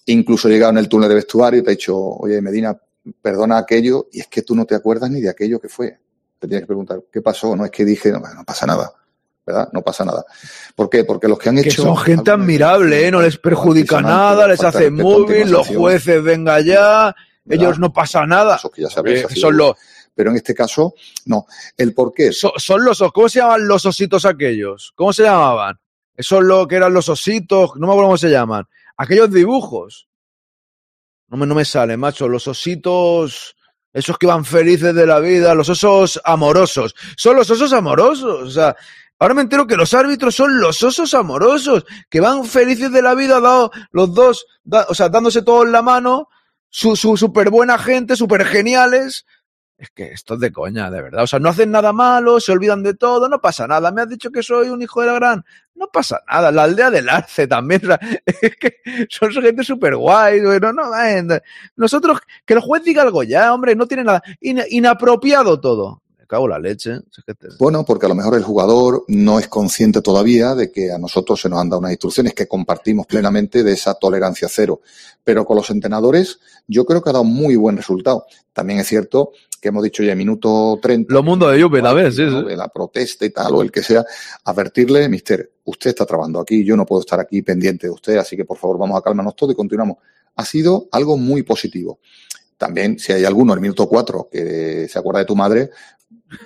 Incluso 0.07 0.49
llegado 0.49 0.73
en 0.73 0.79
el 0.79 0.89
túnel 0.89 1.09
de 1.09 1.15
vestuario 1.17 1.61
y 1.61 1.63
te 1.63 1.71
ha 1.71 1.73
dicho, 1.73 1.97
oye, 1.97 2.41
Medina, 2.41 2.77
perdona 3.23 3.59
aquello, 3.59 4.09
y 4.13 4.21
es 4.21 4.27
que 4.27 4.43
tú 4.43 4.55
no 4.55 4.65
te 4.65 4.75
acuerdas 4.75 5.11
ni 5.11 5.21
de 5.21 5.31
aquello 5.31 5.61
que 5.61 5.69
fue. 5.69 5.99
Te 6.39 6.49
tienes 6.49 6.63
que 6.63 6.67
preguntar, 6.67 7.03
¿qué 7.13 7.21
pasó? 7.21 7.55
No 7.55 7.65
es 7.65 7.71
que 7.71 7.85
dije, 7.85 8.11
no, 8.11 8.21
pasa 8.45 8.67
nada. 8.67 8.93
¿verdad? 9.47 9.69
No 9.73 9.83
pasa 9.83 10.05
nada. 10.05 10.25
¿Por 10.77 10.89
qué? 10.89 11.05
Porque 11.05 11.27
los 11.27 11.39
que 11.39 11.49
han 11.49 11.59
hecho. 11.59 11.83
son 11.83 11.97
gente 11.97 12.31
admirable, 12.31 13.07
¿eh? 13.07 13.11
No 13.11 13.21
les 13.21 13.37
perjudica 13.39 14.01
nada, 14.01 14.47
les 14.47 14.63
hace 14.63 14.91
móvil, 14.91 15.51
los 15.51 15.69
jueces 15.69 16.23
venga 16.23 16.61
ya, 16.61 17.15
ellos 17.49 17.79
no 17.79 17.93
pasa 17.93 18.27
nada. 18.27 18.61
Que 18.73 18.83
ya 18.83 18.91
sabes, 18.91 19.27
son 19.35 19.57
los, 19.57 19.77
pero 20.21 20.33
en 20.33 20.37
este 20.37 20.55
caso 20.55 20.93
no. 21.25 21.47
¿El 21.79 21.95
por 21.95 22.13
qué? 22.13 22.31
son 22.31 22.85
los, 22.85 23.03
¿cómo 23.15 23.27
se 23.27 23.39
llaman 23.39 23.67
los 23.67 23.87
ositos 23.87 24.27
aquellos? 24.27 24.93
¿Cómo 24.95 25.15
se 25.15 25.23
llamaban? 25.23 25.81
Eso 26.15 26.41
es 26.41 26.45
lo 26.45 26.69
que 26.69 26.77
eran 26.77 26.93
los 26.93 27.09
ositos, 27.09 27.71
no 27.77 27.87
me 27.87 27.93
acuerdo 27.95 28.09
cómo 28.09 28.19
se 28.19 28.29
llaman. 28.29 28.67
Aquellos 28.99 29.33
dibujos. 29.33 30.09
No 31.29 31.39
me, 31.39 31.47
no 31.47 31.55
me 31.55 31.65
sale, 31.65 31.97
macho. 31.97 32.29
Los 32.29 32.47
ositos. 32.49 33.57
Esos 33.95 34.19
que 34.19 34.27
van 34.27 34.45
felices 34.45 34.95
de 34.95 35.07
la 35.07 35.21
vida, 35.21 35.55
los 35.55 35.71
osos 35.71 36.21
amorosos. 36.23 36.95
Son 37.17 37.35
los 37.35 37.51
osos 37.51 37.73
amorosos. 37.73 38.43
O 38.43 38.51
sea, 38.51 38.77
ahora 39.19 39.33
me 39.33 39.41
entero 39.41 39.67
que 39.67 39.77
los 39.77 39.95
árbitros 39.95 40.35
son 40.35 40.61
los 40.61 40.83
osos 40.83 41.15
amorosos, 41.15 41.87
que 42.11 42.21
van 42.21 42.45
felices 42.45 42.93
de 42.93 43.01
la 43.01 43.15
vida, 43.15 43.41
dado 43.41 43.71
los 43.91 44.13
dos, 44.13 44.45
o 44.87 44.95
sea, 44.95 45.09
dándose 45.09 45.41
todos 45.41 45.67
la 45.67 45.81
mano, 45.81 46.29
su, 46.69 46.95
su 46.95 47.17
super 47.17 47.49
buena 47.49 47.79
gente, 47.79 48.17
súper 48.17 48.45
geniales. 48.45 49.25
Es 49.81 49.89
que 49.94 50.12
esto 50.12 50.35
es 50.35 50.40
de 50.40 50.52
coña, 50.52 50.90
de 50.90 51.01
verdad. 51.01 51.23
O 51.23 51.27
sea, 51.27 51.39
no 51.39 51.48
hacen 51.48 51.70
nada 51.70 51.90
malo, 51.94 52.39
se 52.39 52.52
olvidan 52.52 52.82
de 52.82 52.93
todo, 52.93 53.31
no 53.31 53.40
pasa 53.40 53.66
nada. 53.66 53.90
Me 53.90 54.02
has 54.02 54.11
dicho 54.11 54.31
que 54.31 54.43
soy 54.43 54.69
un 54.69 54.82
hijo 54.82 55.01
de 55.01 55.07
la 55.07 55.15
gran. 55.15 55.43
No 55.74 55.86
pasa 55.90 56.20
nada. 56.31 56.52
La 56.52 56.65
aldea 56.65 56.90
del 56.90 57.09
Arce 57.09 57.47
también. 57.47 57.81
es 58.27 58.57
que 58.57 58.74
son 59.09 59.31
gente 59.32 59.65
súper 59.65 59.97
guay. 59.97 60.40
Bueno, 60.43 60.74
no, 60.74 60.94
eh, 61.02 61.24
nosotros, 61.77 62.19
que 62.44 62.52
el 62.52 62.61
juez 62.61 62.85
diga 62.85 63.01
algo 63.01 63.23
ya, 63.23 63.55
hombre, 63.55 63.74
no 63.74 63.86
tiene 63.86 64.05
nada. 64.05 64.23
In- 64.43 64.61
inapropiado 64.69 65.59
todo. 65.59 66.02
Me 66.19 66.27
cago 66.27 66.44
en 66.44 66.51
la 66.51 66.59
leche. 66.59 66.98
Te- 67.24 67.35
Bueno, 67.59 67.82
porque 67.86 68.05
a 68.05 68.11
lo 68.11 68.15
mejor 68.15 68.35
el 68.35 68.43
jugador 68.44 69.05
no 69.09 69.39
es 69.39 69.48
consciente 69.48 70.02
todavía 70.02 70.55
de 70.55 70.70
que 70.70 70.93
a 70.93 70.98
nosotros 70.98 71.40
se 71.40 71.48
nos 71.48 71.59
han 71.59 71.70
dado 71.70 71.81
unas 71.81 71.93
instrucciones 71.93 72.35
que 72.35 72.47
compartimos 72.47 73.07
plenamente 73.07 73.62
de 73.65 73.73
esa 73.73 73.94
tolerancia 73.94 74.47
cero. 74.51 74.82
Pero 75.24 75.47
con 75.47 75.57
los 75.57 75.70
entrenadores 75.70 76.39
yo 76.66 76.85
creo 76.85 77.02
que 77.02 77.09
ha 77.09 77.15
dado 77.15 77.24
muy 77.24 77.57
buen 77.57 77.78
resultado. 77.78 78.27
También 78.52 78.81
es 78.81 78.86
cierto 78.86 79.31
que 79.61 79.69
hemos 79.69 79.82
dicho 79.82 80.03
ya 80.03 80.15
minuto 80.15 80.78
30. 80.81 81.12
Lo 81.12 81.23
mundo 81.23 81.49
de 81.49 81.62
Juve. 81.62 81.81
Sí, 82.11 82.23
¿no? 82.23 82.41
sí. 82.41 82.47
de 82.49 82.57
la 82.57 82.69
protesta 82.69 83.24
y 83.27 83.31
tal, 83.31 83.55
o 83.55 83.62
el 83.62 83.70
que 83.70 83.82
sea, 83.82 84.05
advertirle, 84.45 85.09
mister, 85.09 85.53
usted 85.65 85.91
está 85.91 86.07
trabajando 86.07 86.41
aquí, 86.41 86.65
yo 86.65 86.77
no 86.77 86.87
puedo 86.87 87.01
estar 87.01 87.20
aquí 87.20 87.43
pendiente 87.43 87.87
de 87.87 87.93
usted, 87.93 88.16
así 88.16 88.37
que 88.37 88.45
por 88.45 88.57
favor 88.57 88.78
vamos 88.78 88.99
a 88.99 89.03
calmarnos 89.03 89.37
todo 89.37 89.53
y 89.53 89.55
continuamos. 89.55 89.99
Ha 90.37 90.45
sido 90.45 90.89
algo 90.93 91.16
muy 91.16 91.43
positivo. 91.43 92.01
También, 92.57 92.99
si 92.99 93.12
hay 93.12 93.24
alguno 93.24 93.53
en 93.53 93.59
el 93.59 93.62
minuto 93.62 93.89
4 93.89 94.28
que 94.31 94.87
se 94.89 94.99
acuerda 94.99 95.20
de 95.20 95.27
tu 95.27 95.37
madre, 95.37 95.70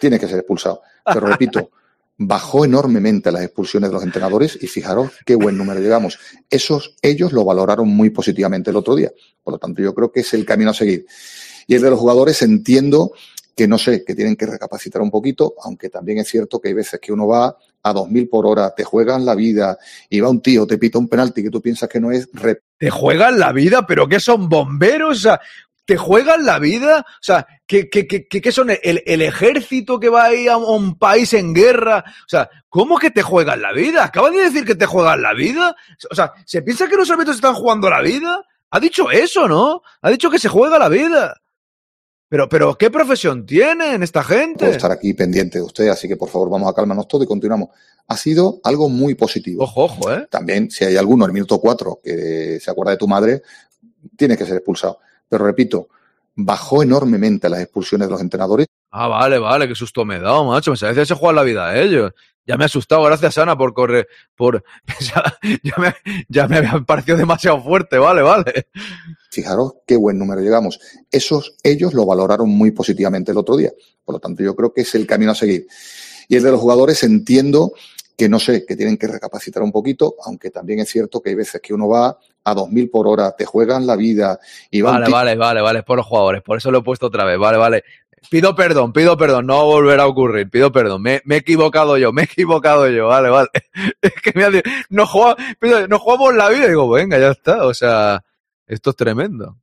tiene 0.01 0.19
que 0.19 0.28
ser 0.28 0.39
expulsado. 0.39 0.82
Pero 1.05 1.27
repito, 1.27 1.70
bajó 2.16 2.65
enormemente 2.65 3.32
las 3.32 3.43
expulsiones 3.43 3.91
de 3.91 3.95
los 3.95 4.03
entrenadores 4.05 4.57
y 4.61 4.66
fijaros 4.66 5.11
qué 5.27 5.35
buen 5.35 5.57
número 5.57 5.81
llegamos. 5.81 6.19
Esos, 6.49 6.95
ellos 7.03 7.32
lo 7.32 7.45
valoraron 7.45 7.89
muy 7.89 8.11
positivamente 8.11 8.70
el 8.70 8.77
otro 8.77 8.95
día. 8.95 9.12
Por 9.43 9.55
lo 9.55 9.59
tanto, 9.59 9.82
yo 9.82 9.95
creo 9.95 10.12
que 10.12 10.20
es 10.20 10.35
el 10.35 10.45
camino 10.45 10.70
a 10.70 10.74
seguir. 10.74 11.07
Y 11.66 11.74
el 11.74 11.82
de 11.82 11.91
los 11.91 11.99
jugadores 11.99 12.41
entiendo 12.43 13.12
que 13.57 13.69
no 13.69 13.78
sé, 13.78 14.05
que 14.05 14.16
tienen 14.16 14.35
que 14.35 14.47
recapacitar 14.47 15.01
un 15.01 15.12
poquito, 15.12 15.55
aunque 15.62 15.89
también 15.89 16.19
es 16.19 16.28
cierto 16.28 16.61
que 16.61 16.69
hay 16.69 16.74
veces 16.74 16.99
que 17.01 17.12
uno 17.12 17.28
va 17.28 17.57
a 17.85 17.93
2000 17.93 18.28
por 18.28 18.47
hora, 18.47 18.74
te 18.74 18.82
juegan 18.82 19.24
la 19.24 19.36
vida 19.36 19.78
y 20.11 20.19
va 20.19 20.28
un 20.28 20.41
tío, 20.43 20.66
te 20.66 20.77
pita 20.77 20.99
un 20.99 21.07
penalti 21.09 21.43
que 21.43 21.51
tú 21.51 21.62
piensas 21.62 21.89
que 21.89 22.01
no 22.01 22.11
es, 22.11 22.28
te 22.78 22.91
juegan 22.91 23.39
la 23.39 23.53
vida, 23.53 23.86
pero 23.86 24.09
¿qué 24.09 24.19
son 24.19 24.49
bomberos? 24.49 25.19
O 25.19 25.20
sea, 25.20 25.41
te 25.85 25.97
juegan 25.97 26.45
la 26.45 26.59
vida. 26.59 27.01
O 27.09 27.23
sea, 27.23 27.47
¿qué, 27.66 27.89
qué, 27.89 28.07
qué, 28.09 28.27
qué- 28.27 28.53
son 28.53 28.70
el, 28.70 29.03
el 29.07 29.23
ejército 29.23 30.01
que 30.01 30.09
va 30.09 30.24
ahí 30.24 30.49
a 30.49 30.57
un 30.57 30.99
país 30.99 31.32
en 31.35 31.55
guerra? 31.55 32.03
O 32.07 32.28
sea, 32.28 32.49
¿cómo 32.69 32.99
que 32.99 33.11
te 33.12 33.23
juegan 33.23 33.62
la 33.62 33.73
vida? 33.73 34.03
Acaban 34.05 34.32
de 34.32 34.43
decir 34.43 34.65
que 34.65 34.74
te 34.74 34.86
juegan 34.86 35.23
la 35.23 35.32
vida. 35.35 35.77
O 36.11 36.15
sea, 36.15 36.32
¿se 36.45 36.62
piensa 36.62 36.89
que 36.89 36.97
los 36.97 37.11
árbitros 37.11 37.36
están 37.36 37.55
jugando 37.55 37.89
la 37.89 38.01
vida? 38.01 38.43
Ha 38.70 38.81
dicho 38.81 39.11
eso, 39.11 39.47
¿no? 39.47 39.82
Ha 40.03 40.11
dicho 40.11 40.28
que 40.31 40.39
se 40.41 40.49
juega 40.49 40.78
la 40.78 40.89
vida. 40.89 41.41
Pero, 42.29 42.49
pero, 42.49 42.77
¿qué 42.77 42.91
profesión 42.91 43.47
tienen 43.47 44.03
esta 44.03 44.25
gente? 44.25 44.61
puedo 44.61 44.73
estar 44.73 44.91
aquí 44.91 45.15
pendiente 45.15 45.59
de 45.59 45.65
usted, 45.65 45.89
así 45.89 46.09
que 46.09 46.17
por 46.17 46.29
favor 46.29 46.51
vamos 46.51 46.69
a 46.69 46.75
calmarnos 46.75 47.07
todo 47.07 47.23
y 47.25 47.27
continuamos. 47.27 47.69
Ha 48.09 48.17
sido 48.17 48.61
algo 48.65 48.89
muy 48.89 49.15
positivo. 49.15 49.63
Ojo, 49.63 49.85
ojo, 49.85 50.13
¿eh? 50.13 50.27
También, 50.31 50.71
si 50.71 50.85
hay 50.85 50.97
alguno 50.97 51.25
en 51.25 51.31
el 51.31 51.35
minuto 51.35 51.59
4 51.59 52.01
que 52.03 52.59
se 52.61 52.71
acuerda 52.71 52.93
de 52.93 52.99
tu 52.99 53.09
madre, 53.09 53.43
tiene 54.17 54.37
que 54.37 54.45
ser 54.45 54.57
expulsado. 54.57 54.99
Pero 55.29 55.45
repito, 55.45 55.89
bajó 56.35 56.83
enormemente 56.83 57.49
las 57.49 57.61
expulsiones 57.61 58.09
de 58.09 58.13
los 58.13 58.21
entrenadores. 58.21 58.67
Ah, 58.91 59.09
vale, 59.09 59.39
vale, 59.39 59.69
qué 59.69 59.75
susto 59.75 60.05
me 60.05 60.17
he 60.17 60.21
dado, 60.21 60.45
macho. 60.45 60.71
Me 60.71 60.77
sabía 60.77 61.03
que 61.03 61.07
se 61.07 61.15
juega 61.15 61.35
la 61.35 61.43
vida 61.43 61.69
a 61.69 61.81
ellos. 61.81 62.13
Ya 62.47 62.57
me 62.57 62.65
ha 62.65 62.67
asustado, 62.67 63.03
gracias 63.05 63.39
Ana 63.39 63.57
por 63.57 63.73
correr, 63.73 64.07
por 64.35 64.63
ya, 65.01 65.39
ya 65.63 65.75
me, 65.79 65.95
ya 66.29 66.47
me 66.47 66.59
había 66.59 66.79
parecido 66.81 67.17
demasiado 67.17 67.63
fuerte, 67.63 67.97
vale, 67.97 68.21
vale. 68.21 68.69
Fijaros 69.35 69.74
qué 69.86 69.97
buen 69.97 70.19
número 70.19 70.40
llegamos. 70.40 70.81
Esos, 71.11 71.56
ellos 71.62 71.93
lo 71.93 72.06
valoraron 72.06 72.48
muy 72.48 72.70
positivamente 72.70 73.32
el 73.32 73.39
otro 73.39 73.56
día. 73.56 73.73
Por 74.05 74.15
lo 74.15 74.19
tanto, 74.20 74.43
yo 74.43 74.55
creo 74.55 74.73
que 74.73 74.82
es 74.82 74.94
el 74.94 75.06
camino 75.06 75.32
a 75.32 75.35
seguir. 75.35 75.66
Y 76.28 76.36
el 76.36 76.43
de 76.43 76.52
los 76.52 76.61
jugadores 76.61 77.02
entiendo 77.02 77.73
que 78.16 78.28
no 78.28 78.39
sé, 78.39 78.65
que 78.65 78.77
tienen 78.77 78.97
que 78.97 79.09
recapacitar 79.09 79.62
un 79.62 79.73
poquito, 79.73 80.15
aunque 80.24 80.51
también 80.51 80.78
es 80.78 80.89
cierto 80.89 81.20
que 81.20 81.31
hay 81.31 81.35
veces 81.35 81.61
que 81.61 81.74
uno 81.74 81.89
va 81.89 82.16
a 82.44 82.55
2000 82.55 82.90
por 82.90 83.09
hora, 83.09 83.35
te 83.36 83.44
juegan 83.44 83.86
la 83.86 83.97
vida 83.97 84.39
y 84.70 84.82
va 84.82 84.93
Vale, 84.93 85.11
vale, 85.11 85.36
vale, 85.36 85.61
vale, 85.61 85.78
es 85.81 85.85
por 85.85 85.97
los 85.97 86.06
jugadores, 86.06 86.43
por 86.43 86.59
eso 86.59 86.70
lo 86.70 86.78
he 86.78 86.82
puesto 86.82 87.06
otra 87.06 87.24
vez, 87.24 87.39
vale, 87.39 87.59
vale. 87.59 87.85
Pido 88.31 88.55
perdón, 88.55 88.93
pido 88.93 89.19
perdón, 89.19 89.47
no 89.47 89.66
volverá 89.66 90.05
a 90.05 90.06
ocurrir, 90.06 90.48
pido 90.48 90.70
perdón, 90.70 91.02
me, 91.02 91.23
me 91.24 91.35
he 91.35 91.39
equivocado 91.39 91.98
yo, 91.98 92.12
me 92.12 92.23
he 92.23 92.24
equivocado 92.27 92.89
yo, 92.89 93.09
vale, 93.09 93.31
vale. 93.31 93.48
Es 94.01 94.12
que 94.23 94.32
me 94.35 94.44
ha 94.44 94.51
dicho, 94.51 94.70
no, 94.90 95.06
no 95.89 95.98
jugamos 95.98 96.35
la 96.35 96.48
vida, 96.51 96.69
digo, 96.69 96.89
venga, 96.89 97.19
ya 97.19 97.31
está, 97.31 97.66
o 97.66 97.74
sea, 97.74 98.24
esto 98.66 98.91
es 98.91 98.97
tremendo. 98.97 99.57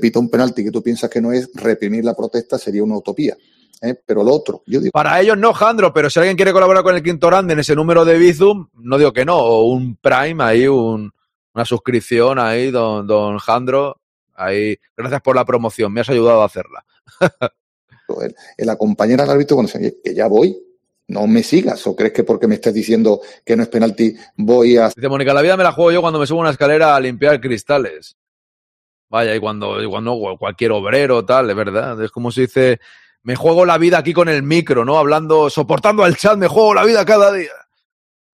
pita 0.00 0.18
un 0.18 0.30
penalti 0.30 0.64
que 0.64 0.70
tú 0.70 0.82
piensas 0.82 1.10
que 1.10 1.20
no 1.20 1.32
es 1.32 1.50
reprimir 1.54 2.04
la 2.04 2.14
protesta 2.14 2.58
sería 2.58 2.82
una 2.82 2.96
utopía. 2.96 3.36
¿eh? 3.82 3.94
Pero 4.06 4.22
lo 4.22 4.32
otro, 4.32 4.62
yo 4.66 4.80
digo, 4.80 4.92
Para 4.92 5.20
ellos 5.20 5.38
no, 5.38 5.52
Jandro, 5.52 5.92
pero 5.92 6.10
si 6.10 6.18
alguien 6.18 6.36
quiere 6.36 6.52
colaborar 6.52 6.82
con 6.82 6.94
el 6.94 7.02
Quinto 7.02 7.26
Grande 7.28 7.54
en 7.54 7.60
ese 7.60 7.74
número 7.74 8.04
de 8.04 8.18
Bizum, 8.18 8.68
no 8.74 8.98
digo 8.98 9.12
que 9.12 9.24
no, 9.24 9.38
o 9.38 9.64
un 9.64 9.96
Prime 9.96 10.42
ahí, 10.42 10.66
un, 10.68 11.12
una 11.54 11.64
suscripción 11.64 12.38
ahí, 12.38 12.70
don, 12.70 13.06
don 13.06 13.38
Jandro, 13.38 14.00
ahí, 14.34 14.76
gracias 14.96 15.20
por 15.22 15.36
la 15.36 15.44
promoción, 15.44 15.92
me 15.92 16.00
has 16.00 16.10
ayudado 16.10 16.42
a 16.42 16.46
hacerla. 16.46 16.84
el, 18.22 18.34
el 18.56 18.68
acompañar 18.68 19.20
al 19.20 19.30
árbitro 19.30 19.56
cuando 19.56 19.70
se 19.70 19.78
"Oye, 19.78 19.96
que 20.02 20.14
ya 20.14 20.26
voy, 20.26 20.56
no 21.08 21.26
me 21.26 21.42
sigas, 21.42 21.86
o 21.86 21.96
crees 21.96 22.12
que 22.12 22.24
porque 22.24 22.46
me 22.46 22.54
estés 22.54 22.72
diciendo 22.74 23.20
que 23.44 23.56
no 23.56 23.62
es 23.64 23.68
penalti 23.68 24.14
voy 24.36 24.76
a 24.76 24.88
Dice 24.88 25.08
Mónica, 25.08 25.34
la 25.34 25.42
vida 25.42 25.56
me 25.56 25.64
la 25.64 25.72
juego 25.72 25.90
yo 25.90 26.00
cuando 26.00 26.18
me 26.20 26.26
subo 26.26 26.38
a 26.38 26.42
una 26.42 26.50
escalera 26.50 26.94
a 26.94 27.00
limpiar 27.00 27.40
cristales. 27.40 28.16
Vaya, 29.10 29.34
y 29.34 29.40
cuando, 29.40 29.82
y 29.82 29.86
cuando 29.88 30.36
cualquier 30.38 30.72
obrero, 30.72 31.24
tal, 31.24 31.50
es 31.50 31.56
verdad. 31.56 32.00
Es 32.02 32.10
como 32.12 32.30
se 32.30 32.42
dice, 32.42 32.80
me 33.22 33.34
juego 33.36 33.66
la 33.66 33.76
vida 33.76 33.98
aquí 33.98 34.12
con 34.12 34.28
el 34.28 34.42
micro, 34.44 34.84
¿no? 34.84 34.98
Hablando, 34.98 35.50
soportando 35.50 36.04
al 36.04 36.16
chat, 36.16 36.38
me 36.38 36.46
juego 36.46 36.72
la 36.74 36.84
vida 36.84 37.04
cada 37.04 37.32
día. 37.32 37.50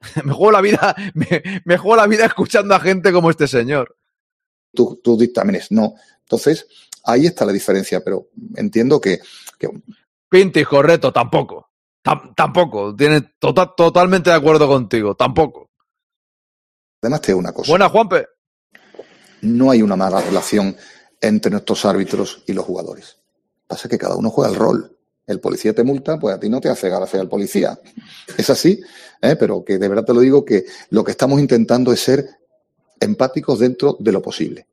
me 0.24 0.32
juego 0.32 0.52
la 0.52 0.60
vida, 0.60 0.94
me, 1.14 1.42
me 1.64 1.78
juego 1.78 1.96
la 1.96 2.06
vida 2.06 2.26
escuchando 2.26 2.74
a 2.74 2.80
gente 2.80 3.10
como 3.12 3.30
este 3.30 3.48
señor. 3.48 3.96
tus 4.74 5.00
tus 5.02 5.18
dictámenes. 5.18 5.72
No. 5.72 5.94
Entonces, 6.20 6.66
ahí 7.04 7.24
está 7.26 7.46
la 7.46 7.52
diferencia, 7.52 8.04
pero 8.04 8.28
entiendo 8.56 9.00
que, 9.00 9.20
que 9.58 9.68
Pintis, 10.28 10.66
correcto, 10.66 11.10
tampoco. 11.12 11.70
Tam- 12.04 12.34
tampoco. 12.36 12.94
Tiene 12.94 13.22
tota- 13.38 13.74
totalmente 13.74 14.28
de 14.28 14.36
acuerdo 14.36 14.68
contigo, 14.68 15.14
tampoco. 15.14 15.70
además 17.00 17.22
te 17.22 17.28
digo 17.28 17.38
una 17.38 17.52
cosa. 17.52 17.70
Buena, 17.72 17.88
Juanpe. 17.88 18.26
No 19.46 19.70
hay 19.70 19.82
una 19.82 19.96
mala 19.96 20.20
relación 20.20 20.76
entre 21.20 21.50
nuestros 21.50 21.84
árbitros 21.84 22.42
y 22.46 22.52
los 22.52 22.64
jugadores. 22.64 23.16
Pasa 23.66 23.88
que 23.88 23.98
cada 23.98 24.16
uno 24.16 24.30
juega 24.30 24.50
el 24.50 24.56
rol. 24.56 24.92
El 25.26 25.40
policía 25.40 25.72
te 25.74 25.82
multa, 25.82 26.18
pues 26.18 26.36
a 26.36 26.40
ti 26.40 26.48
no 26.48 26.60
te 26.60 26.68
hace 26.68 26.88
gracia 26.88 27.20
el 27.20 27.28
policía. 27.28 27.78
Es 28.36 28.48
así, 28.50 28.80
¿eh? 29.20 29.34
pero 29.38 29.64
que 29.64 29.78
de 29.78 29.88
verdad 29.88 30.04
te 30.04 30.14
lo 30.14 30.20
digo 30.20 30.44
que 30.44 30.64
lo 30.90 31.02
que 31.02 31.10
estamos 31.10 31.40
intentando 31.40 31.92
es 31.92 32.00
ser 32.00 32.28
empáticos 33.00 33.58
dentro 33.58 33.96
de 33.98 34.12
lo 34.12 34.22
posible. 34.22 34.66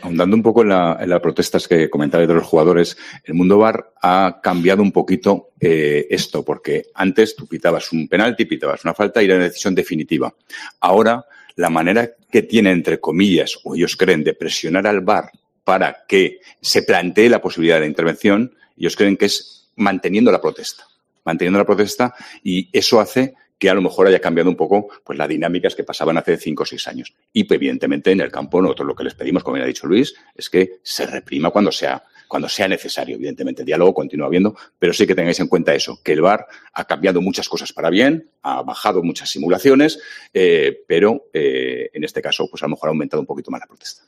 Ahondando 0.00 0.34
un 0.36 0.42
poco 0.42 0.62
en, 0.62 0.70
la- 0.70 0.98
las 1.06 1.20
protestas 1.20 1.68
que 1.68 1.90
comentaba 1.90 2.26
de 2.26 2.32
los 2.32 2.46
jugadores, 2.46 2.96
el 3.24 3.34
mundo 3.34 3.58
bar 3.58 3.92
ha 4.00 4.40
cambiado 4.42 4.80
un 4.80 4.90
poquito 4.90 5.50
eh, 5.60 6.06
esto, 6.08 6.42
porque 6.42 6.86
antes 6.94 7.36
tú 7.36 7.46
pitabas 7.46 7.92
un 7.92 8.08
penalti, 8.08 8.46
pitabas 8.46 8.82
una 8.84 8.94
falta 8.94 9.20
y 9.22 9.26
era 9.26 9.34
una 9.34 9.44
decisión 9.44 9.74
definitiva. 9.74 10.34
Ahora, 10.80 11.26
la 11.56 11.70
manera 11.70 12.10
que 12.30 12.42
tiene, 12.42 12.72
entre 12.72 13.00
comillas, 13.00 13.58
o 13.64 13.74
ellos 13.74 13.96
creen, 13.96 14.24
de 14.24 14.34
presionar 14.34 14.86
al 14.86 15.00
bar 15.00 15.30
para 15.64 16.04
que 16.06 16.40
se 16.60 16.82
plantee 16.82 17.28
la 17.28 17.40
posibilidad 17.40 17.80
de 17.80 17.86
intervención, 17.86 18.54
ellos 18.76 18.96
creen 18.96 19.16
que 19.16 19.26
es 19.26 19.70
manteniendo 19.76 20.30
la 20.30 20.40
protesta. 20.40 20.86
Manteniendo 21.24 21.58
la 21.58 21.64
protesta 21.64 22.14
y 22.42 22.68
eso 22.72 23.00
hace 23.00 23.34
que 23.58 23.70
a 23.70 23.74
lo 23.74 23.80
mejor 23.80 24.06
haya 24.06 24.20
cambiado 24.20 24.50
un 24.50 24.56
poco 24.56 24.88
pues 25.04 25.18
las 25.18 25.28
dinámicas 25.28 25.74
que 25.74 25.84
pasaban 25.84 26.18
hace 26.18 26.36
cinco 26.36 26.64
o 26.64 26.66
seis 26.66 26.86
años. 26.86 27.14
Y 27.32 27.50
evidentemente 27.52 28.10
en 28.10 28.20
el 28.20 28.30
campo 28.30 28.60
nosotros 28.60 28.88
lo 28.88 28.94
que 28.94 29.04
les 29.04 29.14
pedimos, 29.14 29.42
como 29.42 29.56
ya 29.56 29.62
ha 29.62 29.66
dicho 29.66 29.86
Luis, 29.86 30.14
es 30.34 30.50
que 30.50 30.80
se 30.82 31.06
reprima 31.06 31.50
cuando 31.50 31.72
sea, 31.72 32.02
cuando 32.28 32.48
sea 32.48 32.68
necesario. 32.68 33.16
Evidentemente 33.16 33.62
el 33.62 33.66
diálogo 33.66 33.94
continúa 33.94 34.26
habiendo, 34.26 34.56
pero 34.78 34.92
sí 34.92 35.06
que 35.06 35.14
tengáis 35.14 35.40
en 35.40 35.48
cuenta 35.48 35.74
eso, 35.74 36.00
que 36.02 36.12
el 36.12 36.22
VAR 36.22 36.46
ha 36.72 36.84
cambiado 36.84 37.20
muchas 37.20 37.48
cosas 37.48 37.72
para 37.72 37.90
bien, 37.90 38.30
ha 38.42 38.62
bajado 38.62 39.02
muchas 39.02 39.30
simulaciones, 39.30 39.98
eh, 40.32 40.82
pero 40.86 41.26
eh, 41.32 41.90
en 41.92 42.04
este 42.04 42.22
caso 42.22 42.48
pues 42.50 42.62
a 42.62 42.66
lo 42.66 42.70
mejor 42.70 42.88
ha 42.88 42.90
aumentado 42.90 43.20
un 43.20 43.26
poquito 43.26 43.50
más 43.50 43.60
la 43.60 43.66
protesta. 43.66 44.02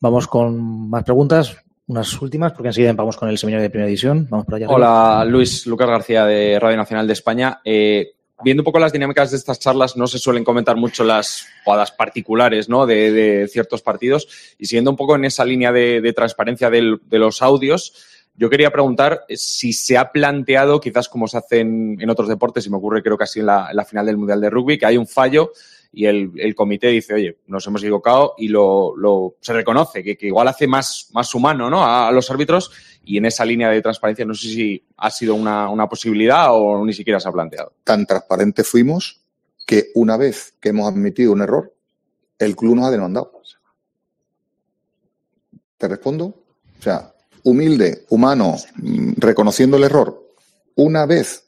Vamos 0.00 0.26
con 0.26 0.90
más 0.90 1.04
preguntas, 1.04 1.56
unas 1.86 2.20
últimas, 2.20 2.52
porque 2.52 2.68
enseguida 2.68 2.92
vamos 2.92 3.16
con 3.16 3.28
el 3.28 3.38
seminario 3.38 3.62
de 3.62 3.70
primera 3.70 3.86
división. 3.86 4.26
Vamos 4.30 4.46
por 4.46 4.56
allá. 4.56 4.68
Hola, 4.68 5.24
Luis 5.24 5.66
Lucas 5.66 5.88
García 5.88 6.24
de 6.24 6.58
Radio 6.58 6.76
Nacional 6.76 7.06
de 7.06 7.12
España. 7.12 7.60
Eh, 7.64 8.14
viendo 8.44 8.62
un 8.62 8.64
poco 8.64 8.78
las 8.78 8.92
dinámicas 8.92 9.30
de 9.30 9.36
estas 9.36 9.58
charlas, 9.58 9.96
no 9.96 10.06
se 10.06 10.18
suelen 10.18 10.44
comentar 10.44 10.76
mucho 10.76 11.04
las 11.04 11.46
jugadas 11.64 11.92
particulares 11.92 12.68
¿no? 12.68 12.86
de, 12.86 13.48
ciertos 13.50 13.82
partidos 13.82 14.28
y 14.58 14.66
siguiendo 14.66 14.90
un 14.90 14.96
poco 14.96 15.16
en 15.16 15.24
esa 15.24 15.44
línea 15.44 15.72
de, 15.72 16.12
transparencia 16.14 16.70
de 16.70 16.98
los 17.18 17.42
audios, 17.42 17.94
Yo 18.34 18.48
quería 18.48 18.70
preguntar 18.70 19.24
si 19.28 19.72
se 19.72 19.98
ha 19.98 20.10
planteado, 20.10 20.80
quizás 20.80 21.08
como 21.08 21.28
se 21.28 21.38
hace 21.38 21.60
en, 21.60 22.10
otros 22.10 22.28
deportes, 22.28 22.66
y 22.66 22.70
me 22.70 22.76
ocurre 22.76 23.02
creo 23.02 23.18
que 23.18 23.24
así 23.24 23.40
en 23.40 23.46
la 23.46 23.84
final 23.86 24.06
del 24.06 24.16
Mundial 24.16 24.40
de 24.40 24.50
Rugby, 24.50 24.78
que 24.78 24.86
hay 24.86 24.96
un 24.96 25.06
fallo 25.06 25.52
y 25.92 26.06
el, 26.06 26.54
comité 26.54 26.88
dice, 26.88 27.12
oye, 27.14 27.38
nos 27.46 27.66
hemos 27.66 27.82
equivocado 27.82 28.34
y 28.38 28.48
lo, 28.48 28.96
lo- 28.96 29.34
se 29.40 29.52
reconoce, 29.52 30.02
que, 30.02 30.16
que 30.16 30.26
igual 30.28 30.48
hace 30.48 30.66
más, 30.66 31.08
más 31.12 31.34
humano 31.34 31.68
¿no? 31.68 31.84
a, 31.84 32.08
a 32.08 32.12
los 32.12 32.30
árbitros 32.30 32.70
y 33.04 33.18
en 33.18 33.26
esa 33.26 33.44
línea 33.44 33.68
de 33.68 33.82
transparencia 33.82 34.24
no 34.24 34.34
sé 34.34 34.48
si 34.48 34.84
ha 34.96 35.10
sido 35.10 35.34
una, 35.34 35.68
una 35.68 35.88
posibilidad 35.88 36.46
o 36.50 36.84
ni 36.84 36.92
siquiera 36.94 37.20
se 37.20 37.28
ha 37.28 37.32
planteado. 37.32 37.72
Tan 37.84 38.06
transparentes 38.06 38.66
fuimos 38.66 39.20
que 39.66 39.90
una 39.94 40.16
vez 40.16 40.54
que 40.60 40.70
hemos 40.70 40.88
admitido 40.90 41.32
un 41.32 41.42
error, 41.42 41.74
el 42.38 42.56
club 42.56 42.76
nos 42.76 42.86
ha 42.86 42.90
demandado. 42.90 43.32
¿Te 45.78 45.88
respondo? 45.88 46.24
O 46.78 46.82
sea, 46.82 47.12
humilde, 47.44 48.04
humano, 48.10 48.56
mm, 48.76 49.12
reconociendo 49.16 49.76
el 49.76 49.84
error. 49.84 50.28
Una 50.76 51.06
vez 51.06 51.41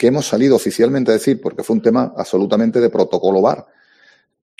que 0.00 0.06
hemos 0.06 0.26
salido 0.26 0.56
oficialmente 0.56 1.10
a 1.10 1.14
decir, 1.14 1.42
porque 1.42 1.62
fue 1.62 1.76
un 1.76 1.82
tema 1.82 2.14
absolutamente 2.16 2.80
de 2.80 2.88
protocolo 2.88 3.42
VAR, 3.42 3.66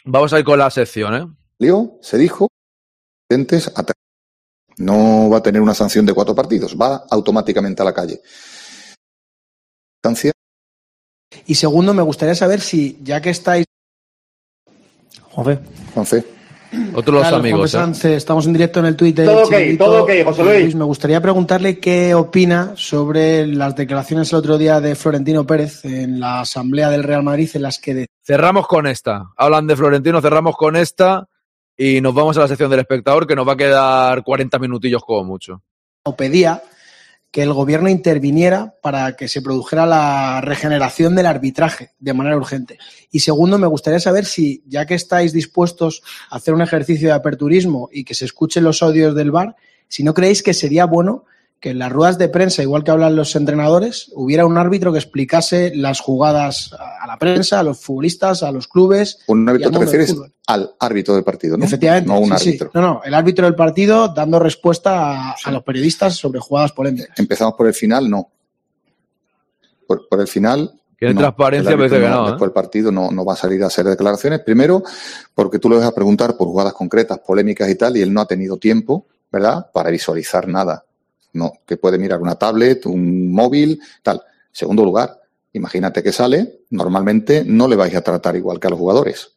Vamos 0.04 0.34
a 0.34 0.38
ir 0.38 0.44
con 0.44 0.58
la 0.58 0.70
sección, 0.70 1.14
¿eh? 1.14 1.26
Lío, 1.58 1.98
se 2.02 2.18
dijo, 2.18 2.48
no 4.76 5.30
va 5.30 5.38
a 5.38 5.42
tener 5.42 5.62
una 5.62 5.72
sanción 5.72 6.04
de 6.04 6.12
cuatro 6.12 6.34
partidos, 6.34 6.76
va 6.78 7.06
automáticamente 7.10 7.80
a 7.80 7.86
la 7.86 7.94
calle. 7.94 8.20
Sanción 10.04 10.34
Y 11.46 11.54
segundo, 11.54 11.94
me 11.94 12.02
gustaría 12.02 12.34
saber 12.34 12.60
si, 12.60 12.98
ya 13.02 13.22
que 13.22 13.30
estáis. 13.30 13.64
Juanfe. 15.30 15.58
Juanfe. 15.94 16.39
Otros 16.94 17.14
los 17.14 17.22
Claro, 17.22 17.36
amigos. 17.36 17.74
¿eh? 17.74 17.78
Sánchez, 17.78 18.04
estamos 18.12 18.46
en 18.46 18.52
directo 18.52 18.80
en 18.80 18.86
el 18.86 18.96
Twitter. 18.96 19.26
Todo 19.26 19.44
ok, 19.44 19.54
todo 19.78 20.02
ok, 20.04 20.10
José 20.24 20.44
Luis. 20.44 20.74
Me 20.74 20.84
gustaría 20.84 21.20
preguntarle 21.20 21.78
qué 21.78 22.14
opina 22.14 22.72
sobre 22.76 23.46
las 23.46 23.74
declaraciones 23.74 24.32
el 24.32 24.38
otro 24.38 24.56
día 24.58 24.80
de 24.80 24.94
Florentino 24.94 25.46
Pérez 25.46 25.84
en 25.84 26.20
la 26.20 26.40
Asamblea 26.40 26.90
del 26.90 27.02
Real 27.02 27.22
Madrid, 27.22 27.50
en 27.54 27.62
las 27.62 27.78
que 27.78 27.94
de- 27.94 28.06
Cerramos 28.24 28.66
con 28.68 28.86
esta. 28.86 29.30
Hablan 29.36 29.66
de 29.66 29.76
Florentino, 29.76 30.20
cerramos 30.20 30.56
con 30.56 30.76
esta 30.76 31.26
y 31.76 32.00
nos 32.00 32.14
vamos 32.14 32.36
a 32.36 32.40
la 32.40 32.48
sección 32.48 32.70
del 32.70 32.80
espectador 32.80 33.26
que 33.26 33.34
nos 33.34 33.48
va 33.48 33.54
a 33.54 33.56
quedar 33.56 34.22
40 34.22 34.58
minutillos 34.58 35.02
como 35.04 35.24
mucho. 35.24 35.62
o 36.04 36.16
pedía 36.16 36.62
que 37.30 37.42
el 37.42 37.52
gobierno 37.52 37.88
interviniera 37.88 38.74
para 38.82 39.14
que 39.16 39.28
se 39.28 39.40
produjera 39.40 39.86
la 39.86 40.40
regeneración 40.40 41.14
del 41.14 41.26
arbitraje 41.26 41.92
de 41.98 42.14
manera 42.14 42.36
urgente. 42.36 42.78
Y 43.10 43.20
segundo, 43.20 43.58
me 43.58 43.68
gustaría 43.68 44.00
saber 44.00 44.24
si, 44.24 44.64
ya 44.66 44.84
que 44.86 44.94
estáis 44.94 45.32
dispuestos 45.32 46.02
a 46.28 46.36
hacer 46.36 46.54
un 46.54 46.62
ejercicio 46.62 47.08
de 47.08 47.14
aperturismo 47.14 47.88
y 47.92 48.04
que 48.04 48.14
se 48.14 48.24
escuchen 48.24 48.64
los 48.64 48.82
audios 48.82 49.14
del 49.14 49.30
bar, 49.30 49.54
si 49.86 50.02
no 50.02 50.12
creéis 50.12 50.42
que 50.42 50.54
sería 50.54 50.86
bueno 50.86 51.24
que 51.60 51.70
en 51.70 51.78
las 51.78 51.92
ruedas 51.92 52.16
de 52.16 52.30
prensa, 52.30 52.62
igual 52.62 52.84
que 52.84 52.90
hablan 52.90 53.14
los 53.16 53.36
entrenadores, 53.36 54.10
hubiera 54.14 54.46
un 54.46 54.56
árbitro 54.56 54.92
que 54.92 54.98
explicase 54.98 55.72
las 55.76 56.00
jugadas 56.00 56.72
a 56.72 57.06
la 57.06 57.18
prensa, 57.18 57.60
a 57.60 57.62
los 57.62 57.78
futbolistas, 57.78 58.42
a 58.42 58.50
los 58.50 58.66
clubes. 58.66 59.18
Un 59.26 59.46
árbitro 59.46 59.68
al 59.68 59.74
te 59.74 59.80
refieres 59.80 60.16
al 60.46 60.74
árbitro 60.80 61.14
del 61.14 61.22
partido, 61.22 61.58
¿no? 61.58 61.66
Efectivamente. 61.66 62.08
No 62.08 62.18
un 62.18 62.30
sí, 62.38 62.44
sí. 62.44 62.48
árbitro. 62.48 62.70
No, 62.72 62.80
no, 62.80 63.00
el 63.04 63.12
árbitro 63.12 63.44
del 63.44 63.54
partido 63.54 64.08
dando 64.08 64.38
respuesta 64.38 65.32
a, 65.32 65.36
a 65.44 65.50
los 65.50 65.62
periodistas 65.62 66.16
sobre 66.16 66.40
jugadas 66.40 66.72
polémicas. 66.72 67.10
Empezamos 67.18 67.54
por 67.54 67.66
el 67.66 67.74
final, 67.74 68.08
no. 68.08 68.30
Por, 69.86 70.08
por 70.08 70.20
el 70.20 70.28
final. 70.28 70.72
Quiere 70.96 71.14
no. 71.14 71.20
transparencia, 71.20 71.76
parece 71.76 72.00
que 72.00 72.08
no, 72.08 72.26
¿eh? 72.26 72.30
Después 72.30 72.48
del 72.48 72.52
partido 72.52 72.90
no, 72.90 73.10
no 73.10 73.24
va 73.24 73.34
a 73.34 73.36
salir 73.36 73.62
a 73.62 73.66
hacer 73.66 73.84
declaraciones. 73.84 74.40
Primero, 74.40 74.82
porque 75.34 75.58
tú 75.58 75.68
lo 75.68 75.76
vas 75.76 75.86
a 75.86 75.94
preguntar 75.94 76.36
por 76.36 76.48
jugadas 76.48 76.72
concretas, 76.72 77.18
polémicas 77.18 77.68
y 77.68 77.74
tal, 77.74 77.98
y 77.98 78.02
él 78.02 78.12
no 78.12 78.22
ha 78.22 78.26
tenido 78.26 78.56
tiempo, 78.56 79.06
¿verdad?, 79.30 79.70
para 79.72 79.90
visualizar 79.90 80.48
nada. 80.48 80.84
No, 81.32 81.52
que 81.66 81.76
puede 81.76 81.98
mirar 81.98 82.20
una 82.20 82.34
tablet, 82.34 82.86
un 82.86 83.32
móvil, 83.32 83.80
tal. 84.02 84.22
Segundo 84.52 84.84
lugar, 84.84 85.20
imagínate 85.52 86.02
que 86.02 86.12
sale, 86.12 86.60
normalmente 86.70 87.44
no 87.44 87.68
le 87.68 87.76
vais 87.76 87.94
a 87.94 88.02
tratar 88.02 88.36
igual 88.36 88.58
que 88.58 88.66
a 88.66 88.70
los 88.70 88.78
jugadores. 88.78 89.32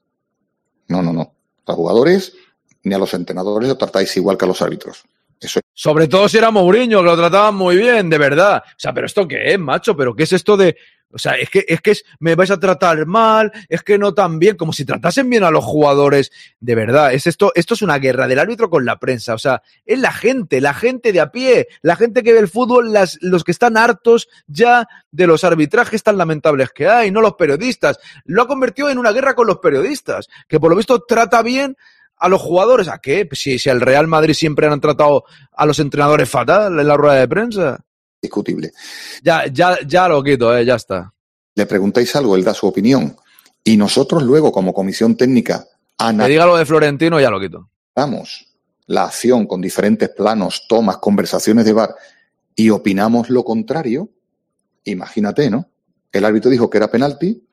No, 0.87 1.01
no, 1.01 1.13
no. 1.13 1.21
A 1.65 1.71
los 1.71 1.75
jugadores 1.75 2.33
ni 2.83 2.93
a 2.93 2.97
los 2.97 3.13
entrenadores 3.13 3.69
lo 3.69 3.77
tratáis 3.77 4.15
igual 4.17 4.37
que 4.37 4.45
a 4.45 4.47
los 4.47 4.61
árbitros. 4.61 5.03
Eso 5.39 5.59
es 5.59 5.65
Sobre 5.73 6.07
todo 6.07 6.29
si 6.29 6.37
era 6.37 6.51
Mourinho, 6.51 6.99
que 6.99 7.05
lo 7.05 7.17
trataban 7.17 7.55
muy 7.55 7.77
bien, 7.77 8.09
de 8.09 8.17
verdad. 8.17 8.63
O 8.65 8.75
sea, 8.77 8.93
pero 8.93 9.07
¿esto 9.07 9.27
qué 9.27 9.53
es, 9.53 9.59
macho? 9.59 9.95
¿Pero 9.95 10.15
qué 10.15 10.23
es 10.23 10.33
esto 10.33 10.55
de...? 10.57 10.75
O 11.13 11.19
sea, 11.19 11.33
es 11.33 11.49
que, 11.49 11.63
es 11.67 11.79
que 11.81 11.95
me 12.19 12.33
vais 12.35 12.49
a 12.49 12.59
tratar 12.59 13.05
mal, 13.05 13.51
es 13.69 13.83
que 13.83 13.99
no 13.99 14.13
tan 14.13 14.39
bien, 14.39 14.57
como 14.57 14.73
si 14.73 14.83
tratasen 14.83 15.29
bien 15.29 15.43
a 15.43 15.51
los 15.51 15.63
jugadores. 15.63 16.31
De 16.59 16.73
verdad, 16.73 17.13
es 17.13 17.27
esto, 17.27 17.51
esto 17.55 17.75
es 17.75 17.83
una 17.83 17.99
guerra 17.99 18.27
del 18.27 18.39
árbitro 18.39 18.69
con 18.69 18.83
la 18.83 18.97
prensa. 18.97 19.35
O 19.35 19.37
sea, 19.37 19.61
es 19.85 19.99
la 19.99 20.11
gente, 20.11 20.59
la 20.59 20.73
gente 20.73 21.13
de 21.13 21.21
a 21.21 21.31
pie, 21.31 21.67
la 21.81 21.95
gente 21.95 22.23
que 22.23 22.33
ve 22.33 22.39
el 22.39 22.47
fútbol, 22.47 22.91
las, 22.91 23.19
los 23.21 23.43
que 23.43 23.51
están 23.51 23.77
hartos 23.77 24.27
ya 24.47 24.87
de 25.11 25.27
los 25.27 25.43
arbitrajes 25.43 26.01
tan 26.01 26.17
lamentables 26.17 26.71
que 26.71 26.87
hay, 26.87 27.11
no 27.11 27.21
los 27.21 27.35
periodistas. 27.35 27.99
Lo 28.25 28.41
ha 28.41 28.47
convertido 28.47 28.89
en 28.89 28.97
una 28.97 29.11
guerra 29.11 29.35
con 29.35 29.45
los 29.45 29.59
periodistas, 29.59 30.27
que 30.47 30.59
por 30.59 30.71
lo 30.71 30.75
visto 30.75 31.03
trata 31.03 31.43
bien 31.43 31.77
a 32.17 32.27
los 32.27 32.41
jugadores. 32.41 32.87
¿A 32.87 32.97
qué? 32.97 33.29
Si, 33.33 33.59
si 33.59 33.69
al 33.69 33.81
Real 33.81 34.07
Madrid 34.07 34.33
siempre 34.33 34.67
han 34.67 34.81
tratado 34.81 35.25
a 35.51 35.65
los 35.65 35.77
entrenadores 35.77 36.29
fatal 36.29 36.79
en 36.79 36.87
la 36.87 36.97
rueda 36.97 37.19
de 37.19 37.27
prensa. 37.27 37.85
Discutible. 38.23 38.71
Ya, 39.21 39.45
ya, 39.47 39.77
ya 39.85 40.07
lo 40.07 40.23
quito, 40.23 40.57
eh, 40.57 40.65
ya 40.65 40.75
está. 40.75 41.13
le 41.55 41.65
preguntáis 41.67 42.15
algo, 42.15 42.35
él 42.35 42.43
da 42.43 42.53
su 42.53 42.65
opinión. 42.65 43.15
Y 43.63 43.77
nosotros 43.77 44.23
luego, 44.23 44.51
como 44.51 44.73
comisión 44.73 45.15
técnica, 45.15 45.67
diga 46.27 46.45
lo 46.45 46.57
de 46.57 46.65
Florentino, 46.65 47.19
ya 47.19 47.29
lo 47.29 47.39
quito. 47.39 47.69
analizamos 47.95 48.47
la 48.87 49.05
acción 49.05 49.45
con 49.47 49.61
diferentes 49.61 50.09
planos, 50.09 50.65
tomas, 50.67 50.97
conversaciones 50.97 51.65
de 51.65 51.73
bar 51.73 51.95
y 52.55 52.69
opinamos 52.69 53.29
lo 53.29 53.43
contrario, 53.43 54.09
imagínate, 54.83 55.49
¿no? 55.49 55.69
El 56.11 56.25
árbitro 56.25 56.51
dijo 56.51 56.69
que 56.69 56.77
era 56.77 56.91
penalti 56.91 57.43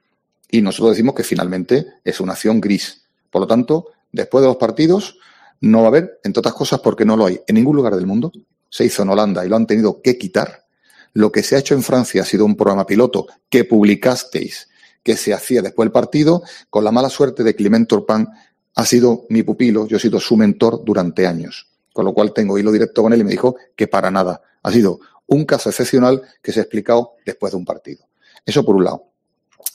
y 0.50 0.60
nosotros 0.62 0.90
decimos 0.90 1.14
que 1.14 1.22
finalmente 1.22 1.86
es 2.04 2.20
una 2.20 2.32
acción 2.32 2.60
gris. 2.60 3.04
Por 3.30 3.42
lo 3.42 3.46
tanto, 3.46 3.86
después 4.10 4.42
de 4.42 4.48
los 4.48 4.56
partidos, 4.56 5.18
no 5.60 5.78
va 5.78 5.84
a 5.84 5.88
haber, 5.88 6.20
entre 6.24 6.40
otras 6.40 6.54
cosas, 6.54 6.80
porque 6.80 7.04
no 7.04 7.16
lo 7.16 7.26
hay 7.26 7.40
en 7.46 7.54
ningún 7.54 7.76
lugar 7.76 7.94
del 7.94 8.06
mundo. 8.06 8.32
Se 8.70 8.84
hizo 8.84 9.02
en 9.02 9.10
Holanda 9.10 9.44
y 9.44 9.48
lo 9.50 9.56
han 9.56 9.66
tenido 9.66 10.00
que 10.00 10.16
quitar. 10.16 10.64
Lo 11.12 11.30
que 11.30 11.42
se 11.42 11.56
ha 11.56 11.58
hecho 11.58 11.74
en 11.74 11.82
Francia 11.82 12.22
ha 12.22 12.24
sido 12.24 12.46
un 12.46 12.56
programa 12.56 12.86
piloto 12.86 13.26
que 13.48 13.64
publicasteis, 13.64 14.68
que 15.02 15.16
se 15.16 15.34
hacía 15.34 15.60
después 15.60 15.86
del 15.86 15.92
partido, 15.92 16.42
con 16.70 16.84
la 16.84 16.92
mala 16.92 17.10
suerte 17.10 17.42
de 17.42 17.54
Clement 17.54 17.88
Turpin, 17.88 18.28
ha 18.74 18.84
sido 18.86 19.26
mi 19.28 19.42
pupilo, 19.42 19.86
yo 19.86 19.96
he 19.96 20.00
sido 20.00 20.20
su 20.20 20.36
mentor 20.36 20.84
durante 20.84 21.26
años. 21.26 21.66
Con 21.92 22.04
lo 22.04 22.14
cual 22.14 22.32
tengo 22.32 22.56
hilo 22.58 22.70
directo 22.70 23.02
con 23.02 23.12
él 23.12 23.20
y 23.20 23.24
me 23.24 23.32
dijo 23.32 23.56
que 23.74 23.88
para 23.88 24.10
nada. 24.10 24.40
Ha 24.62 24.70
sido 24.70 25.00
un 25.26 25.44
caso 25.44 25.70
excepcional 25.70 26.22
que 26.42 26.52
se 26.52 26.60
ha 26.60 26.62
explicado 26.62 27.14
después 27.26 27.52
de 27.52 27.56
un 27.56 27.64
partido. 27.64 28.06
Eso 28.44 28.64
por 28.64 28.76
un 28.76 28.84
lado. 28.84 29.06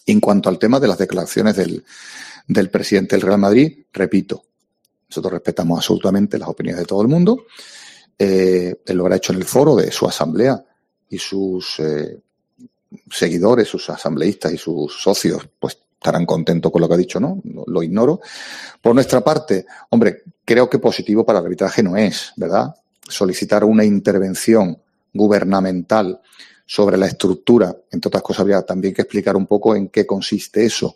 En 0.06 0.20
cuanto 0.20 0.50
al 0.50 0.60
tema 0.60 0.80
de 0.80 0.88
las 0.88 0.98
declaraciones 0.98 1.56
del, 1.56 1.84
del 2.48 2.70
presidente 2.70 3.16
del 3.16 3.22
Real 3.22 3.40
Madrid, 3.40 3.86
repito, 3.92 4.44
nosotros 5.10 5.34
respetamos 5.34 5.80
absolutamente 5.80 6.38
las 6.38 6.50
opiniones 6.50 6.82
de 6.82 6.86
todo 6.86 7.02
el 7.02 7.08
mundo. 7.08 7.46
Eh, 8.18 8.82
él 8.86 8.98
lo 8.98 9.04
habrá 9.04 9.18
hecho 9.18 9.34
en 9.34 9.40
el 9.40 9.46
foro 9.46 9.76
de 9.76 9.92
su 9.92 10.08
asamblea 10.08 10.64
y 11.10 11.18
sus 11.18 11.80
eh, 11.80 12.20
seguidores, 13.12 13.68
sus 13.68 13.90
asambleístas 13.90 14.54
y 14.54 14.58
sus 14.58 15.02
socios, 15.02 15.48
pues 15.60 15.78
estarán 16.06 16.26
contentos 16.26 16.72
con 16.72 16.82
lo 16.82 16.88
que 16.88 16.94
ha 16.94 16.98
dicho, 16.98 17.20
¿no? 17.20 17.42
Lo, 17.66 17.82
ignoro. 17.82 18.22
Por 18.82 18.94
nuestra 18.94 19.22
parte, 19.22 19.66
hombre, 19.90 20.24
creo 20.44 20.70
que 20.70 20.78
positivo 20.78 21.26
para 21.26 21.40
el 21.40 21.46
arbitraje 21.46 21.82
no 21.82 21.98
es, 21.98 22.32
¿verdad? 22.36 22.76
Solicitar 23.08 23.64
una 23.64 23.84
intervención 23.84 24.78
gubernamental 25.14 26.22
sobre 26.66 26.98
la 26.98 27.08
estructura, 27.08 27.76
entre 27.92 28.10
otras 28.10 28.24
cosas, 28.24 28.42
habría 28.42 28.62
también 28.62 28.94
que 28.94 29.02
explicar 29.02 29.36
un 29.36 29.48
poco 29.48 29.76
en 29.76 29.90
qué 29.90 30.06
consiste 30.06 30.66
eso. 30.66 30.96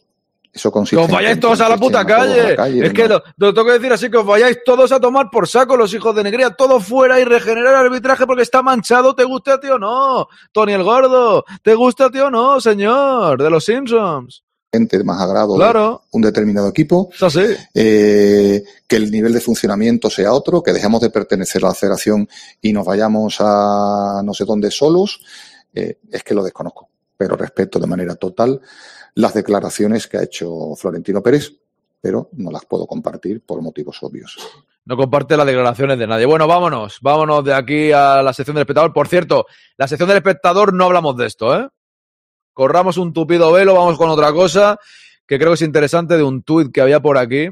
Eso 0.51 0.71
consiste 0.71 0.95
Que 0.97 1.03
os 1.03 1.11
vayáis 1.11 1.39
todos 1.39 1.61
a 1.61 1.69
la 1.69 1.77
puta 1.77 1.99
la 1.99 2.05
calle. 2.05 2.85
Es 2.85 2.93
que 2.93 3.07
lo, 3.07 3.21
lo 3.38 3.53
tengo 3.53 3.67
que 3.67 3.73
decir 3.73 3.93
así, 3.93 4.09
que 4.09 4.17
os 4.17 4.26
vayáis 4.26 4.57
todos 4.65 4.91
a 4.91 4.99
tomar 4.99 5.30
por 5.31 5.47
saco 5.47 5.77
los 5.77 5.93
hijos 5.93 6.15
de 6.15 6.23
Negría, 6.23 6.49
todos 6.51 6.84
fuera 6.84 7.19
y 7.19 7.23
regenerar 7.23 7.73
el 7.73 7.85
arbitraje 7.88 8.26
porque 8.26 8.41
está 8.43 8.61
manchado, 8.63 9.13
te 9.13 9.23
guste 9.23 9.51
a 9.51 9.59
ti 9.59 9.67
o 9.67 9.77
no. 9.77 10.27
Tony 10.51 10.73
el 10.73 10.84
Gordo, 10.84 11.45
te 11.61 11.76
gusta 11.76 12.05
a 12.05 12.09
ti 12.09 12.19
o 12.19 12.31
no, 12.31 12.59
señor, 12.59 13.41
de 13.41 13.49
los 13.49 13.63
Simpsons. 13.63 14.43
gente 14.71 15.03
más 15.03 15.19
agrado 15.21 15.53
de 15.53 15.59
Claro. 15.59 16.03
un 16.11 16.21
determinado 16.21 16.67
equipo, 16.67 17.09
así. 17.21 17.41
eh, 17.73 18.63
que 18.88 18.95
el 18.95 19.09
nivel 19.11 19.34
de 19.34 19.41
funcionamiento 19.41 20.09
sea 20.11 20.31
otro, 20.34 20.61
que 20.61 20.73
dejemos 20.73 21.01
de 21.01 21.09
pertenecer 21.09 21.63
a 21.65 21.69
la 21.69 21.73
federación 21.73 22.27
y 22.61 22.71
nos 22.73 22.85
vayamos 22.85 23.38
a 23.39 24.21
no 24.23 24.34
sé 24.34 24.45
dónde 24.45 24.69
solos, 24.71 25.21
eh, 25.73 25.97
es 26.11 26.23
que 26.23 26.34
lo 26.35 26.43
desconozco, 26.43 26.88
pero 27.17 27.35
respeto 27.35 27.80
de 27.80 27.88
manera 27.88 28.15
total 28.15 28.61
las 29.20 29.34
declaraciones 29.34 30.08
que 30.08 30.18
ha 30.18 30.24
hecho 30.24 30.76
Florentino 30.78 31.22
Pérez, 31.22 31.52
pero 32.00 32.30
no 32.34 32.52
las 32.52 32.66
puedo 32.66 32.88
compartir 32.88 33.46
por 33.46 33.62
motivos 33.62 34.02
obvios. 34.02 34.38
No 34.86 34.96
comparte 34.96 35.36
las 35.36 35.46
declaraciones 35.46 36.00
de 36.00 36.08
nadie. 36.08 36.26
Bueno, 36.26 36.48
vámonos. 36.48 37.00
Vámonos 37.02 37.44
de 37.44 37.54
aquí 37.54 37.91
a 37.91 38.24
la 38.24 38.32
sección 38.32 38.56
del 38.56 38.62
espectador. 38.62 38.94
Por 38.94 39.10
cierto, 39.10 39.46
la 39.78 39.90
sección 39.90 40.08
del 40.08 40.18
espectador 40.18 40.74
no 40.74 40.86
hablamos 40.86 41.18
de 41.18 41.28
esto, 41.28 41.54
¿eh? 41.54 41.68
Corramos 42.54 42.98
un 42.98 43.12
tupido 43.12 43.52
velo, 43.52 43.74
vamos 43.74 43.98
con 43.98 44.10
otra 44.10 44.32
cosa 44.32 44.80
que 45.28 45.38
creo 45.38 45.50
que 45.52 45.56
es 45.56 45.62
interesante 45.62 46.16
de 46.16 46.24
un 46.24 46.41
tuit 46.41 46.72
que 46.72 46.82
había 46.82 47.02
por 47.02 47.18
aquí. 47.18 47.50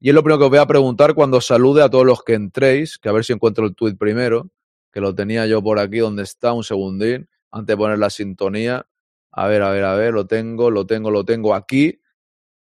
Y 0.00 0.08
es 0.08 0.14
lo 0.14 0.22
primero 0.22 0.38
que 0.38 0.44
os 0.44 0.50
voy 0.50 0.58
a 0.58 0.66
preguntar 0.66 1.14
cuando 1.14 1.40
salude 1.40 1.82
a 1.82 1.90
todos 1.90 2.06
los 2.06 2.22
que 2.24 2.32
entréis, 2.32 2.98
que 2.98 3.10
a 3.10 3.12
ver 3.12 3.24
si 3.24 3.34
encuentro 3.34 3.66
el 3.66 3.74
tuit 3.74 3.98
primero. 3.98 4.50
que 4.90 5.00
lo 5.00 5.14
tenía 5.14 5.46
yo 5.46 5.62
por 5.62 5.78
aquí 5.78 5.98
donde 5.98 6.22
está, 6.22 6.52
un 6.54 6.64
segundín, 6.64 7.28
antes 7.50 7.74
de 7.74 7.76
poner 7.76 7.98
la 7.98 8.10
sintonía. 8.10 8.86
A 9.36 9.48
ver, 9.48 9.62
a 9.62 9.70
ver, 9.70 9.84
a 9.84 9.94
ver, 9.94 10.12
lo 10.14 10.26
tengo, 10.26 10.70
lo 10.70 10.86
tengo, 10.86 11.10
lo 11.10 11.24
tengo 11.24 11.54
aquí, 11.54 12.00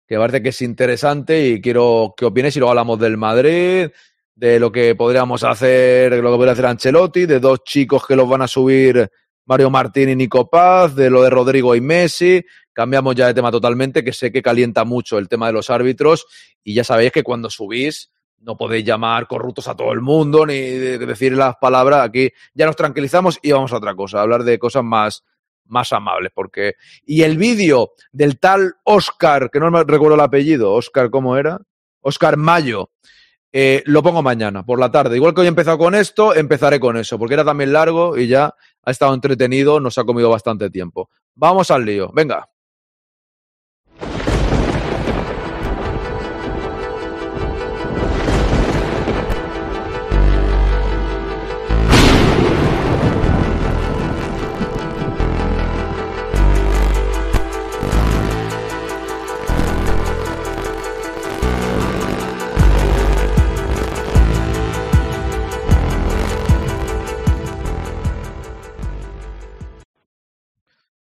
que 0.07 0.17
parece 0.19 0.43
que 0.43 0.51
es 0.51 0.63
interesante 0.63 1.49
y 1.49 1.61
quiero 1.61 2.15
que 2.17 2.25
opines 2.27 2.57
y 2.57 2.61
luego 2.61 2.71
hablamos 2.71 2.99
del 2.99 3.17
Madrid, 3.19 3.89
de 4.35 4.61
lo 4.61 4.73
que 4.73 4.95
podríamos 4.95 5.45
hacer, 5.45 6.13
lo 6.23 6.31
que 6.33 6.37
podría 6.37 6.53
hacer 6.53 6.67
Ancelotti, 6.67 7.27
de 7.27 7.41
dos 7.41 7.65
chicos 7.65 8.07
que 8.07 8.17
los 8.17 8.29
van 8.29 8.43
a 8.43 8.49
subir 8.49 9.11
Mario 9.47 9.71
Martín 9.71 10.09
y 10.09 10.17
Nico 10.17 10.49
Paz, 10.49 10.95
de 10.97 11.11
lo 11.11 11.23
de 11.23 11.31
Rodrigo 11.31 11.75
y 11.75 11.81
Messi. 11.83 12.43
Cambiamos 12.73 13.15
ya 13.15 13.27
de 13.27 13.35
tema 13.35 13.51
totalmente, 13.51 14.03
que 14.03 14.13
sé 14.13 14.33
que 14.33 14.43
calienta 14.43 14.85
mucho 14.85 15.19
el 15.19 15.29
tema 15.29 15.47
de 15.49 15.53
los 15.53 15.71
árbitros 15.71 16.27
y 16.65 16.75
ya 16.75 16.83
sabéis 16.85 17.13
que 17.13 17.23
cuando 17.23 17.51
subís 17.51 18.11
no 18.41 18.57
podéis 18.57 18.85
llamar 18.85 19.27
corruptos 19.27 19.69
a 19.69 19.77
todo 19.77 19.93
el 19.93 20.01
mundo 20.01 20.45
ni 20.47 20.55
de- 20.59 20.99
de 20.99 21.07
decir 21.07 21.33
las 21.35 21.57
palabras. 21.57 22.01
Aquí 22.07 22.31
ya 22.55 22.67
nos 22.67 22.77
tranquilizamos 22.77 23.39
y 23.43 23.53
vamos 23.53 23.73
a 23.73 23.77
otra 23.77 23.95
cosa, 23.95 24.19
a 24.19 24.23
hablar 24.23 24.45
de 24.45 24.59
cosas 24.59 24.83
más, 24.85 25.23
más 25.67 25.93
amables. 25.93 26.33
Porque... 26.35 26.75
Y 27.05 27.23
el 27.23 27.37
vídeo 27.39 27.93
del 28.13 28.39
tal 28.39 28.75
Oscar, 28.85 29.51
que 29.51 29.61
no 29.61 29.71
me 29.71 29.85
recuerdo 29.85 30.15
el 30.15 30.21
apellido, 30.21 30.73
Oscar, 30.73 31.11
¿cómo 31.11 31.37
era? 31.37 31.61
Oscar 32.01 32.37
Mayo. 32.37 32.91
eh, 33.57 33.83
lo 33.87 34.03
pongo 34.03 34.21
mañana, 34.21 34.65
por 34.65 34.81
la 34.81 34.91
tarde. 34.91 35.15
Igual 35.17 35.33
que 35.33 35.43
hoy 35.43 35.47
he 35.47 35.49
empezado 35.49 35.79
con 35.79 35.95
esto, 35.95 36.35
empezaré 36.35 36.81
con 36.81 36.97
eso, 36.97 37.19
porque 37.21 37.35
era 37.35 37.45
también 37.45 37.73
largo 37.73 38.19
y 38.19 38.27
ya 38.27 38.53
ha 38.83 38.91
estado 38.91 39.15
entretenido, 39.15 39.79
nos 39.79 39.97
ha 39.97 40.05
comido 40.05 40.29
bastante 40.29 40.71
tiempo. 40.71 41.09
Vamos 41.37 41.71
al 41.71 41.85
lío, 41.85 42.11
venga. 42.13 42.49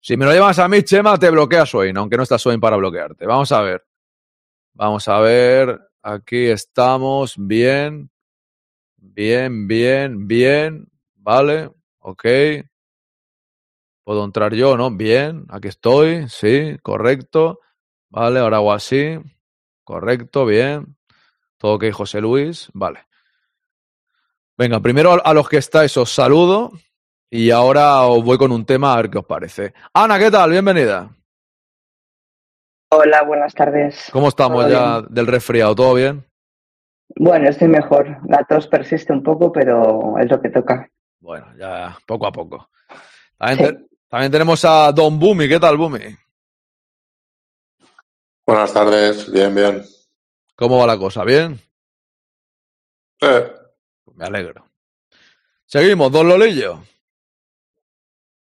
Si 0.09 0.17
me 0.17 0.25
lo 0.25 0.31
llevas 0.33 0.57
a 0.57 0.67
mí, 0.67 0.81
Chema, 0.81 1.19
te 1.19 1.29
bloquea 1.29 1.67
Swain, 1.67 1.95
aunque 1.95 2.17
no 2.17 2.23
está 2.23 2.39
Swain 2.39 2.59
para 2.59 2.77
bloquearte. 2.77 3.27
Vamos 3.27 3.51
a 3.51 3.61
ver. 3.61 3.85
Vamos 4.73 5.07
a 5.07 5.19
ver. 5.19 5.79
Aquí 6.01 6.47
estamos. 6.47 7.35
Bien. 7.37 8.09
Bien, 8.97 9.67
bien, 9.67 10.27
bien. 10.27 10.87
Vale. 11.13 11.69
Ok. 11.99 12.25
Puedo 14.03 14.25
entrar 14.25 14.55
yo, 14.55 14.75
¿no? 14.75 14.89
Bien. 14.89 15.45
Aquí 15.47 15.67
estoy. 15.67 16.27
Sí, 16.27 16.75
correcto. 16.81 17.59
Vale, 18.09 18.39
ahora 18.39 18.57
hago 18.57 18.73
así. 18.73 19.15
Correcto, 19.83 20.47
bien. 20.47 20.97
Todo 21.59 21.75
ok, 21.75 21.91
José 21.91 22.19
Luis. 22.19 22.71
Vale. 22.73 23.05
Venga, 24.57 24.79
primero 24.79 25.13
a- 25.13 25.17
a 25.17 25.35
los 25.35 25.47
que 25.47 25.57
estáis 25.57 25.95
os 25.97 26.11
saludo. 26.11 26.71
Y 27.29 27.51
ahora 27.51 28.01
os 28.03 28.23
voy 28.23 28.37
con 28.37 28.51
un 28.51 28.65
tema 28.65 28.93
a 28.93 28.97
ver 28.97 29.09
qué 29.09 29.19
os 29.19 29.25
parece. 29.25 29.73
Ana, 29.93 30.17
¿qué 30.17 30.31
tal? 30.31 30.49
Bienvenida. 30.51 31.09
Hola, 32.91 33.21
buenas 33.23 33.53
tardes. 33.53 34.09
¿Cómo 34.11 34.29
estamos 34.29 34.65
¿Todo 34.65 34.69
ya 34.73 35.01
del 35.07 35.27
resfriado? 35.27 35.75
¿Todo 35.75 35.93
bien? 35.93 36.25
Bueno, 37.15 37.49
estoy 37.49 37.67
mejor. 37.67 38.17
La 38.27 38.43
tos 38.45 38.67
persiste 38.67 39.13
un 39.13 39.21
poco, 39.21 39.51
pero 39.51 40.17
es 40.17 40.29
lo 40.29 40.41
que 40.41 40.49
toca. 40.49 40.89
Bueno, 41.19 41.45
ya 41.57 41.97
poco 42.07 42.25
a 42.25 42.31
poco. 42.31 42.69
También, 43.37 43.57
te- 43.77 43.87
también 44.07 44.31
tenemos 44.31 44.65
a 44.65 44.91
Don 44.91 45.19
Bumi. 45.19 45.47
¿Qué 45.47 45.59
tal, 45.59 45.77
Bumi? 45.77 45.99
Buenas 48.47 48.73
tardes, 48.73 49.31
bien, 49.31 49.53
bien. 49.53 49.83
¿Cómo 50.55 50.79
va 50.79 50.87
la 50.87 50.97
cosa? 50.97 51.23
¿Bien? 51.23 51.59
Eh, 53.21 53.51
Me 54.15 54.25
alegro. 54.25 54.65
Seguimos, 55.67 56.11
Don 56.11 56.27
Lolillo. 56.27 56.81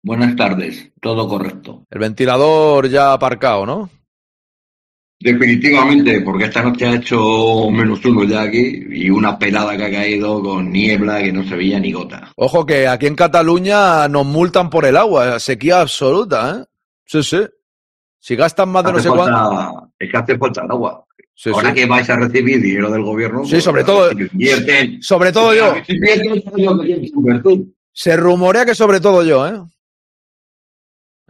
Buenas 0.03 0.35
tardes, 0.35 0.91
todo 0.99 1.27
correcto. 1.27 1.85
El 1.91 1.99
ventilador 1.99 2.89
ya 2.89 3.13
aparcado, 3.13 3.65
¿no? 3.65 3.89
Definitivamente, 5.19 6.21
porque 6.21 6.45
esta 6.45 6.63
noche 6.63 6.87
ha 6.87 6.95
hecho 6.95 7.69
menos 7.69 8.03
uno 8.05 8.23
ya 8.23 8.41
aquí 8.41 8.83
y 8.89 9.09
una 9.11 9.37
pelada 9.37 9.77
que 9.77 9.85
ha 9.85 9.91
caído 9.91 10.41
con 10.41 10.71
niebla 10.71 11.19
que 11.21 11.31
no 11.31 11.43
se 11.47 11.55
veía 11.55 11.79
ni 11.79 11.91
gota. 11.91 12.31
Ojo 12.35 12.65
que 12.65 12.87
aquí 12.87 13.05
en 13.05 13.13
Cataluña 13.15 14.07
nos 14.07 14.25
multan 14.25 14.71
por 14.71 14.85
el 14.85 14.97
agua, 14.97 15.39
sequía 15.39 15.81
absoluta, 15.81 16.57
¿eh? 16.61 16.65
Sí, 17.05 17.21
sí. 17.21 17.41
Si 18.19 18.35
gastan 18.35 18.69
más 18.69 18.83
de 18.83 18.91
no 18.93 18.97
Hace 18.97 19.09
sé 19.09 19.15
falta- 19.15 19.47
cuánto. 19.49 19.91
Es 19.99 20.11
que 20.11 20.17
hace 20.17 20.37
falta 20.39 20.61
el 20.63 20.71
agua. 20.71 21.05
Sí, 21.35 21.49
Ahora 21.53 21.69
sí. 21.69 21.75
que 21.75 21.85
vais 21.85 22.09
a 22.09 22.15
recibir 22.17 22.59
dinero 22.61 22.89
del 22.91 23.03
gobierno. 23.03 23.43
Sí, 23.45 23.51
pues, 23.51 23.63
sobre 23.63 23.83
todo- 23.83 24.11
invierten. 24.11 25.03
Sobre 25.03 25.31
todo 25.31 25.53
yo. 25.53 25.73
Se 27.93 28.17
rumorea 28.17 28.65
que 28.65 28.73
sobre 28.73 28.99
todo 28.99 29.23
yo, 29.23 29.47
¿eh? 29.47 29.53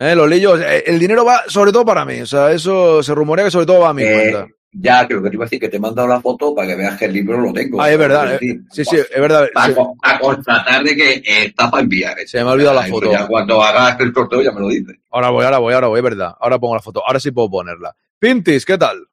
¿Eh, 0.03 0.15
Lolillo? 0.15 0.57
Eh, 0.60 0.84
El 0.88 0.98
dinero 0.98 1.23
va 1.23 1.44
sobre 1.48 1.72
todo 1.72 1.86
para 1.86 2.03
mí. 2.06 2.22
O 2.22 2.26
sea, 2.26 2.52
eso 2.52 3.03
se 3.03 3.14
rumorea 3.14 3.45
que 3.45 3.52
sobre 3.52 3.68
todo 3.68 3.82
va 3.82 3.90
a 3.90 3.94
mi 3.94 4.02
Eh, 4.02 4.14
cuenta. 4.32 4.48
ya, 4.72 5.06
creo 5.07 5.22
que 5.22 5.30
te 5.30 5.36
iba 5.36 5.44
a 5.44 5.45
decir 5.45 5.60
que 5.60 5.69
te 5.69 5.78
he 5.78 5.80
mandado 5.80 6.07
la 6.07 6.19
foto 6.19 6.56
para 6.56 6.69
que 6.69 6.76
veas 6.76 6.98
que 6.98 7.06
el 7.06 7.14
libro 7.14 7.40
lo 7.40 7.53
tengo. 7.53 7.80
Ah, 7.80 7.91
es 7.91 7.99
verdad. 7.99 8.34
eh. 8.34 8.40
Sí, 8.72 8.84
sí, 8.84 8.95
es 8.98 9.22
verdad. 9.22 9.48
A, 9.53 9.68
Sí. 9.68 9.73
co- 9.76 9.95
a 10.02 10.18
constatar 10.19 10.84
de 10.84 10.95
que 10.95 11.22
está 11.45 11.69
para 11.69 11.84
enviar. 11.84 12.18
eh. 12.19 12.26
Se 12.28 12.44
me 12.44 12.49
ha 12.49 12.53
olvidado 12.53 12.76
la 12.78 12.86
Eso 12.88 12.95
foto. 12.95 13.11
Ya 13.11 13.28
cuando 13.28 13.61
hagas 13.61 13.99
el 13.99 14.11
sorteo 14.11 14.41
ya 14.41 14.52
me 14.52 14.61
lo 14.61 14.69
dices. 14.69 14.95
Ahora 15.11 15.30
voy, 15.30 15.45
ahora 15.45 15.60
voy, 15.60 15.73
ahora 15.76 15.88
voy, 15.88 15.99
es 15.99 16.03
verdad. 16.03 16.36
Ahora 16.40 16.57
pongo 16.57 16.73
la 16.76 16.82
foto. 16.82 17.06
Ahora 17.06 17.19
sí 17.19 17.30
puedo 17.30 17.52
ponerla. 17.52 17.95
Pintis, 18.18 18.65
¿qué 18.65 18.80
tal? 18.80 19.06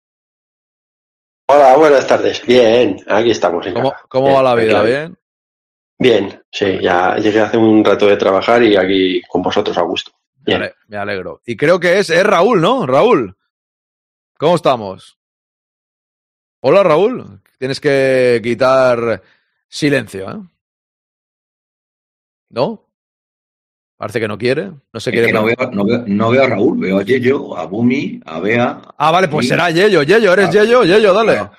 Hola, 1.50 1.76
buenas 1.76 2.06
tardes. 2.06 2.44
Bien, 2.46 2.98
aquí 3.08 3.30
estamos. 3.30 3.66
en 3.66 3.74
¿Cómo, 3.74 3.94
cómo 4.08 4.26
Bien, 4.26 4.38
va 4.38 4.42
la 4.42 4.54
vida? 4.54 4.82
¿Bien? 4.82 5.18
Bien, 5.98 6.42
sí, 6.50 6.78
ya 6.80 7.16
llegué 7.16 7.40
hace 7.40 7.56
un 7.58 7.84
rato 7.84 8.06
de 8.06 8.16
trabajar 8.16 8.62
y 8.62 8.76
aquí 8.76 9.20
con 9.28 9.42
vosotros 9.42 9.76
a 9.76 9.82
gusto. 9.82 10.12
Me 10.48 10.54
ale- 10.54 10.74
me 10.88 10.96
alegro. 10.96 11.40
Y 11.46 11.56
creo 11.56 11.78
que 11.78 11.98
es, 11.98 12.10
es 12.10 12.24
Raúl, 12.24 12.60
¿no? 12.60 12.86
Raúl. 12.86 13.36
¿Cómo 14.38 14.54
estamos? 14.56 15.18
Hola, 16.60 16.82
Raúl. 16.82 17.40
Tienes 17.58 17.80
que 17.80 18.40
quitar 18.42 19.22
silencio, 19.68 20.30
¿eh? 20.30 20.40
¿No? 22.50 22.84
Parece 23.96 24.20
que 24.20 24.28
no 24.28 24.38
quiere. 24.38 24.70
No 24.92 25.00
se 25.00 25.10
Es 25.10 25.12
quiere. 25.14 25.26
que 25.26 25.32
no 25.32 25.44
veo, 25.44 25.56
no, 25.72 25.84
veo, 25.84 26.04
no 26.06 26.30
veo 26.30 26.44
a 26.44 26.48
Raúl, 26.48 26.78
veo 26.78 26.98
a 26.98 27.02
Yello, 27.02 27.56
a 27.56 27.66
Bumi, 27.66 28.20
a 28.24 28.38
Bea. 28.40 28.80
Ah, 28.96 29.10
vale, 29.10 29.28
pues 29.28 29.46
y- 29.46 29.48
será 29.48 29.70
Yello. 29.70 30.02
Yello, 30.02 30.32
eres 30.32 30.48
Ah, 30.48 30.52
Yello, 30.52 30.84
Yello, 30.84 31.12
dale. 31.12 31.50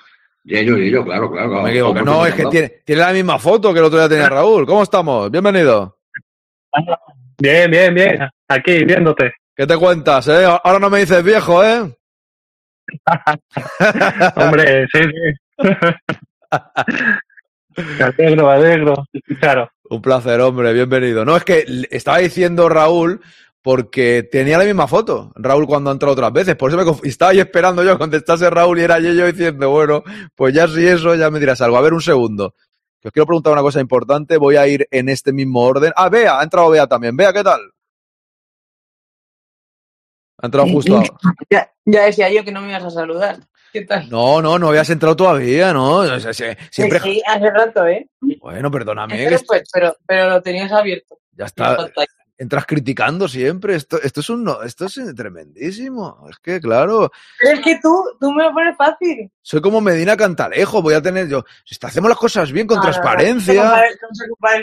Yello, 0.44 0.76
Yello, 0.78 1.04
claro, 1.04 1.30
claro. 1.30 1.46
No 1.48 1.50
claro. 1.52 1.62
me 1.64 1.70
equivoco. 1.70 1.92
¿Cómo 2.00 2.04
No, 2.06 2.26
es 2.26 2.34
que 2.34 2.46
tiene, 2.46 2.68
tiene 2.84 3.02
la 3.02 3.12
misma 3.12 3.38
foto 3.38 3.72
que 3.74 3.78
el 3.78 3.84
otro 3.84 3.98
día 3.98 4.08
tenía 4.08 4.28
Raúl. 4.30 4.66
¿Cómo 4.66 4.82
estamos? 4.82 5.30
Bienvenido. 5.30 5.98
Bien, 7.40 7.70
bien, 7.70 7.94
bien. 7.94 8.28
Aquí, 8.48 8.84
viéndote. 8.84 9.32
¿Qué 9.56 9.66
te 9.66 9.76
cuentas, 9.76 10.28
eh? 10.28 10.44
Ahora 10.44 10.78
no 10.78 10.90
me 10.90 11.00
dices 11.00 11.24
viejo, 11.24 11.64
¿eh? 11.64 11.90
Hombre, 14.36 14.86
sí, 14.92 15.00
sí. 15.02 15.68
Me 17.76 18.04
alegro, 18.04 18.46
me 18.46 18.52
alegro. 18.52 19.04
Claro. 19.40 19.70
Un 19.88 20.02
placer, 20.02 20.40
hombre, 20.40 20.72
bienvenido. 20.74 21.24
No, 21.24 21.36
es 21.36 21.44
que 21.44 21.64
estaba 21.90 22.18
diciendo 22.18 22.68
Raúl 22.68 23.20
porque 23.62 24.28
tenía 24.30 24.58
la 24.58 24.64
misma 24.64 24.86
foto, 24.86 25.32
Raúl 25.34 25.66
cuando 25.66 25.90
ha 25.90 25.92
entrado 25.92 26.12
otras 26.12 26.32
veces, 26.32 26.56
por 26.56 26.70
eso 26.70 26.82
me 26.82 27.08
estaba 27.08 27.32
ahí 27.32 27.40
esperando 27.40 27.84
yo 27.84 27.92
a 27.92 27.98
contestase 27.98 28.48
Raúl 28.48 28.78
y 28.78 28.82
era 28.82 28.98
yo, 28.98 29.12
yo 29.12 29.26
diciendo, 29.26 29.70
bueno, 29.70 30.02
pues 30.34 30.54
ya 30.54 30.66
si 30.66 30.86
eso, 30.86 31.14
ya 31.14 31.30
me 31.30 31.40
dirás 31.40 31.60
algo. 31.60 31.76
A 31.76 31.82
ver, 31.82 31.92
un 31.92 32.00
segundo. 32.02 32.54
Que 33.00 33.08
os 33.08 33.12
quiero 33.12 33.26
preguntar 33.26 33.52
una 33.52 33.62
cosa 33.62 33.80
importante, 33.80 34.36
voy 34.36 34.56
a 34.56 34.66
ir 34.66 34.86
en 34.90 35.08
este 35.08 35.32
mismo 35.32 35.60
orden. 35.62 35.92
Ah, 35.96 36.08
Bea, 36.08 36.38
ha 36.38 36.42
entrado 36.42 36.68
Bea 36.70 36.86
también. 36.86 37.16
Bea, 37.16 37.32
¿qué 37.32 37.42
tal? 37.42 37.60
Ha 40.42 40.46
entrado 40.46 40.68
justo 40.68 40.96
ahora. 40.96 41.08
Ya, 41.50 41.72
ya 41.84 42.04
decía 42.04 42.30
yo 42.30 42.44
que 42.44 42.52
no 42.52 42.60
me 42.62 42.68
ibas 42.70 42.84
a 42.84 42.90
saludar. 42.90 43.38
¿Qué 43.72 43.82
tal? 43.84 44.08
No, 44.10 44.42
no, 44.42 44.58
no 44.58 44.68
habías 44.68 44.90
entrado 44.90 45.14
todavía, 45.16 45.72
¿no? 45.72 45.96
O 45.98 46.20
sea, 46.20 46.32
se- 46.34 46.58
siempre... 46.70 46.98
Sí, 47.00 47.22
hace 47.26 47.50
rato, 47.50 47.86
¿eh? 47.86 48.08
Bueno, 48.40 48.70
perdóname, 48.70 49.16
que 49.16 49.38
pues, 49.46 49.62
pero, 49.72 49.96
pero 50.06 50.28
lo 50.28 50.42
tenías 50.42 50.72
abierto. 50.72 51.18
ya 51.32 51.44
está... 51.46 51.76
Entras 52.42 52.64
criticando 52.64 53.28
siempre. 53.28 53.74
Esto, 53.74 54.00
esto 54.00 54.20
es 54.20 54.30
un 54.30 54.42
no- 54.44 54.62
esto 54.62 54.86
es 54.86 54.98
tremendísimo. 55.14 56.26
Es 56.30 56.38
que, 56.38 56.58
claro, 56.58 57.12
Pero 57.38 57.58
es 57.58 57.60
que 57.62 57.78
tú, 57.82 58.02
tú 58.18 58.32
me 58.32 58.44
lo 58.44 58.52
pones 58.54 58.74
fácil. 58.78 59.30
soy 59.42 59.60
como 59.60 59.82
Medina 59.82 60.16
Cantalejo. 60.16 60.80
Voy 60.80 60.94
a 60.94 61.02
tener 61.02 61.28
yo. 61.28 61.44
Si 61.66 61.74
está- 61.74 61.88
hacemos 61.88 62.08
las 62.08 62.18
cosas 62.18 62.50
bien 62.50 62.66
con 62.66 62.76
no, 62.78 62.82
transparencia, 62.82 63.62
No, 63.64 63.70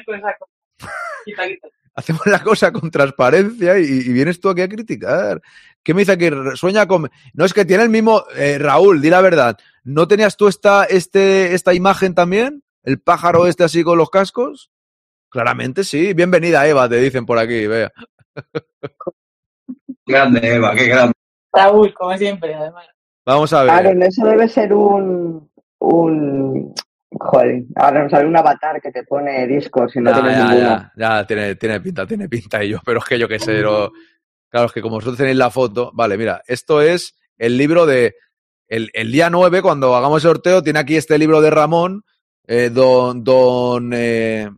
con 0.06 0.16
esa 0.16 0.36
cosa. 0.40 0.92
Quita, 1.24 1.48
quita. 1.48 1.68
hacemos 1.94 2.26
la 2.26 2.42
cosa 2.42 2.72
con 2.72 2.90
transparencia 2.90 3.78
y, 3.80 3.84
y 3.86 4.12
vienes 4.12 4.40
tú 4.40 4.50
aquí 4.50 4.62
a 4.62 4.70
criticar. 4.70 5.40
¿Qué 5.84 5.94
me 5.94 6.02
dice 6.02 6.14
aquí? 6.14 6.30
Sueña 6.56 6.88
con. 6.88 7.10
No 7.34 7.46
es 7.46 7.54
que 7.54 7.64
tiene 7.64 7.84
el 7.84 7.90
mismo. 7.90 8.24
eh, 8.36 8.58
Raúl, 8.60 9.02
di 9.02 9.10
la 9.12 9.22
verdad. 9.22 9.56
¿No 9.84 10.08
tenías 10.08 10.36
tú 10.36 10.48
esta, 10.48 10.84
este, 10.86 11.54
esta 11.54 11.74
imagen 11.76 12.16
también? 12.16 12.64
¿El 12.84 13.00
pájaro 13.00 13.46
este 13.48 13.64
así 13.64 13.84
con 13.84 13.98
los 14.00 14.10
cascos? 14.10 14.72
Claramente 15.30 15.84
sí. 15.84 16.14
Bienvenida, 16.14 16.68
Eva, 16.68 16.88
te 16.90 16.98
dicen 16.98 17.26
por 17.26 17.38
aquí, 17.38 17.68
vea. 17.68 17.92
Grande, 20.06 20.56
Eva, 20.56 20.74
qué 20.74 20.88
grande. 20.88 21.14
Raúl, 21.52 21.94
como 21.94 22.18
siempre, 22.18 22.54
además. 22.54 22.88
Vamos 23.26 23.52
a 23.54 23.64
ver. 23.64 23.72
Aaron, 23.72 24.04
eso 24.04 24.26
debe 24.26 24.48
ser 24.48 24.74
un. 24.74 25.50
un 25.80 26.74
joder, 27.20 27.64
ahora 27.76 28.04
nos 28.04 28.12
sale 28.12 28.26
un 28.28 28.38
avatar 28.38 28.82
que 28.82 28.92
te 28.92 29.04
pone 29.04 29.46
discos 29.48 29.94
y 29.96 30.00
no 30.00 30.12
Ya, 30.12 30.22
tienes 30.22 30.38
ya, 30.38 30.46
ninguno. 30.50 30.70
ya, 30.70 30.92
ya, 31.18 31.28
tiene, 31.28 31.56
tiene 31.56 31.82
pinta, 31.82 32.06
tiene 32.08 32.30
pinta 32.30 32.62
ello, 32.62 32.80
pero 32.86 33.00
es 33.00 33.06
que 33.06 33.20
yo 33.20 33.28
qué 33.28 33.40
sé, 33.40 33.62
lo- 33.62 33.92
claro, 34.50 34.68
es 34.68 34.72
que 34.72 34.82
como 34.82 34.96
vosotros 34.96 35.18
tenéis 35.18 35.38
la 35.38 35.50
foto, 35.50 35.92
vale, 35.94 36.18
mira, 36.18 36.42
esto 36.48 36.82
es 36.82 37.16
el 37.38 37.58
libro 37.58 37.86
de, 37.86 38.16
el, 38.68 38.90
el 38.94 39.12
día 39.12 39.30
9, 39.30 39.62
cuando 39.62 39.96
hagamos 39.96 40.24
el 40.24 40.30
sorteo, 40.32 40.62
tiene 40.64 40.80
aquí 40.80 40.96
este 40.96 41.18
libro 41.18 41.42
de 41.42 41.50
Ramón, 41.50 42.04
eh, 42.46 42.70
don, 42.72 43.24
don, 43.24 43.92
eh, 43.94 44.50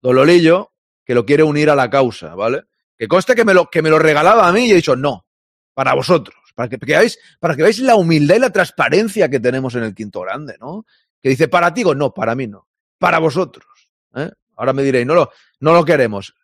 don 0.00 0.16
Lolillo, 0.16 0.72
que 1.04 1.14
lo 1.14 1.26
quiere 1.26 1.42
unir 1.42 1.70
a 1.70 1.74
la 1.74 1.90
causa, 1.90 2.34
¿vale? 2.34 2.64
Que 2.96 3.08
conste 3.08 3.34
que 3.34 3.44
me 3.44 3.54
lo, 3.54 3.70
que 3.70 3.82
me 3.82 3.90
lo 3.90 3.98
regalaba 3.98 4.46
a 4.46 4.52
mí 4.52 4.66
y 4.66 4.72
he 4.72 4.76
dicho, 4.76 4.96
no, 4.96 5.26
para 5.74 5.94
vosotros, 5.94 6.36
para 6.54 6.68
que, 6.68 6.76
veáis, 6.76 7.18
para 7.38 7.56
que 7.56 7.62
veáis 7.62 7.80
la 7.80 7.96
humildad 7.96 8.36
y 8.36 8.40
la 8.40 8.50
transparencia 8.50 9.28
que 9.28 9.40
tenemos 9.40 9.74
en 9.74 9.84
el 9.84 9.94
quinto 9.94 10.20
grande, 10.20 10.56
¿no? 10.60 10.84
Que 11.22 11.30
dice, 11.30 11.48
para 11.48 11.72
ti, 11.72 11.84
no, 11.84 12.12
para 12.12 12.34
mí 12.34 12.46
no, 12.46 12.68
para 12.98 13.18
vosotros. 13.18 13.66
¿eh? 14.14 14.30
Ahora 14.56 14.72
me 14.72 14.82
diréis, 14.82 15.06
no 15.06 15.14
lo, 15.14 15.30
no 15.60 15.72
lo 15.72 15.84
queremos. 15.84 16.34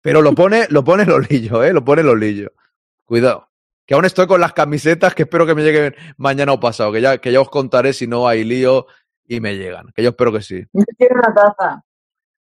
Pero 0.00 0.22
lo 0.22 0.34
pone, 0.34 0.66
lo 0.70 0.82
pone 0.82 1.04
Lolillo, 1.04 1.62
¿eh? 1.62 1.72
Lo 1.72 1.84
pone 1.84 2.02
Lolillo. 2.02 2.52
Cuidado. 3.04 3.50
Que 3.84 3.94
aún 3.94 4.04
estoy 4.04 4.26
con 4.26 4.40
las 4.40 4.52
camisetas 4.52 5.14
que 5.14 5.24
espero 5.24 5.46
que 5.46 5.54
me 5.54 5.62
lleguen 5.62 5.94
mañana 6.16 6.52
o 6.52 6.60
pasado, 6.60 6.92
que 6.92 7.00
ya, 7.00 7.18
que 7.18 7.32
ya 7.32 7.40
os 7.40 7.50
contaré 7.50 7.92
si 7.92 8.06
no 8.06 8.28
hay 8.28 8.44
lío 8.44 8.86
y 9.26 9.40
me 9.40 9.56
llegan. 9.56 9.92
Que 9.94 10.02
yo 10.02 10.10
espero 10.10 10.32
que 10.32 10.42
sí. 10.42 10.64
Yo 10.72 10.84
quiero 10.96 11.16
una 11.16 11.34
taza. 11.34 11.84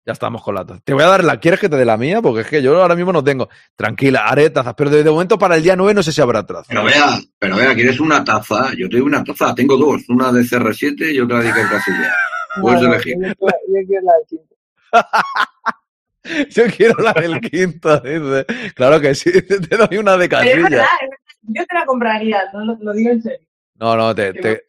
Ya 0.06 0.12
estamos 0.12 0.40
con 0.42 0.54
la 0.54 0.64
taza. 0.64 0.80
Te 0.84 0.94
voy 0.94 1.02
a 1.02 1.08
dar 1.08 1.24
la. 1.24 1.40
¿Quieres 1.40 1.58
que 1.58 1.68
te 1.68 1.74
dé 1.76 1.84
la 1.84 1.96
mía? 1.96 2.22
Porque 2.22 2.42
es 2.42 2.46
que 2.46 2.62
yo 2.62 2.80
ahora 2.80 2.94
mismo 2.94 3.12
no 3.12 3.24
tengo. 3.24 3.48
Tranquila, 3.74 4.26
haré 4.28 4.50
tazas. 4.50 4.74
Pero 4.76 4.88
de, 4.90 5.02
de 5.02 5.10
momento 5.10 5.36
para 5.36 5.56
el 5.56 5.64
día 5.64 5.74
9 5.74 5.94
no 5.94 6.02
sé 6.04 6.12
si 6.12 6.20
habrá 6.20 6.46
tazas. 6.46 6.66
Pero 6.68 6.84
vea, 6.84 7.18
pero 7.40 7.56
vea, 7.56 7.74
¿quieres 7.74 7.98
una 7.98 8.22
taza? 8.22 8.70
Yo 8.76 8.88
te 8.88 8.98
doy 8.98 9.00
una 9.06 9.24
taza. 9.24 9.52
Tengo 9.54 9.76
dos. 9.76 10.08
Una 10.08 10.30
de 10.30 10.42
CR7 10.42 11.12
y 11.12 11.18
otra 11.20 11.40
de 11.40 11.48
Iker 11.48 11.66
Casillas. 11.68 12.12
Puedes 12.62 12.80
No, 12.82 12.94
elegir. 12.94 13.16
Yo 13.16 13.34
quiero, 13.34 13.56
yo 13.68 13.86
quiero 13.86 14.02
la 14.06 14.12
del 14.14 14.26
quinto. 14.28 14.54
Yo 16.50 16.64
quiero 16.76 17.02
la 17.02 17.12
del 17.12 17.40
quinto, 17.40 18.00
dice. 18.00 18.72
Claro 18.74 19.00
que 19.00 19.14
sí. 19.14 19.30
Te 19.42 19.76
doy 19.76 19.98
una 19.98 20.16
de 20.16 20.28
Pero 20.28 20.40
es 20.42 20.48
casilla. 20.48 20.62
verdad, 20.70 20.86
es 21.02 21.10
verdad, 21.10 21.16
yo 21.48 21.64
te 21.66 21.74
la 21.76 21.84
compraría, 21.86 22.38
no 22.52 22.64
lo, 22.64 22.76
lo 22.80 22.92
digo 22.92 23.10
en 23.10 23.22
serio. 23.22 23.46
No, 23.76 23.94
no, 23.96 24.12
te, 24.14 24.32
te- 24.32 24.62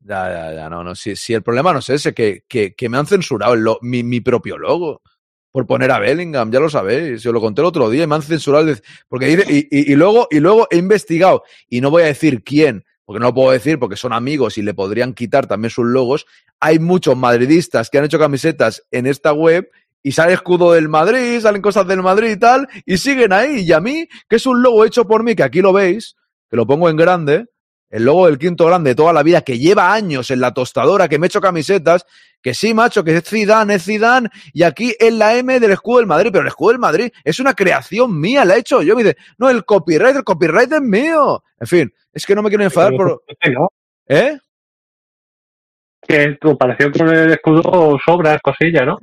Ya, 0.00 0.28
ya, 0.30 0.54
ya, 0.54 0.70
no, 0.70 0.84
no. 0.84 0.94
Si, 0.94 1.16
si 1.16 1.34
el 1.34 1.42
problema 1.42 1.72
no 1.72 1.80
es 1.80 1.90
ese, 1.90 2.14
que, 2.14 2.44
que, 2.48 2.74
que 2.74 2.88
me 2.88 2.98
han 2.98 3.06
censurado 3.06 3.54
el 3.54 3.64
mi, 3.82 4.02
mi 4.02 4.20
propio 4.20 4.56
logo 4.56 5.02
por 5.50 5.66
poner 5.66 5.90
a 5.90 5.98
Bellingham, 5.98 6.52
ya 6.52 6.60
lo 6.60 6.70
sabéis. 6.70 7.22
Yo 7.22 7.32
lo 7.32 7.40
conté 7.40 7.62
el 7.62 7.66
otro 7.66 7.90
día 7.90 8.06
me 8.06 8.14
han 8.14 8.22
censurado. 8.22 8.72
Porque 9.08 9.66
y, 9.70 9.92
y 9.92 9.94
luego, 9.96 10.28
y 10.30 10.40
luego 10.40 10.68
he 10.70 10.76
investigado, 10.76 11.42
y 11.68 11.80
no 11.80 11.90
voy 11.90 12.02
a 12.02 12.06
decir 12.06 12.42
quién, 12.44 12.84
porque 13.04 13.20
no 13.20 13.28
lo 13.28 13.34
puedo 13.34 13.52
decir 13.52 13.78
porque 13.78 13.96
son 13.96 14.12
amigos 14.12 14.58
y 14.58 14.62
le 14.62 14.74
podrían 14.74 15.14
quitar 15.14 15.46
también 15.46 15.70
sus 15.70 15.86
logos. 15.86 16.26
Hay 16.60 16.78
muchos 16.78 17.16
madridistas 17.16 17.88
que 17.88 17.96
han 17.96 18.04
hecho 18.04 18.18
camisetas 18.18 18.84
en 18.90 19.06
esta 19.06 19.32
web 19.32 19.70
y 20.02 20.12
sale 20.12 20.34
escudo 20.34 20.72
del 20.72 20.88
Madrid, 20.88 21.40
salen 21.40 21.62
cosas 21.62 21.86
del 21.88 22.02
Madrid 22.02 22.32
y 22.32 22.36
tal, 22.36 22.68
y 22.84 22.98
siguen 22.98 23.32
ahí. 23.32 23.62
Y 23.62 23.72
a 23.72 23.80
mí, 23.80 24.06
que 24.28 24.36
es 24.36 24.44
un 24.44 24.62
logo 24.62 24.84
hecho 24.84 25.06
por 25.06 25.24
mí, 25.24 25.34
que 25.34 25.42
aquí 25.42 25.60
lo 25.60 25.72
veis, 25.72 26.16
que 26.50 26.56
lo 26.56 26.66
pongo 26.66 26.88
en 26.90 26.96
grande, 26.96 27.46
el 27.90 28.04
logo 28.04 28.26
del 28.26 28.38
quinto 28.38 28.66
grande 28.66 28.90
de 28.90 28.94
toda 28.94 29.12
la 29.12 29.22
vida, 29.22 29.42
que 29.42 29.58
lleva 29.58 29.92
años 29.92 30.30
en 30.30 30.40
la 30.40 30.52
tostadora, 30.52 31.08
que 31.08 31.18
me 31.18 31.26
he 31.26 31.28
hecho 31.28 31.40
camisetas, 31.40 32.04
que 32.42 32.54
sí, 32.54 32.74
macho, 32.74 33.02
que 33.02 33.16
es 33.16 33.24
Zidane, 33.24 33.74
es 33.74 33.84
Zidane, 33.84 34.28
y 34.52 34.62
aquí 34.62 34.94
es 34.98 35.12
la 35.12 35.36
M 35.36 35.58
del 35.58 35.72
escudo 35.72 35.98
del 35.98 36.06
Madrid, 36.06 36.30
pero 36.32 36.42
el 36.42 36.48
escudo 36.48 36.70
del 36.70 36.78
Madrid 36.78 37.10
es 37.24 37.40
una 37.40 37.54
creación 37.54 38.18
mía, 38.18 38.44
la 38.44 38.56
he 38.56 38.60
hecho 38.60 38.82
yo. 38.82 38.94
Me 38.94 39.02
dice, 39.02 39.16
no, 39.38 39.50
el 39.50 39.64
copyright, 39.64 40.16
el 40.16 40.24
copyright 40.24 40.72
es 40.72 40.80
mío. 40.80 41.42
En 41.58 41.66
fin, 41.66 41.92
es 42.12 42.24
que 42.24 42.34
no 42.34 42.42
me 42.42 42.48
quiero 42.48 42.64
enfadar 42.64 42.94
por... 42.94 43.22
¿no? 43.52 43.72
¿Eh? 44.06 44.38
Que 46.00 46.22
en 46.22 46.36
comparación 46.36 46.92
con 46.92 47.08
el 47.08 47.32
escudo 47.32 47.98
sobra 48.04 48.38
cosillas, 48.38 48.86
¿no? 48.86 48.98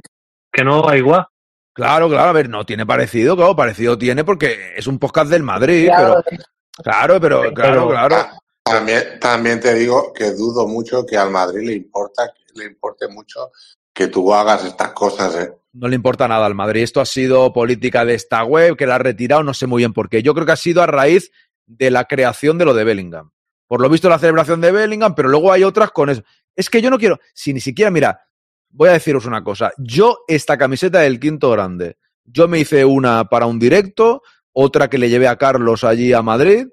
Que 0.51 0.63
no 0.63 0.87
hay 0.87 0.99
igual. 0.99 1.25
Claro, 1.73 2.07
claro, 2.07 2.29
a 2.29 2.33
ver, 2.33 2.47
no 2.47 2.65
tiene 2.65 2.85
parecido, 2.85 3.35
claro, 3.35 3.53
parecido 3.53 3.97
tiene 3.97 4.23
porque 4.23 4.75
es 4.77 4.87
un 4.87 4.97
podcast 4.97 5.29
del 5.29 5.43
Madrid, 5.43 5.87
Claro, 5.87 6.23
pero... 6.23 6.43
Claro, 6.83 7.21
pero, 7.21 7.53
claro, 7.53 7.89
claro. 7.89 8.15
También, 8.65 9.19
también 9.21 9.59
te 9.59 9.75
digo 9.75 10.11
que 10.11 10.31
dudo 10.31 10.67
mucho 10.67 11.05
que 11.05 11.15
al 11.15 11.29
Madrid 11.29 11.67
le 11.67 11.73
importa, 11.73 12.33
le 12.55 12.65
importe 12.65 13.07
mucho 13.07 13.51
que 13.93 14.07
tú 14.07 14.33
hagas 14.33 14.65
estas 14.65 14.91
cosas, 14.91 15.35
¿eh? 15.35 15.53
No 15.73 15.87
le 15.87 15.95
importa 15.95 16.27
nada 16.27 16.47
al 16.47 16.55
Madrid. 16.55 16.81
Esto 16.81 16.99
ha 16.99 17.05
sido 17.05 17.53
política 17.53 18.05
de 18.05 18.15
esta 18.15 18.43
web, 18.43 18.75
que 18.75 18.87
la 18.87 18.95
ha 18.95 18.97
retirado, 18.97 19.43
no 19.43 19.53
sé 19.53 19.67
muy 19.67 19.81
bien 19.81 19.93
por 19.93 20.09
qué. 20.09 20.23
Yo 20.23 20.33
creo 20.33 20.47
que 20.47 20.53
ha 20.53 20.57
sido 20.57 20.81
a 20.81 20.87
raíz 20.87 21.31
de 21.67 21.91
la 21.91 22.05
creación 22.05 22.57
de 22.57 22.65
lo 22.65 22.73
de 22.73 22.83
Bellingham. 22.83 23.31
Por 23.67 23.81
lo 23.81 23.89
visto, 23.89 24.09
la 24.09 24.19
celebración 24.19 24.61
de 24.61 24.71
Bellingham, 24.71 25.13
pero 25.13 25.29
luego 25.29 25.51
hay 25.51 25.63
otras 25.63 25.91
con 25.91 26.09
eso. 26.09 26.23
Es 26.55 26.69
que 26.69 26.81
yo 26.81 26.89
no 26.89 26.97
quiero, 26.97 27.19
si 27.33 27.53
ni 27.53 27.59
siquiera, 27.59 27.91
mira, 27.91 28.21
voy 28.69 28.89
a 28.89 28.93
deciros 28.93 29.25
una 29.25 29.43
cosa. 29.43 29.73
Yo, 29.77 30.19
esta 30.27 30.57
camiseta 30.57 31.01
del 31.01 31.19
quinto 31.19 31.51
grande, 31.51 31.97
yo 32.23 32.47
me 32.47 32.59
hice 32.59 32.83
una 32.83 33.25
para 33.25 33.45
un 33.45 33.59
directo, 33.59 34.23
otra 34.53 34.89
que 34.89 34.97
le 34.97 35.09
llevé 35.09 35.27
a 35.27 35.37
Carlos 35.37 35.83
allí 35.83 36.13
a 36.13 36.21
Madrid, 36.21 36.67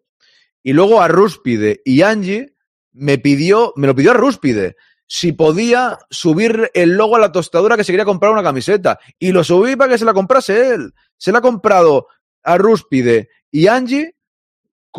y 0.62 0.72
luego 0.72 1.00
a 1.02 1.08
Rúspide 1.08 1.80
y 1.84 2.02
Angie 2.02 2.54
me 2.92 3.18
pidió, 3.18 3.72
me 3.76 3.86
lo 3.86 3.94
pidió 3.94 4.10
a 4.12 4.14
Rúspide, 4.14 4.76
si 5.06 5.32
podía 5.32 5.98
subir 6.10 6.70
el 6.74 6.96
logo 6.96 7.16
a 7.16 7.20
la 7.20 7.32
tostadora 7.32 7.76
que 7.76 7.84
se 7.84 7.92
quería 7.92 8.04
comprar 8.04 8.32
una 8.32 8.42
camiseta. 8.42 8.98
Y 9.18 9.32
lo 9.32 9.44
subí 9.44 9.76
para 9.76 9.92
que 9.92 9.98
se 9.98 10.04
la 10.06 10.14
comprase 10.14 10.68
él. 10.74 10.92
Se 11.18 11.32
la 11.32 11.38
ha 11.38 11.42
comprado 11.42 12.06
a 12.42 12.56
Rúspide 12.56 13.28
y 13.50 13.66
Angie. 13.66 14.14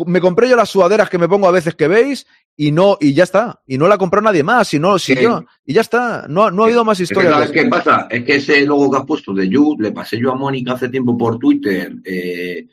Me 0.06 0.20
compré 0.20 0.48
yo 0.48 0.56
las 0.56 0.70
sudaderas 0.70 1.08
que 1.08 1.18
me 1.18 1.28
pongo 1.28 1.46
a 1.48 1.52
veces 1.52 1.74
que 1.74 1.88
veis 1.88 2.26
y 2.56 2.70
no, 2.72 2.96
y 3.00 3.12
ya 3.14 3.24
está. 3.24 3.60
Y 3.66 3.78
no 3.78 3.88
la 3.88 3.98
compró 3.98 4.20
nadie 4.20 4.42
más, 4.44 4.72
y 4.74 4.78
no, 4.78 4.98
si 5.00 5.14
Sí. 5.16 5.22
yo, 5.22 5.44
y 5.64 5.72
ya 5.74 5.80
está. 5.80 6.26
No, 6.28 6.50
no 6.50 6.62
ha 6.62 6.66
habido 6.66 6.84
más 6.84 6.98
Es 7.00 7.08
que, 7.08 7.12
historias. 7.14 7.32
¿sabes 7.34 7.48
de 7.52 7.54
qué 7.62 7.66
pasa? 7.68 8.06
Es 8.10 8.24
que 8.24 8.36
ese 8.36 8.60
logo 8.66 8.90
que 8.90 8.98
has 8.98 9.04
puesto 9.06 9.32
de 9.34 9.48
You, 9.48 9.76
le 9.80 9.90
pasé 9.92 10.18
yo 10.18 10.30
a 10.32 10.36
Mónica 10.36 10.72
hace 10.74 10.88
tiempo 10.88 11.16
por 11.18 11.38
Twitter, 11.38 11.92
eh, 12.04 12.66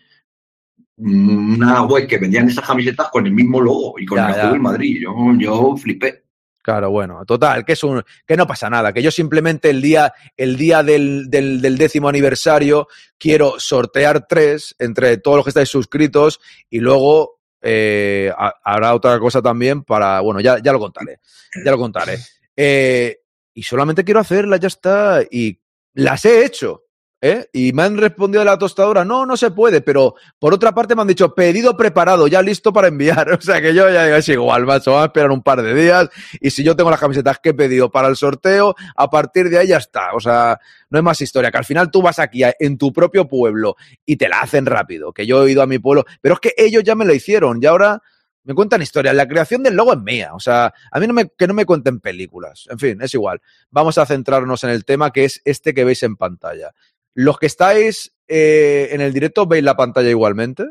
una 1.03 1.83
web 1.83 2.07
que 2.07 2.17
vendían 2.17 2.47
esas 2.49 2.65
camisetas 2.65 3.09
con 3.09 3.25
el 3.25 3.33
mismo 3.33 3.59
logo 3.59 3.95
y 3.97 4.05
con 4.05 4.17
Ya, 4.17 4.29
el 4.29 4.35
ya. 4.35 4.51
del 4.51 4.59
Madrid. 4.59 5.01
Yo, 5.01 5.13
yo 5.37 5.75
flipé. 5.77 6.23
Claro, 6.63 6.91
bueno, 6.91 7.25
total, 7.25 7.65
que 7.65 7.73
es 7.73 7.83
un, 7.83 8.03
que 8.25 8.37
no 8.37 8.45
pasa 8.45 8.69
nada, 8.69 8.93
que 8.93 9.01
yo 9.01 9.09
simplemente 9.09 9.71
el 9.71 9.81
día, 9.81 10.13
el 10.37 10.57
día 10.57 10.83
del, 10.83 11.27
del, 11.27 11.59
del 11.59 11.75
décimo 11.75 12.07
aniversario 12.07 12.87
quiero 13.17 13.55
sortear 13.59 14.27
tres 14.27 14.75
entre 14.77 15.17
todos 15.17 15.37
los 15.37 15.43
que 15.45 15.49
estáis 15.49 15.69
suscritos 15.69 16.39
y 16.69 16.79
luego 16.79 17.39
eh, 17.63 18.31
ha- 18.37 18.53
habrá 18.63 18.93
otra 18.93 19.17
cosa 19.17 19.41
también 19.41 19.83
para, 19.83 20.19
bueno, 20.19 20.39
ya, 20.39 20.59
ya 20.61 20.71
lo 20.71 20.77
contaré, 20.79 21.17
ya 21.65 21.71
lo 21.71 21.77
contaré. 21.79 22.19
Eh, 22.55 23.17
y 23.55 23.63
solamente 23.63 24.03
quiero 24.03 24.19
hacerlas, 24.19 24.59
ya 24.59 24.67
está, 24.67 25.21
y 25.31 25.59
las 25.95 26.23
he 26.25 26.45
hecho. 26.45 26.83
¿Eh? 27.21 27.47
Y 27.53 27.71
me 27.73 27.83
han 27.83 27.97
respondido 27.97 28.39
de 28.41 28.45
la 28.45 28.57
tostadora, 28.57 29.05
no, 29.05 29.25
no 29.25 29.37
se 29.37 29.51
puede, 29.51 29.81
pero 29.81 30.15
por 30.39 30.53
otra 30.53 30.73
parte 30.73 30.95
me 30.95 31.03
han 31.03 31.07
dicho, 31.07 31.33
pedido 31.33 31.77
preparado, 31.77 32.27
ya 32.27 32.41
listo 32.41 32.73
para 32.73 32.87
enviar. 32.87 33.29
O 33.41 33.43
sea 33.43 33.61
que 33.61 33.73
yo 33.73 33.89
ya 33.89 34.05
digo, 34.05 34.17
es 34.17 34.29
igual, 34.29 34.65
macho, 34.65 34.91
vamos 34.91 35.03
a 35.03 35.07
esperar 35.07 35.31
un 35.31 35.41
par 35.41 35.61
de 35.61 35.73
días 35.73 36.09
y 36.39 36.51
si 36.51 36.63
yo 36.63 36.75
tengo 36.75 36.91
las 36.91 36.99
camisetas 36.99 37.39
que 37.39 37.49
he 37.49 37.53
pedido 37.53 37.89
para 37.89 38.07
el 38.07 38.15
sorteo, 38.15 38.75
a 38.95 39.09
partir 39.09 39.49
de 39.49 39.59
ahí 39.59 39.67
ya 39.67 39.77
está. 39.77 40.13
O 40.13 40.19
sea, 40.19 40.59
no 40.89 40.97
hay 40.97 41.03
más 41.03 41.21
historia, 41.21 41.51
que 41.51 41.57
al 41.57 41.65
final 41.65 41.89
tú 41.91 42.01
vas 42.01 42.19
aquí 42.19 42.41
en 42.59 42.77
tu 42.77 42.91
propio 42.91 43.27
pueblo 43.27 43.75
y 44.05 44.17
te 44.17 44.29
la 44.29 44.41
hacen 44.41 44.65
rápido, 44.65 45.13
que 45.13 45.25
yo 45.25 45.45
he 45.45 45.51
ido 45.51 45.61
a 45.61 45.67
mi 45.67 45.79
pueblo, 45.79 46.05
pero 46.21 46.35
es 46.35 46.39
que 46.39 46.53
ellos 46.57 46.83
ya 46.83 46.95
me 46.95 47.05
lo 47.05 47.13
hicieron 47.13 47.59
y 47.61 47.65
ahora 47.65 48.01
me 48.43 48.53
cuentan 48.53 48.81
historias. 48.81 49.15
La 49.15 49.27
creación 49.27 49.63
del 49.63 49.75
logo 49.75 49.93
es 49.93 49.99
mía, 49.99 50.31
o 50.33 50.39
sea, 50.39 50.73
a 50.91 50.99
mí 50.99 51.07
no 51.07 51.13
me, 51.13 51.29
que 51.29 51.47
no 51.47 51.53
me 51.53 51.65
cuenten 51.65 51.99
películas. 51.99 52.67
En 52.69 52.79
fin, 52.79 53.01
es 53.01 53.13
igual. 53.13 53.41
Vamos 53.69 53.97
a 53.97 54.05
centrarnos 54.05 54.63
en 54.63 54.71
el 54.71 54.85
tema 54.85 55.11
que 55.11 55.25
es 55.25 55.41
este 55.45 55.73
que 55.73 55.83
veis 55.83 56.03
en 56.03 56.15
pantalla. 56.15 56.71
Los 57.13 57.37
que 57.37 57.45
estáis 57.47 58.15
eh, 58.27 58.89
en 58.91 59.01
el 59.01 59.13
directo, 59.13 59.45
¿veis 59.45 59.63
la 59.63 59.75
pantalla 59.75 60.09
igualmente? 60.09 60.63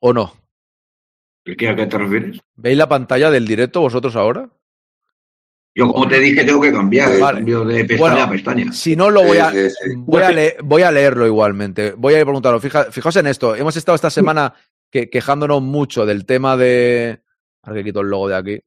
¿O 0.00 0.12
no? 0.12 0.32
¿El 1.44 1.56
qué, 1.56 1.68
¿A 1.68 1.76
qué 1.76 1.86
te 1.86 1.98
refieres? 1.98 2.40
¿Veis 2.56 2.76
la 2.76 2.88
pantalla 2.88 3.30
del 3.30 3.46
directo 3.46 3.80
vosotros 3.80 4.14
ahora? 4.16 4.50
Yo, 5.74 5.92
como 5.92 6.08
te 6.08 6.18
dije, 6.18 6.44
tengo 6.44 6.60
que 6.60 6.72
cambiar. 6.72 7.18
Vale. 7.20 7.38
Cambio 7.38 7.64
de 7.64 7.84
pestaña 7.84 7.98
Bueno, 8.00 8.22
a 8.22 8.30
pestaña. 8.30 8.72
Si 8.72 8.96
no, 8.96 9.10
lo 9.10 9.22
voy 9.22 9.38
a, 9.38 9.50
sí, 9.52 9.70
sí. 9.70 9.92
voy 9.96 10.22
a, 10.22 10.30
le- 10.30 10.56
voy 10.64 10.82
a 10.82 10.90
leerlo 10.90 11.24
igualmente. 11.26 11.92
Voy 11.92 12.14
a 12.14 12.24
preguntarlo. 12.24 12.58
Fija- 12.60 12.90
fijaos 12.90 13.14
en 13.16 13.28
esto. 13.28 13.54
Hemos 13.54 13.76
estado 13.76 13.94
esta 13.94 14.10
semana 14.10 14.54
que- 14.90 15.08
quejándonos 15.08 15.62
mucho 15.62 16.04
del 16.04 16.26
tema 16.26 16.56
de. 16.56 17.22
Ahora 17.62 17.78
que 17.80 17.84
quito 17.84 18.00
el 18.00 18.08
logo 18.08 18.28
de 18.28 18.36
aquí. 18.36 18.60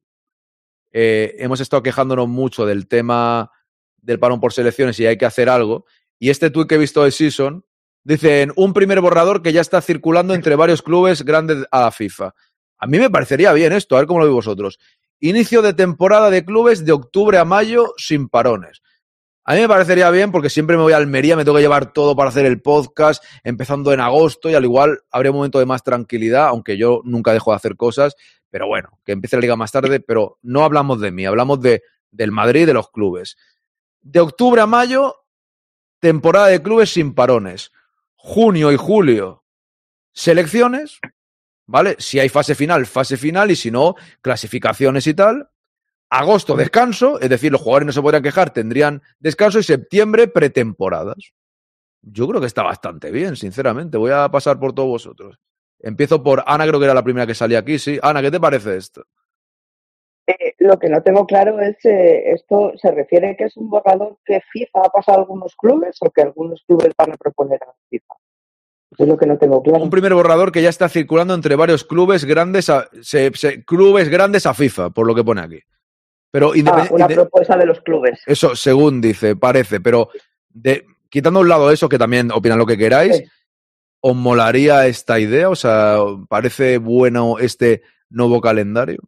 Eh, 0.92 1.36
hemos 1.38 1.60
estado 1.60 1.82
quejándonos 1.82 2.28
mucho 2.28 2.64
del 2.66 2.86
tema 2.88 3.50
del 3.98 4.18
parón 4.18 4.40
por 4.40 4.52
selecciones 4.52 4.98
y 5.00 5.06
hay 5.06 5.18
que 5.18 5.26
hacer 5.26 5.48
algo. 5.50 5.84
Y 6.22 6.30
este 6.30 6.50
tuit 6.50 6.68
que 6.68 6.76
he 6.76 6.78
visto 6.78 7.02
de 7.02 7.10
Season 7.10 7.64
dicen 8.04 8.52
un 8.54 8.72
primer 8.74 9.00
borrador 9.00 9.42
que 9.42 9.52
ya 9.52 9.60
está 9.60 9.80
circulando 9.80 10.34
entre 10.34 10.54
varios 10.54 10.80
clubes 10.80 11.24
grandes 11.24 11.66
a 11.72 11.80
la 11.80 11.90
FIFA. 11.90 12.32
A 12.78 12.86
mí 12.86 13.00
me 13.00 13.10
parecería 13.10 13.52
bien 13.52 13.72
esto, 13.72 13.96
a 13.96 13.98
ver 13.98 14.06
cómo 14.06 14.20
lo 14.20 14.26
veis 14.26 14.36
vosotros. 14.36 14.78
Inicio 15.18 15.62
de 15.62 15.74
temporada 15.74 16.30
de 16.30 16.44
clubes 16.44 16.84
de 16.84 16.92
octubre 16.92 17.38
a 17.38 17.44
mayo 17.44 17.92
sin 17.96 18.28
parones. 18.28 18.82
A 19.42 19.54
mí 19.54 19.62
me 19.62 19.68
parecería 19.68 20.10
bien 20.10 20.30
porque 20.30 20.48
siempre 20.48 20.76
me 20.76 20.84
voy 20.84 20.92
a 20.92 20.98
Almería, 20.98 21.34
me 21.34 21.42
tengo 21.42 21.56
que 21.56 21.62
llevar 21.62 21.92
todo 21.92 22.14
para 22.14 22.28
hacer 22.28 22.46
el 22.46 22.62
podcast, 22.62 23.24
empezando 23.42 23.92
en 23.92 23.98
agosto 23.98 24.48
y 24.48 24.54
al 24.54 24.62
igual 24.62 25.00
habría 25.10 25.32
un 25.32 25.38
momento 25.38 25.58
de 25.58 25.66
más 25.66 25.82
tranquilidad, 25.82 26.46
aunque 26.46 26.76
yo 26.76 27.00
nunca 27.02 27.32
dejo 27.32 27.50
de 27.50 27.56
hacer 27.56 27.74
cosas, 27.74 28.14
pero 28.48 28.68
bueno, 28.68 29.00
que 29.04 29.10
empiece 29.10 29.34
la 29.34 29.40
liga 29.40 29.56
más 29.56 29.72
tarde, 29.72 29.98
pero 29.98 30.38
no 30.42 30.62
hablamos 30.62 31.00
de 31.00 31.10
mí, 31.10 31.26
hablamos 31.26 31.60
de, 31.60 31.82
del 32.12 32.30
Madrid 32.30 32.60
y 32.60 32.66
de 32.66 32.74
los 32.74 32.92
clubes. 32.92 33.36
De 34.02 34.20
octubre 34.20 34.60
a 34.60 34.66
mayo, 34.66 35.21
temporada 36.02 36.48
de 36.48 36.60
clubes 36.60 36.92
sin 36.92 37.14
parones. 37.14 37.70
Junio 38.16 38.72
y 38.72 38.76
julio, 38.76 39.44
selecciones, 40.12 40.98
¿vale? 41.66 41.96
Si 41.98 42.18
hay 42.18 42.28
fase 42.28 42.54
final, 42.54 42.86
fase 42.86 43.16
final, 43.16 43.50
y 43.52 43.56
si 43.56 43.70
no, 43.70 43.94
clasificaciones 44.20 45.06
y 45.06 45.14
tal. 45.14 45.48
Agosto, 46.10 46.56
descanso, 46.56 47.20
es 47.20 47.30
decir, 47.30 47.52
los 47.52 47.60
jugadores 47.60 47.86
no 47.86 47.92
se 47.92 48.02
podrían 48.02 48.22
quejar, 48.22 48.52
tendrían 48.52 49.02
descanso, 49.18 49.60
y 49.60 49.62
septiembre, 49.62 50.28
pretemporadas. 50.28 51.32
Yo 52.02 52.28
creo 52.28 52.40
que 52.40 52.48
está 52.48 52.64
bastante 52.64 53.10
bien, 53.12 53.36
sinceramente. 53.36 53.96
Voy 53.96 54.10
a 54.10 54.28
pasar 54.28 54.58
por 54.58 54.74
todos 54.74 54.88
vosotros. 54.88 55.38
Empiezo 55.78 56.22
por 56.22 56.42
Ana, 56.46 56.66
creo 56.66 56.80
que 56.80 56.86
era 56.86 56.94
la 56.94 57.04
primera 57.04 57.26
que 57.26 57.34
salía 57.34 57.60
aquí, 57.60 57.78
sí. 57.78 57.98
Ana, 58.02 58.20
¿qué 58.22 58.30
te 58.30 58.40
parece 58.40 58.76
esto? 58.76 59.04
Eh, 60.26 60.54
lo 60.58 60.78
que 60.78 60.88
no 60.88 61.02
tengo 61.02 61.26
claro 61.26 61.58
es, 61.60 61.76
eh, 61.84 62.30
¿esto 62.32 62.72
se 62.76 62.90
refiere 62.92 63.36
que 63.36 63.44
es 63.44 63.56
un 63.56 63.68
borrador 63.68 64.18
que 64.24 64.40
FIFA 64.52 64.80
ha 64.84 64.88
pasado 64.90 65.18
a 65.18 65.20
algunos 65.22 65.54
clubes 65.56 65.96
o 66.00 66.10
que 66.10 66.22
algunos 66.22 66.62
clubes 66.66 66.92
van 66.96 67.12
a 67.12 67.16
proponer 67.16 67.60
a 67.62 67.72
FIFA? 67.90 68.14
Eso 68.92 69.02
es 69.04 69.08
lo 69.08 69.16
que 69.16 69.26
no 69.26 69.38
tengo 69.38 69.62
claro. 69.62 69.82
Un 69.82 69.90
primer 69.90 70.14
borrador 70.14 70.52
que 70.52 70.62
ya 70.62 70.68
está 70.68 70.88
circulando 70.88 71.34
entre 71.34 71.56
varios 71.56 71.82
clubes 71.84 72.24
grandes 72.24 72.68
a, 72.70 72.88
se- 73.00 73.32
se- 73.34 73.64
clubes 73.64 74.08
grandes 74.08 74.46
a 74.46 74.54
FIFA, 74.54 74.90
por 74.90 75.06
lo 75.06 75.14
que 75.14 75.24
pone 75.24 75.40
aquí. 75.40 75.60
Pero 76.30 76.52
Ah, 76.66 76.86
una 76.90 77.08
propuesta 77.08 77.56
de 77.56 77.66
los 77.66 77.80
clubes. 77.80 78.20
Eso, 78.26 78.54
según 78.54 79.00
dice, 79.00 79.34
parece, 79.36 79.80
pero 79.80 80.08
de, 80.48 80.84
quitando 81.10 81.40
a 81.40 81.42
un 81.42 81.48
lado 81.48 81.70
eso, 81.70 81.88
que 81.88 81.98
también 81.98 82.30
opinan 82.32 82.58
lo 82.58 82.66
que 82.66 82.78
queráis, 82.78 83.22
¿os 84.00 84.14
molaría 84.16 84.86
esta 84.86 85.18
idea? 85.18 85.48
O 85.50 85.56
sea, 85.56 85.96
¿parece 86.28 86.78
bueno 86.78 87.38
este 87.38 87.82
nuevo 88.08 88.40
calendario? 88.40 88.98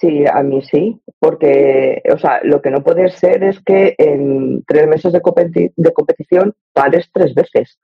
Sí, 0.00 0.24
a 0.32 0.42
mí 0.44 0.62
sí, 0.62 1.00
porque, 1.18 2.02
o 2.14 2.18
sea, 2.18 2.40
lo 2.44 2.62
que 2.62 2.70
no 2.70 2.84
puede 2.84 3.08
ser 3.08 3.42
es 3.42 3.60
que 3.64 3.96
en 3.98 4.62
tres 4.64 4.86
meses 4.86 5.12
de, 5.12 5.20
competi- 5.20 5.72
de 5.74 5.92
competición 5.92 6.54
pares 6.72 7.10
tres 7.12 7.34
veces, 7.34 7.78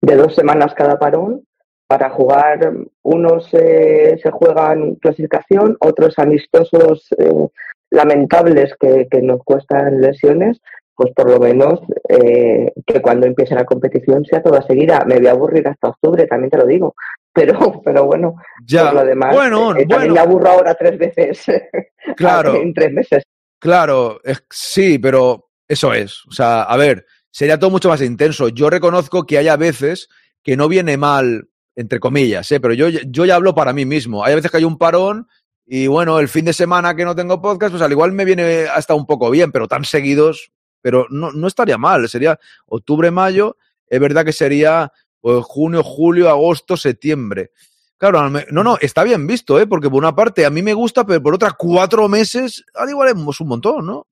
de 0.00 0.14
dos 0.16 0.34
semanas 0.36 0.74
cada 0.74 0.96
parón, 0.96 1.44
para 1.88 2.08
jugar, 2.10 2.72
unos 3.02 3.48
eh, 3.52 4.16
se 4.22 4.30
juegan 4.30 4.94
clasificación, 4.96 5.76
otros 5.80 6.16
amistosos 6.20 7.08
eh, 7.18 7.48
lamentables 7.90 8.76
que, 8.78 9.08
que 9.10 9.20
nos 9.20 9.42
cuestan 9.42 10.00
lesiones, 10.00 10.60
pues 10.94 11.12
por 11.14 11.28
lo 11.28 11.40
menos 11.40 11.80
eh, 12.08 12.70
que 12.86 13.02
cuando 13.02 13.26
empiece 13.26 13.56
la 13.56 13.64
competición 13.64 14.24
sea 14.24 14.40
toda 14.40 14.62
seguida. 14.62 15.04
Me 15.04 15.16
voy 15.18 15.26
a 15.26 15.32
aburrir 15.32 15.66
hasta 15.66 15.88
octubre, 15.88 16.28
también 16.28 16.50
te 16.50 16.58
lo 16.58 16.66
digo, 16.66 16.94
pero, 17.32 17.80
pero 17.84 18.04
bueno, 18.04 18.34
Ya, 18.66 18.86
por 18.86 18.94
lo 18.94 19.04
demás, 19.04 19.34
bueno, 19.34 19.70
eh, 19.76 19.86
también 19.86 19.88
bueno. 19.88 20.14
me 20.14 20.20
aburro 20.20 20.48
ahora 20.50 20.74
tres 20.74 20.98
veces 20.98 21.44
Claro. 22.16 22.54
en 22.56 22.74
tres 22.74 22.92
meses. 22.92 23.22
Claro, 23.58 24.20
es- 24.24 24.44
sí, 24.50 24.98
pero 24.98 25.50
eso 25.68 25.92
es. 25.94 26.24
O 26.26 26.32
sea, 26.32 26.62
a 26.62 26.76
ver, 26.76 27.06
sería 27.30 27.58
todo 27.58 27.70
mucho 27.70 27.88
más 27.88 28.00
intenso. 28.02 28.48
Yo 28.48 28.70
reconozco 28.70 29.24
que 29.24 29.38
hay 29.38 29.48
a 29.48 29.56
veces 29.56 30.08
que 30.42 30.56
no 30.56 30.68
viene 30.68 30.96
mal, 30.96 31.48
entre 31.76 32.00
comillas, 32.00 32.50
¿eh? 32.52 32.58
pero 32.60 32.74
yo, 32.74 32.88
yo 32.88 33.24
ya 33.26 33.34
hablo 33.36 33.54
para 33.54 33.72
mí 33.72 33.84
mismo. 33.84 34.24
Hay 34.24 34.34
veces 34.34 34.50
que 34.50 34.56
hay 34.56 34.64
un 34.64 34.78
parón 34.78 35.28
y 35.66 35.86
bueno, 35.86 36.18
el 36.18 36.28
fin 36.28 36.44
de 36.46 36.52
semana 36.52 36.96
que 36.96 37.04
no 37.04 37.14
tengo 37.14 37.40
podcast, 37.40 37.70
pues 37.72 37.82
al 37.82 37.92
igual 37.92 38.12
me 38.12 38.24
viene 38.24 38.64
hasta 38.64 38.94
un 38.94 39.06
poco 39.06 39.30
bien, 39.30 39.52
pero 39.52 39.68
tan 39.68 39.84
seguidos, 39.84 40.50
pero 40.82 41.06
no, 41.10 41.30
no 41.30 41.46
estaría 41.46 41.78
mal. 41.78 42.08
Sería 42.08 42.40
octubre, 42.66 43.10
mayo, 43.12 43.56
es 43.86 44.00
verdad 44.00 44.24
que 44.24 44.32
sería 44.32 44.90
pues, 45.20 45.44
junio, 45.44 45.82
julio, 45.82 46.28
agosto, 46.28 46.76
septiembre. 46.76 47.50
Claro, 47.96 48.30
no, 48.30 48.64
no, 48.64 48.78
está 48.80 49.04
bien 49.04 49.26
visto, 49.26 49.60
¿eh? 49.60 49.66
Porque 49.66 49.90
por 49.90 49.98
una 49.98 50.14
parte 50.14 50.46
a 50.46 50.50
mí 50.50 50.62
me 50.62 50.72
gusta, 50.72 51.04
pero 51.04 51.22
por 51.22 51.34
otra 51.34 51.52
cuatro 51.56 52.08
meses, 52.08 52.64
al 52.74 52.88
igual 52.88 53.08
es 53.10 53.40
un 53.40 53.48
montón, 53.48 53.84
¿no? 53.84 54.06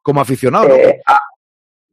Como 0.00 0.20
aficionado, 0.20 0.68
¿no? 0.68 0.74
Eh, 0.74 1.00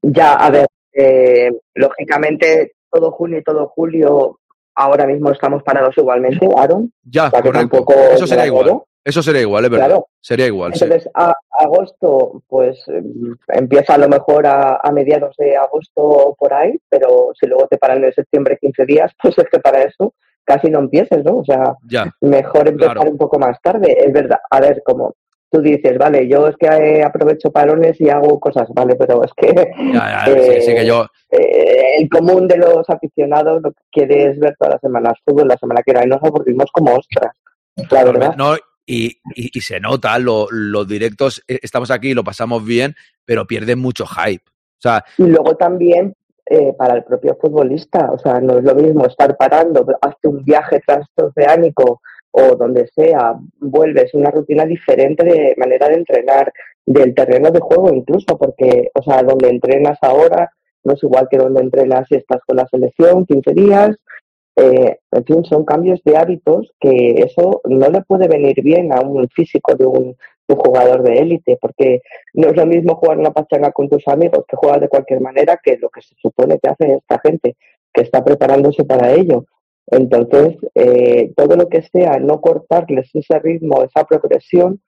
ya, 0.03 0.33
a 0.33 0.51
ver, 0.51 0.67
eh, 0.93 1.49
lógicamente 1.73 2.75
todo 2.91 3.11
junio 3.11 3.39
y 3.39 3.43
todo 3.43 3.67
julio 3.69 4.39
ahora 4.75 5.07
mismo 5.07 5.31
estamos 5.31 5.63
parados 5.63 5.97
igualmente, 5.97 6.47
Aaron. 6.55 6.93
Ya, 7.03 7.27
o 7.27 7.31
correcto. 7.31 7.51
tampoco 7.53 7.93
Eso 7.93 8.27
sería 8.27 8.45
igual. 8.45 8.65
miedo. 8.65 8.87
Eso 9.05 9.21
sería 9.21 9.41
igual, 9.41 9.65
es 9.65 9.71
verdad. 9.71 9.85
Claro. 9.87 10.07
Sería 10.21 10.47
igual, 10.47 10.73
sí. 10.73 10.83
Entonces, 10.83 11.09
a, 11.13 11.33
agosto, 11.59 12.41
pues 12.47 12.81
em, 12.87 13.35
empieza 13.49 13.95
a 13.95 13.97
lo 13.97 14.07
mejor 14.07 14.45
a, 14.47 14.77
a 14.81 14.91
mediados 14.91 15.35
de 15.37 15.57
agosto 15.57 16.01
o 16.01 16.35
por 16.35 16.53
ahí, 16.53 16.79
pero 16.89 17.31
si 17.39 17.47
luego 17.47 17.67
te 17.67 17.77
paran 17.77 18.03
en 18.03 18.13
septiembre 18.13 18.57
15 18.61 18.85
días, 18.85 19.11
pues 19.21 19.37
es 19.37 19.45
que 19.51 19.59
para 19.59 19.83
eso 19.83 20.13
casi 20.45 20.69
no 20.69 20.79
empieces, 20.79 21.23
¿no? 21.23 21.37
O 21.39 21.45
sea, 21.45 21.75
Ya. 21.89 22.11
mejor 22.21 22.67
empezar 22.67 22.95
Claro. 22.95 23.11
un 23.11 23.17
poco 23.17 23.39
más 23.39 23.57
tarde. 23.61 23.95
Es 24.05 24.11
verdad, 24.13 24.39
a 24.49 24.59
ver, 24.61 24.81
como 24.85 25.15
tú 25.51 25.61
dices, 25.61 25.97
vale, 25.97 26.27
yo 26.27 26.47
es 26.47 26.55
que 26.57 26.65
eh, 26.67 27.03
aprovecho 27.03 27.51
parones 27.51 27.99
y 28.01 28.09
hago 28.09 28.39
cosas, 28.39 28.67
vale, 28.73 28.95
pero 28.95 29.23
es 29.23 29.31
que, 29.37 29.53
Ya, 29.93 30.25
ya, 30.25 30.33
sí, 30.57 30.61
sí 30.61 30.73
que 30.75 30.85
yo. 30.85 31.05
eh, 31.29 31.95
el 31.99 32.09
común 32.09 32.47
de 32.47 32.57
los 32.57 32.89
aficionados 32.89 33.61
lo 33.61 33.71
que 33.71 33.81
quiere 33.91 34.25
es 34.31 34.39
ver 34.39 34.55
todas 34.57 34.73
las 34.75 34.81
semanas 34.81 35.13
fútbol, 35.23 35.47
la 35.47 35.57
semana 35.57 35.81
que 35.85 35.91
viene, 35.91 36.07
y 36.07 36.09
nos 36.09 36.23
aburrimos 36.23 36.65
como 36.73 36.95
ostras, 36.95 37.35
la 37.91 38.03
verdad. 38.03 38.35
No, 38.35 38.55
y, 38.85 39.05
y- 39.35 39.57
y 39.57 39.61
se 39.61 39.79
nota, 39.79 40.17
lo- 40.19 40.47
los 40.51 40.87
directos, 40.87 41.43
eh, 41.47 41.59
estamos 41.61 41.91
aquí 41.91 42.13
lo 42.13 42.23
pasamos 42.23 42.65
bien, 42.65 42.95
pero 43.25 43.45
pierden 43.47 43.79
mucho 43.79 44.05
hype. 44.05 44.43
O 44.47 44.81
sea, 44.81 45.03
Y 45.17 45.23
luego 45.23 45.55
también 45.55 46.13
eh, 46.45 46.73
para 46.77 46.95
el 46.95 47.03
propio 47.05 47.37
futbolista, 47.39 48.11
o 48.11 48.19
sea, 48.19 48.41
no 48.41 48.57
es 48.57 48.65
lo 48.65 48.75
mismo 48.75 49.05
estar 49.05 49.37
parando, 49.37 49.85
hazte 50.01 50.27
un 50.27 50.43
viaje 50.43 50.81
transoceánico 50.85 52.01
o 52.31 52.55
donde 52.55 52.87
sea, 52.93 53.35
vuelves 53.59 54.13
una 54.13 54.29
rutina 54.31 54.65
diferente 54.65 55.23
de 55.23 55.53
manera 55.57 55.87
de 55.87 55.95
entrenar, 55.95 56.51
del 56.85 57.13
terreno 57.15 57.49
de 57.51 57.59
juego 57.61 57.93
incluso, 57.93 58.37
porque, 58.37 58.89
o 58.93 59.01
sea, 59.03 59.23
donde 59.23 59.47
entrenas 59.49 59.97
ahora 60.01 60.51
no 60.83 60.93
es 60.93 61.03
igual 61.03 61.27
que 61.31 61.37
donde 61.37 61.61
entrenas 61.61 62.07
si 62.09 62.15
estás 62.15 62.41
con 62.45 62.57
la 62.57 62.67
selección 62.67 63.25
15 63.25 63.53
días, 63.53 63.95
eh, 64.55 64.99
en 65.11 65.25
fin, 65.25 65.43
son 65.45 65.65
cambios 65.65 66.01
de 66.03 66.15
hábitos 66.15 66.71
que 66.79 67.15
eso 67.17 67.61
no 67.65 67.89
le 67.89 68.01
puede 68.01 68.27
venir 68.27 68.61
bien 68.61 68.93
a 68.93 69.01
un 69.01 69.27
físico 69.29 69.75
de 69.75 69.85
un, 69.85 70.15
jugador 70.55 71.01
de 71.01 71.17
élite, 71.17 71.57
porque 71.59 72.01
no 72.35 72.49
es 72.49 72.55
lo 72.55 72.67
mismo 72.67 72.93
jugar 72.95 73.17
una 73.17 73.31
pachanga 73.31 73.71
con 73.71 73.89
tus 73.89 74.07
amigos 74.07 74.45
que 74.47 74.55
juegas 74.55 74.81
de 74.81 74.87
cualquier 74.87 75.19
manera 75.19 75.59
que 75.63 75.77
lo 75.77 75.89
que 75.89 76.03
se 76.03 76.13
supone 76.21 76.59
que 76.59 76.69
hace 76.69 76.93
esta 76.93 77.19
gente, 77.21 77.55
que 77.91 78.03
está 78.03 78.23
preparándose 78.23 78.83
para 78.83 79.13
ello. 79.13 79.45
Entonces, 79.87 80.57
eh, 80.75 81.33
todo 81.35 81.55
lo 81.55 81.69
que 81.69 81.81
sea 81.81 82.19
no 82.19 82.39
cortarles 82.39 83.09
ese 83.15 83.39
ritmo, 83.39 83.81
esa 83.81 84.03
progresión, 84.03 84.79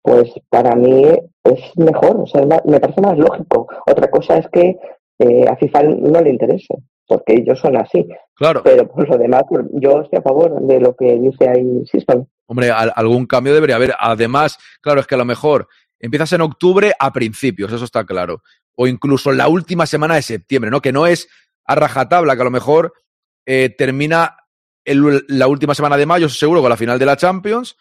pues 0.00 0.32
para 0.48 0.74
mí 0.74 1.04
es 1.44 1.76
mejor, 1.76 2.20
o 2.22 2.26
sea, 2.26 2.46
me 2.64 2.80
parece 2.80 3.02
más 3.02 3.18
lógico. 3.18 3.68
Otra 3.86 4.10
cosa 4.10 4.38
es 4.38 4.48
que 4.48 4.78
eh, 5.20 5.44
a 5.48 5.56
FIFA 5.56 5.82
no 5.84 6.20
le 6.20 6.30
interese, 6.30 6.74
porque 7.06 7.34
ellos 7.34 7.58
son 7.60 7.76
así. 7.76 8.06
Claro. 8.34 8.62
Pero 8.64 8.88
por 8.88 9.08
lo 9.08 9.16
demás, 9.18 9.44
pues, 9.48 9.64
yo 9.74 10.00
estoy 10.02 10.18
a 10.18 10.22
favor 10.22 10.60
de 10.62 10.80
lo 10.80 10.96
que 10.96 11.18
dice 11.18 11.48
ahí 11.48 11.64
System. 11.90 12.24
Hombre, 12.46 12.70
al- 12.70 12.92
algún 12.96 13.26
cambio 13.26 13.54
debería 13.54 13.76
haber. 13.76 13.94
Además, 13.98 14.58
claro, 14.80 15.00
es 15.00 15.06
que 15.06 15.14
a 15.14 15.18
lo 15.18 15.24
mejor 15.24 15.68
empiezas 16.00 16.32
en 16.32 16.40
octubre 16.40 16.92
a 16.98 17.12
principios, 17.12 17.72
eso 17.72 17.84
está 17.84 18.04
claro. 18.04 18.42
O 18.74 18.86
incluso 18.86 19.30
la 19.32 19.46
última 19.48 19.86
semana 19.86 20.14
de 20.16 20.22
septiembre, 20.22 20.70
¿no? 20.70 20.80
Que 20.80 20.92
no 20.92 21.06
es 21.06 21.28
a 21.66 21.74
rajatabla, 21.76 22.34
que 22.34 22.42
a 22.42 22.44
lo 22.44 22.50
mejor 22.50 22.92
eh, 23.46 23.74
termina 23.76 24.36
el- 24.84 25.24
la 25.28 25.46
última 25.46 25.74
semana 25.74 25.96
de 25.96 26.06
mayo, 26.06 26.28
seguro, 26.28 26.60
con 26.62 26.70
la 26.70 26.76
final 26.76 26.98
de 26.98 27.06
la 27.06 27.16
Champions. 27.16 27.76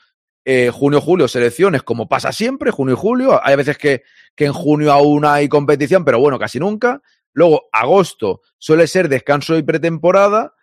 Eh, 0.45 0.72
junio, 0.74 0.99
julio, 1.02 1.28
selecciones, 1.28 1.84
como 1.84 2.07
pasa 2.07 2.32
siempre, 2.32 2.72
junio 2.72 2.95
y 2.95 2.98
julio. 2.98 3.40
Hay 3.44 3.56
veces 3.56 3.78
que, 3.78 4.03
que 4.36 4.45
en 4.45 4.53
junio 4.53 4.91
aún 4.91 5.26
hay 5.26 5.48
competición, 5.48 6.03
pero 6.03 6.20
bueno, 6.20 6.40
casi 6.40 6.60
nunca. 6.60 7.02
Luego, 7.34 7.70
agosto 7.72 8.42
suele 8.58 8.88
ser 8.88 9.10
descanso 9.10 9.58
y 9.58 9.64
pretemporada, 9.64 10.54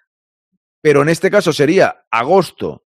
pero 0.80 1.02
en 1.02 1.08
este 1.08 1.30
caso 1.30 1.52
sería 1.52 2.06
agosto, 2.10 2.84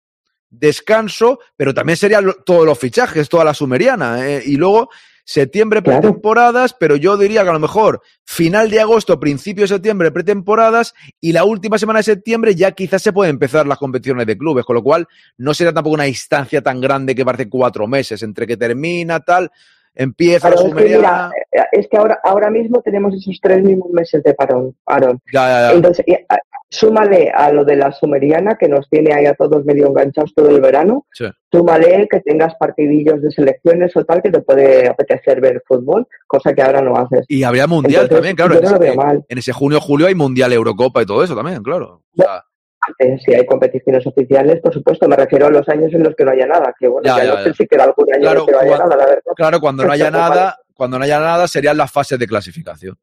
descanso, 0.48 1.39
pero 1.57 1.74
también 1.74 1.97
serían 1.97 2.32
todos 2.44 2.66
los 2.66 2.78
fichajes, 2.78 3.28
toda 3.28 3.44
la 3.44 3.55
sumeriana. 3.55 4.27
¿eh? 4.28 4.43
Y 4.44 4.57
luego 4.57 4.90
septiembre 5.31 5.81
pretemporadas, 5.81 6.74
pero 6.74 6.97
yo 6.97 7.16
diría 7.16 7.44
que 7.44 7.51
a 7.51 7.52
lo 7.52 7.61
mejor 7.61 8.02
final 8.24 8.69
de 8.69 8.81
agosto, 8.81 9.20
principio 9.20 9.62
de 9.62 9.69
septiembre 9.69 10.11
pretemporadas 10.11 10.93
y 11.20 11.32
la 11.32 11.44
última 11.44 11.78
semana 11.78 12.01
de 12.01 12.05
septiembre 12.05 12.57
ya 12.57 12.73
quizás 12.73 13.01
se 13.02 13.12
pueden 13.12 13.31
empezar 13.31 13.65
las 13.66 13.78
competiciones 13.78 14.27
de 14.27 14.36
clubes, 14.36 14.65
con 14.65 14.74
lo 14.74 14.82
cual 14.82 15.07
no 15.36 15.55
sería 15.55 15.73
tampoco 15.73 15.94
una 15.94 16.09
instancia 16.09 16.62
tan 16.62 16.81
grande 16.81 17.15
que 17.15 17.24
parece 17.24 17.48
cuatro 17.48 17.86
meses, 17.86 18.23
entre 18.24 18.44
que 18.44 18.57
termina 18.57 19.20
tal, 19.20 19.52
empieza 20.02 20.48
la 20.51 20.56
Claro, 20.56 20.68
es 20.68 20.74
que, 20.74 20.81
sumeriana. 20.81 21.31
mira, 21.52 21.64
eh, 21.64 21.66
es 21.72 21.89
que 21.89 21.97
ahora, 21.97 22.18
ahora 22.24 22.51
mismo 22.51 22.81
tenemos 22.82 23.14
esos 23.14 23.39
tres 23.43 23.62
mismos 23.62 23.90
meses 23.90 24.22
de 24.22 24.35
parón, 24.35 24.74
Aaron. 24.86 25.20
Ya, 25.32 25.48
ya, 25.48 25.60
ya. 25.68 25.72
Entonces, 25.72 26.05
y, 26.09 26.14
a- 26.14 26.39
súmale 26.72 27.32
a 27.35 27.51
lo 27.51 27.64
de 27.64 27.74
la 27.74 27.90
sumeriana 27.90 28.56
que 28.56 28.68
nos 28.68 28.89
tiene 28.89 29.12
ahí 29.12 29.27
a 29.27 29.35
todos 29.35 29.64
medio 29.64 29.89
enganchados 29.89 30.32
todo 30.35 30.51
el 30.51 30.60
verano, 30.60 31.05
Sí. 31.12 31.27
súmale 31.51 32.06
que 32.09 32.20
tengas 32.20 32.55
partidillos 32.55 33.20
de 33.22 33.31
selecciones 33.32 33.97
o 33.97 34.05
tal 34.05 34.22
que 34.22 34.31
te 34.31 34.40
puede 34.40 34.86
apetecer 34.89 35.40
ver 35.40 35.62
fútbol, 35.66 36.06
cosa 36.28 36.55
que 36.55 36.62
ahora 36.62 36.81
no 36.81 36.97
haces. 36.97 37.24
Y 37.28 37.43
habría 37.43 37.66
mundial 37.66 38.02
Entonces, 38.05 38.16
también, 38.16 38.36
claro. 38.36 38.52
yo 38.55 38.59
En 38.60 38.64
no 38.64 38.70
lo 38.70 38.77
ese, 38.77 38.85
veo 38.85 38.94
mal. 38.94 39.24
en 39.28 39.39
ese 39.39 39.52
junio-julio 39.52 40.06
hay 40.06 40.14
mundial 40.14 40.52
Eurocopa 40.52 41.02
y 41.02 41.06
todo 41.06 41.24
eso 41.24 41.35
también, 41.35 41.60
claro. 41.62 42.02
O 42.16 42.22
sea, 42.22 42.44
Si 43.24 43.34
hay 43.34 43.46
competiciones 43.46 44.06
oficiales, 44.06 44.60
por 44.60 44.72
supuesto, 44.72 45.08
me 45.08 45.16
refiero 45.16 45.46
a 45.46 45.50
los 45.50 45.68
años 45.68 45.92
en 45.94 46.02
los 46.02 46.14
que 46.14 46.24
no 46.24 46.30
haya 46.32 46.46
nada, 46.46 46.74
que 46.78 46.88
bueno, 46.88 47.04
Ya, 47.06 47.18
ya, 47.18 47.24
ya, 47.24 47.34
no 47.38 47.42
sé 47.44 47.54
si 47.54 47.66
queda 47.66 47.84
algún 47.84 48.12
año 48.12 48.22
Claro, 48.22 48.40
en 48.40 48.40
el 48.40 48.46
que 48.46 48.52
no 48.52 48.58
haya 48.60 48.70
cua- 48.76 48.78
nada, 48.88 48.96
la 48.96 49.06
verdad. 49.06 49.32
claro, 49.36 49.60
cuando 49.60 49.84
no 49.84 49.92
haya 49.92 50.10
nada, 50.10 50.58
cuando 50.74 50.98
no 50.98 51.04
haya 51.04 51.20
nada 51.20 51.46
serían 51.48 51.76
las 51.76 51.90
fases 51.92 52.18
de 52.18 52.26
clasificación. 52.26 52.96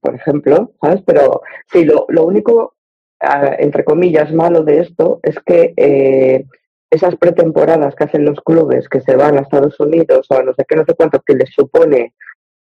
por 0.00 0.14
ejemplo, 0.16 0.72
¿sabes? 0.80 1.00
Pero 1.06 1.42
sí, 1.72 1.84
lo, 1.84 2.06
lo 2.08 2.24
único, 2.24 2.74
ah, 3.20 3.54
entre 3.58 3.84
comillas, 3.84 4.32
malo 4.32 4.62
de 4.64 4.80
esto 4.80 5.20
es 5.22 5.36
que 5.46 5.74
eh, 5.76 6.44
esas 6.90 7.14
pretemporadas 7.16 7.94
que 7.94 8.04
hacen 8.04 8.24
los 8.24 8.40
clubes 8.40 8.88
que 8.88 9.00
se 9.00 9.14
van 9.16 9.38
a 9.38 9.42
Estados 9.42 9.78
Unidos 9.78 10.26
o 10.28 10.34
a 10.34 10.42
no 10.42 10.52
sé 10.54 10.64
qué, 10.68 10.74
no 10.76 10.84
sé 10.84 10.94
cuánto, 10.94 11.20
que 11.20 11.34
les 11.34 11.50
supone 11.54 12.14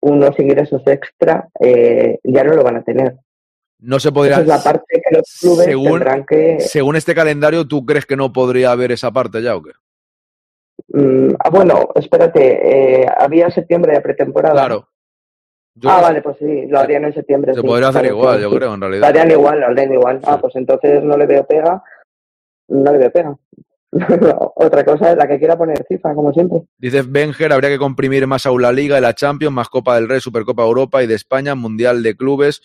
unos 0.02 0.38
ingresos 0.40 0.82
extra, 0.88 1.48
eh, 1.60 2.20
ya 2.24 2.44
no 2.44 2.54
lo 2.56 2.64
van 2.64 2.78
a 2.78 2.84
tener. 2.84 3.16
No 3.80 4.00
se 4.00 4.12
podría. 4.12 4.34
Esa 4.34 4.42
es 4.42 4.48
la 4.48 4.64
parte 4.64 4.97
que 5.08 5.18
los 5.18 5.38
clubes 5.40 5.66
según, 5.66 5.92
tendrán 5.92 6.26
que... 6.26 6.60
según 6.60 6.96
este 6.96 7.16
calendario, 7.16 7.68
¿tú 7.68 7.86
crees 7.86 8.06
que 8.06 8.16
no 8.16 8.34
podría 8.34 8.72
haber 8.72 8.92
esa 8.92 9.12
parte 9.12 9.42
ya 9.42 9.56
o 9.56 9.64
qué? 9.64 9.72
Mm, 10.90 11.36
ah, 11.40 11.50
bueno, 11.50 11.90
espérate, 11.96 13.02
eh, 13.02 13.08
había 13.18 13.50
septiembre 13.50 13.94
de 13.94 14.02
pretemporada. 14.02 14.54
Claro. 14.54 14.90
Yo 15.76 15.92
ah, 15.92 16.02
vale, 16.02 16.22
pues 16.22 16.38
sí, 16.40 16.66
lo 16.68 16.80
harían 16.80 17.06
en 17.06 17.14
septiembre. 17.14 17.54
Se 17.54 17.62
sí, 17.62 17.68
podría 17.68 17.90
hacer 17.90 18.02
claro, 18.02 18.18
igual, 18.18 18.42
yo 18.42 18.50
creo, 18.50 18.74
en 18.74 18.82
realidad. 18.82 19.02
Lo 19.02 19.08
harían 19.08 19.32
igual, 19.32 19.60
lo 19.60 19.68
harían 19.68 19.94
igual. 19.94 20.20
Ah, 20.24 20.40
pues 20.42 20.56
entonces 20.56 21.04
no 21.04 21.18
le 21.18 21.26
veo 21.26 21.46
pega. 21.46 21.84
No 22.70 22.92
le 22.92 22.98
veo 22.98 23.12
pega. 23.12 23.34
Otra 24.56 24.84
cosa 24.84 25.12
es 25.12 25.18
la 25.18 25.26
que 25.26 25.40
quiera 25.40 25.58
poner 25.58 25.86
FIFA, 25.88 26.14
como 26.16 26.34
siempre. 26.34 26.64
Dices 26.78 27.10
Benger, 27.10 27.54
habría 27.54 27.70
que 27.70 27.78
comprimir 27.78 28.28
más 28.28 28.46
aún 28.46 28.62
la 28.62 28.74
Liga 28.74 28.98
y 28.98 29.02
la 29.02 29.14
Champions, 29.14 29.56
más 29.56 29.70
Copa 29.70 29.96
del 29.96 30.10
Rey, 30.10 30.20
Supercopa 30.20 30.64
Europa 30.64 31.02
y 31.02 31.08
de 31.08 31.16
España, 31.16 31.56
Mundial 31.56 32.04
de 32.04 32.18
Clubes. 32.18 32.62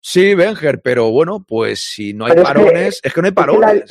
Sí, 0.00 0.34
Benger, 0.34 0.80
pero 0.80 1.10
bueno, 1.10 1.44
pues 1.46 1.80
si 1.80 2.14
no 2.14 2.24
hay 2.24 2.30
Pero 2.32 2.42
es 2.42 2.48
que- 2.48 2.54
parones, 2.54 3.00
es 3.02 3.12
que 3.14 3.20
no 3.20 3.26
hay 3.26 3.32
la- 3.32 3.34
parones. 3.34 3.84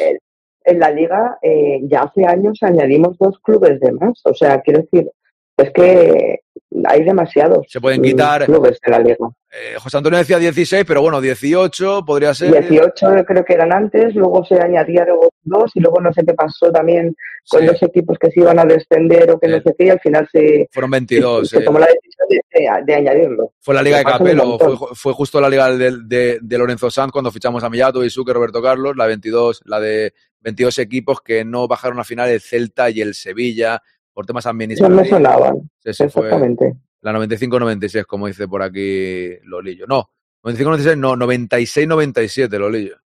en 0.66 0.80
la 0.80 0.92
liga 0.92 1.38
eh, 1.42 1.80
ya 1.84 2.02
hace 2.02 2.26
años 2.26 2.58
añadimos 2.62 3.18
dos 3.18 3.40
clubes 3.40 3.80
de 3.80 3.92
más. 3.94 4.20
O 4.26 4.34
sea, 4.34 4.60
quiero 4.62 4.82
decir, 4.82 5.10
es 5.58 5.72
que 5.72 6.40
hay 6.86 7.04
demasiados 7.04 7.66
Se 7.70 7.80
pueden 7.82 8.02
mm, 8.02 8.04
quitar- 8.04 8.46
clubes 8.46 8.80
de 8.84 8.92
la 8.92 9.00
liga. 9.00 9.18
Eh, 9.52 9.76
José 9.80 9.98
Antonio 9.98 10.20
decía 10.20 10.38
16, 10.38 10.86
pero 10.88 11.02
bueno, 11.02 11.20
18 11.20 12.06
podría 12.06 12.34
ser. 12.36 12.52
18 12.52 13.08
creo 13.26 13.44
que 13.44 13.54
eran 13.54 13.74
antes, 13.74 14.14
luego 14.14 14.46
se 14.46 14.56
añadieron 14.62 15.18
dos 15.42 15.72
y 15.74 15.80
luego 15.80 16.00
no 16.02 16.14
sé 16.14 16.24
qué 16.24 16.36
pasó 16.36 16.72
también 16.72 17.16
con 17.50 17.62
Sí. 17.62 17.66
los 17.66 17.82
equipos 17.82 18.18
que 18.20 18.30
se 18.30 18.42
iban 18.42 18.60
a 18.60 18.66
descender 18.66 19.32
o 19.32 19.40
que 19.40 19.48
no 19.48 19.58
sé 19.62 19.74
qué 19.76 19.86
y 19.86 19.90
al 19.90 20.00
final 20.02 20.30
se, 20.32 20.70
Fueron 20.72 20.92
22. 20.92 21.50
se 21.50 21.58
eh. 21.58 21.62
tomó 21.62 21.80
la 21.80 21.88
decisión 21.88 22.28
de, 22.30 22.42
de- 22.54 22.84
de 22.86 22.94
añadirlo. 22.96 23.54
Fue 23.60 23.74
la 23.74 23.82
Liga 23.82 23.98
de 23.98 24.04
Capello, 24.04 24.60
fue, 24.60 24.76
fue 24.94 25.14
justo 25.14 25.42
la 25.42 25.50
Liga 25.50 25.76
de, 25.76 26.38
de- 26.40 26.58
Lorenzo 26.60 26.92
Sanz 26.92 27.12
cuando 27.12 27.32
fichamos 27.32 27.64
a 27.64 27.70
Millato, 27.72 28.04
Isuque, 28.06 28.34
Roberto 28.34 28.62
Carlos, 28.62 28.96
la 28.96 29.08
22, 29.08 29.62
la 29.66 29.80
de 29.80 30.14
22 30.42 30.78
equipos 30.78 31.22
que 31.22 31.44
no 31.44 31.68
bajaron 31.68 32.00
a 32.00 32.04
final 32.04 32.30
el 32.30 32.40
Celta 32.40 32.92
y 32.92 33.02
el 33.02 33.16
Sevilla 33.16 33.82
por 34.14 34.28
temas 34.28 34.46
administrativos. 34.46 35.02
me 35.02 35.10
sonaban. 35.10 35.56
Fue 35.82 35.92
Exactamente. 35.92 36.74
La 37.02 37.14
95-96, 37.14 38.06
como 38.06 38.28
dice 38.28 38.48
por 38.48 38.62
aquí 38.62 39.38
Lolillo. 39.44 39.86
No, 39.88 40.12
95-96, 40.44 40.98
no, 40.98 41.16
96-97, 41.16 42.58
Lolillo. 42.58 42.98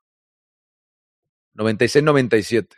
96-97 1.55 2.69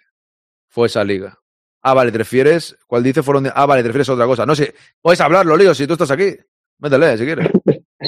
fue 0.68 0.88
esa 0.88 1.04
liga. 1.04 1.38
Ah, 1.82 1.94
vale, 1.94 2.12
te 2.12 2.18
refieres. 2.18 2.76
¿Cuál 2.86 3.02
dice? 3.02 3.22
Fueron 3.22 3.48
Ah, 3.54 3.64
vale, 3.66 3.82
te 3.82 3.88
refieres 3.88 4.08
a 4.08 4.14
otra 4.14 4.26
cosa. 4.26 4.44
No 4.44 4.54
sé, 4.54 4.74
puedes 5.00 5.20
hablar, 5.20 5.46
Lolillo, 5.46 5.74
si 5.74 5.86
tú 5.86 5.94
estás 5.94 6.10
aquí. 6.10 6.36
Métele, 6.78 7.16
si 7.16 7.24
quieres. 7.24 7.48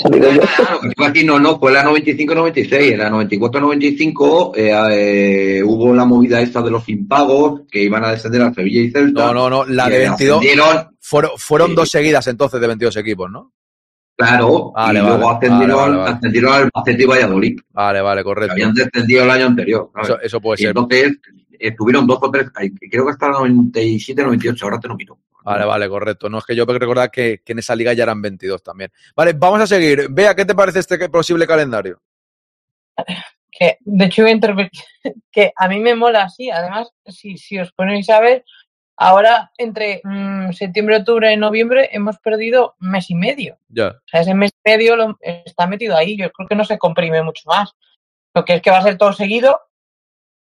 Claro, 0.03 0.81
aquí, 1.07 1.25
no, 1.25 1.39
no, 1.39 1.59
fue 1.59 1.73
la 1.73 1.85
95-96, 1.85 2.93
en 2.93 2.99
la 2.99 3.11
94-95 3.11 4.53
eh, 4.57 4.73
eh, 5.59 5.63
hubo 5.65 5.95
la 5.95 6.05
movida 6.05 6.41
esta 6.41 6.63
de 6.63 6.71
los 6.71 6.89
impagos 6.89 7.63
que 7.71 7.83
iban 7.83 8.05
a 8.05 8.11
descender 8.13 8.43
a 8.43 8.53
Sevilla 8.55 8.81
y 8.81 8.91
Celta. 8.91 9.27
No, 9.27 9.35
no, 9.35 9.51
no, 9.51 9.65
la 9.67 9.89
de 9.89 9.99
22. 9.99 10.39
ascendieron, 10.39 10.89
Fueron, 11.01 11.31
fueron 11.37 11.69
Sí. 11.71 11.75
dos 11.77 11.91
seguidas 11.91 12.27
entonces 12.27 12.61
de 12.61 12.67
22 12.67 12.97
equipos, 12.97 13.31
¿no? 13.31 13.53
claro, 14.17 14.73
Vale, 14.73 14.99
y 14.99 15.03
vale, 15.03 15.17
luego 15.17 15.31
ascendieron, 15.31 15.77
vale, 15.77 15.91
vale, 15.91 15.97
vale. 16.03 16.13
ascendieron 16.17 16.53
al 16.53 16.63
Albacete 16.75 17.03
y 17.03 17.07
Valladolid. 17.07 17.61
Vale, 17.73 18.01
vale, 18.01 18.25
correcto. 18.25 18.53
Habían 18.53 18.75
descendido 18.75 19.23
el 19.25 19.31
año 19.31 19.47
anterior. 19.47 19.91
Eso, 20.03 20.21
eso 20.21 20.41
puede 20.41 20.57
y 20.61 20.63
ser. 20.63 20.69
entonces 20.71 21.19
estuvieron 21.59 22.07
dos 22.07 22.19
o 22.21 22.31
tres, 22.31 22.49
creo 22.91 23.05
que 23.07 23.11
hasta 23.13 23.27
el 23.29 23.33
97-98, 23.35 24.63
ahora 24.63 24.81
te 24.81 24.89
lo 24.89 24.97
miro. 24.97 25.19
Vale, 25.49 25.65
vale, 25.65 25.89
correcto. 25.89 26.29
No 26.29 26.39
es 26.39 26.45
que 26.45 26.55
yo 26.55 26.67
recordar 26.67 27.11
que, 27.11 27.41
que 27.43 27.53
en 27.53 27.61
esa 27.61 27.75
liga 27.75 27.95
ya 27.95 28.03
eran 28.03 28.21
22 28.21 28.63
también. 28.63 28.93
Vale, 29.17 29.33
vamos 29.33 29.61
a 29.63 29.67
seguir. 29.67 30.09
Vea, 30.11 30.35
¿qué 30.35 30.45
te 30.45 30.55
parece 30.55 30.81
este 30.81 31.09
posible 31.09 31.47
calendario? 31.47 32.03
que 33.51 33.79
de 33.81 34.05
hecho 34.05 34.23
voy 34.23 34.31
a 34.31 34.35
intervenir, 34.35 34.71
que 35.33 35.53
a 35.57 35.69
mí 35.69 35.81
me 35.81 35.95
mola 35.95 36.25
así. 36.25 36.51
Además, 36.51 36.93
si, 37.07 37.39
si 37.39 37.59
os 37.59 37.73
ponéis 37.73 38.11
a 38.11 38.21
ver, 38.21 38.45
ahora 38.97 39.51
entre 39.57 40.03
mm, 40.05 40.53
septiembre, 40.53 40.99
octubre 40.99 41.33
y 41.33 41.37
noviembre 41.39 41.89
hemos 41.93 42.19
perdido 42.19 42.75
mes 42.79 43.09
y 43.09 43.15
medio. 43.15 43.59
Ya. 43.69 43.89
O 43.89 44.09
sea, 44.09 44.21
ese 44.21 44.35
mes 44.35 44.51
y 44.53 44.71
medio 44.71 44.97
lo, 44.97 45.19
está 45.23 45.67
metido 45.67 45.97
ahí. 45.97 46.15
Yo 46.19 46.31
creo 46.31 46.47
que 46.47 46.57
no 46.57 46.65
se 46.65 46.77
comprime 46.77 47.23
mucho 47.23 47.45
más. 47.47 47.73
Lo 48.35 48.45
que 48.45 48.55
es 48.55 48.61
que 48.61 48.71
va 48.71 48.79
a 48.79 48.83
ser 48.83 48.99
todo 48.99 49.15
seguido 49.15 49.59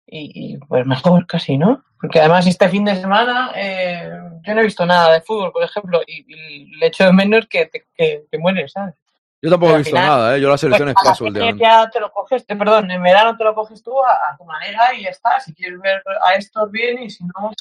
y, 0.06 0.53
y, 0.53 0.57
pues 0.57 0.86
mejor 0.86 1.26
casi, 1.26 1.57
¿no? 1.57 1.84
Porque 2.02 2.19
además 2.19 2.48
este 2.48 2.68
fin 2.68 2.84
de 2.84 2.95
semana 2.99 3.52
eh, 3.56 4.10
yo 4.41 4.56
no 4.56 4.61
he 4.61 4.65
visto 4.65 4.86
nada 4.86 5.14
de 5.14 5.22
fútbol, 5.22 5.52
por 5.52 5.64
ejemplo, 5.64 6.02
y, 6.06 6.26
y 6.28 6.65
le 6.78 6.88
echo 6.88 7.06
de 7.06 7.14
menos 7.14 7.45
que 7.48 7.68
te, 7.68 7.86
que 7.94 8.26
te 8.30 8.38
mueres, 8.40 8.72
¿sabes? 8.72 8.95
Yo 9.44 9.49
tampoco 9.49 9.73
he 9.73 9.78
visto 9.78 9.91
final, 9.95 10.07
nada, 10.07 10.36
¿eh? 10.38 10.41
Yo 10.41 10.49
las 10.49 10.60
selecciones 10.61 10.95
Pues, 10.95 11.06
paso 11.06 11.23
a 11.23 11.28
últimamente. 11.28 11.64
ya 11.64 11.90
te 11.90 11.99
lo 11.99 12.11
coges, 12.11 12.45
te- 12.45 12.56
perdón, 12.56 12.90
en 12.91 13.02
verano 13.03 13.38
te 13.38 13.44
lo 13.44 13.53
coges 13.56 13.82
tú 13.84 13.94
a, 14.03 14.11
a 14.32 14.38
tu 14.38 14.44
manera 14.45 14.94
y 14.95 15.03
ya 15.03 15.10
está. 15.10 15.40
Si 15.40 15.53
quieres 15.53 15.80
ver 15.80 16.02
a 16.23 16.34
estos 16.36 16.69
bien 16.72 17.02
y 17.03 17.10
si 17.10 17.23
no. 17.23 17.52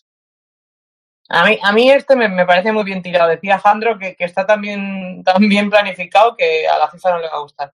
A 1.30 1.44
mí, 1.46 1.58
a 1.62 1.72
mí 1.72 1.90
este 1.90 2.16
me, 2.16 2.28
me 2.28 2.44
parece 2.44 2.72
muy 2.72 2.84
bien 2.84 3.02
tirado. 3.02 3.28
Decía 3.30 3.58
Jandro 3.58 3.98
que, 3.98 4.16
que 4.16 4.24
está 4.24 4.46
tan 4.46 4.60
bien, 4.60 5.22
tan 5.24 5.48
bien 5.48 5.70
planificado 5.70 6.36
que 6.36 6.66
a 6.68 6.76
la 6.78 6.88
FIFA 6.88 7.10
no 7.12 7.18
le 7.18 7.28
va 7.28 7.36
a 7.36 7.40
gustar. 7.40 7.72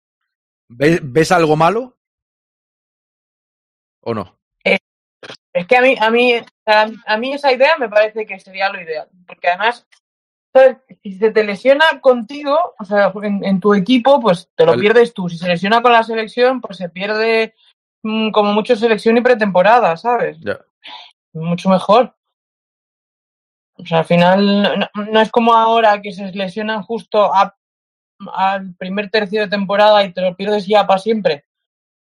¿Ves, 0.69 1.01
ves 1.03 1.33
algo 1.33 1.57
malo? 1.57 1.97
¿O 4.03 4.15
no? 4.15 4.36
Es 5.57 5.67
que 5.67 5.77
a 5.77 5.81
mí, 5.81 5.95
a 5.99 6.11
mí, 6.11 6.35
a, 6.67 6.87
a 7.07 7.17
mí 7.17 7.33
esa 7.33 7.53
idea 7.53 7.77
me 7.79 7.89
parece 7.89 8.27
que 8.27 8.39
sería 8.41 8.69
lo 8.71 8.81
ideal. 8.81 9.09
Porque 9.27 9.49
además, 9.49 9.87
si 11.03 11.15
se 11.15 11.31
te 11.31 11.45
lesiona 11.45 11.85
contigo, 12.01 12.75
o 12.79 12.85
sea, 12.85 13.13
en, 13.23 13.45
en 13.45 13.61
tu 13.61 13.73
equipo, 13.75 14.21
pues 14.21 14.51
te 14.55 14.65
lo 14.67 14.73
pierdes 14.81 15.15
tú. 15.15 15.29
Si 15.29 15.39
se 15.39 15.49
lesiona 15.49 15.81
con 15.83 15.93
la 15.93 16.03
selección, 16.03 16.61
pues 16.61 16.77
se 16.79 16.89
pierde 16.91 17.55
mm, 18.03 18.31
como 18.33 18.53
mucho 18.53 18.77
selección 18.77 19.17
y 19.17 19.23
pretemporada, 19.23 19.97
¿sabes? 19.97 20.39
Mucho 21.33 21.69
mejor. 21.71 22.15
O 23.79 23.85
sea, 23.87 23.99
al 24.01 24.05
final 24.05 24.63
no, 24.63 24.77
no- 24.77 24.91
no 25.11 25.21
es 25.21 25.31
como 25.31 25.55
ahora 25.55 26.01
que 26.03 26.13
se 26.13 26.31
lesionan 26.33 26.83
justo 26.83 27.33
a- 27.35 27.57
al 28.35 28.75
primer 28.77 29.11
tercio 29.11 29.41
de 29.43 29.49
temporada 29.49 30.05
y 30.05 30.13
te 30.13 30.21
lo 30.23 30.37
pierdes 30.37 30.67
ya 30.67 30.87
para 30.87 30.99
siempre. 30.99 31.45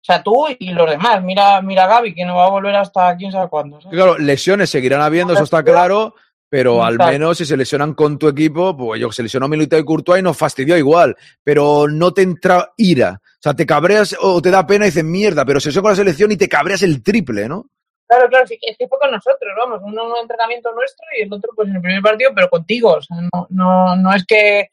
O 0.02 0.04
sea, 0.04 0.24
tú 0.24 0.48
y 0.58 0.72
los 0.72 0.90
demás. 0.90 1.22
Mira, 1.24 1.62
mira 1.62 1.84
a 1.84 1.88
Gaby, 1.88 2.16
que 2.16 2.26
no 2.26 2.36
va 2.36 2.48
a 2.48 2.50
volver 2.50 2.76
hasta 2.76 3.16
quién 3.16 3.32
sabe 3.32 3.50
cuándo. 3.50 3.80
¿sabes? 3.80 3.96
Claro, 3.96 4.18
lesiones 4.18 4.70
seguirán 4.72 5.02
habiendo, 5.02 5.34
eso 5.34 5.44
está 5.44 5.64
claro, 5.64 6.16
pero 6.50 6.84
al 6.84 6.98
menos 6.98 7.38
si 7.38 7.46
se 7.46 7.56
lesionan 7.56 7.94
con 7.94 8.18
tu 8.18 8.28
equipo, 8.28 8.76
pues 8.76 9.00
yo 9.00 9.12
se 9.12 9.22
lesionó 9.22 9.48
Milito 9.48 9.78
y 9.78 9.86
Courtois 9.86 10.20
y 10.20 10.24
nos 10.24 10.36
fastidió 10.36 10.76
igual, 10.76 11.16
pero 11.44 11.88
no 11.88 12.14
te 12.14 12.24
entra 12.24 12.74
ira. 12.78 13.22
O 13.24 13.40
sea, 13.42 13.54
te 13.54 13.66
cabreas 13.66 14.16
o 14.20 14.42
te 14.42 14.50
da 14.50 14.66
pena 14.66 14.86
y 14.86 14.90
dices 14.90 15.04
mierda, 15.04 15.46
pero 15.46 15.60
se 15.60 15.70
lesiona 15.70 15.84
con 15.84 15.92
la 15.92 15.96
selección 15.98 16.32
y 16.32 16.38
te 16.38 16.50
cabreas 16.50 16.82
el 16.82 17.04
triple, 17.04 17.48
¿no? 17.48 17.68
Claro, 18.08 18.28
claro, 18.28 18.46
sí, 18.46 18.58
es 18.62 18.78
que 18.78 18.88
fue 18.88 19.00
con 19.00 19.12
nosotros, 19.12 19.52
vamos, 19.58 19.80
uno 19.84 20.04
en 20.04 20.12
un 20.12 20.18
entrenamiento 20.22 20.70
nuestro 20.74 21.06
y 21.18 21.24
el 21.24 21.32
otro 21.32 21.52
pues 21.56 21.70
en 21.70 21.76
el 21.76 21.82
primer 21.82 22.02
partido, 22.02 22.32
pero 22.36 22.50
contigo, 22.50 22.96
o 22.96 23.02
sea, 23.02 23.18
no, 23.22 23.48
no, 23.50 23.96
no 23.96 24.14
es 24.14 24.26
que 24.26 24.70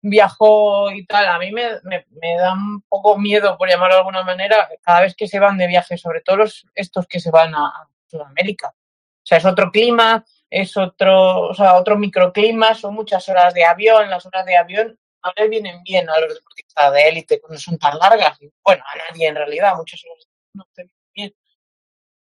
viajó 0.00 0.90
y 0.90 1.04
tal, 1.06 1.26
a 1.26 1.38
mí 1.38 1.50
me, 1.50 1.80
me, 1.82 2.06
me 2.10 2.36
da 2.36 2.52
un 2.52 2.82
poco 2.88 3.18
miedo, 3.18 3.56
por 3.58 3.68
llamarlo 3.68 3.96
de 3.96 4.00
alguna 4.00 4.22
manera, 4.22 4.68
cada 4.82 5.02
vez 5.02 5.14
que 5.14 5.28
se 5.28 5.38
van 5.38 5.58
de 5.58 5.66
viaje, 5.66 5.98
sobre 5.98 6.20
todo 6.20 6.36
los, 6.36 6.66
estos 6.74 7.06
que 7.06 7.20
se 7.20 7.30
van 7.30 7.54
a, 7.54 7.88
Sudamérica. 8.08 8.68
O 8.68 9.26
sea, 9.28 9.38
es 9.38 9.44
otro 9.44 9.70
clima, 9.70 10.24
es 10.48 10.76
otro, 10.76 11.48
o 11.48 11.54
sea, 11.54 11.74
otro 11.74 11.98
microclima, 11.98 12.74
son 12.74 12.94
muchas 12.94 13.28
horas 13.28 13.52
de 13.52 13.64
avión, 13.64 14.08
las 14.08 14.24
horas 14.24 14.46
de 14.46 14.56
avión 14.56 14.98
no 15.22 15.32
les 15.36 15.50
vienen 15.50 15.82
bien 15.82 16.08
a 16.08 16.18
los 16.20 16.34
deportistas 16.34 16.92
de 16.92 17.08
élite 17.08 17.40
cuando 17.40 17.58
son 17.58 17.78
tan 17.78 17.98
largas, 17.98 18.38
bueno, 18.64 18.82
a 18.86 18.96
nadie 18.96 19.28
en 19.28 19.34
realidad, 19.34 19.74
muchas 19.76 20.02
horas 20.10 20.26
no 20.54 20.66
te 20.72 20.84
vienen 21.14 21.36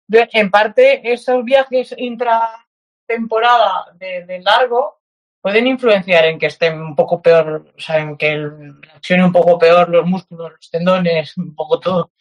bien. 0.10 0.30
En 0.34 0.50
parte, 0.50 1.12
esos 1.12 1.44
viajes 1.44 1.94
intratemporada 1.98 3.86
de 4.00 4.42
largo 4.44 5.02
pueden 5.46 5.68
influenciar 5.68 6.26
en 6.26 6.40
que 6.40 6.48
estén 6.48 6.82
un 6.82 6.96
poco 6.96 7.22
peor, 7.22 7.68
o 7.78 7.80
sea, 7.80 8.00
en 8.00 8.18
que 8.18 8.36
reaccione 8.82 9.24
un 9.24 9.32
poco 9.32 9.60
peor 9.60 9.88
los 9.90 10.04
músculos, 10.04 10.54
los 10.54 10.72
tendones, 10.72 11.38
un 11.38 11.54
poco 11.54 11.80
todo. 11.80 12.12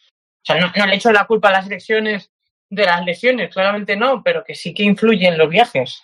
sea, 0.43 0.59
no, 0.59 0.71
no 0.75 0.85
le 0.85 0.93
echo 0.95 1.11
la 1.11 1.25
culpa 1.25 1.47
a 1.49 1.53
las 1.53 1.67
lesiones 1.67 2.29
de 2.69 2.85
las 2.85 3.03
lesiones, 3.03 3.51
claramente 3.51 3.95
no, 3.95 4.21
pero 4.21 4.43
que 4.43 4.53
sí 4.53 4.75
que 4.75 4.83
influyen 4.83 5.39
los 5.39 5.49
viajes. 5.49 6.03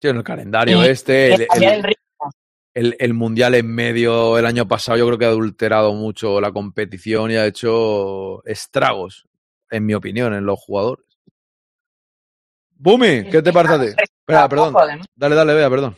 Sí, 0.00 0.08
en 0.08 0.16
el 0.16 0.24
calendario 0.24 0.82
Y- 0.82 0.88
este, 0.88 1.34
el, 1.34 1.46
el- 2.72 2.96
el 2.98 3.12
mundial 3.12 3.54
en 3.54 3.66
medio 3.66 4.38
el 4.38 4.46
año 4.46 4.66
pasado, 4.66 4.96
yo 4.96 5.06
creo 5.08 5.18
que 5.18 5.26
ha 5.26 5.28
adulterado 5.28 5.92
mucho 5.92 6.40
la 6.40 6.52
competición 6.52 7.30
y 7.32 7.34
ha 7.36 7.44
hecho 7.44 8.42
estragos, 8.46 9.28
en 9.70 9.84
mi 9.84 9.92
opinión, 9.92 10.32
en 10.32 10.46
los 10.46 10.58
jugadores. 10.58 11.04
Bumi, 12.70 13.24
¿qué 13.30 13.42
te 13.42 13.52
parece 13.52 13.74
a 13.74 13.78
ti? 13.80 13.86
Espera, 14.02 14.48
perdón. 14.48 14.74
Dale, 15.14 15.34
dale, 15.34 15.52
vea, 15.52 15.68
perdón. 15.68 15.96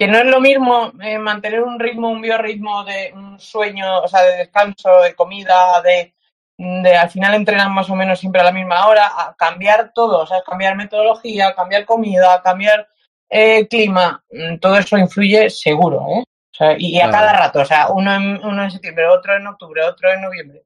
Que 0.00 0.08
no 0.08 0.16
es 0.16 0.24
lo 0.24 0.40
mismo 0.40 0.92
eh, 1.02 1.18
mantener 1.18 1.62
un 1.62 1.78
ritmo, 1.78 2.08
un 2.08 2.22
biorritmo 2.22 2.84
de 2.84 3.12
un 3.14 3.38
sueño, 3.38 4.00
o 4.00 4.08
sea, 4.08 4.22
de 4.22 4.38
descanso, 4.38 5.02
de 5.02 5.14
comida, 5.14 5.82
de, 5.82 6.14
de 6.56 6.96
al 6.96 7.10
final 7.10 7.34
entrenan 7.34 7.70
más 7.74 7.90
o 7.90 7.94
menos 7.94 8.18
siempre 8.18 8.40
a 8.40 8.44
la 8.44 8.50
misma 8.50 8.86
hora, 8.88 9.08
a 9.14 9.34
cambiar 9.36 9.92
todo, 9.94 10.20
o 10.20 10.26
sea, 10.26 10.40
cambiar 10.42 10.74
metodología, 10.74 11.54
cambiar 11.54 11.84
comida, 11.84 12.40
cambiar 12.42 12.88
eh, 13.28 13.68
clima, 13.68 14.24
mm, 14.30 14.56
todo 14.56 14.78
eso 14.78 14.96
influye 14.96 15.50
seguro, 15.50 15.98
¿eh? 16.08 16.22
O 16.22 16.56
sea, 16.56 16.72
y, 16.78 16.96
y 16.96 17.00
a 17.00 17.10
Claro. 17.10 17.12
cada 17.26 17.32
rato, 17.34 17.60
o 17.60 17.64
sea, 17.66 17.88
uno 17.90 18.14
en, 18.14 18.42
uno 18.42 18.64
en 18.64 18.70
septiembre, 18.70 19.06
otro 19.06 19.36
en 19.36 19.46
octubre, 19.48 19.84
otro 19.84 20.10
en 20.10 20.22
noviembre. 20.22 20.62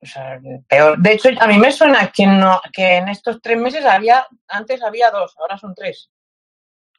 O 0.00 0.06
sea, 0.06 0.38
peor. 0.68 0.98
De 0.98 1.14
hecho, 1.14 1.30
a 1.40 1.48
mí 1.48 1.58
me 1.58 1.72
suena 1.72 2.12
que, 2.12 2.28
no, 2.28 2.60
que 2.72 2.98
en 2.98 3.08
estos 3.08 3.40
tres 3.42 3.58
meses 3.58 3.84
había, 3.84 4.24
antes 4.46 4.80
había 4.84 5.10
dos, 5.10 5.34
ahora 5.36 5.58
son 5.58 5.74
tres. 5.74 6.12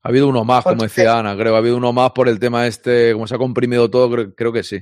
Ha 0.02 0.10
habido 0.10 0.28
uno 0.30 0.44
más, 0.46 0.64
como 0.64 0.78
Pues- 0.78 0.96
decía 0.96 1.20
Ana, 1.20 1.36
creo. 1.36 1.56
Ha 1.56 1.60
habido 1.60 1.78
uno 1.78 1.92
más 1.94 2.12
por 2.12 2.30
el 2.30 2.40
tema 2.40 2.68
este, 2.68 3.14
como 3.14 3.28
se 3.28 3.36
ha 3.36 3.38
comprimido 3.38 3.90
todo, 3.90 4.10
creo, 4.12 4.34
creo 4.36 4.54
que 4.54 4.64
sí. 4.64 4.80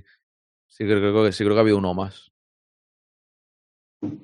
Sí, 0.68 0.84
creo, 0.86 1.00
creo 1.00 1.24
que 1.26 1.32
sí, 1.32 1.44
creo 1.44 1.56
que 1.56 1.60
ha 1.60 1.62
habido 1.62 1.78
uno 1.78 1.94
más. 1.94 2.32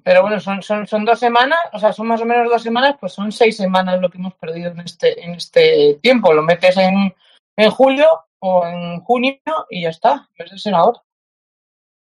Pero 0.03 0.22
bueno, 0.22 0.40
son, 0.40 0.61
son, 0.61 0.86
son 0.86 1.03
dos 1.03 1.20
semanas, 1.20 1.57
o 1.74 1.80
sea, 1.80 1.91
son 1.91 2.06
más 2.07 2.22
o 2.22 2.26
menos 2.26 2.48
dos 2.48 2.61
semanas, 2.61 2.95
pues 2.99 3.11
son 3.14 3.32
seis 3.32 3.57
semanas 3.57 3.99
lo 3.99 4.10
que 4.10 4.20
hemos 4.20 4.36
perdido 4.36 4.72
en 4.72 4.82
este, 4.82 5.20
en 5.24 5.32
este 5.32 5.95
tiempo. 6.02 6.32
Lo 6.32 6.44
metes 6.44 6.78
en, 6.78 7.11
en 7.57 7.72
julio 7.72 8.06
o 8.40 8.68
en 8.68 8.99
junio 8.99 9.40
y 9.72 9.84
ya 9.84 9.90
está. 9.90 10.30
Eso 10.36 10.57
será 10.57 10.78
ahora. 10.78 11.02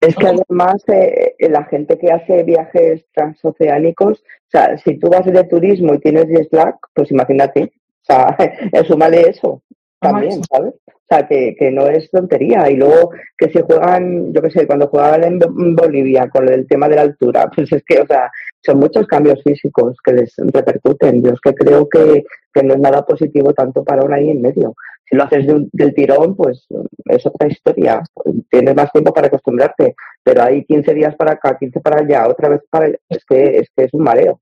Es 0.00 0.16
que 0.16 0.26
además 0.26 0.82
eh, 0.88 1.36
la 1.50 1.64
gente 1.64 1.96
que 1.98 2.10
hace 2.10 2.42
viajes 2.42 3.04
transoceánicos, 3.12 4.18
o 4.18 4.50
sea, 4.50 4.76
si 4.78 4.98
tú 4.98 5.08
vas 5.10 5.26
de 5.26 5.44
turismo 5.44 5.94
y 5.94 6.00
tienes 6.00 6.26
jet 6.26 6.48
lag, 6.52 6.76
pues 6.94 7.10
imagínate, 7.12 7.72
o 8.02 8.04
sea, 8.06 8.36
súmale 8.86 9.22
eso 9.30 9.62
también, 10.00 10.40
¿sabes? 10.44 10.74
O 10.86 11.14
sea, 11.16 11.26
que, 11.26 11.54
que 11.58 11.70
no 11.70 11.86
es 11.88 12.08
tontería. 12.10 12.70
Y 12.70 12.76
luego 12.76 13.10
que 13.36 13.50
si 13.50 13.60
juegan, 13.60 14.32
yo 14.32 14.40
qué 14.42 14.50
sé, 14.50 14.66
cuando 14.66 14.88
jugaban 14.88 15.24
en 15.24 15.38
Bo- 15.38 15.46
en 15.62 15.74
Bolivia 15.76 16.28
con 16.30 16.48
el 16.48 16.66
tema 16.66 16.88
de 16.88 16.96
la 16.96 17.02
altura, 17.02 17.50
pues 17.54 17.70
es 17.72 17.82
que, 17.84 18.00
o 18.00 18.06
sea, 18.06 18.30
son 18.64 18.78
muchos 18.78 19.06
cambios 19.06 19.42
físicos 19.42 19.96
que 20.04 20.12
les 20.12 20.32
repercuten. 20.38 21.22
Yo 21.22 21.30
es 21.32 21.40
que 21.40 21.54
creo 21.54 21.88
que, 21.88 22.24
que 22.54 22.62
no 22.62 22.74
es 22.74 22.80
nada 22.80 23.04
positivo 23.04 23.52
tanto 23.52 23.84
para 23.84 24.04
un 24.04 24.12
ahí 24.14 24.30
en 24.30 24.40
medio. 24.40 24.74
Si 25.08 25.16
lo 25.16 25.24
haces 25.24 25.46
de 25.46 25.54
un- 25.54 25.68
del 25.72 25.92
tirón, 25.94 26.36
pues 26.36 26.66
es 27.06 27.26
otra 27.26 27.48
historia. 27.48 28.02
Tienes 28.48 28.74
más 28.76 28.90
tiempo 28.92 29.12
para 29.12 29.26
acostumbrarte, 29.26 29.94
pero 30.22 30.42
hay 30.44 30.64
15 30.64 30.94
días 30.94 31.16
para 31.16 31.32
acá, 31.32 31.58
15 31.58 31.80
para 31.80 32.00
allá, 32.00 32.28
otra 32.28 32.48
vez 32.48 32.60
para 32.70 32.86
allá. 32.86 32.96
Es 33.08 33.24
que 33.28 33.58
es, 33.58 33.68
que 33.76 33.84
es 33.84 33.92
un 33.94 34.04
mareo. 34.04 34.40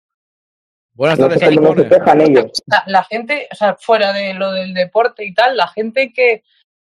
Buenas 0.99 1.17
cómo 1.57 1.75
no 1.75 1.83
se 1.85 1.89
quejan 1.89 2.21
ellos. 2.21 2.63
La, 2.67 2.83
la 2.87 3.05
gente, 3.05 3.49
o 3.53 3.55
sea, 3.55 3.77
fuera 3.77 4.13
de 4.13 4.35
lo 4.35 4.51
del 4.53 4.75
deporte 4.75 5.25
y 5.25 5.33
tal, 5.33 5.57
la 5.57 5.69
gente 5.69 6.13
que 6.13 6.43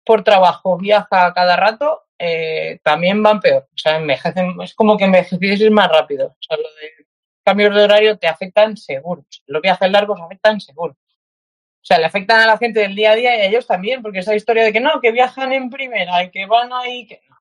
por 0.04 0.24
trabajo 0.24 0.78
viaja 0.78 1.32
cada 1.36 1.56
rato, 1.56 2.06
eh, 2.18 2.80
también 2.84 3.22
van 3.22 3.40
peor. 3.40 3.68
O 3.72 3.78
sea, 3.78 3.98
envejecen, 3.98 4.60
es 4.64 4.74
como 4.74 4.98
que 4.98 5.04
envejecieses 5.06 5.70
más 5.72 5.90
rápido. 5.90 6.28
O 6.30 6.38
sea, 6.42 6.58
lo 6.58 6.64
de 6.64 7.06
cambios 7.46 7.76
de 7.76 7.84
horario 7.84 8.18
te 8.18 8.28
afectan 8.28 8.76
seguro. 8.78 9.24
Los 9.46 9.62
viajes 9.62 9.92
largos 9.92 10.20
afectan 10.20 10.60
seguro. 10.60 10.94
O 10.94 11.86
sea, 11.86 12.00
le 12.00 12.06
afectan 12.06 12.40
a 12.42 12.48
la 12.48 12.58
gente 12.58 12.80
del 12.80 12.96
día 12.96 13.12
a 13.12 13.16
día 13.16 13.38
y 13.38 13.42
a 13.42 13.46
ellos 13.46 13.68
también, 13.68 14.02
porque 14.02 14.20
esa 14.20 14.36
historia 14.36 14.64
de 14.64 14.74
que 14.74 14.80
no, 14.82 15.00
que 15.02 15.12
viajan 15.12 15.54
en 15.54 15.70
primera 15.70 16.24
y 16.24 16.32
que 16.32 16.46
van 16.48 16.74
ahí, 16.74 17.06
que 17.08 17.22
no. 17.30 17.38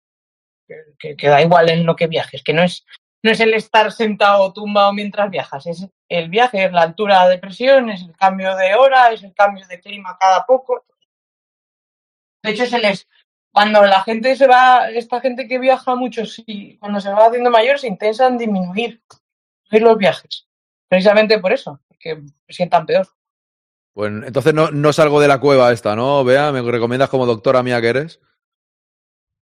Que, 0.67 0.75
que- 0.99 1.17
que 1.17 1.29
da 1.29 1.41
igual 1.41 1.71
en 1.71 1.87
lo 1.87 1.97
que 1.97 2.07
viajes, 2.07 2.43
que 2.45 2.53
no 2.53 2.63
es, 2.63 2.85
no 3.23 3.31
es 3.31 3.41
el 3.41 3.55
estar 3.55 3.91
sentado 3.93 4.43
o 4.43 4.53
tumbado 4.53 4.93
mientras 4.93 5.31
viajas, 5.31 5.67
es 5.67 5.89
el 6.09 6.29
viaje, 6.29 6.65
es 6.65 6.73
la 6.73 6.83
altura 6.83 7.29
de 7.29 7.39
presión, 7.39 7.91
es 7.91 8.03
el 8.03 8.17
cambio 8.17 8.55
de 8.57 8.75
hora, 8.75 9.13
es 9.13 9.23
el 9.23 9.35
cambio 9.35 9.67
de 9.67 9.81
clima 9.81 10.17
cada 10.19 10.47
poco. 10.47 10.85
De 12.43 12.51
hecho, 12.51 12.67
se 12.67 12.79
les, 12.79 13.09
cuando 13.53 13.85
la 13.85 14.03
gente 14.03 14.37
se 14.37 14.47
va, 14.47 14.91
esta 14.91 15.21
gente 15.21 15.49
que 15.49 15.59
viaja 15.59 15.97
mucho, 15.97 16.25
sí, 16.25 16.77
cuando 16.79 17.01
se 17.01 17.11
va 17.11 17.27
haciendo 17.27 17.51
mayor, 17.51 17.79
se 17.79 17.89
intentan 17.89 18.39
disminuir, 18.39 19.03
disminuir 19.65 19.89
los 19.89 19.99
viajes. 19.99 20.47
Precisamente 20.89 21.39
por 21.39 21.53
eso, 21.53 21.81
porque 21.89 22.23
se 22.47 22.53
sientan 22.53 22.87
peor. 22.87 23.09
Pues 23.93 24.13
entonces 24.13 24.55
no, 24.55 24.71
no 24.71 24.93
salgo 24.93 25.21
de 25.21 25.29
la 25.29 25.41
cueva 25.41 25.73
esta, 25.73 25.97
¿no? 25.97 26.23
Vea, 26.23 26.53
me 26.53 26.63
recomiendas 26.63 27.09
como 27.09 27.27
doctora 27.27 27.65
mía 27.65 27.81
que 27.81 27.89
eres. 27.89 28.21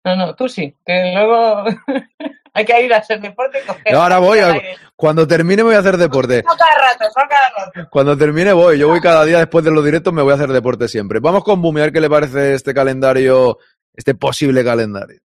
No, 0.03 0.17
no, 0.17 0.35
tú 0.35 0.49
sí, 0.49 0.75
que 0.85 1.13
luego 1.15 1.65
hay 2.57 2.65
que 2.65 2.83
ir 2.83 2.93
a 2.95 2.99
hacer 2.99 3.21
deporte. 3.21 3.61
coger 3.67 3.93
No, 3.93 4.03
ahora 4.03 4.19
voy. 4.19 4.39
a- 4.39 4.61
cuando 4.97 5.27
termine 5.29 5.63
me 5.63 5.69
voy 5.69 5.75
a 5.77 5.81
hacer 5.81 5.97
deporte. 5.99 6.43
No 6.43 6.55
cada 6.57 6.81
rato, 6.93 7.05
no 7.05 7.29
cada 7.29 7.51
rato. 7.67 7.91
Cuando 7.91 8.17
termine 8.17 8.53
voy. 8.55 8.79
Yo 8.79 8.89
voy 8.89 9.01
cada 9.01 9.25
día 9.25 9.39
después 9.39 9.65
de 9.65 9.71
los 9.71 9.85
directos, 9.85 10.13
me 10.13 10.23
voy 10.23 10.33
a 10.33 10.37
hacer 10.37 10.49
deporte 10.51 10.89
siempre. 10.89 11.21
Vamos 11.21 11.45
con 11.45 11.61
Bumi, 11.61 11.81
a 11.81 11.85
ver 11.85 11.93
qué 11.93 12.01
le 12.01 12.09
parece 12.11 12.55
este 12.55 12.73
calendario, 12.73 13.59
este 13.95 14.15
posible 14.15 14.65
calendario. 14.65 15.21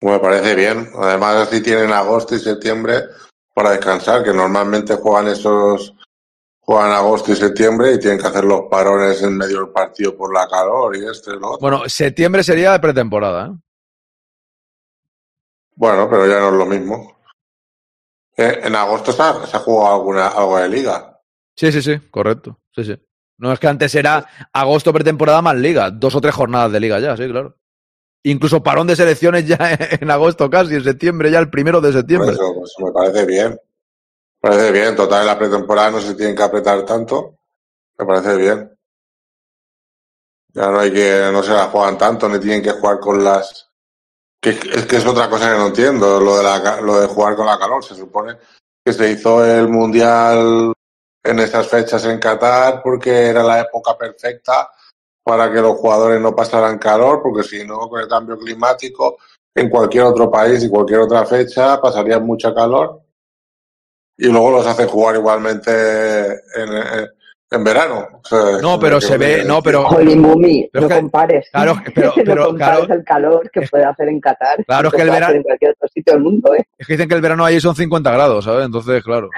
Me 0.00 0.18
parece 0.20 0.54
bien. 0.54 0.88
Además, 0.96 1.36
así 1.48 1.62
tienen 1.62 1.92
agosto 1.92 2.34
y 2.34 2.38
septiembre 2.38 3.02
para 3.54 3.70
descansar, 3.72 4.22
que 4.24 4.32
normalmente 4.32 4.94
juegan 4.94 5.26
esos, 5.28 5.92
juegan 6.60 6.92
agosto 6.92 7.32
y 7.32 7.36
septiembre 7.36 7.92
y 7.94 7.98
tienen 7.98 8.20
que 8.20 8.28
hacer 8.28 8.44
los 8.44 8.62
parones 8.70 9.20
en 9.22 9.36
medio 9.36 9.56
del 9.58 9.68
partido 9.70 10.16
por 10.16 10.32
la 10.32 10.46
calor 10.48 10.96
y 10.96 11.04
este 11.04 11.32
otro. 11.32 11.58
Bueno, 11.60 11.82
septiembre 11.88 12.42
sería 12.44 12.72
de 12.72 12.78
pretemporada, 12.80 13.48
¿eh? 13.48 13.50
Bueno, 15.78 16.10
pero 16.10 16.26
ya 16.26 16.40
no 16.40 16.48
es 16.48 16.54
lo 16.54 16.66
mismo. 16.66 17.16
Eh, 18.36 18.62
En 18.64 18.74
agosto 18.74 19.12
se 19.12 19.22
ha, 19.22 19.46
se 19.46 19.56
ha 19.56 19.60
jugado 19.60 19.94
alguna, 19.94 20.26
algo 20.28 20.58
de 20.58 20.68
liga. 20.68 21.20
Sí, 21.56 21.70
sí, 21.70 21.80
sí, 21.82 21.98
correcto. 22.10 22.58
Sí, 22.74 22.84
sí. 22.84 23.00
No 23.38 23.52
es 23.52 23.60
que 23.60 23.68
antes 23.68 23.94
era 23.94 24.26
agosto 24.52 24.92
pretemporada 24.92 25.40
más 25.40 25.54
liga, 25.56 25.90
dos 25.92 26.16
o 26.16 26.20
tres 26.20 26.34
jornadas 26.34 26.72
de 26.72 26.80
liga 26.80 26.98
ya, 26.98 27.16
sí, 27.16 27.28
claro. 27.28 27.56
Incluso 28.24 28.60
parón 28.60 28.88
de 28.88 28.96
selecciones 28.96 29.46
ya 29.46 29.56
en 30.00 30.10
agosto 30.10 30.50
casi, 30.50 30.74
en 30.74 30.82
septiembre, 30.82 31.30
ya 31.30 31.38
el 31.38 31.48
primero 31.50 31.80
de 31.80 31.90
Por 31.90 31.98
septiembre. 32.00 32.32
eso, 32.32 32.54
pues, 32.58 32.74
me 32.78 32.90
parece 32.92 33.24
bien. 33.24 33.50
Me 34.42 34.50
parece 34.50 34.72
bien. 34.72 34.96
Total, 34.96 35.20
en 35.20 35.26
la 35.28 35.38
pretemporada 35.38 35.92
no 35.92 36.00
se 36.00 36.14
tienen 36.16 36.34
que 36.34 36.42
apretar 36.42 36.84
tanto. 36.84 37.38
Me 37.96 38.04
parece 38.04 38.36
bien. 38.36 38.76
Ya 40.54 40.70
no 40.70 40.80
hay 40.80 40.92
que, 40.92 41.30
no 41.32 41.42
se 41.44 41.52
la 41.52 41.66
juegan 41.66 41.96
tanto, 41.98 42.28
ni 42.28 42.40
tienen 42.40 42.62
que 42.62 42.72
jugar 42.72 42.98
con 42.98 43.22
las. 43.22 43.67
Que 44.40 44.50
es 44.50 44.86
que 44.86 44.96
es 44.96 45.06
otra 45.06 45.28
cosa 45.28 45.50
que 45.52 45.58
no 45.58 45.66
entiendo, 45.68 46.20
lo 46.20 46.38
de, 46.38 46.82
lo 46.82 47.00
de 47.00 47.06
jugar 47.08 47.34
con 47.34 47.46
la 47.46 47.58
calor. 47.58 47.84
Se 47.84 47.94
supone 47.94 48.36
que 48.84 48.92
se 48.92 49.10
hizo 49.10 49.44
el 49.44 49.68
mundial 49.68 50.72
en 51.24 51.38
esas 51.40 51.66
fechas 51.68 52.04
en 52.04 52.18
Qatar 52.18 52.80
porque 52.82 53.26
era 53.26 53.42
la 53.42 53.60
época 53.60 53.96
perfecta 53.98 54.70
para 55.24 55.52
que 55.52 55.60
los 55.60 55.76
jugadores 55.76 56.20
no 56.20 56.34
pasaran 56.34 56.78
calor, 56.78 57.20
porque 57.22 57.42
si 57.42 57.66
no, 57.66 57.88
con 57.88 58.00
el 58.00 58.08
cambio 58.08 58.38
climático, 58.38 59.18
en 59.54 59.68
cualquier 59.68 60.04
otro 60.04 60.30
país 60.30 60.62
y 60.64 60.70
cualquier 60.70 61.00
otra 61.00 61.26
fecha 61.26 61.80
pasarían 61.80 62.24
mucha 62.24 62.54
calor 62.54 63.02
y 64.16 64.28
luego 64.28 64.52
los 64.52 64.66
hace 64.66 64.86
jugar 64.86 65.16
igualmente 65.16 65.70
en, 66.54 66.72
en- 66.72 67.17
en 67.50 67.64
verano. 67.64 68.06
O 68.22 68.28
sea, 68.28 68.58
No, 68.60 68.78
pero 68.78 69.00
se 69.00 69.16
ve, 69.16 69.44
no, 69.44 69.62
pero. 69.62 69.84
Jolín, 69.84 70.22
Bumi, 70.22 70.68
Pero 70.72 70.88
no 70.88 70.96
compares. 70.96 71.48
Claro, 71.50 71.76
pero, 71.94 72.08
no 72.08 72.22
pero 72.24 72.46
compares 72.46 72.78
claro, 72.86 72.94
el 72.94 73.04
calor 73.04 73.50
que 73.50 73.62
puede 73.62 73.84
hacer 73.84 74.08
en 74.08 74.20
Qatar. 74.20 74.64
Claro, 74.64 74.88
es 74.88 74.94
que 74.94 75.02
el 75.02 75.10
verano- 75.10 75.34
en 75.34 75.42
cualquier 75.42 75.70
otro 75.72 75.88
sitio 75.94 76.12
del 76.14 76.22
mundo, 76.22 76.54
¿eh? 76.54 76.66
es 76.76 76.86
que 76.86 76.92
dicen 76.94 77.08
que 77.08 77.14
el 77.14 77.20
verano 77.22 77.44
allí 77.44 77.60
son 77.60 77.74
50 77.74 78.10
grados, 78.12 78.44
¿sabes? 78.44 78.66
Entonces, 78.66 79.02
claro. 79.02 79.30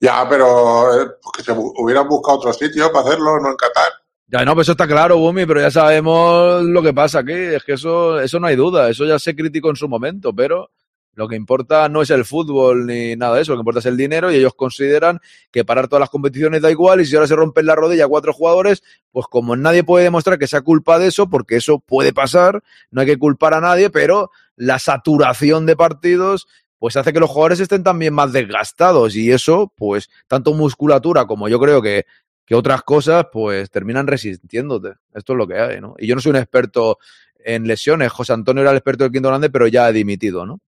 Ya, 0.00 0.26
pero 0.28 1.02
eh, 1.02 1.06
que 1.36 1.42
se 1.42 1.52
hubieran 1.52 2.06
buscado 2.08 2.38
otro 2.38 2.52
sitio 2.52 2.92
para 2.92 3.06
hacerlo, 3.08 3.38
no 3.40 3.50
en 3.50 3.56
Qatar. 3.56 3.92
Ya 4.26 4.44
no, 4.44 4.54
pues 4.54 4.64
eso 4.66 4.72
está 4.72 4.86
claro, 4.86 5.18
Bumi, 5.18 5.46
pero 5.46 5.60
ya 5.60 5.70
sabemos 5.70 6.62
lo 6.62 6.82
que 6.82 6.92
pasa 6.94 7.20
aquí. 7.20 7.32
Es 7.32 7.62
que 7.64 7.74
eso, 7.74 8.20
eso 8.20 8.40
no 8.40 8.46
hay 8.46 8.56
duda. 8.56 8.88
Eso 8.90 9.04
ya 9.04 9.18
se 9.18 9.34
criticó 9.36 9.70
en 9.70 9.76
su 9.76 9.88
momento, 9.88 10.34
pero 10.34 10.70
lo 11.14 11.28
que 11.28 11.36
importa 11.36 11.88
no 11.88 12.02
es 12.02 12.10
el 12.10 12.24
fútbol 12.24 12.86
ni 12.86 13.16
nada 13.16 13.36
de 13.36 13.42
eso. 13.42 13.52
Lo 13.52 13.58
que 13.58 13.62
importa 13.62 13.80
es 13.80 13.86
el 13.86 13.96
dinero 13.96 14.30
y 14.30 14.36
ellos 14.36 14.54
consideran 14.54 15.20
que 15.50 15.64
parar 15.64 15.88
todas 15.88 16.00
las 16.00 16.10
competiciones 16.10 16.62
da 16.62 16.70
igual 16.70 17.00
y 17.00 17.06
si 17.06 17.14
ahora 17.14 17.28
se 17.28 17.36
rompen 17.36 17.66
la 17.66 17.74
rodilla 17.74 18.08
cuatro 18.08 18.32
jugadores, 18.32 18.82
pues 19.10 19.26
como 19.28 19.56
nadie 19.56 19.84
puede 19.84 20.04
demostrar 20.04 20.38
que 20.38 20.46
sea 20.46 20.62
culpa 20.62 20.98
de 20.98 21.08
eso, 21.08 21.28
porque 21.28 21.56
eso 21.56 21.78
puede 21.78 22.12
pasar, 22.12 22.62
no 22.90 23.00
hay 23.00 23.06
que 23.06 23.18
culpar 23.18 23.54
a 23.54 23.60
nadie, 23.60 23.90
pero 23.90 24.30
la 24.56 24.78
saturación 24.78 25.66
de 25.66 25.76
partidos 25.76 26.46
pues 26.78 26.96
hace 26.96 27.12
que 27.14 27.20
los 27.20 27.30
jugadores 27.30 27.60
estén 27.60 27.82
también 27.82 28.12
más 28.12 28.32
desgastados 28.32 29.16
y 29.16 29.32
eso, 29.32 29.72
pues 29.74 30.10
tanto 30.26 30.52
musculatura 30.52 31.24
como 31.26 31.48
yo 31.48 31.58
creo 31.58 31.80
que 31.80 32.04
que 32.46 32.54
otras 32.54 32.82
cosas 32.82 33.26
pues 33.32 33.70
terminan 33.70 34.06
resistiéndote. 34.06 34.94
Esto 35.14 35.32
es 35.32 35.36
lo 35.38 35.46
que 35.46 35.58
hay, 35.58 35.80
¿no? 35.80 35.94
Y 35.98 36.06
yo 36.06 36.14
no 36.14 36.20
soy 36.20 36.30
un 36.30 36.36
experto 36.36 36.98
en 37.38 37.66
lesiones. 37.66 38.12
José 38.12 38.32
Antonio 38.32 38.62
era 38.62 38.70
el 38.70 38.76
experto 38.76 39.04
del 39.04 39.12
quinto 39.12 39.28
grande, 39.28 39.50
pero 39.50 39.66
ya 39.66 39.86
ha 39.86 39.92
dimitido, 39.92 40.46
¿no? 40.46 40.60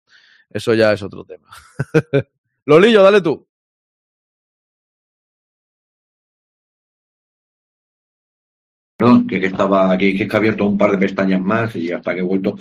Eso 0.51 0.75
ya 0.75 0.93
es 0.93 1.03
otro 1.03 1.25
tema. 1.25 1.49
Lolillo, 2.67 3.03
dale 3.03 3.21
tú. 3.21 3.47
¿no? 8.99 9.27
Que, 9.27 9.41
que 9.41 9.47
estaba 9.47 9.93
aquí, 9.93 10.17
que 10.17 10.27
que 10.27 10.35
he 10.35 10.39
abierto 10.39 10.65
un 10.67 10.79
par 10.79 10.91
de 10.93 10.99
pestañas 10.99 11.41
más 11.41 11.77
y 11.77 11.93
hasta 11.93 12.15
que 12.15 12.21
he 12.21 12.23
vuelto. 12.23 12.57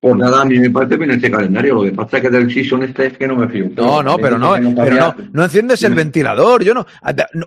Pues 0.00 0.14
nada, 0.16 0.42
a 0.42 0.44
mí 0.44 0.58
me 0.58 0.70
parece 0.70 0.96
bien 0.96 1.10
este 1.12 1.30
calendario. 1.30 1.74
Lo 1.74 1.82
que 1.84 1.92
pasa 1.92 2.18
es 2.18 2.22
que 2.24 2.30
del 2.30 2.52
season 2.52 2.82
este 2.82 3.06
es 3.06 3.16
que 3.18 3.26
no 3.26 3.34
me 3.36 3.48
fío. 3.48 3.66
No, 3.74 4.02
no, 4.02 4.18
pero 4.18 4.38
no, 4.38 4.56
no 4.58 4.74
pero 4.84 4.96
no, 4.96 5.16
no 5.32 5.44
enciendes 5.44 5.82
el 5.84 5.94
ventilador. 5.94 6.62
Yo 6.62 6.74
no. 6.74 6.86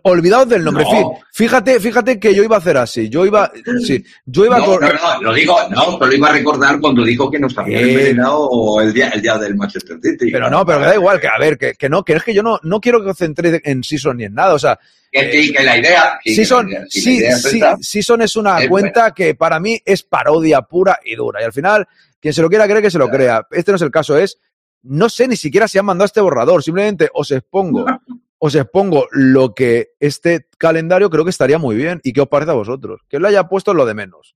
Olvidaos 0.03 0.49
del 0.49 0.63
nombre. 0.63 0.83
No. 0.83 0.89
Fí- 0.91 1.19
Fíjate, 1.31 1.79
fíjate 1.79 2.19
que 2.19 2.33
yo 2.35 2.43
iba 2.43 2.57
a 2.57 2.59
hacer 2.59 2.75
así. 2.77 3.07
Yo 3.07 3.25
iba, 3.25 3.49
sí, 3.85 4.03
yo 4.25 4.45
iba 4.45 4.57
a 4.57 4.59
No, 4.59 4.79
no, 4.79 4.79
no, 4.79 5.21
lo 5.21 5.33
digo, 5.33 5.57
no, 5.69 5.97
pero 5.97 6.11
lo 6.11 6.17
iba 6.17 6.29
a 6.29 6.33
recordar 6.33 6.79
cuando 6.81 7.03
dijo 7.03 7.31
que 7.31 7.39
nos 7.39 7.57
había 7.57 7.79
Eh. 7.79 7.91
envenenado 7.91 8.81
el 8.81 8.93
día, 8.93 9.09
el 9.09 9.21
día 9.21 9.37
del 9.37 9.55
Manchester 9.55 9.97
City. 10.03 10.31
Pero 10.31 10.49
no, 10.49 10.65
pero 10.65 10.79
que 10.79 10.85
da 10.85 10.95
igual, 10.95 11.19
que 11.21 11.27
a 11.27 11.37
ver, 11.39 11.57
que, 11.57 11.75
que 11.75 11.87
no, 11.87 12.03
que 12.03 12.13
es 12.13 12.23
que 12.23 12.33
yo 12.33 12.43
no, 12.43 12.59
no 12.63 12.81
quiero 12.81 13.01
que 13.03 13.11
os 13.11 13.17
centréis 13.17 13.61
en 13.63 13.83
Season 13.83 14.17
ni 14.17 14.25
en 14.25 14.33
nada. 14.33 14.53
O 14.53 14.59
sea, 14.59 14.77
Que 15.11 15.29
que 15.55 15.63
la 15.63 15.77
idea. 15.77 16.19
sí, 16.23 16.29
que 16.31 16.35
Season, 16.35 16.65
la 16.69 16.71
idea- 16.79 16.85
sí, 16.89 16.99
la 16.99 17.01
sí, 17.03 17.17
idea 17.17 17.29
es 17.29 17.41
sí, 17.43 17.57
esa. 17.57 17.77
Season 17.79 18.21
es 18.21 18.35
una 18.35 18.59
Es 18.59 18.67
cuenta 18.67 19.11
que 19.13 19.33
para 19.35 19.59
mí 19.59 19.79
es 19.85 20.03
parodia 20.03 20.61
pura 20.63 20.99
y 21.05 21.15
dura. 21.15 21.41
Y 21.41 21.45
al 21.45 21.53
final, 21.53 21.87
quien 22.19 22.33
se 22.33 22.41
lo 22.41 22.49
quiera 22.49 22.65
creer, 22.65 22.81
que 22.81 22.91
se 22.91 22.97
lo 22.97 23.09
crea. 23.09 23.47
Este 23.51 23.71
no 23.71 23.75
es 23.75 23.81
el 23.81 23.91
caso, 23.91 24.17
es. 24.17 24.39
No 24.81 25.09
sé 25.09 25.27
ni 25.27 25.35
siquiera 25.35 25.67
si 25.67 25.77
han 25.77 25.85
mandado 25.85 26.05
este 26.05 26.21
borrador. 26.21 26.63
Simplemente 26.63 27.09
os 27.13 27.31
expongo, 27.31 27.85
os 28.37 28.55
expongo 28.55 29.07
lo 29.11 29.53
que 29.53 29.89
este 29.99 30.47
calendario 30.57 31.09
creo 31.09 31.23
que 31.23 31.31
estaría 31.31 31.57
muy 31.57 31.75
bien. 31.75 31.99
¿Y 32.03 32.13
qué 32.13 32.21
os 32.21 32.27
parece 32.27 32.51
a 32.51 32.55
vosotros? 32.55 33.01
Que 33.09 33.19
lo 33.19 33.27
haya 33.27 33.43
puesto 33.45 33.71
es 33.71 33.77
lo 33.77 33.85
de 33.85 33.93
menos. 33.93 34.35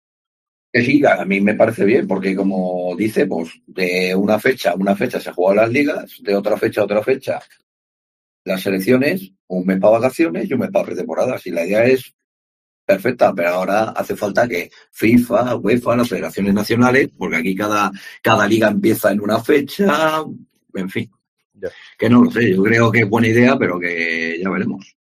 Que 0.71 0.83
sí, 0.83 1.03
a 1.05 1.23
mí 1.23 1.39
me 1.39 1.53
parece 1.53 1.85
bien, 1.85 2.07
porque 2.07 2.35
como 2.35 2.95
dice, 2.97 3.27
pues 3.27 3.51
de 3.67 4.15
una 4.15 4.39
fecha 4.39 4.71
a 4.71 4.75
una 4.75 4.95
fecha 4.95 5.19
se 5.19 5.31
juegan 5.31 5.57
las 5.57 5.69
ligas, 5.71 6.17
de 6.21 6.35
otra 6.35 6.57
fecha 6.57 6.81
a 6.81 6.85
otra 6.85 7.03
fecha 7.03 7.39
las 8.45 8.61
selecciones, 8.61 9.31
un 9.47 9.65
mes 9.65 9.79
para 9.79 9.99
vacaciones 9.99 10.49
y 10.49 10.53
un 10.53 10.59
mes 10.61 10.71
para 10.71 10.85
pretemporadas. 10.85 11.45
Y 11.47 11.51
la 11.51 11.65
idea 11.65 11.85
es 11.85 12.13
perfecta, 12.85 13.33
pero 13.33 13.49
ahora 13.49 13.83
hace 13.89 14.15
falta 14.15 14.47
que 14.47 14.69
FIFA, 14.91 15.55
UEFA, 15.55 15.95
las 15.97 16.09
federaciones 16.09 16.53
nacionales, 16.53 17.09
porque 17.17 17.37
aquí 17.37 17.55
cada, 17.55 17.91
cada 18.21 18.47
liga 18.47 18.67
empieza 18.69 19.11
en 19.11 19.21
una 19.21 19.39
fecha, 19.39 20.23
en 20.73 20.89
fin. 20.89 21.09
Que 21.97 22.09
no 22.09 22.23
lo 22.23 22.31
sé, 22.31 22.51
yo 22.55 22.61
creo 22.63 22.91
que 22.91 22.99
es 23.01 23.09
buena 23.09 23.27
idea, 23.27 23.57
pero 23.57 23.79
que 23.79 24.37
ya 24.41 24.49
veremos. 24.49 24.95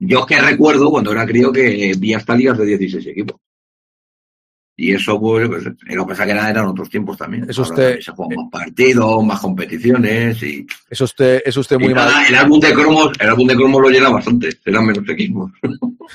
Yo 0.00 0.20
es 0.20 0.26
que 0.26 0.40
recuerdo 0.40 0.90
cuando 0.90 1.12
era 1.12 1.24
crío 1.24 1.52
que 1.52 1.94
vi 1.98 2.14
hasta 2.14 2.34
ligas 2.34 2.58
de 2.58 2.66
16 2.66 3.06
equipos. 3.06 3.40
Y 4.76 4.92
eso, 4.92 5.20
pues, 5.20 5.48
lo 5.48 6.04
que 6.04 6.10
pasa 6.10 6.24
que 6.24 6.32
era- 6.32 6.50
eran 6.50 6.66
otros 6.66 6.90
tiempos 6.90 7.16
también. 7.16 7.46
Es 7.48 7.56
usted- 7.58 8.00
se 8.00 8.10
juegan 8.10 8.36
más 8.42 8.50
partidos, 8.50 9.24
más 9.24 9.38
competiciones 9.38 10.42
y... 10.42 10.66
Es 10.90 11.00
usted, 11.00 11.42
es 11.46 11.56
usted 11.56 11.78
muy 11.78 11.94
nada, 11.94 12.10
mal. 12.10 12.26
el 12.28 12.34
álbum 12.34 12.58
de 12.58 12.74
cromos, 12.74 13.12
el 13.20 13.28
álbum 13.28 13.46
de 13.46 13.54
cromos 13.54 13.80
lo 13.82 13.88
llena 13.88 14.08
bastante, 14.08 14.48
eran 14.64 14.84
menos 14.84 15.08
equipos. 15.08 15.52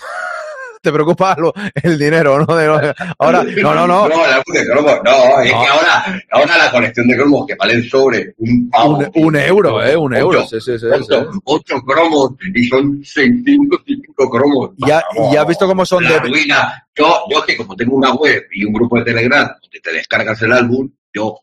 Te 0.81 0.93
preocupa 0.93 1.35
lo- 1.38 1.53
el 1.84 1.97
dinero, 1.99 2.39
¿no? 2.39 2.56
De- 2.56 2.93
ahora, 3.18 3.43
no, 3.61 3.76
no, 3.76 3.85
no. 3.85 4.07
No, 4.07 4.23
álbum 4.23 4.53
de 4.53 4.65
cromos, 4.65 4.95
no, 5.03 5.41
es 5.41 5.49
que 5.49 5.56
ahora, 5.56 6.22
ahora 6.31 6.57
la 6.57 6.72
colección 6.72 7.07
de 7.07 7.18
cromos 7.18 7.45
que 7.47 7.56
valen 7.56 7.84
sobre 7.84 8.34
un 8.38 8.69
pavo. 8.69 8.97
Un, 8.97 9.11
un 9.26 9.35
euro, 9.35 9.84
¿eh? 9.84 9.97
Un 9.97 10.15
euro. 10.15 10.45
Sí, 10.47 10.61
sí, 10.61 10.80
sí, 10.80 10.80
sí. 10.80 10.85
Ocho, 10.89 11.30
ocho 11.43 11.81
cromos 11.81 12.31
y 12.56 12.64
son 12.68 13.03
605 13.03 14.30
cromos. 14.30 14.72
Ya, 14.77 15.03
y 15.15 15.34
ya 15.34 15.41
has 15.41 15.47
visto 15.47 15.68
cómo 15.68 15.85
son 15.85 16.03
La 16.03 16.11
de. 16.11 16.19
ruina. 16.19 16.88
Yo, 16.95 17.23
yo 17.30 17.43
que 17.45 17.57
como 17.57 17.76
tengo 17.76 17.95
una 17.95 18.14
web 18.14 18.43
y 18.53 18.64
un 18.65 18.73
grupo 18.73 18.97
de 18.99 19.03
Telegram 19.06 19.47
donde 19.61 19.80
te 19.81 19.91
descargas 19.91 20.41
el 20.41 20.53
álbum, 20.53 20.89
yo 21.14 21.39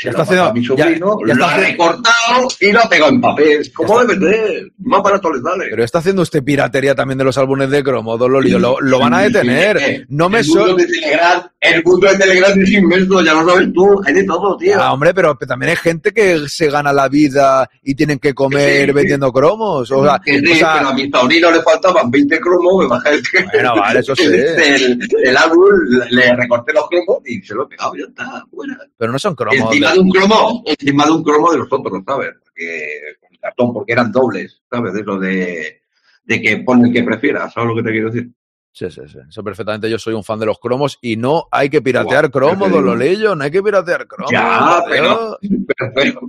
se 0.00 0.06
Ya 0.08 0.12
lo 0.12 0.22
está 0.22 0.30
paso 0.30 0.42
a 0.44 0.48
haciendo- 0.48 0.54
mi 0.54 0.64
sobrino, 0.64 1.18
ya 1.20 1.26
lo 1.26 1.32
está 1.32 1.44
ha 1.44 1.48
haciendo- 1.56 1.68
recortado 1.84 2.48
y 2.60 2.72
lo 2.72 2.80
ha 2.80 2.88
pegado 2.88 3.10
en 3.10 3.20
papel. 3.20 3.72
¿Cómo 3.74 4.04
debe 4.04 4.32
ser? 4.36 4.72
Más 4.78 5.02
barato 5.02 5.30
les 5.32 5.42
sale. 5.42 5.66
Pero 5.68 5.84
está 5.84 5.98
haciendo 5.98 6.22
usted 6.22 6.42
piratería 6.42 6.94
también 6.94 7.18
de 7.18 7.24
los 7.24 7.36
álbumes 7.36 7.68
de 7.70 7.82
cromo, 7.84 8.16
don. 8.16 8.30
Lo, 8.32 8.80
lo 8.80 8.98
van 8.98 9.12
a 9.14 9.20
detener. 9.22 10.06
No 10.08 10.28
me 10.30 10.40
el 10.40 10.46
mundo 10.46 10.66
so... 10.68 10.74
de 10.76 10.86
Telegram, 10.86 11.42
el 11.60 11.84
mundo 11.84 12.06
de 12.06 12.16
Telegram 12.16 12.60
es 12.60 12.70
inmenso, 12.70 13.20
ya 13.22 13.34
lo 13.34 13.48
sabes 13.50 13.72
tú, 13.74 14.00
hay 14.06 14.14
de 14.14 14.24
todo, 14.24 14.56
tío. 14.56 14.80
Ah, 14.80 14.92
hombre, 14.92 15.12
pero 15.12 15.34
también 15.36 15.70
hay 15.70 15.76
gente 15.76 16.12
que 16.12 16.48
se 16.48 16.70
gana 16.70 16.92
la 16.92 17.08
vida 17.08 17.68
y 17.82 17.94
tienen 17.94 18.18
que 18.18 18.32
comer 18.32 18.92
vendiendo 18.94 19.30
cromos. 19.32 19.90
O 19.90 20.04
sea, 20.04 20.14
o 20.14 20.56
sea, 20.56 20.74
pero 20.74 20.88
a 20.88 20.94
mi 20.94 21.10
sobrino 21.10 21.50
le 21.50 21.60
faltaban 21.62 22.10
20 22.10 22.40
cromos, 22.40 22.84
me 22.84 22.88
bajé 22.88 23.10
el, 23.10 23.22
Bueno, 23.52 23.74
vale, 23.76 24.00
eso 24.00 24.16
sí. 24.16 24.24
el, 24.24 24.98
el 25.24 25.36
álbum, 25.36 25.64
le 26.10 26.36
recorté 26.36 26.72
los 26.72 26.88
cromos 26.88 27.18
y 27.26 27.42
se 27.42 27.54
lo 27.54 27.64
he 27.64 27.66
pegado, 27.68 27.92
ya 27.96 28.04
está, 28.04 28.44
fuera. 28.50 28.78
pero 28.96 29.12
no 29.12 29.18
son 29.18 29.34
cromos. 29.34 29.56
encima 29.72 29.89
de 29.92 29.98
un 30.00 30.10
cromo, 30.10 30.62
encima 30.66 31.04
de 31.06 31.10
un 31.12 31.22
cromo 31.22 31.50
de 31.52 31.58
los 31.58 31.68
otros, 31.72 32.02
¿sabes? 32.06 32.30
Porque, 32.42 33.00
con 33.20 33.36
cartón, 33.38 33.72
porque 33.72 33.92
eran 33.92 34.10
dobles, 34.12 34.62
¿sabes? 34.70 34.92
De 34.94 35.00
eso 35.00 35.18
de, 35.18 35.82
de 36.24 36.42
que 36.42 36.58
pone 36.58 36.88
el 36.88 36.94
que 36.94 37.02
prefiera, 37.02 37.50
¿sabes 37.50 37.68
lo 37.70 37.76
que 37.76 37.82
te 37.82 37.90
quiero 37.92 38.10
decir? 38.10 38.30
Sí, 38.72 38.88
sí, 38.90 39.00
sí. 39.08 39.18
Eso 39.28 39.42
perfectamente. 39.42 39.90
Yo 39.90 39.98
soy 39.98 40.14
un 40.14 40.22
fan 40.22 40.38
de 40.38 40.46
los 40.46 40.58
cromos 40.60 40.96
y 41.02 41.16
no 41.16 41.48
hay 41.50 41.68
que 41.68 41.82
piratear 41.82 42.24
Buah, 42.26 42.30
cromos, 42.30 42.68
ya 42.68 42.68
te 42.68 42.70
don 42.74 42.84
digo. 42.84 42.94
Lolillo. 42.94 43.34
No 43.34 43.42
hay 43.44 43.50
que 43.50 43.62
piratear 43.62 44.06
cromos. 44.06 44.30
Ya, 44.30 44.82
pero, 44.88 45.38
pero, 45.40 45.92
pero, 45.94 46.20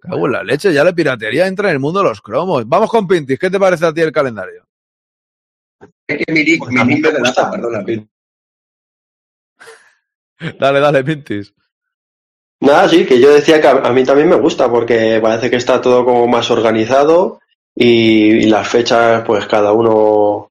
Cago 0.00 0.26
en 0.26 0.32
la 0.32 0.42
leche, 0.42 0.72
ya 0.72 0.82
la 0.84 0.92
piratería 0.94 1.46
entra 1.46 1.68
en 1.68 1.74
el 1.74 1.80
mundo 1.80 2.00
de 2.02 2.08
los 2.08 2.20
cromos. 2.22 2.66
Vamos 2.66 2.90
con 2.90 3.06
Pintis, 3.06 3.38
¿qué 3.38 3.50
te 3.50 3.60
parece 3.60 3.84
a 3.86 3.92
ti 3.92 4.00
el 4.00 4.10
calendario? 4.10 4.66
es 6.06 6.24
que 6.26 6.32
mi, 6.32 6.40
nick- 6.44 6.66
mi 6.68 6.84
nick 6.84 7.02
me 7.04 7.12
delata, 7.12 7.50
perdona, 7.50 7.84
Pin. 7.84 8.08
Dale, 10.58 10.80
dale, 10.80 11.04
Pintis. 11.04 11.54
Nada, 12.62 12.88
sí, 12.88 13.04
que 13.04 13.18
yo 13.18 13.34
decía 13.34 13.60
que 13.60 13.66
a, 13.66 13.92
mí 13.92 14.04
también 14.04 14.28
me 14.28 14.36
gusta 14.36 14.70
porque 14.70 15.18
parece 15.20 15.50
que 15.50 15.56
está 15.56 15.80
todo 15.80 16.04
como 16.04 16.28
más 16.28 16.48
organizado 16.48 17.40
y, 17.74 18.30
y 18.36 18.42
las 18.42 18.68
fechas, 18.68 19.24
pues 19.26 19.46
cada 19.46 19.72
uno 19.72 20.48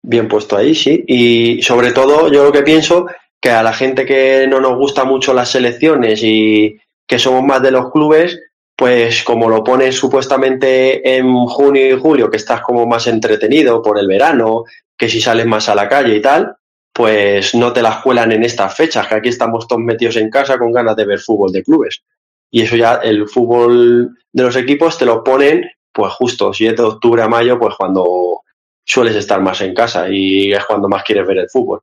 bien 0.00 0.28
puesto 0.28 0.56
ahí, 0.56 0.72
sí. 0.76 1.04
Y 1.08 1.60
sobre 1.62 1.90
todo, 1.90 2.30
yo 2.30 2.44
lo 2.44 2.52
que 2.52 2.62
pienso 2.62 3.08
que 3.40 3.50
a 3.50 3.64
la 3.64 3.72
gente 3.72 4.06
que 4.06 4.46
no 4.48 4.60
nos 4.60 4.76
gusta 4.76 5.04
mucho 5.04 5.34
las 5.34 5.50
selecciones 5.50 6.20
y 6.22 6.78
que 7.08 7.18
somos 7.18 7.42
más 7.42 7.60
de 7.60 7.72
los 7.72 7.90
clubes, 7.90 8.38
pues 8.76 9.24
como 9.24 9.48
lo 9.48 9.64
pones 9.64 9.96
supuestamente 9.96 11.16
en 11.16 11.44
junio 11.46 11.96
y 11.96 11.98
julio, 11.98 12.30
que 12.30 12.36
estás 12.36 12.60
como 12.60 12.86
más 12.86 13.08
entretenido 13.08 13.82
por 13.82 13.98
el 13.98 14.06
verano, 14.06 14.62
que 14.96 15.08
si 15.08 15.20
sales 15.20 15.46
más 15.46 15.68
a 15.68 15.74
la 15.74 15.88
calle 15.88 16.14
y 16.14 16.22
tal, 16.22 16.54
pues 16.98 17.54
no 17.54 17.72
te 17.72 17.80
las 17.80 18.02
cuelan 18.02 18.32
en 18.32 18.42
estas 18.42 18.74
fechas, 18.74 19.06
que 19.06 19.14
aquí 19.14 19.28
estamos 19.28 19.68
todos 19.68 19.80
metidos 19.80 20.16
en 20.16 20.28
casa 20.28 20.58
con 20.58 20.72
ganas 20.72 20.96
de 20.96 21.04
ver 21.04 21.20
fútbol 21.20 21.52
de 21.52 21.62
clubes. 21.62 22.02
Y 22.50 22.62
eso 22.62 22.74
ya, 22.74 22.96
el 22.96 23.28
fútbol 23.28 24.18
de 24.32 24.42
los 24.42 24.56
equipos 24.56 24.98
te 24.98 25.06
lo 25.06 25.22
ponen, 25.22 25.70
pues 25.92 26.12
justo 26.14 26.52
7 26.52 26.74
de 26.74 26.88
octubre 26.88 27.22
a 27.22 27.28
mayo, 27.28 27.56
pues 27.56 27.76
cuando 27.76 28.42
sueles 28.84 29.14
estar 29.14 29.40
más 29.40 29.60
en 29.60 29.74
casa 29.74 30.08
y 30.10 30.52
es 30.52 30.64
cuando 30.64 30.88
más 30.88 31.04
quieres 31.04 31.24
ver 31.24 31.38
el 31.38 31.48
fútbol. 31.48 31.82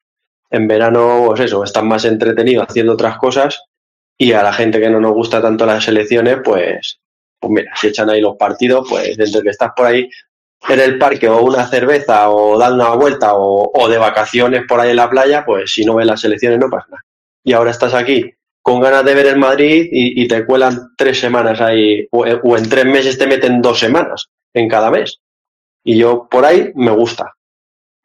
En 0.49 0.67
verano, 0.67 1.23
pues 1.27 1.39
eso, 1.39 1.63
estás 1.63 1.85
más 1.85 2.03
entretenido 2.03 2.61
haciendo 2.67 2.91
otras 2.91 3.17
cosas 3.17 3.63
y 4.17 4.33
a 4.33 4.43
la 4.43 4.51
gente 4.51 4.81
que 4.81 4.89
no 4.89 4.99
nos 4.99 5.13
gusta 5.13 5.41
tanto 5.41 5.65
las 5.65 5.85
selecciones, 5.85 6.39
pues, 6.43 6.99
pues 7.39 7.51
mira, 7.53 7.71
si 7.73 7.87
echan 7.87 8.09
ahí 8.09 8.19
los 8.19 8.35
partidos, 8.35 8.85
pues 8.89 9.17
entre 9.17 9.43
que 9.43 9.49
estás 9.51 9.71
por 9.73 9.85
ahí 9.85 10.09
en 10.69 10.79
el 10.79 10.97
parque 10.97 11.29
o 11.29 11.41
una 11.41 11.67
cerveza 11.67 12.29
o 12.29 12.57
dando 12.57 12.85
una 12.85 12.95
vuelta 12.95 13.35
o, 13.35 13.71
o 13.73 13.87
de 13.87 13.97
vacaciones 13.97 14.63
por 14.67 14.79
ahí 14.79 14.91
en 14.91 14.95
la 14.97 15.09
playa, 15.09 15.45
pues 15.45 15.71
si 15.71 15.85
no 15.85 15.95
ves 15.95 16.07
las 16.07 16.21
selecciones 16.21 16.59
no 16.59 16.69
pasa 16.69 16.87
nada. 16.89 17.03
Y 17.43 17.53
ahora 17.53 17.71
estás 17.71 17.93
aquí 17.93 18.33
con 18.61 18.79
ganas 18.81 19.05
de 19.05 19.13
ver 19.13 19.27
el 19.27 19.37
Madrid 19.37 19.87
y, 19.91 20.23
y 20.23 20.27
te 20.27 20.45
cuelan 20.45 20.95
tres 20.97 21.19
semanas 21.19 21.61
ahí, 21.61 22.07
o, 22.11 22.25
o 22.25 22.57
en 22.57 22.67
tres 22.67 22.85
meses 22.85 23.17
te 23.17 23.27
meten 23.27 23.61
dos 23.61 23.79
semanas 23.79 24.27
en 24.53 24.67
cada 24.67 24.89
mes. 24.89 25.19
Y 25.83 25.99
yo 25.99 26.27
por 26.29 26.45
ahí 26.45 26.71
me 26.73 26.91
gusta. 26.91 27.35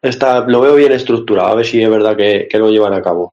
Está, 0.02 0.40
lo 0.40 0.60
veo 0.60 0.74
bien 0.74 0.92
estructurado, 0.92 1.48
a 1.48 1.54
ver 1.54 1.64
si 1.64 1.82
es 1.82 1.88
verdad 1.88 2.16
que, 2.16 2.46
que 2.50 2.58
lo 2.58 2.70
llevan 2.70 2.92
a 2.92 3.02
cabo. 3.02 3.32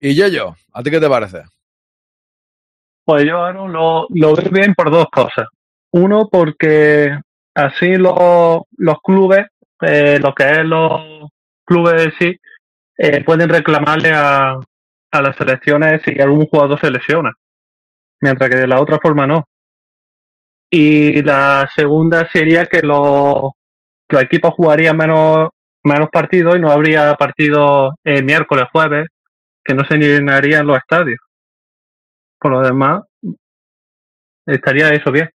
Y 0.00 0.14
Yello, 0.14 0.54
¿a 0.72 0.82
ti 0.82 0.90
qué 0.90 1.00
te 1.00 1.08
parece? 1.08 1.42
Pues 3.04 3.24
yo 3.26 3.42
Aaron, 3.42 3.72
lo, 3.72 4.06
lo 4.08 4.34
veo 4.36 4.50
bien 4.50 4.74
por 4.74 4.90
dos 4.90 5.06
cosas. 5.10 5.48
Uno, 5.92 6.28
porque 6.28 7.18
así 7.54 7.96
los, 7.96 8.62
los 8.76 9.00
clubes, 9.02 9.46
eh, 9.82 10.18
lo 10.20 10.34
que 10.34 10.50
es 10.50 10.64
los 10.64 11.30
clubes 11.64 12.04
en 12.04 12.12
sí, 12.18 12.40
eh, 12.98 13.24
pueden 13.24 13.48
reclamarle 13.48 14.12
a, 14.12 14.58
a 15.12 15.22
las 15.22 15.36
selecciones 15.36 16.02
si 16.04 16.20
algún 16.20 16.46
jugador 16.46 16.80
se 16.80 16.90
lesiona, 16.90 17.32
mientras 18.20 18.50
que 18.50 18.56
de 18.56 18.66
la 18.66 18.80
otra 18.80 18.98
forma 19.00 19.26
no. 19.26 19.44
Y 20.70 21.22
la 21.22 21.68
segunda 21.74 22.28
sería 22.30 22.66
que 22.66 22.82
los, 22.82 23.52
los 24.08 24.22
equipos 24.22 24.54
jugarían 24.54 24.96
menos, 24.96 25.48
menos 25.82 26.10
partidos 26.10 26.56
y 26.56 26.60
no 26.60 26.70
habría 26.70 27.14
partidos 27.14 27.94
eh, 28.04 28.22
miércoles, 28.22 28.66
jueves, 28.72 29.08
que 29.64 29.74
no 29.74 29.84
se 29.84 29.96
llenarían 29.96 30.66
los 30.66 30.78
estadios. 30.78 31.18
Por 32.38 32.52
lo 32.52 32.60
demás, 32.62 33.02
estaría 34.46 34.90
eso 34.90 35.10
bien. 35.10 35.30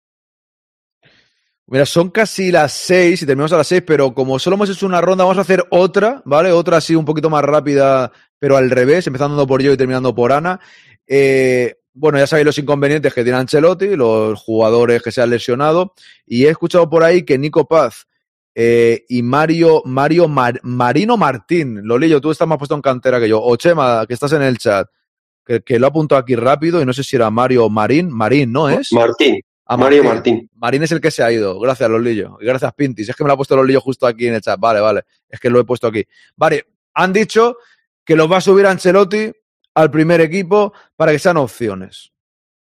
Mira, 1.65 1.85
son 1.85 2.09
casi 2.09 2.51
las 2.51 2.73
seis 2.73 3.21
y 3.21 3.25
terminamos 3.25 3.53
a 3.53 3.57
las 3.57 3.67
seis, 3.67 3.81
pero 3.87 4.13
como 4.13 4.37
solo 4.37 4.55
hemos 4.55 4.69
hecho 4.69 4.85
una 4.85 4.99
ronda, 4.99 5.23
vamos 5.23 5.37
a 5.37 5.41
hacer 5.41 5.65
otra, 5.69 6.21
¿vale? 6.25 6.51
Otra 6.51 6.77
así 6.77 6.93
un 6.93 7.05
poquito 7.05 7.29
más 7.29 7.43
rápida, 7.43 8.11
pero 8.37 8.57
al 8.57 8.69
revés, 8.69 9.07
empezando 9.07 9.47
por 9.47 9.61
yo 9.61 9.71
y 9.71 9.77
terminando 9.77 10.13
por 10.13 10.33
Ana. 10.33 10.59
Eh, 11.07 11.75
bueno, 11.93 12.17
ya 12.17 12.27
sabéis 12.27 12.47
los 12.47 12.57
inconvenientes 12.57 13.13
que 13.13 13.23
tiene 13.23 13.37
Ancelotti, 13.37 13.95
los 13.95 14.39
jugadores 14.41 15.01
que 15.01 15.11
se 15.11 15.21
han 15.21 15.29
lesionado, 15.29 15.93
y 16.25 16.45
he 16.45 16.49
escuchado 16.49 16.89
por 16.89 17.03
ahí 17.03 17.23
que 17.23 17.37
Nico 17.37 17.65
Paz 17.65 18.07
eh, 18.55 19.05
y 19.07 19.23
Mario, 19.23 19.83
Mario 19.85 20.27
Mar- 20.27 20.59
Marino 20.63 21.15
Martín, 21.17 21.79
Lolillo, 21.87 22.19
tú 22.19 22.29
estás 22.31 22.47
más 22.47 22.57
puesto 22.57 22.75
en 22.75 22.81
cantera 22.81 23.19
que 23.19 23.29
yo, 23.29 23.41
o 23.41 23.55
Chema, 23.55 24.05
que 24.05 24.15
estás 24.15 24.33
en 24.33 24.41
el 24.41 24.57
chat, 24.57 24.87
que, 25.45 25.61
que 25.61 25.79
lo 25.79 25.87
apunto 25.87 26.17
aquí 26.17 26.35
rápido, 26.35 26.81
y 26.81 26.85
no 26.85 26.91
sé 26.93 27.03
si 27.03 27.15
era 27.15 27.29
Mario 27.29 27.69
Marín, 27.69 28.09
Marín, 28.09 28.51
¿no 28.51 28.67
es? 28.67 28.91
Martín. 28.91 29.39
Ah, 29.65 29.77
Mario 29.77 30.03
Martín. 30.03 30.49
Marín 30.55 30.83
es 30.83 30.91
el 30.91 30.99
que 30.99 31.11
se 31.11 31.23
ha 31.23 31.31
ido. 31.31 31.59
Gracias, 31.59 31.89
Lolillo. 31.89 32.37
Y 32.41 32.45
gracias, 32.45 32.73
Pintis. 32.73 33.09
Es 33.09 33.15
que 33.15 33.23
me 33.23 33.29
lo 33.29 33.33
ha 33.33 33.37
puesto 33.37 33.55
Lolillo 33.55 33.79
justo 33.81 34.05
aquí 34.05 34.27
en 34.27 34.35
el 34.35 34.41
chat. 34.41 34.59
Vale, 34.59 34.81
vale. 34.81 35.03
Es 35.29 35.39
que 35.39 35.49
lo 35.49 35.59
he 35.59 35.63
puesto 35.63 35.87
aquí. 35.87 36.05
Vale, 36.35 36.67
han 36.93 37.13
dicho 37.13 37.57
que 38.03 38.15
los 38.15 38.31
va 38.31 38.37
a 38.37 38.41
subir 38.41 38.65
Ancelotti 38.65 39.31
al 39.75 39.89
primer 39.89 40.21
equipo 40.21 40.73
para 40.95 41.11
que 41.11 41.19
sean 41.19 41.37
opciones 41.37 42.13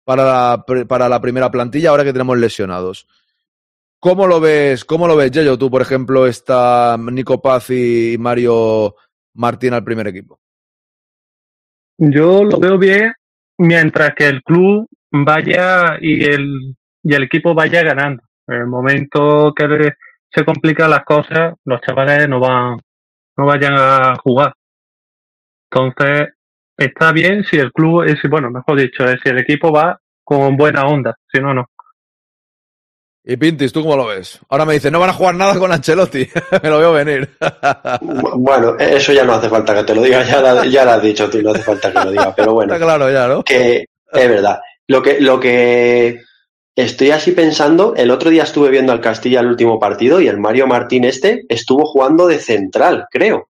para 0.06 0.24
la, 0.24 0.64
para 0.86 1.08
la 1.08 1.20
primera 1.20 1.50
plantilla 1.50 1.90
ahora 1.90 2.04
que 2.04 2.12
tenemos 2.12 2.38
lesionados. 2.38 3.08
¿Cómo 3.98 4.28
lo 4.28 4.38
ves, 4.38 4.84
cómo 4.84 5.08
lo 5.08 5.16
ves, 5.16 5.32
Yello? 5.32 5.58
Tú, 5.58 5.68
por 5.68 5.82
ejemplo, 5.82 6.28
está 6.28 6.96
Nico 6.96 7.42
Paz 7.42 7.70
y 7.70 8.16
Mario 8.16 8.94
Martín 9.34 9.74
al 9.74 9.82
primer 9.82 10.06
equipo. 10.06 10.38
Yo 11.98 12.44
lo 12.44 12.60
veo 12.60 12.78
bien 12.78 13.12
mientras 13.58 14.14
que 14.14 14.28
el 14.28 14.42
club 14.44 14.86
vaya 15.10 15.96
y 16.00 16.24
el, 16.24 16.76
y 17.08 17.14
el 17.14 17.22
equipo 17.22 17.54
vaya 17.54 17.82
ganando. 17.84 18.22
En 18.48 18.56
el 18.56 18.66
momento 18.66 19.52
que 19.54 19.92
se 20.28 20.44
complican 20.44 20.90
las 20.90 21.04
cosas, 21.04 21.54
los 21.64 21.80
chavales 21.80 22.28
no 22.28 22.40
van, 22.40 22.80
no 23.36 23.46
vayan 23.46 23.74
a 23.78 24.16
jugar. 24.22 24.52
Entonces, 25.70 26.28
está 26.76 27.12
bien 27.12 27.44
si 27.44 27.58
el 27.58 27.72
club, 27.72 28.02
es, 28.02 28.18
bueno, 28.28 28.50
mejor 28.50 28.80
dicho, 28.80 29.04
es 29.04 29.20
si 29.22 29.28
el 29.30 29.38
equipo 29.38 29.70
va 29.72 30.00
con 30.24 30.56
buena 30.56 30.84
onda, 30.86 31.14
si 31.32 31.40
no, 31.40 31.54
no. 31.54 31.66
Y 33.24 33.36
Pintis, 33.36 33.72
¿tú 33.72 33.82
cómo 33.82 33.96
lo 33.96 34.06
ves? 34.06 34.40
Ahora 34.48 34.64
me 34.64 34.74
dice, 34.74 34.90
no 34.90 34.98
van 35.00 35.10
a 35.10 35.14
jugar 35.14 35.34
nada 35.36 35.58
con 35.58 35.70
Ancelotti. 35.72 36.28
me 36.62 36.70
lo 36.70 36.78
veo 36.78 36.92
venir. 36.92 37.28
Bueno, 38.00 38.76
eso 38.78 39.12
ya 39.12 39.24
no 39.24 39.34
hace 39.34 39.48
falta 39.48 39.74
que 39.74 39.84
te 39.84 39.94
lo 39.94 40.02
diga, 40.02 40.22
ya, 40.24 40.40
la- 40.40 40.66
ya 40.66 40.84
lo 40.84 40.90
has 40.92 41.02
dicho 41.02 41.30
tú, 41.30 41.40
no 41.42 41.50
hace 41.50 41.62
falta 41.62 41.92
que 41.92 42.04
lo 42.04 42.10
diga, 42.10 42.34
pero 42.34 42.52
bueno. 42.54 42.72
Está 42.74 42.84
claro 42.84 43.10
ya, 43.10 43.28
¿no? 43.28 43.42
Que 43.44 43.84
es 44.12 44.28
verdad. 44.28 44.60
Lo 44.88 45.02
que, 45.02 45.20
lo 45.20 45.40
que 45.40 46.20
estoy 46.76 47.10
así 47.10 47.32
pensando, 47.32 47.94
el 47.96 48.10
otro 48.10 48.30
día 48.30 48.42
estuve 48.42 48.70
viendo 48.70 48.92
al 48.92 49.00
Castilla 49.00 49.40
el 49.40 49.46
último 49.46 49.80
partido 49.80 50.20
y 50.20 50.28
el 50.28 50.38
Mario 50.38 50.66
Martín 50.66 51.04
este 51.04 51.44
estuvo 51.48 51.86
jugando 51.86 52.28
de 52.28 52.38
central, 52.38 53.06
creo. 53.10 53.48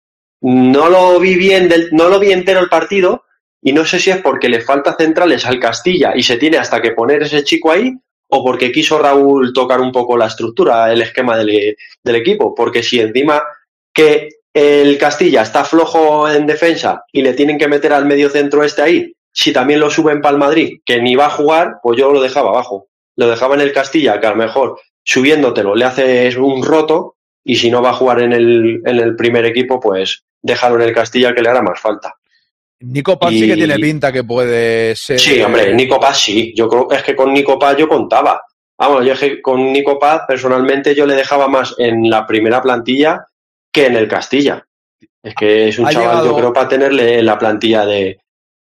No 0.42 0.90
lo 0.90 1.20
vi 1.20 1.36
bien, 1.36 1.70
no 1.92 2.08
lo 2.08 2.20
vi 2.20 2.32
entero 2.32 2.62
el 2.62 2.70
partido 2.70 3.26
y 3.62 3.74
no 3.74 3.86
sé 3.86 4.00
si 4.00 4.10
es 4.10 4.18
porque 4.18 4.48
le 4.48 4.62
falta 4.62 4.96
centrales 4.98 5.46
al 5.46 5.60
Castilla 5.60 6.14
y 6.16 6.24
se 6.24 6.38
tiene 6.38 6.58
hasta 6.58 6.82
que 6.82 6.92
poner 6.92 7.22
ese 7.24 7.44
chico 7.44 7.72
ahí 7.72 7.94
o 8.30 8.44
porque 8.44 8.72
quiso 8.72 8.98
Raúl 9.00 9.52
tocar 9.54 9.82
un 9.82 9.92
poco 9.92 10.16
la 10.16 10.28
estructura, 10.28 10.92
el 10.92 11.02
esquema 11.02 11.36
del, 11.36 11.76
del 12.04 12.16
equipo, 12.16 12.56
porque 12.56 12.84
si 12.84 13.02
encima 13.02 13.44
que 13.94 14.30
el 14.54 14.98
Castilla 14.98 15.42
está 15.42 15.66
flojo 15.66 16.30
en 16.30 16.48
defensa 16.48 17.04
y 17.12 17.22
le 17.22 17.34
tienen 17.34 17.58
que 17.58 17.68
meter 17.68 17.92
al 17.92 18.06
medio 18.06 18.30
centro 18.30 18.64
este 18.64 18.82
ahí, 18.82 19.14
si 19.32 19.52
también 19.52 19.80
lo 19.80 19.90
suben 19.90 20.22
para 20.22 20.34
el 20.34 20.40
Madrid, 20.40 20.80
que 20.86 21.02
ni 21.02 21.16
va 21.16 21.26
a 21.26 21.32
jugar, 21.32 21.80
pues 21.84 22.00
yo 22.00 22.12
lo 22.12 22.22
dejaba 22.22 22.50
abajo. 22.50 22.88
Lo 23.20 23.30
dejaba 23.30 23.56
en 23.56 23.62
el 23.62 23.74
Castilla, 23.74 24.18
que 24.18 24.28
a 24.28 24.30
lo 24.30 24.38
mejor 24.38 24.80
subiéndotelo 25.04 25.76
le 25.76 25.84
haces 25.84 26.38
un 26.38 26.64
roto 26.64 27.18
y 27.44 27.58
si 27.58 27.70
no 27.70 27.82
va 27.82 27.90
a 27.90 27.94
jugar 27.94 28.22
en 28.22 28.32
el, 28.32 28.82
en 28.86 28.98
el 28.98 29.18
primer 29.18 29.46
equipo, 29.46 29.78
pues 29.78 30.24
déjalo 30.42 30.76
en 30.76 30.84
el 30.84 30.96
Castilla 30.96 31.36
que 31.36 31.42
le 31.42 31.50
hará 31.50 31.62
más 31.62 31.82
falta. 31.82 32.16
Nico 32.80 33.20
Paz 33.20 33.32
sí 33.32 33.46
que 33.46 33.56
tiene 33.56 33.76
pinta 33.76 34.14
que 34.14 34.24
puede 34.24 34.96
ser. 34.96 35.20
Sí, 35.20 35.42
hombre, 35.42 35.74
Nico 35.74 36.00
Paz 36.00 36.18
sí. 36.22 36.54
Yo 36.56 36.70
creo 36.70 36.90
es 36.92 37.04
que 37.04 37.14
con 37.14 37.34
Nico 37.34 37.60
Paz 37.60 37.76
yo 37.76 37.90
contaba. 37.90 38.42
Vamos, 38.78 39.06
yo 39.06 39.12
es 39.12 39.20
que 39.20 39.42
con 39.42 39.74
Nico 39.74 40.00
Paz 40.00 40.22
personalmente 40.26 40.96
yo 40.96 41.06
le 41.06 41.16
dejaba 41.16 41.50
más 41.50 41.76
en 41.78 42.10
la 42.10 42.26
primera 42.26 42.62
plantilla 42.62 43.26
que 43.70 43.88
en 43.88 43.98
el 43.98 44.08
Castilla. 44.08 44.66
Es 45.22 45.36
que 45.36 45.68
es 45.68 45.78
un 45.78 45.88
Ha 45.88 45.92
chaval, 45.92 46.26
yo 46.26 46.38
creo, 46.38 46.54
para 46.54 46.70
tenerle 46.70 47.20
en 47.20 47.26
la 47.26 47.38
plantilla 47.38 47.86
de, 47.86 48.22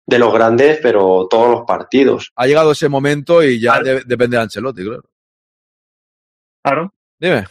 de 0.06 0.18
los 0.18 0.32
grandes, 0.32 0.78
pero 0.82 1.26
todos 1.28 1.50
los 1.50 1.62
partidos. 1.66 2.30
Ha 2.36 2.46
llegado 2.46 2.72
ese 2.72 2.88
momento 2.88 3.42
y 3.42 3.60
ya 3.60 3.80
de- 3.80 4.02
depende 4.04 4.36
de 4.36 4.42
Ancelotti, 4.44 4.84
claro. 4.84 5.02
Claro. 6.62 6.92
Dime. 7.18 7.46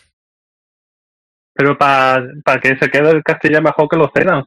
Pero 1.54 1.78
para 1.78 2.22
que 2.62 2.78
se 2.78 2.90
quede 2.90 3.12
el 3.12 3.24
Castilla 3.24 3.62
mejor 3.62 3.88
que 3.90 3.98
lo 3.98 4.12
cedan. 4.14 4.44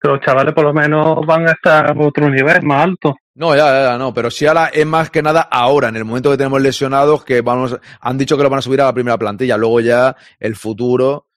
Que 0.00 0.08
los 0.08 0.20
chavales 0.20 0.54
por 0.54 0.64
lo 0.64 0.72
menos 0.72 1.26
van 1.26 1.48
a 1.48 1.52
estar 1.52 1.90
a 1.90 2.00
otro 2.00 2.28
nivel 2.30 2.62
más 2.62 2.84
alto. 2.84 3.16
No, 3.34 3.54
ya, 3.56 3.66
ya, 3.66 3.82
ya, 3.92 3.98
no, 3.98 4.12
pero 4.14 4.30
sí 4.30 4.46
ahora 4.46 4.66
es 4.66 4.86
más 4.86 5.10
que 5.10 5.22
nada 5.22 5.42
ahora, 5.42 5.88
en 5.88 5.96
el 5.96 6.04
momento 6.04 6.30
que 6.30 6.36
tenemos 6.36 6.60
lesionados, 6.60 7.24
que 7.24 7.40
vamos, 7.40 7.78
han 8.00 8.18
dicho 8.18 8.36
que 8.36 8.42
lo 8.42 8.50
van 8.50 8.58
a 8.58 8.62
subir 8.62 8.80
a 8.80 8.86
la 8.86 8.92
primera 8.92 9.16
plantilla. 9.18 9.56
Luego 9.56 9.80
ya 9.80 10.16
el 10.38 10.54
futuro 10.56 11.27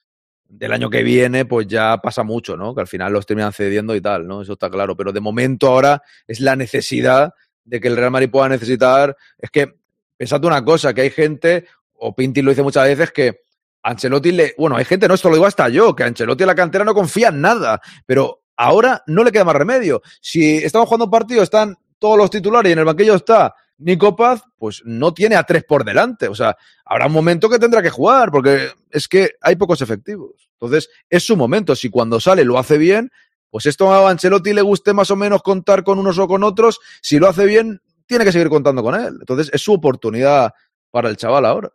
del 0.52 0.72
año 0.72 0.90
que 0.90 1.02
viene, 1.02 1.46
pues 1.46 1.66
ya 1.66 1.96
pasa 2.02 2.22
mucho, 2.24 2.58
¿no? 2.58 2.74
Que 2.74 2.82
al 2.82 2.86
final 2.86 3.10
los 3.10 3.24
terminan 3.24 3.54
cediendo 3.54 3.96
y 3.96 4.02
tal, 4.02 4.26
¿no? 4.26 4.42
Eso 4.42 4.52
está 4.52 4.68
claro. 4.68 4.94
Pero 4.94 5.10
de 5.10 5.20
momento 5.20 5.68
ahora 5.68 6.02
es 6.26 6.40
la 6.40 6.56
necesidad 6.56 7.32
de 7.64 7.80
que 7.80 7.88
el 7.88 7.96
Real 7.96 8.10
Madrid 8.10 8.30
pueda 8.30 8.50
necesitar. 8.50 9.16
Es 9.38 9.50
que, 9.50 9.76
pensad 10.14 10.44
una 10.44 10.62
cosa, 10.62 10.92
que 10.92 11.00
hay 11.00 11.10
gente, 11.10 11.66
o 11.94 12.14
Pinti 12.14 12.42
lo 12.42 12.50
dice 12.50 12.62
muchas 12.62 12.84
veces, 12.84 13.10
que 13.12 13.40
Ancelotti 13.82 14.30
le. 14.30 14.54
Bueno, 14.58 14.76
hay 14.76 14.84
gente, 14.84 15.08
no, 15.08 15.14
esto 15.14 15.30
lo 15.30 15.36
digo 15.36 15.46
hasta 15.46 15.70
yo, 15.70 15.96
que 15.96 16.04
Ancelotti 16.04 16.42
en 16.42 16.48
la 16.48 16.54
cantera 16.54 16.84
no 16.84 16.92
confía 16.92 17.28
en 17.28 17.40
nada. 17.40 17.80
Pero 18.04 18.42
ahora 18.56 19.02
no 19.06 19.24
le 19.24 19.32
queda 19.32 19.44
más 19.44 19.56
remedio. 19.56 20.02
Si 20.20 20.58
estamos 20.58 20.86
jugando 20.86 21.06
un 21.06 21.10
partido, 21.10 21.42
están 21.42 21.76
todos 21.98 22.18
los 22.18 22.28
titulares 22.28 22.68
y 22.68 22.72
en 22.74 22.78
el 22.80 22.84
banquillo 22.84 23.14
está 23.14 23.54
Nico 23.78 24.14
Paz, 24.14 24.42
pues 24.58 24.82
no 24.84 25.12
tiene 25.12 25.34
a 25.36 25.42
tres 25.44 25.64
por 25.64 25.84
delante. 25.84 26.28
O 26.28 26.34
sea, 26.34 26.56
habrá 26.84 27.06
un 27.06 27.12
momento 27.12 27.48
que 27.48 27.58
tendrá 27.58 27.82
que 27.82 27.90
jugar, 27.90 28.30
porque 28.30 28.70
es 28.90 29.08
que 29.08 29.32
hay 29.40 29.56
pocos 29.56 29.82
efectivos. 29.82 30.48
Entonces, 30.60 30.88
es 31.10 31.24
su 31.24 31.36
momento. 31.36 31.74
Si 31.74 31.90
cuando 31.90 32.20
sale 32.20 32.44
lo 32.44 32.58
hace 32.58 32.78
bien, 32.78 33.10
pues 33.50 33.66
esto 33.66 33.92
a 33.92 34.08
Ancelotti 34.08 34.52
le 34.52 34.62
guste 34.62 34.92
más 34.92 35.10
o 35.10 35.16
menos 35.16 35.42
contar 35.42 35.82
con 35.84 35.98
unos 35.98 36.18
o 36.18 36.28
con 36.28 36.44
otros. 36.44 36.78
Si 37.00 37.18
lo 37.18 37.28
hace 37.28 37.44
bien, 37.44 37.80
tiene 38.06 38.24
que 38.24 38.32
seguir 38.32 38.48
contando 38.48 38.82
con 38.82 38.94
él. 38.94 39.16
Entonces, 39.20 39.50
es 39.52 39.60
su 39.60 39.72
oportunidad 39.72 40.52
para 40.90 41.08
el 41.08 41.16
chaval 41.16 41.44
ahora. 41.46 41.70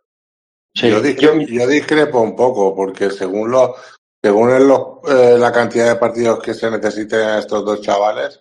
yo, 0.74 1.00
discrepo, 1.02 1.40
yo 1.40 1.66
discrepo 1.66 2.20
un 2.20 2.36
poco, 2.36 2.74
porque 2.74 3.10
según 3.10 3.50
lo, 3.50 3.74
según 4.22 4.66
los- 4.66 4.80
eh, 5.08 5.36
la 5.38 5.52
cantidad 5.52 5.88
de 5.88 5.96
partidos 5.96 6.40
que 6.40 6.54
se 6.54 6.70
necesiten 6.70 7.20
a 7.20 7.38
estos 7.40 7.64
dos 7.64 7.80
chavales 7.80 8.40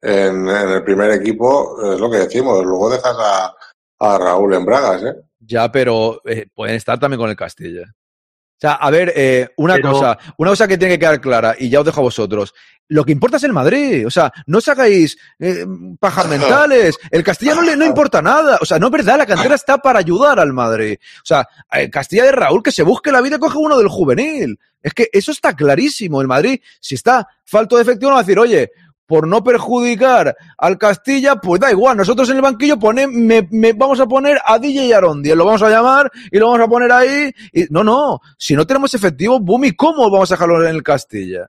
en, 0.00 0.48
en 0.48 0.68
el 0.70 0.84
primer 0.84 1.10
equipo, 1.12 1.76
es 1.92 2.00
lo 2.00 2.10
que 2.10 2.18
decimos, 2.18 2.64
luego 2.64 2.90
dejas 2.90 3.16
a, 3.18 3.54
a 4.00 4.18
Raúl 4.18 4.54
en 4.54 4.64
Bragas, 4.64 5.02
¿eh? 5.02 5.14
Ya, 5.40 5.70
pero 5.72 6.20
eh, 6.24 6.46
pueden 6.54 6.76
estar 6.76 6.98
también 6.98 7.18
con 7.20 7.30
el 7.30 7.36
Castilla. 7.36 7.82
O 7.84 8.60
sea, 8.60 8.72
a 8.72 8.90
ver, 8.90 9.12
eh, 9.14 9.48
una 9.56 9.76
Pero- 9.76 9.92
cosa, 9.92 10.18
una 10.36 10.50
cosa 10.50 10.66
que 10.66 10.76
tiene 10.76 10.94
que 10.94 10.98
quedar 10.98 11.20
clara, 11.20 11.54
y 11.56 11.68
ya 11.70 11.78
os 11.78 11.86
dejo 11.86 12.00
a 12.00 12.02
vosotros. 12.02 12.52
Lo 12.88 13.04
que 13.04 13.12
importa 13.12 13.36
es 13.36 13.44
el 13.44 13.52
Madrid. 13.52 14.04
O 14.04 14.10
sea, 14.10 14.32
no 14.46 14.58
os 14.58 14.66
hagáis 14.68 15.16
eh, 15.38 15.64
pajas 16.00 16.26
mentales. 16.28 16.98
El 17.10 17.22
Castilla 17.22 17.54
no 17.54 17.62
le 17.62 17.76
no 17.76 17.84
importa 17.86 18.20
nada. 18.20 18.58
O 18.60 18.64
sea, 18.64 18.78
no 18.80 18.86
es 18.86 18.92
verdad, 18.92 19.16
la 19.18 19.26
cantera 19.26 19.54
está 19.54 19.78
para 19.78 20.00
ayudar 20.00 20.40
al 20.40 20.52
Madrid. 20.52 20.98
O 21.18 21.24
sea, 21.26 21.46
el 21.70 21.88
Castilla 21.88 22.24
de 22.24 22.32
Raúl 22.32 22.62
que 22.62 22.72
se 22.72 22.82
busque 22.82 23.12
la 23.12 23.20
vida 23.20 23.36
y 23.36 23.38
coge 23.38 23.58
uno 23.58 23.78
del 23.78 23.88
juvenil. 23.88 24.58
Es 24.82 24.92
que 24.92 25.08
eso 25.12 25.30
está 25.30 25.54
clarísimo. 25.54 26.20
El 26.20 26.26
Madrid, 26.26 26.60
si 26.80 26.96
está 26.96 27.28
falto 27.44 27.76
de 27.76 27.82
efectivo, 27.82 28.10
no 28.10 28.14
va 28.16 28.22
a 28.22 28.24
decir, 28.24 28.38
oye, 28.40 28.72
por 29.08 29.26
no 29.26 29.42
perjudicar 29.42 30.36
al 30.58 30.76
Castilla, 30.76 31.36
pues 31.36 31.58
da 31.62 31.70
igual, 31.70 31.96
nosotros 31.96 32.28
en 32.28 32.36
el 32.36 32.42
banquillo 32.42 32.78
pone, 32.78 33.06
me, 33.06 33.48
me- 33.50 33.72
vamos 33.72 33.98
a 34.00 34.06
poner 34.06 34.38
a 34.44 34.58
DJ 34.58 34.94
Arondi, 34.94 35.34
lo 35.34 35.46
vamos 35.46 35.62
a 35.62 35.70
llamar 35.70 36.12
y 36.30 36.38
lo 36.38 36.50
vamos 36.50 36.66
a 36.66 36.68
poner 36.68 36.92
ahí. 36.92 37.32
Y, 37.54 37.64
no, 37.70 37.82
no, 37.82 38.20
si 38.36 38.54
no 38.54 38.66
tenemos 38.66 38.92
efectivo, 38.92 39.40
boom, 39.40 39.64
¿y 39.64 39.72
cómo 39.72 40.10
vamos 40.10 40.30
a 40.30 40.34
dejarlo 40.34 40.62
en 40.62 40.74
el 40.76 40.82
Castilla? 40.82 41.46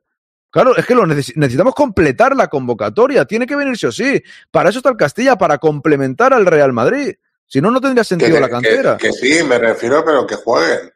Claro, 0.49 0.73
es 0.77 0.86
que 0.86 0.95
lo 0.95 1.03
necesi- 1.06 1.34
necesitamos 1.36 1.76
completar 1.76 2.34
la 2.34 2.48
convocatoria, 2.48 3.26
tiene 3.26 3.45
que 3.45 3.57
venir 3.57 3.77
sí 3.77 3.88
o 3.88 3.91
sí. 3.91 4.23
Para 4.49 4.69
eso 4.69 4.80
está 4.80 4.90
el 4.91 4.95
Castilla, 4.98 5.36
para 5.38 5.57
complementar 5.57 6.34
al 6.34 6.45
Real 6.45 6.72
Madrid. 6.72 7.14
Si 7.45 7.60
no, 7.60 7.72
no 7.72 7.81
tendría 7.81 8.06
sentido 8.06 8.36
Que, 8.36 8.40
la 8.40 8.49
cantera. 8.49 8.95
que- 8.95 9.07
que 9.10 9.14
sí, 9.14 9.44
me 9.44 9.57
refiero, 9.60 10.02
pero 10.06 10.26
que 10.26 10.36
jueguen. 10.36 10.91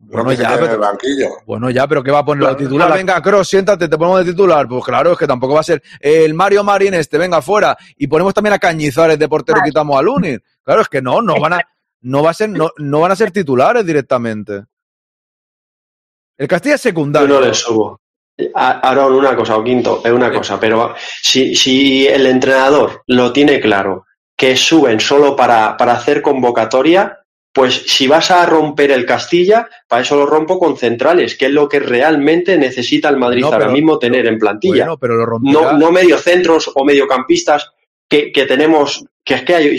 Bueno, 0.00 0.32
ya, 0.32 0.54
pero- 0.54 0.72
el 0.74 0.78
banquillo. 0.78 1.28
Bueno, 1.44 1.70
ya, 1.70 1.86
pero 1.88 2.02
¿qué 2.04 2.10
va 2.12 2.20
a 2.20 2.24
poner 2.24 2.44
La- 2.44 2.56
titular? 2.56 2.88
la- 2.88 2.94
Venga, 2.96 3.20
Cross, 3.20 3.48
siéntate, 3.48 3.88
te 3.88 3.98
ponemos 3.98 4.24
de 4.24 4.30
titular. 4.30 4.68
Pues 4.68 4.84
claro, 4.84 5.12
es 5.12 5.18
que 5.18 5.26
tampoco 5.26 5.54
va 5.54 5.60
a 5.60 5.64
ser 5.64 5.82
el 6.00 6.34
Mario 6.34 6.62
Marín 6.62 6.94
este, 6.94 7.18
venga, 7.18 7.42
fuera. 7.42 7.76
Y 7.96 8.06
ponemos 8.06 8.32
también 8.32 8.54
a 8.54 8.58
Cañizares 8.58 9.18
de 9.18 9.28
portero, 9.28 9.60
quitamos 9.64 9.98
a 9.98 10.02
Lunin. 10.02 10.40
Claro, 10.62 10.82
es 10.82 10.88
que 10.88 11.02
no, 11.02 11.20
no 11.20 11.40
van 11.40 11.54
a, 11.54 11.60
no 12.02 12.22
va 12.22 12.30
a 12.30 12.34
ser, 12.34 12.48
no, 12.50 12.70
no 12.78 13.00
van 13.00 13.10
a 13.12 13.16
ser 13.16 13.32
titulares 13.32 13.84
directamente. 13.84 14.64
El 16.36 16.46
Castilla 16.46 16.76
es 16.76 16.82
Yo 16.82 16.90
secundario. 16.90 17.28
no 17.28 17.40
le 17.40 17.52
subo. 17.54 18.00
A- 18.54 18.78
Aaron, 18.88 19.14
una 19.14 19.34
cosa, 19.34 19.56
o 19.56 19.64
Quinto, 19.64 20.00
es 20.04 20.12
una 20.12 20.32
cosa, 20.32 20.60
pero 20.60 20.94
si, 21.22 21.56
si 21.56 22.06
el 22.06 22.24
entrenador 22.26 23.02
lo 23.08 23.32
tiene 23.32 23.58
claro, 23.58 24.06
que 24.36 24.56
suben 24.56 25.00
solo 25.00 25.34
para, 25.34 25.76
para 25.76 25.94
hacer 25.94 26.22
convocatoria, 26.22 27.17
pues 27.58 27.82
si 27.88 28.06
vas 28.06 28.30
a 28.30 28.46
romper 28.46 28.92
el 28.92 29.04
Castilla, 29.04 29.68
para 29.88 30.02
eso 30.02 30.14
lo 30.14 30.26
rompo 30.26 30.60
con 30.60 30.76
centrales, 30.76 31.36
que 31.36 31.46
es 31.46 31.50
lo 31.50 31.68
que 31.68 31.80
realmente 31.80 32.56
necesita 32.56 33.08
el 33.08 33.16
Madrid 33.16 33.40
No, 33.40 33.48
ahora 33.48 33.66
mismo 33.66 33.98
tener 33.98 34.28
en 34.28 34.38
plantilla. 34.38 34.84
Bueno, 34.84 34.96
pero 34.96 35.16
lo 35.16 35.40
no, 35.42 35.72
no 35.72 35.90
mediocentros 35.90 36.70
o 36.72 36.84
mediocampistas 36.84 37.72
que, 38.08 38.30
que 38.30 38.46
tenemos, 38.46 39.04
que 39.24 39.34
es 39.34 39.42
que 39.42 39.54
hay, 39.56 39.76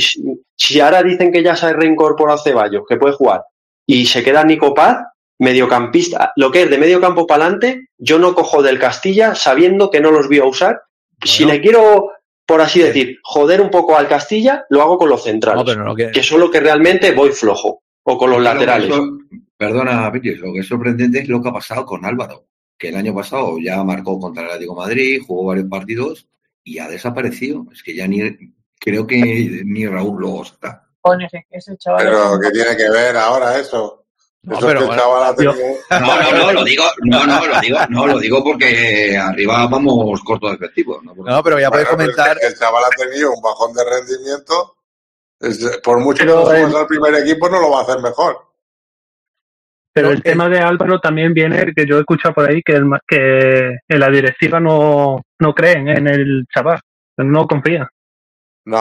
si 0.57 0.79
ahora 0.81 1.01
dicen 1.03 1.31
que 1.31 1.41
ya 1.41 1.55
se 1.55 1.67
ha 1.67 1.73
reincorporado 1.73 2.43
Ceballos, 2.43 2.83
que 2.85 2.97
puede 2.97 3.13
jugar, 3.13 3.43
y 3.87 4.05
se 4.07 4.23
queda 4.23 4.43
Nico 4.43 4.73
Paz, 4.73 4.97
mediocampista, 5.39 6.33
lo 6.35 6.51
que 6.51 6.63
es 6.63 6.69
de 6.69 6.79
medio 6.79 6.99
campo 6.99 7.25
para 7.25 7.45
adelante, 7.45 7.87
yo 7.97 8.19
no 8.19 8.35
cojo 8.35 8.61
del 8.61 8.77
Castilla 8.77 9.35
sabiendo 9.35 9.89
que 9.89 10.01
no 10.01 10.11
los 10.11 10.27
voy 10.27 10.39
a 10.39 10.45
usar. 10.45 10.81
Si 11.23 11.45
le 11.45 11.61
quiero, 11.61 12.11
por 12.49 12.61
así 12.61 12.79
decir, 12.81 13.19
joder 13.23 13.61
un 13.61 13.69
poco 13.69 13.95
al 13.95 14.07
Castilla, 14.07 14.65
lo 14.69 14.81
hago 14.81 14.97
con 14.97 15.07
los 15.07 15.23
centrales, 15.23 15.61
No, 15.63 15.65
pero 15.65 15.83
no 15.85 15.95
que- 15.95 16.09
que 16.11 16.23
son 16.23 16.39
lo 16.39 16.49
que 16.49 16.59
realmente 16.59 17.11
voy 17.11 17.29
flojo, 17.29 17.83
o 18.03 18.17
con 18.17 18.31
los 18.31 18.41
laterales. 18.41 18.89
perdona, 19.55 20.11
Pitis, 20.11 20.39
lo 20.39 20.51
que 20.51 20.59
es 20.61 20.67
sorprendente 20.67 21.19
es 21.19 21.29
lo 21.29 21.41
que 21.43 21.49
ha 21.49 21.53
pasado 21.53 21.85
con 21.85 22.03
Álvaro, 22.05 22.47
que 22.77 22.89
el 22.89 22.95
año 22.95 23.13
pasado 23.13 23.57
ya 23.61 23.83
marcó 23.83 24.19
contra 24.19 24.43
el 24.43 24.49
Atlético 24.49 24.73
de 24.73 24.79
Madrid, 24.87 25.21
jugó 25.27 25.45
varios 25.49 25.67
partidos 25.69 26.27
y 26.63 26.79
ha 26.79 26.87
desaparecido. 26.87 27.65
Es 27.71 27.83
que 27.83 27.95
ya 27.95 28.07
ni 28.07 28.21
creo 28.79 29.05
que 29.05 29.61
ni 29.65 29.85
Raúl 29.85 30.19
lo 30.21 30.41
está. 30.41 30.87
Pero, 32.03 32.39
¿qué 32.41 32.51
tiene 32.51 32.75
que 32.75 32.89
ver 32.89 33.15
ahora 33.15 33.59
eso? 33.59 33.98
No, 34.41 34.57
eso 34.57 34.67
pero 34.67 34.79
es 34.79 34.85
que 34.85 34.91
el 34.93 34.99
chaval 34.99 35.23
ha 35.23 35.35
tenido... 35.35 35.53
No, 35.91 36.21
no, 36.21 36.37
no, 36.37 36.53
lo 36.53 36.63
digo, 36.63 36.83
no, 37.03 37.25
no, 37.25 37.45
lo 37.45 37.59
digo, 37.59 37.77
no, 37.89 38.07
lo 38.07 38.19
digo 38.19 38.43
porque 38.43 39.17
arriba 39.17 39.67
vamos 39.67 40.21
corto 40.21 40.47
de 40.49 40.55
efectivo. 40.55 41.01
No, 41.03 41.13
No, 41.13 41.43
pero 41.43 41.59
ya 41.59 41.69
podéis 41.69 41.89
Bueno, 41.89 41.97
pero 41.97 42.09
es 42.11 42.15
comentar. 42.15 42.39
que 42.39 42.47
el 42.47 42.55
chaval 42.55 42.83
ha 42.85 42.89
tenido 42.89 43.31
un 43.33 43.41
bajón 43.41 43.73
de 43.73 43.83
rendimiento. 43.83 44.75
Es- 45.41 45.79
por 45.83 45.99
mucho 45.99 46.19
que 46.19 46.25
lo 46.25 46.51
el- 46.51 46.67
subas 46.69 46.81
al 46.81 46.87
primer 46.87 47.15
equipo, 47.15 47.49
no 47.49 47.59
lo 47.61 47.71
va 47.71 47.79
a 47.79 47.83
hacer 47.83 47.99
mejor. 48.01 48.37
Pero 49.93 50.11
el 50.11 50.21
tema 50.23 50.47
de 50.47 50.59
Álvaro 50.59 50.99
también 50.99 51.33
viene, 51.33 51.73
que 51.75 51.85
yo 51.85 51.97
he 51.97 51.99
escuchado 52.01 52.33
por 52.35 52.49
ahí, 52.49 52.61
que, 52.63 52.73
el 52.73 52.85
que 53.07 53.77
en 53.87 53.99
la 53.99 54.07
directiva 54.09 54.59
no, 54.59 55.21
no 55.39 55.53
creen 55.53 55.89
en 55.89 56.07
el 56.07 56.45
chaval, 56.53 56.79
no 57.17 57.45
confían. 57.47 57.87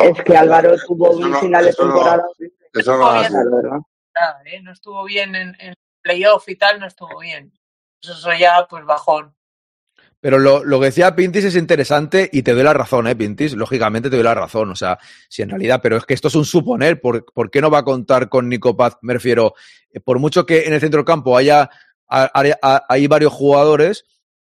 es 0.04 0.22
que 0.22 0.36
Álvaro 0.36 0.76
tuvo 0.86 1.10
un 1.10 1.34
final 1.36 1.64
de 1.64 1.72
temporada. 1.72 2.22
Eso 2.74 2.96
no 2.96 3.20
es 3.20 3.26
así. 3.26 3.34
¿Eh? 4.44 4.60
No 4.62 4.72
estuvo 4.72 5.04
bien 5.04 5.34
en, 5.34 5.56
en 5.60 5.74
playoff 6.02 6.48
y 6.48 6.56
tal, 6.56 6.80
no 6.80 6.86
estuvo 6.86 7.18
bien. 7.20 7.52
Eso 8.02 8.32
ya, 8.38 8.66
pues 8.68 8.84
bajón. 8.84 9.34
Pero 10.20 10.38
lo, 10.38 10.64
lo 10.64 10.80
que 10.80 10.86
decía 10.86 11.14
Pintis 11.14 11.44
es 11.44 11.54
interesante 11.56 12.28
y 12.32 12.42
te 12.42 12.52
doy 12.52 12.64
la 12.64 12.72
razón, 12.74 13.06
¿eh, 13.06 13.14
Pintis? 13.14 13.52
Lógicamente 13.54 14.10
te 14.10 14.16
doy 14.16 14.24
la 14.24 14.34
razón. 14.34 14.70
O 14.70 14.74
sea, 14.76 14.98
si 15.28 15.42
en 15.42 15.50
realidad, 15.50 15.80
pero 15.82 15.96
es 15.96 16.04
que 16.04 16.14
esto 16.14 16.26
es 16.28 16.34
un 16.34 16.44
suponer. 16.44 17.00
¿Por, 17.00 17.24
por 17.32 17.50
qué 17.50 17.60
no 17.60 17.70
va 17.70 17.78
a 17.78 17.84
contar 17.84 18.28
con 18.28 18.48
Nico 18.48 18.76
Paz? 18.76 18.98
Me 19.02 19.12
refiero, 19.14 19.54
eh, 19.90 20.00
por 20.00 20.18
mucho 20.18 20.44
que 20.44 20.64
en 20.66 20.72
el 20.72 20.80
centro 20.80 20.98
del 20.98 21.04
campo 21.06 21.36
haya, 21.36 21.70
ha- 22.08 22.30
ha- 22.62 22.84
hay 22.88 23.06
varios 23.06 23.32
jugadores, 23.32 24.04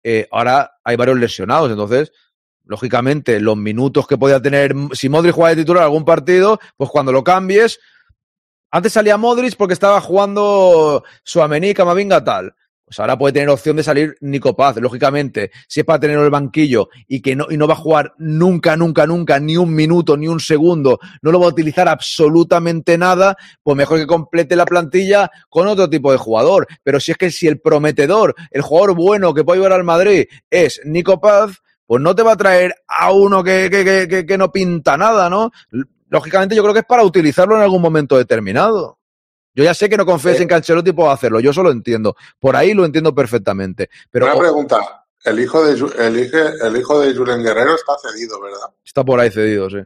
eh, 0.03 0.29
ahora 0.31 0.79
hay 0.83 0.97
varios 0.97 1.19
lesionados. 1.19 1.71
Entonces, 1.71 2.11
lógicamente, 2.65 3.39
los 3.41 3.57
minutos 3.57 4.07
que 4.07 4.17
podía 4.17 4.41
tener, 4.41 4.75
si 4.93 5.09
Modric 5.11 5.35
juega 5.35 5.51
de 5.55 5.63
titular 5.63 5.83
algún 5.83 6.05
partido, 6.07 6.59
pues 6.77 6.89
cuando 6.91 7.13
lo 7.13 7.23
cambies, 7.23 7.81
antes 8.71 8.93
salía 8.93 9.17
Modric 9.17 9.57
porque 9.57 9.75
estaba 9.75 10.01
jugando 10.01 11.05
Suamení, 11.25 11.75
Camavinga, 11.75 12.23
tal. 12.25 12.55
Pues 12.85 12.99
ahora 12.99 13.17
puede 13.17 13.33
tener 13.35 13.49
opción 13.51 13.77
de 13.77 13.85
salir 13.85 14.17
Nico 14.21 14.57
Paz, 14.57 14.75
lógicamente. 14.79 15.53
Si 15.69 15.79
es 15.79 15.87
para 15.87 16.01
tenerlo 16.01 16.23
en 16.23 16.25
el 16.25 16.31
banquillo 16.33 16.89
y 17.07 17.21
que 17.23 17.37
no, 17.37 17.47
y 17.49 17.57
no 17.57 17.69
va 17.69 17.75
a 17.75 17.77
jugar 17.77 18.15
nunca, 18.19 18.77
nunca, 18.77 19.07
nunca, 19.07 19.39
ni 19.39 19.57
un 19.57 19.73
minuto, 19.73 20.17
ni 20.17 20.27
un 20.27 20.41
segundo, 20.41 20.99
no 21.23 21.31
lo 21.31 21.39
va 21.39 21.47
a 21.47 21.51
utilizar 21.51 21.87
absolutamente 21.89 22.99
nada, 22.99 23.37
pues 23.63 23.77
mejor 23.77 23.99
que 23.99 24.09
complete 24.09 24.57
la 24.57 24.65
plantilla 24.67 25.31
con 25.49 25.69
otro 25.69 25.89
tipo 25.89 26.11
de 26.11 26.19
jugador. 26.19 26.67
Pero 26.83 26.99
si 26.99 27.13
es 27.13 27.17
que 27.17 27.31
si 27.31 27.47
el 27.47 27.61
prometedor, 27.61 28.35
el 28.51 28.63
jugador 28.63 28.97
bueno 28.97 29.35
que 29.35 29.45
puede 29.45 29.61
llevar 29.61 29.75
al 29.75 29.85
Madrid 29.85 30.27
es 30.51 30.81
Nico 30.85 31.21
Paz, 31.21 31.63
pues 31.87 32.03
no 32.03 32.17
te 32.17 32.25
va 32.25 32.33
a 32.33 32.37
traer 32.37 32.75
a 32.89 33.13
uno 33.13 33.45
que, 33.45 33.69
que, 33.71 34.09
que- 34.09 34.27
que 34.27 34.39
no 34.39 34.51
pinta 34.51 34.97
nada, 34.97 35.31
¿no? 35.31 35.53
Lógicamente 36.11 36.55
yo 36.55 36.63
creo 36.63 36.75
que 36.75 36.81
es 36.81 36.87
para 36.87 37.03
utilizarlo 37.05 37.57
en 37.57 37.63
algún 37.63 37.81
momento 37.81 38.19
determinado. 38.19 38.99
Yo 39.55 39.65
ya 39.65 39.75
sé 39.75 39.89
que 39.89 39.97
no 39.97 40.07
confíes 40.07 40.41
en 40.41 40.47
que 40.49 40.55
Ancelotti 40.55 40.93
pueda 40.93 41.13
hacerlo, 41.13 41.41
yo 41.41 41.51
eso 41.51 41.63
lo 41.63 41.71
entiendo. 41.73 42.15
Por 42.39 42.55
ahí 42.55 42.73
lo 42.75 42.85
entiendo 42.85 43.15
perfectamente. 43.15 43.89
Pero 44.11 44.27
Una 44.27 44.39
pregunta. 44.39 44.79
El 45.25 45.39
hijo 45.41 45.63
de, 45.65 45.73
el, 45.75 46.17
el 46.63 46.77
hijo 46.77 46.99
de 47.01 47.15
Julen 47.15 47.43
Guerrero 47.43 47.75
está 47.75 47.93
cedido, 47.99 48.41
¿verdad? 48.41 48.69
está 48.85 49.05
por 49.05 49.21
ahí 49.21 49.31
cedido, 49.31 49.69
sí. 49.69 49.79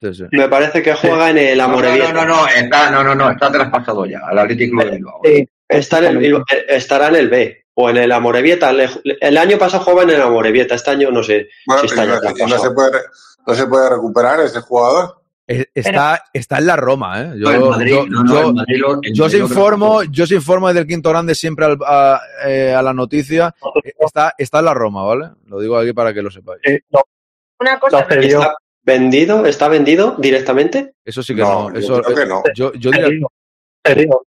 Sí, 0.00 0.14
sí. 0.14 0.24
Me 0.32 0.48
parece 0.48 0.82
que 0.82 0.94
juega 0.94 1.30
en 1.30 1.38
el 1.38 1.58
No, 1.58 1.66
no, 1.68 1.72
Amorebieta. 1.74 2.12
no, 2.12 2.24
no, 2.24 2.36
no, 2.42 2.48
está, 2.48 2.90
no, 2.90 3.04
no, 3.04 3.14
no, 3.14 3.30
está 3.30 3.52
traspasado 3.52 4.06
ya 4.06 4.20
al 4.26 4.38
Atlético 4.38 4.82
de 4.82 4.90
Bilbao. 4.92 5.20
Sí, 5.24 5.48
está 5.68 5.98
en 5.98 6.16
el- 6.16 6.34
eh, 6.36 6.42
estará 6.68 7.08
en 7.08 7.16
el 7.16 7.28
B 7.28 7.66
o 7.74 7.90
en 7.90 7.98
el 7.98 8.10
Amorebieta. 8.12 8.70
El, 8.70 8.88
el 9.20 9.36
año 9.36 9.58
pasado 9.58 9.84
jugaba 9.84 10.04
en 10.04 10.10
el 10.10 10.22
Amorebieta, 10.22 10.74
este 10.74 10.90
año 10.90 11.10
no 11.10 11.22
sé 11.22 11.48
Bueno, 11.66 11.82
si 11.82 11.86
está 11.88 12.04
ya 12.06 12.46
no, 12.46 12.58
se 12.58 12.70
puede, 12.70 12.98
no 13.46 13.54
se 13.54 13.66
puede 13.66 13.90
recuperar 13.90 14.40
ese 14.40 14.60
jugador. 14.60 15.21
Eh, 15.48 15.66
Está, 15.74 16.24
está 16.32 16.58
en 16.58 16.66
la 16.66 16.76
Roma, 16.76 17.20
¿eh? 17.20 17.32
Yo, 17.36 17.50
No, 17.50 17.52
en 17.52 17.68
Madrid, 17.70 17.90
yo- 17.94 18.06
no, 18.06 18.22
no, 18.24 18.32
yo- 18.32 18.48
en 18.50 18.54
Madrid 18.54 18.76
lo- 18.78 18.94
en 19.02 19.14
yo 19.14 19.24
os 19.24 19.34
informo, 19.34 20.02
yo 20.04 20.24
os 20.24 20.30
informo 20.32 20.68
desde 20.68 20.80
el 20.80 20.86
Quinto 20.86 21.10
Grande 21.10 21.34
siempre 21.34 21.64
al- 21.66 21.78
a, 21.84 22.20
eh, 22.46 22.72
a 22.72 22.80
la 22.82 22.92
noticia. 22.94 23.54
Eh, 23.84 23.92
Está, 23.98 24.34
está 24.38 24.60
en 24.60 24.64
la 24.66 24.74
Roma, 24.74 25.04
¿vale? 25.04 25.30
Lo 25.46 25.60
digo 25.60 25.76
aquí 25.76 25.92
para 25.92 26.14
que 26.14 26.22
lo 26.22 26.30
sepáis. 26.30 26.60
Una 27.58 27.78
cosa, 27.78 28.00
¿Está 28.00 28.56
vendido? 28.84 29.46
¿Está 29.46 29.68
vendido 29.68 30.14
directamente? 30.18 30.94
Eso 31.04 31.22
sí 31.22 31.34
que 31.34 31.42
No, 31.42 31.70
no. 31.70 31.74
yo 31.74 31.78
Eso, 31.80 32.02
creo 32.02 32.16
que 32.16 32.26
no. 32.26 32.42
Yo, 32.54 32.72
yo 32.74 32.90
diría- 32.90 33.26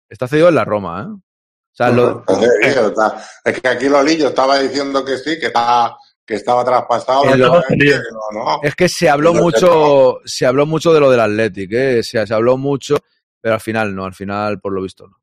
está 0.10 0.28
cedido 0.28 0.50
en 0.50 0.56
la 0.56 0.66
Roma, 0.66 1.02
¿eh? 1.02 1.12
O 1.14 1.22
sea, 1.78 1.90
lo- 1.90 2.24
Es 3.44 3.62
que 3.62 3.68
aquí 3.68 3.90
Lolillo 3.90 4.30
estaba 4.30 4.60
diciendo 4.60 5.04
que 5.04 5.18
sí, 5.18 5.38
que, 5.40 5.48
está, 5.48 5.96
que 6.26 6.36
estaba 6.36 6.64
traspasado. 6.66 7.26
En 7.26 7.40
lo- 7.40 7.48
lógicamente, 7.48 7.86
que 7.86 8.00
no, 8.12 8.44
no. 8.44 8.60
Es 8.64 8.76
que 8.76 8.90
se 8.90 9.10
habló 9.10 9.34
mucho, 9.34 10.20
se 10.26 10.46
habló 10.46 10.66
mucho 10.66 10.94
de 10.94 11.00
lo 11.00 11.10
del 11.12 11.20
Athletic, 11.20 11.72
¿eh? 11.74 12.04
se, 12.04 12.26
se 12.26 12.34
habló 12.34 12.58
mucho, 12.58 12.98
pero 13.40 13.54
al 13.56 13.62
final 13.62 13.96
no, 13.96 14.06
al 14.06 14.14
final 14.14 14.60
por 14.60 14.74
lo 14.74 14.82
visto 14.82 15.08
no. 15.08 15.18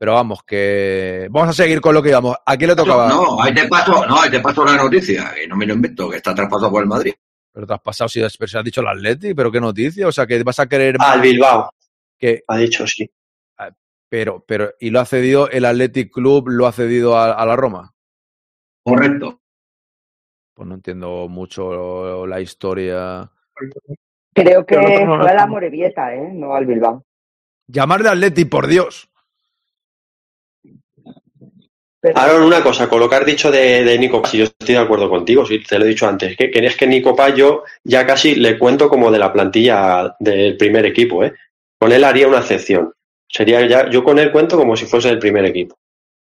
Pero 0.00 0.14
vamos, 0.14 0.40
que 0.44 1.26
vamos 1.30 1.48
a 1.50 1.52
seguir 1.52 1.80
con 1.80 1.92
lo 1.94 2.00
que 2.02 2.10
íbamos. 2.10 2.36
¿A 2.46 2.56
quién 2.56 2.70
le 2.70 2.76
tocaba? 2.76 3.08
No, 3.08 3.42
ahí 3.42 3.52
te 3.52 3.66
paso, 3.66 4.06
no, 4.06 4.20
ahí 4.20 4.30
te 4.30 4.38
paso 4.40 4.64
la 4.64 4.76
noticia, 4.76 5.32
que 5.34 5.46
no 5.48 5.56
me 5.56 5.66
lo 5.66 5.74
invento, 5.74 6.08
que 6.08 6.18
está 6.18 6.34
traspasado 6.34 6.70
por 6.70 6.82
el 6.82 6.88
Madrid. 6.88 7.14
Pero 7.52 7.66
te 7.66 7.74
has 7.74 7.80
pasado 7.80 8.08
si 8.08 8.20
si 8.28 8.56
has 8.56 8.64
dicho 8.64 8.80
el 8.80 8.86
Athletic, 8.88 9.34
pero 9.34 9.50
qué 9.50 9.60
noticia, 9.60 10.06
o 10.06 10.12
sea, 10.12 10.24
que 10.26 10.40
vas 10.44 10.58
a 10.60 10.68
querer 10.68 10.96
Al 11.00 11.20
Bilbao. 11.20 11.70
Que, 12.16 12.42
ha 12.46 12.56
dicho 12.56 12.86
sí. 12.86 13.10
Pero, 14.10 14.42
pero, 14.46 14.72
¿y 14.80 14.88
lo 14.90 15.00
ha 15.00 15.04
cedido 15.04 15.50
el 15.50 15.64
Athletic 15.66 16.10
Club, 16.12 16.48
lo 16.48 16.66
ha 16.66 16.72
cedido 16.72 17.18
a, 17.18 17.32
a 17.32 17.44
la 17.44 17.56
Roma? 17.56 17.92
Correcto. 18.82 19.42
Pues 20.58 20.66
no 20.66 20.74
entiendo 20.74 21.28
mucho 21.28 22.26
la 22.26 22.40
historia. 22.40 23.30
Creo 24.34 24.66
que 24.66 24.74
Pero 24.74 24.88
no, 24.88 25.06
no, 25.06 25.16
no, 25.18 25.22
fue 25.22 25.30
a 25.30 25.34
la. 25.34 25.46
Morevieta, 25.46 26.12
¿eh? 26.12 26.32
No 26.32 26.52
al 26.52 26.66
Bilbao. 26.66 27.04
Llamarle 27.68 28.08
Athletic, 28.08 28.48
por 28.48 28.66
Dios. 28.66 29.08
Ahora 32.12 32.44
una 32.44 32.60
cosa, 32.60 32.88
con 32.88 32.98
lo 32.98 33.08
que 33.08 33.14
has 33.14 33.24
dicho 33.24 33.52
de, 33.52 33.84
de 33.84 33.98
Nico 34.00 34.20
Paz, 34.20 34.34
y 34.34 34.38
yo 34.38 34.44
estoy 34.46 34.74
de 34.74 34.80
acuerdo 34.80 35.08
contigo, 35.08 35.46
sí, 35.46 35.62
te 35.62 35.78
lo 35.78 35.84
he 35.84 35.88
dicho 35.88 36.08
antes, 36.08 36.36
que, 36.36 36.50
que 36.50 36.66
es 36.66 36.76
que 36.76 36.88
Nico 36.88 37.14
Paz 37.14 37.36
yo 37.36 37.62
ya 37.84 38.04
casi 38.04 38.34
le 38.34 38.58
cuento 38.58 38.88
como 38.88 39.12
de 39.12 39.18
la 39.20 39.32
plantilla 39.32 40.16
del 40.18 40.56
primer 40.56 40.86
equipo, 40.86 41.22
¿eh? 41.22 41.34
Con 41.78 41.92
él 41.92 42.02
haría 42.02 42.26
una 42.26 42.38
excepción. 42.38 42.92
Sería 43.28 43.64
ya, 43.64 43.88
yo 43.90 44.02
con 44.02 44.18
él 44.18 44.32
cuento 44.32 44.56
como 44.56 44.74
si 44.74 44.86
fuese 44.86 45.08
el 45.08 45.20
primer 45.20 45.44
equipo. 45.44 45.78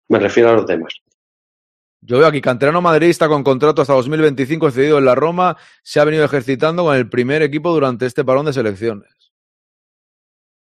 Me 0.08 0.18
refiero 0.18 0.48
a 0.48 0.54
los 0.54 0.66
demás. 0.66 0.94
Yo 2.04 2.18
veo 2.18 2.26
aquí, 2.26 2.40
canterano 2.40 2.80
madridista 2.82 3.28
con 3.28 3.44
contrato 3.44 3.80
hasta 3.80 3.94
2025, 3.94 4.70
cedido 4.72 4.98
en 4.98 5.04
la 5.04 5.14
Roma, 5.14 5.56
se 5.84 6.00
ha 6.00 6.04
venido 6.04 6.24
ejercitando 6.24 6.82
con 6.84 6.96
el 6.96 7.08
primer 7.08 7.42
equipo 7.42 7.72
durante 7.72 8.06
este 8.06 8.24
parón 8.24 8.44
de 8.46 8.52
selecciones. 8.52 9.08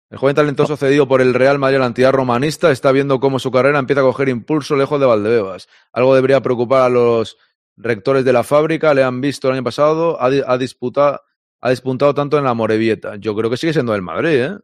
El 0.09 0.19
joven 0.19 0.35
talentoso 0.37 0.77
cedido 0.77 1.07
por 1.09 1.21
el 1.21 1.35
Real 1.35 1.59
Madrid 1.59 1.79
la 1.79 1.87
entidad 1.87 2.13
romanista 2.13 2.71
está 2.71 2.91
viendo 2.93 3.21
cómo 3.21 3.39
su 3.39 3.51
carrera 3.51 3.79
empieza 3.79 4.01
a 4.01 4.05
coger 4.05 4.29
impulso 4.29 4.77
lejos 4.77 4.99
de 4.99 5.07
Valdebebas. 5.07 5.69
Algo 5.93 6.15
debería 6.15 6.41
preocupar 6.41 6.83
a 6.85 6.89
los 6.89 7.37
rectores 7.77 8.25
de 8.25 8.33
la 8.33 8.43
fábrica, 8.45 8.95
le 8.95 9.03
han 9.03 9.21
visto 9.21 9.49
el 9.49 9.55
año 9.55 9.65
pasado, 9.65 10.17
ha, 10.23 10.31
di- 10.31 10.43
ha 10.47 10.57
disputado, 10.57 11.21
ha 11.61 11.71
disputado 11.71 12.15
tanto 12.15 12.39
en 12.39 12.45
la 12.45 12.55
Morevieta. 12.55 13.17
Yo 13.17 13.35
creo 13.37 13.51
que 13.51 13.57
sigue 13.59 13.73
siendo 13.75 13.93
del 13.93 14.03
Madrid, 14.03 14.43
¿eh? 14.43 14.59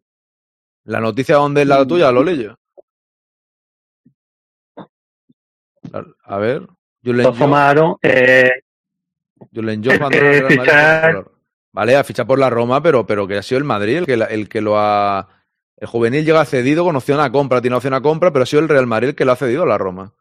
La 0.85 1.01
noticia 1.01 1.37
dónde 1.37 1.63
es 1.63 1.69
la 1.69 1.87
tuya, 1.87 2.11
Lolillo. 2.13 2.59
A 6.25 6.39
ver. 6.39 6.67
Julen 7.05 7.33
tomaron. 7.37 7.97
Eh, 8.03 8.51
Julen 9.55 9.83
Job 9.85 10.01
Madrid 10.01 10.45
fichar- 10.49 11.15
por- 11.15 11.33
Vale, 11.73 11.97
ha 11.97 12.05
fichado 12.05 12.27
por 12.27 12.39
la 12.39 12.51
Roma, 12.51 12.83
pero, 12.83 13.07
pero 13.07 13.27
que 13.27 13.39
ha 13.39 13.43
sido 13.43 13.59
el 13.59 13.65
Madrid 13.65 13.97
el 13.99 14.07
que, 14.07 14.17
la- 14.17 14.27
el 14.27 14.49
que 14.49 14.61
lo 14.61 14.79
ha. 14.79 15.29
El 15.77 15.89
juvenil 15.89 16.25
llega 16.25 16.45
cedido 16.45 16.85
con 16.85 16.95
opción 16.97 17.19
a 17.19 17.33
compra, 17.33 17.61
tiene 17.61 17.75
opción 17.77 17.95
a 17.95 18.01
compra, 18.03 18.31
pero 18.33 18.43
ha 18.45 18.47
sido 18.47 18.63
el 18.63 18.69
Real 18.69 18.87
Madrid 18.87 19.09
el 19.11 19.15
que 19.17 19.25
lo 19.25 19.33
ha 19.33 19.37
cedido 19.37 19.63
a 19.65 19.67
la 19.67 19.79
Roma. 19.79 20.13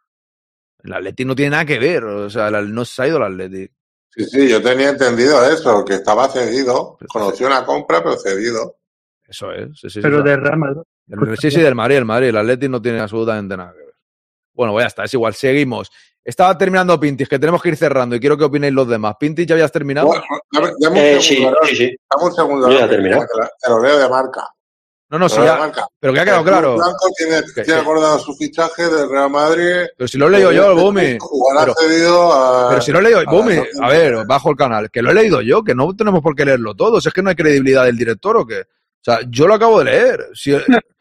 El 0.84 0.94
Atleti 0.94 1.24
no 1.26 1.36
tiene 1.36 1.52
nada 1.52 1.66
que 1.66 1.78
ver, 1.78 2.04
o 2.04 2.30
sea, 2.30 2.50
no 2.50 2.84
se 2.86 3.02
ha 3.04 3.08
ido 3.08 3.18
el 3.18 3.24
Atleti. 3.24 3.70
Sí, 4.10 4.26
sí, 4.26 4.50
yo 4.50 4.62
tenía 4.62 4.90
entendido 4.90 5.46
eso, 5.50 5.86
que 5.86 5.94
estaba 5.96 6.28
cedido, 6.30 6.98
con 7.08 7.22
opción 7.22 7.52
a 7.54 7.64
compra, 7.64 8.02
pero 8.04 8.18
cedido. 8.18 8.78
Eso 9.28 9.52
es. 9.52 9.70
Sí, 9.80 9.90
sí, 9.90 10.00
pero 10.02 10.18
sí. 10.24 10.24
de 10.30 10.38
Real 10.38 10.58
Madrid. 10.58 10.82
El- 11.08 11.38
sí, 11.38 11.52
sí, 11.52 11.62
del 11.62 11.76
Madrid, 11.76 11.98
el 11.98 12.06
Madrid. 12.06 12.30
El 12.30 12.38
Atleti 12.38 12.68
no 12.68 12.82
tiene 12.82 13.00
absolutamente 13.00 13.56
nada 13.56 13.72
que 13.74 13.78
ver. 13.80 13.81
Bueno, 14.62 14.74
pues 14.74 14.84
ya 14.84 14.88
está, 14.90 15.04
es 15.06 15.14
igual, 15.16 15.34
seguimos. 15.34 15.90
Estaba 16.24 16.56
terminando 16.56 17.00
Pintis, 17.00 17.28
que 17.28 17.40
tenemos 17.40 17.64
que 17.64 17.70
ir 17.70 17.76
cerrando 17.78 18.16
y 18.16 18.20
quiero 18.20 18.38
que 18.38 18.44
opinéis 18.44 18.72
los 18.72 18.88
demás. 18.88 19.16
Pintis, 19.20 19.48
¿ya 19.48 19.56
habías 19.56 19.72
terminado? 19.72 20.06
Bueno, 20.06 20.24
dame, 20.52 20.72
dame 20.80 21.00
un 21.00 21.06
Eh, 21.18 21.20
segundo, 21.20 21.58
sí, 21.64 21.70
sí, 21.70 21.76
sí. 21.78 21.96
Dame 22.12 22.30
un 22.30 22.36
segundo. 22.36 22.70
Yo 22.70 22.78
ya 22.78 22.88
que- 22.88 22.98
que 22.98 23.70
lo 23.70 23.82
leo 23.82 23.98
de 23.98 24.08
marca. 24.08 24.48
No, 25.10 25.18
no, 25.18 25.28
sí, 25.28 25.38
Lo 25.38 25.42
leo 25.46 25.52
ya- 25.52 25.56
de 25.56 25.60
marca. 25.66 25.88
pero 26.00 26.14
que 26.14 26.20
ha 26.20 26.26
quedado 26.26 26.44
claro. 26.44 26.76
Blanco 26.76 27.08
tiene, 27.18 27.42
Que- 27.56 27.64
tiene 27.64 27.80
acordado 27.82 28.20
su 28.20 28.36
fichaje 28.36 28.84
del 28.88 29.10
Real 29.10 29.32
Madrid. 29.32 29.88
Pero 29.98 30.08
si 30.08 30.20
lo 30.20 30.28
he 30.28 30.30
leído 30.30 30.52
yo, 30.52 30.72
el 30.74 30.78
Bumi. 30.78 31.18
Pero- 31.60 31.74
cedido 31.80 32.32
a. 32.34 32.70
Pero 32.70 32.82
si 32.82 32.92
lo 32.92 33.00
he 33.00 33.02
leído, 33.02 33.20
a- 33.20 33.24
Bumi, 33.24 33.56
a 33.82 33.90
ver, 33.90 34.24
bajo 34.28 34.52
el 34.52 34.56
canal, 34.58 34.92
que 34.92 35.02
lo 35.02 35.10
he 35.10 35.16
leído 35.16 35.42
yo, 35.42 35.64
que 35.64 35.74
no 35.74 35.92
tenemos 35.96 36.22
por 36.22 36.36
qué 36.36 36.46
leerlo 36.46 36.76
todo. 36.76 37.02
Si 37.02 37.08
es 37.08 37.14
que 37.16 37.24
no 37.24 37.32
hay 37.32 37.36
credibilidad 37.36 37.86
del 37.86 37.98
director 37.98 38.38
o 38.38 38.46
qué. 38.46 38.60
O 38.60 39.04
sea, 39.04 39.22
yo 39.28 39.48
lo 39.48 39.56
acabo 39.56 39.80
de 39.80 39.86
leer. 39.86 40.28
Si, 40.36 40.56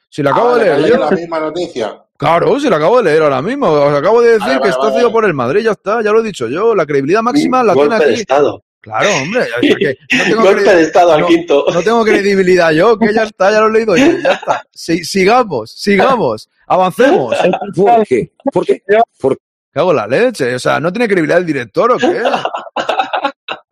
si 0.09 0.23
lo 0.23 0.31
acabo 0.31 0.55
Ah, 0.55 0.59
de 0.59 0.65
leer 0.79 0.93
yo. 0.95 0.97
la 0.97 1.11
misma 1.11 1.41
noticia. 1.41 2.03
Claro, 2.21 2.61
si 2.61 2.69
lo 2.69 2.77
acabo 2.77 2.99
de 2.99 3.05
leer 3.05 3.23
ahora 3.23 3.41
mismo. 3.41 3.67
Os 3.71 3.95
acabo 3.99 4.21
de 4.21 4.33
decir 4.33 4.41
Vale, 4.41 4.53
que 4.57 4.59
vale, 4.61 4.71
está 4.71 4.83
vale. 4.83 4.93
cedido 4.93 5.11
por 5.11 5.25
el 5.25 5.33
Madrid, 5.33 5.63
ya 5.65 5.71
está, 5.71 6.03
ya 6.03 6.13
lo 6.13 6.21
he 6.21 6.25
dicho 6.25 6.49
yo. 6.49 6.75
La 6.75 6.85
credibilidad 6.85 7.23
máxima 7.23 7.63
la 7.65 7.73
tiene 7.73 7.89
Golpe 7.89 8.05
de 8.05 8.13
aquí. 8.13 8.21
estado. 8.21 8.63
Claro, 8.83 9.09
hombre. 9.23 9.41
o 9.43 9.45
sea 9.47 9.61
que 9.79 9.99
no 10.19 10.25
tengo 10.29 10.43
Golpe 10.43 10.75
de 10.75 10.83
estado 10.83 11.13
al 11.13 11.21
no- 11.23 11.27
quinto. 11.27 11.65
No 11.73 11.83
tengo 11.83 12.05
credibilidad 12.05 12.73
yo, 12.73 12.99
que 12.99 13.15
ya 13.15 13.23
está, 13.23 13.51
ya 13.51 13.61
lo 13.61 13.69
he 13.69 13.73
leído 13.73 13.97
yo, 13.97 14.05
ya 14.23 14.33
está. 14.33 14.63
Si- 14.71 15.03
sigamos, 15.03 15.71
sigamos, 15.73 16.51
avancemos. 16.67 17.35
¿Por 17.75 18.07
qué? 18.07 18.33
¿Por 18.53 18.67
qué? 18.67 18.83
¿Por 19.19 19.39
Cago 19.73 19.91
en 19.93 19.97
la 19.97 20.07
leche. 20.07 20.55
O 20.55 20.59
sea, 20.59 20.79
¿no 20.79 20.93
tiene 20.93 21.07
credibilidad 21.09 21.39
el 21.39 21.47
director 21.47 21.91
o 21.93 21.97
qué? 21.97 22.21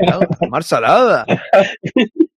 Cago 0.06 0.24
Mar 0.48 0.64
salada. 0.64 1.26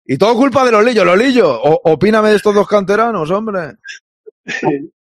Y 0.06 0.18
todo 0.18 0.34
culpa 0.34 0.64
de 0.64 0.72
Lolillo, 0.72 1.04
Lolillo. 1.04 1.48
O, 1.62 1.92
opíname 1.92 2.30
de 2.30 2.36
estos 2.36 2.52
dos 2.54 2.66
canteranos, 2.66 3.30
hombre. 3.30 3.74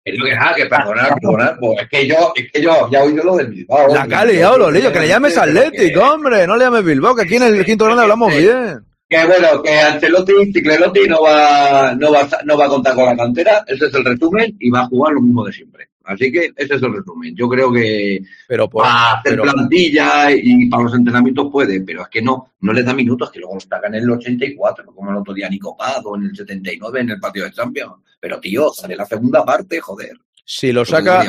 Es 0.05 0.17
lo 0.17 0.25
que 0.25 0.35
nada, 0.35 0.53
que 0.55 0.65
perdonar, 0.65 1.13
perdonar. 1.15 1.57
Pues 1.59 1.81
es 1.81 1.89
que 1.89 2.07
yo, 2.07 2.33
es 2.35 2.51
que 2.51 2.61
yo 2.61 2.89
ya 2.91 2.99
he 2.99 3.03
oído 3.03 3.23
lo 3.23 3.37
del 3.37 3.47
Bilbao. 3.47 3.93
La 3.93 4.05
que 4.05 4.15
ha 4.15 4.25
liado, 4.25 4.57
Lolillo. 4.57 4.91
Que 4.91 4.99
le 4.99 5.07
llames 5.07 5.37
Atlético, 5.37 6.01
hombre. 6.01 6.45
No 6.45 6.57
le 6.57 6.65
llames 6.65 6.83
Bilbao, 6.83 7.15
que 7.15 7.21
aquí 7.21 7.35
en 7.37 7.43
el 7.43 7.65
quinto 7.65 7.85
grande 7.85 8.03
hablamos 8.03 8.35
bien. 8.35 8.83
Que 9.07 9.25
bueno, 9.25 9.61
que 9.61 9.79
Ancelotti, 9.79 10.33
Ciclelotti 10.51 11.07
no 11.07 11.21
va, 11.21 11.93
no 11.95 12.11
va, 12.11 12.27
no 12.45 12.57
va 12.57 12.65
a 12.65 12.69
contar 12.69 12.95
con 12.95 13.05
la 13.05 13.15
cantera, 13.15 13.63
ese 13.67 13.85
es 13.85 13.93
el 13.93 14.03
resumen, 14.03 14.55
y 14.59 14.71
va 14.71 14.81
a 14.81 14.87
jugar 14.87 15.13
lo 15.13 15.21
mismo 15.21 15.45
de 15.45 15.53
siempre. 15.53 15.89
Así 16.05 16.31
que 16.31 16.51
ese 16.55 16.75
es 16.75 16.81
el 16.83 16.93
resumen. 16.93 17.33
Yo 17.35 17.47
creo 17.47 17.71
que 17.71 18.21
Pero 18.47 18.69
por- 18.69 18.83
para 18.83 19.13
hacer 19.19 19.31
pero- 19.31 19.43
plantilla 19.43 20.31
y 20.31 20.67
para 20.69 20.83
los 20.83 20.93
entrenamientos 20.95 21.47
puede, 21.51 21.81
pero 21.81 22.01
es 22.03 22.07
que 22.09 22.21
no, 22.21 22.51
no 22.59 22.73
le 22.73 22.83
da 22.83 22.93
minutos, 22.93 23.31
que 23.31 23.39
luego 23.39 23.59
sacan 23.59 23.95
en 23.95 24.03
el 24.03 24.11
84, 24.11 24.85
como 24.93 25.11
el 25.11 25.17
otro 25.17 25.33
día 25.33 25.47
Nico 25.49 25.75
Paz 25.77 26.01
o 26.03 26.15
en 26.17 26.23
el 26.23 26.35
79 26.35 26.99
en 27.01 27.09
el 27.11 27.19
partido 27.19 27.45
de 27.45 27.53
Champions. 27.53 27.93
Pero 28.19 28.39
tío, 28.39 28.69
sale 28.71 28.95
la 28.95 29.05
segunda 29.05 29.45
parte, 29.45 29.79
joder. 29.79 30.17
Si 30.45 30.71
lo 30.73 30.83
que 30.83 30.91
saca, 30.91 31.23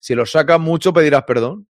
si 0.00 0.14
lo 0.14 0.24
saca 0.24 0.56
mucho, 0.58 0.92
pedirás 0.92 1.24
perdón. 1.24 1.66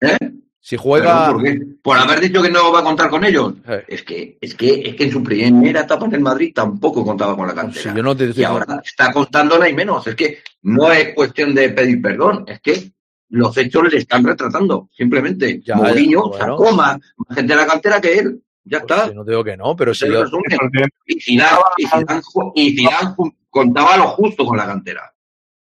¿Eh? 0.00 0.16
Si 0.64 0.78
juega. 0.78 1.30
¿Por 1.30 1.42
qué? 1.42 1.60
Por 1.82 1.98
haber 1.98 2.20
dicho 2.20 2.40
que 2.40 2.48
no 2.48 2.72
va 2.72 2.80
a 2.80 2.82
contar 2.82 3.10
con 3.10 3.22
ellos. 3.22 3.52
Eh. 3.68 3.84
Es 3.86 4.02
que, 4.02 4.38
es 4.40 4.54
que, 4.54 4.80
es 4.80 4.96
que 4.96 5.04
en 5.04 5.12
su 5.12 5.22
primera 5.22 5.82
etapa 5.82 6.06
en 6.06 6.14
el 6.14 6.22
Madrid 6.22 6.52
tampoco 6.54 7.04
contaba 7.04 7.36
con 7.36 7.46
la 7.46 7.54
cantera. 7.54 7.90
Si 7.90 7.94
yo 7.94 8.02
no 8.02 8.16
te 8.16 8.32
y 8.34 8.44
ahora 8.44 8.80
está 8.82 9.12
costando 9.12 9.56
nada 9.58 9.68
y 9.68 9.74
menos. 9.74 10.06
Es 10.06 10.14
que 10.14 10.38
no 10.62 10.90
es 10.90 11.12
cuestión 11.12 11.54
de 11.54 11.68
pedir 11.68 12.00
perdón, 12.00 12.46
es 12.46 12.62
que 12.62 12.92
los 13.28 13.54
hechos 13.58 13.92
le 13.92 13.98
están 13.98 14.24
retratando, 14.24 14.88
simplemente. 14.96 15.60
Ya, 15.62 15.76
Mourinho 15.76 16.30
bueno. 16.30 16.46
sacó 16.46 16.72
más, 16.72 16.98
más 17.14 17.36
gente 17.36 17.52
de 17.52 17.60
la 17.60 17.66
cantera 17.66 18.00
que 18.00 18.18
él. 18.20 18.42
Ya 18.64 18.78
está. 18.78 19.12
No 19.12 19.22
digo 19.22 19.44
que 19.44 19.58
no, 19.58 19.76
pero 19.76 19.92
si 19.92 20.06
yo. 20.06 20.24
Y 21.04 21.20
Zidane, 21.20 23.14
contaba 23.50 23.98
lo 23.98 24.08
justo 24.08 24.46
con 24.46 24.56
la 24.56 24.64
cantera. 24.64 25.13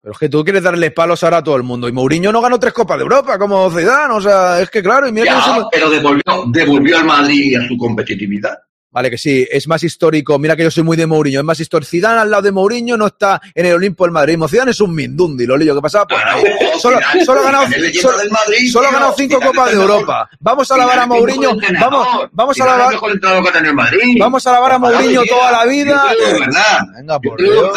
Pero 0.07 0.13
es 0.13 0.19
que 0.19 0.29
tú 0.29 0.41
quieres 0.41 0.63
darle 0.63 0.89
palos 0.91 1.21
ahora 1.25 1.39
a 1.39 1.43
todo 1.43 1.57
el 1.57 1.63
mundo. 1.63 1.89
Y 1.89 1.91
Mourinho 1.91 2.31
no 2.31 2.39
ganó 2.39 2.57
tres 2.57 2.71
Copas 2.71 2.95
de 2.97 3.03
Europa 3.03 3.37
como 3.37 3.69
Zidane. 3.69 4.13
O 4.13 4.21
sea, 4.21 4.61
es 4.61 4.69
que 4.69 4.81
claro, 4.81 5.05
y 5.05 5.11
mira 5.11 5.25
que 5.25 5.31
Ya, 5.31 5.47
no 5.47 5.55
se 5.55 5.67
pero 5.69 5.89
devolvió, 5.89 6.23
devolvió 6.47 6.97
al 6.99 7.03
Madrid 7.03 7.57
a 7.57 7.67
su 7.67 7.75
competitividad. 7.75 8.57
Vale, 8.89 9.09
que 9.11 9.17
sí, 9.17 9.45
es 9.51 9.67
más 9.67 9.83
histórico. 9.83 10.39
Mira 10.39 10.55
que 10.55 10.63
yo 10.63 10.71
soy 10.71 10.83
muy 10.83 10.95
de 10.95 11.05
Mourinho, 11.05 11.41
es 11.41 11.45
más 11.45 11.59
histórico. 11.59 11.89
Zidane 11.89 12.21
al 12.21 12.31
lado 12.31 12.43
de 12.43 12.53
Mourinho 12.53 12.95
no 12.95 13.07
está 13.07 13.41
en 13.53 13.65
el 13.65 13.73
Olimpo 13.73 14.05
del 14.05 14.13
Madrid. 14.13 14.39
Zidane 14.49 14.71
es 14.71 14.79
un 14.79 14.95
mindundi, 14.95 15.45
lo 15.45 15.57
lío 15.57 15.75
que 15.75 15.81
pasaba 15.81 16.07
por 16.07 16.17
ahí. 16.23 16.41
Solo, 16.79 16.99
Zidane- 16.99 17.25
solo 17.25 17.41
ha 17.41 17.43
ganado, 17.43 17.65
solo, 18.01 18.17
Madrid, 18.31 18.71
solo 18.71 18.87
ha 18.87 19.13
cinco 19.13 19.35
Zidane 19.35 19.45
Copas 19.51 19.71
de. 19.71 19.81
Europa. 19.81 20.29
Vamos 20.39 20.71
a 20.71 20.75
alabar 20.75 20.99
a 20.99 21.05
Mourinho. 21.05 21.51
Vamos, 21.81 22.07
vamos 22.31 22.61
a 22.61 22.63
alabar. 22.63 22.95
Vamos 24.19 24.47
a 24.47 24.49
alabar 24.51 24.71
a 24.71 24.79
Mourinho 24.79 25.25
toda 25.25 25.51
la 25.51 25.65
vida. 25.65 26.01
Venga, 26.95 27.19
por 27.19 27.37
Dios. 27.41 27.73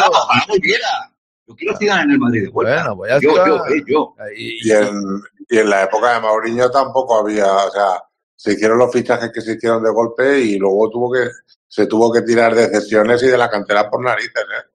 Yo 1.51 1.55
quiero 1.55 1.77
Zidane 1.77 2.03
en 2.03 2.11
el 2.11 2.19
Madrid 2.19 2.43
de 2.43 2.49
vuelta. 2.49 2.91
Bueno, 2.93 2.97
pues 2.97 3.11
ya 3.11 3.19
yo, 3.19 3.29
está. 3.31 3.47
yo, 3.47 3.65
eh, 3.67 3.83
yo. 3.87 4.15
Y 4.35 4.71
en, 4.71 5.01
y 5.49 5.57
en 5.57 5.69
la 5.69 5.83
época 5.83 6.13
de 6.13 6.19
Mourinho 6.21 6.69
tampoco 6.71 7.19
había, 7.19 7.51
o 7.53 7.71
sea, 7.71 8.03
se 8.35 8.53
hicieron 8.53 8.77
los 8.77 8.91
fichajes 8.91 9.31
que 9.33 9.41
se 9.41 9.53
hicieron 9.53 9.83
de 9.83 9.91
golpe 9.91 10.39
y 10.39 10.57
luego 10.57 10.89
tuvo 10.89 11.11
que, 11.13 11.27
se 11.67 11.85
tuvo 11.87 12.11
que 12.11 12.21
tirar 12.23 12.55
de 12.55 12.67
cesiones 12.69 13.21
y 13.23 13.27
de 13.27 13.37
la 13.37 13.49
cantera 13.49 13.89
por 13.89 14.03
narices, 14.03 14.33
¿eh? 14.35 14.71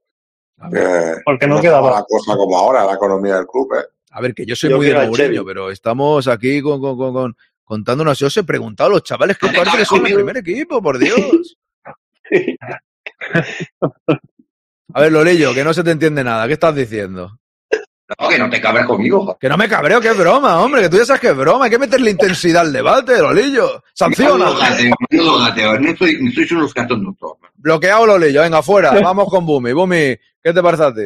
Que 0.70 1.20
Porque 1.24 1.46
no 1.46 1.56
estaba 1.56 1.80
quedaba. 1.82 1.90
la 2.00 2.04
cosa 2.08 2.34
como 2.36 2.56
ahora, 2.56 2.84
la 2.86 2.94
economía 2.94 3.36
del 3.36 3.46
club, 3.46 3.74
¿eh? 3.74 3.84
A 4.10 4.20
ver, 4.22 4.34
que 4.34 4.46
yo 4.46 4.56
soy 4.56 4.70
Yo 4.70 4.76
muy 4.78 4.86
de 4.86 4.94
Mourinho, 5.06 5.44
pero 5.44 5.70
estamos 5.70 6.26
aquí 6.28 6.62
con, 6.62 6.80
con, 6.80 6.96
con, 6.96 7.12
con- 7.12 7.36
contándonos. 7.64 8.18
Yo 8.18 8.28
os 8.28 8.36
he 8.38 8.44
preguntado 8.44 8.88
a 8.88 8.92
los 8.94 9.02
chavales 9.02 9.36
que 9.36 9.48
parece 9.48 9.76
que 9.78 9.84
son 9.84 10.06
el 10.06 10.14
primer 10.14 10.36
equipo, 10.38 10.80
por 10.80 10.98
Dios. 10.98 11.58
A 14.96 15.00
ver, 15.02 15.12
Lolillo, 15.12 15.52
que 15.52 15.62
no 15.62 15.74
se 15.74 15.84
te 15.84 15.90
entiende 15.90 16.24
nada. 16.24 16.46
¿Qué 16.46 16.54
estás 16.54 16.74
diciendo? 16.74 17.38
No, 18.18 18.28
que 18.30 18.38
no 18.38 18.48
te 18.48 18.62
cabres 18.62 18.86
conmigo. 18.86 19.36
Que 19.38 19.46
no 19.46 19.58
me 19.58 19.68
cabreo, 19.68 20.00
que 20.00 20.08
es 20.08 20.16
broma, 20.16 20.58
hombre, 20.62 20.80
que 20.80 20.88
tú 20.88 20.96
ya 20.96 21.04
sabes 21.04 21.20
que 21.20 21.28
es 21.28 21.36
broma. 21.36 21.66
Hay 21.66 21.70
que 21.70 21.78
meterle 21.78 22.12
intensidad 22.12 22.62
al 22.62 22.72
debate, 22.72 23.18
Lolillo. 23.18 23.84
Sanciona. 23.92 24.46
Menudo 24.46 24.58
gateo, 24.58 24.94
menudo 25.10 25.38
gateo. 25.38 25.78
No 25.80 25.96
soy, 25.98 26.16
unos 26.50 26.72
gatos 26.72 26.98
nosotros. 26.98 27.50
Bloqueado, 27.56 28.06
Lolillo. 28.06 28.40
Venga, 28.40 28.62
fuera. 28.62 28.92
Vamos 29.02 29.28
con 29.28 29.44
Bumi. 29.44 29.74
Bumi, 29.74 30.16
¿qué 30.42 30.54
te 30.54 30.62
parece 30.62 30.84
a 30.84 30.94
ti? 30.94 31.02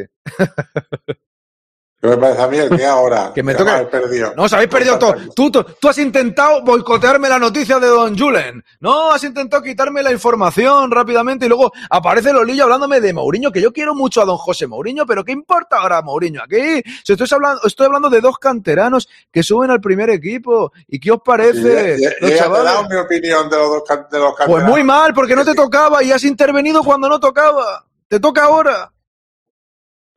¿Qué 2.03 2.09
me 2.09 2.17
parece 2.17 2.41
a 2.41 2.47
mí 2.47 2.57
el 2.57 2.75
que 2.75 2.87
ahora? 2.87 3.31
Que 3.35 3.43
me 3.43 3.53
habéis 3.53 3.89
perdido. 3.89 4.33
No, 4.35 4.45
os 4.45 4.53
habéis 4.55 4.71
perdido 4.71 4.99
todo. 4.99 5.15
Tú, 5.37 5.51
tú, 5.51 5.63
tú 5.79 5.89
has 5.89 5.99
intentado 5.99 6.63
boicotearme 6.63 7.29
la 7.29 7.39
noticia 7.39 7.79
de 7.79 7.89
Don 7.89 8.17
Julen. 8.19 8.65
No, 8.81 9.13
has 9.13 9.23
intentado 9.23 9.63
quitarme 9.63 10.03
la 10.03 10.11
información 10.11 10.91
rápidamente 10.91 11.45
y 11.45 11.49
luego 11.51 11.71
aparece 11.91 12.33
Lolillo 12.33 12.65
hablándome 12.65 13.03
de 13.03 13.13
Mourinho, 13.13 13.53
que 13.53 13.61
yo 13.61 13.71
quiero 13.71 13.95
mucho 13.95 14.23
a 14.23 14.25
Don 14.25 14.39
José 14.39 14.67
Mourinho, 14.67 15.05
pero 15.05 15.23
¿qué 15.25 15.33
importa 15.33 15.77
ahora 15.77 16.01
Mourinho 16.01 16.43
aquí? 16.43 16.83
Si 17.05 17.13
estoy 17.13 17.27
hablando, 17.33 17.61
estoy 17.67 17.85
hablando 17.85 18.09
de 18.09 18.23
dos 18.23 18.39
canteranos 18.39 19.07
que 19.31 19.43
suben 19.43 19.71
al 19.71 19.83
primer 19.83 20.09
equipo. 20.09 20.73
¿Y 20.89 20.99
qué 21.01 21.11
os 21.13 21.21
parece? 21.23 21.97
Sí, 21.99 22.03
ya- 22.03 22.09
ya- 22.09 22.17
los 22.19 22.21
ya 22.21 22.27
te 22.29 22.35
he 22.35 22.39
chavales? 22.39 22.65
dado 22.65 22.89
mi 22.89 22.97
opinión 22.97 23.51
de 23.51 23.57
los 23.59 23.69
dos 23.69 23.83
can- 23.87 24.07
de 24.11 24.19
los 24.19 24.29
Pues 24.31 24.39
canteranos. 24.39 24.71
muy 24.71 24.85
mal, 24.85 25.13
porque 25.13 25.37
no 25.37 25.45
te 25.45 25.55
tocaba 25.55 26.03
y 26.03 26.13
has 26.13 26.25
intervenido 26.25 26.83
cuando 26.83 27.11
no 27.11 27.21
tocaba. 27.21 27.85
Te 28.09 28.19
toca 28.19 28.45
ahora. 28.45 28.91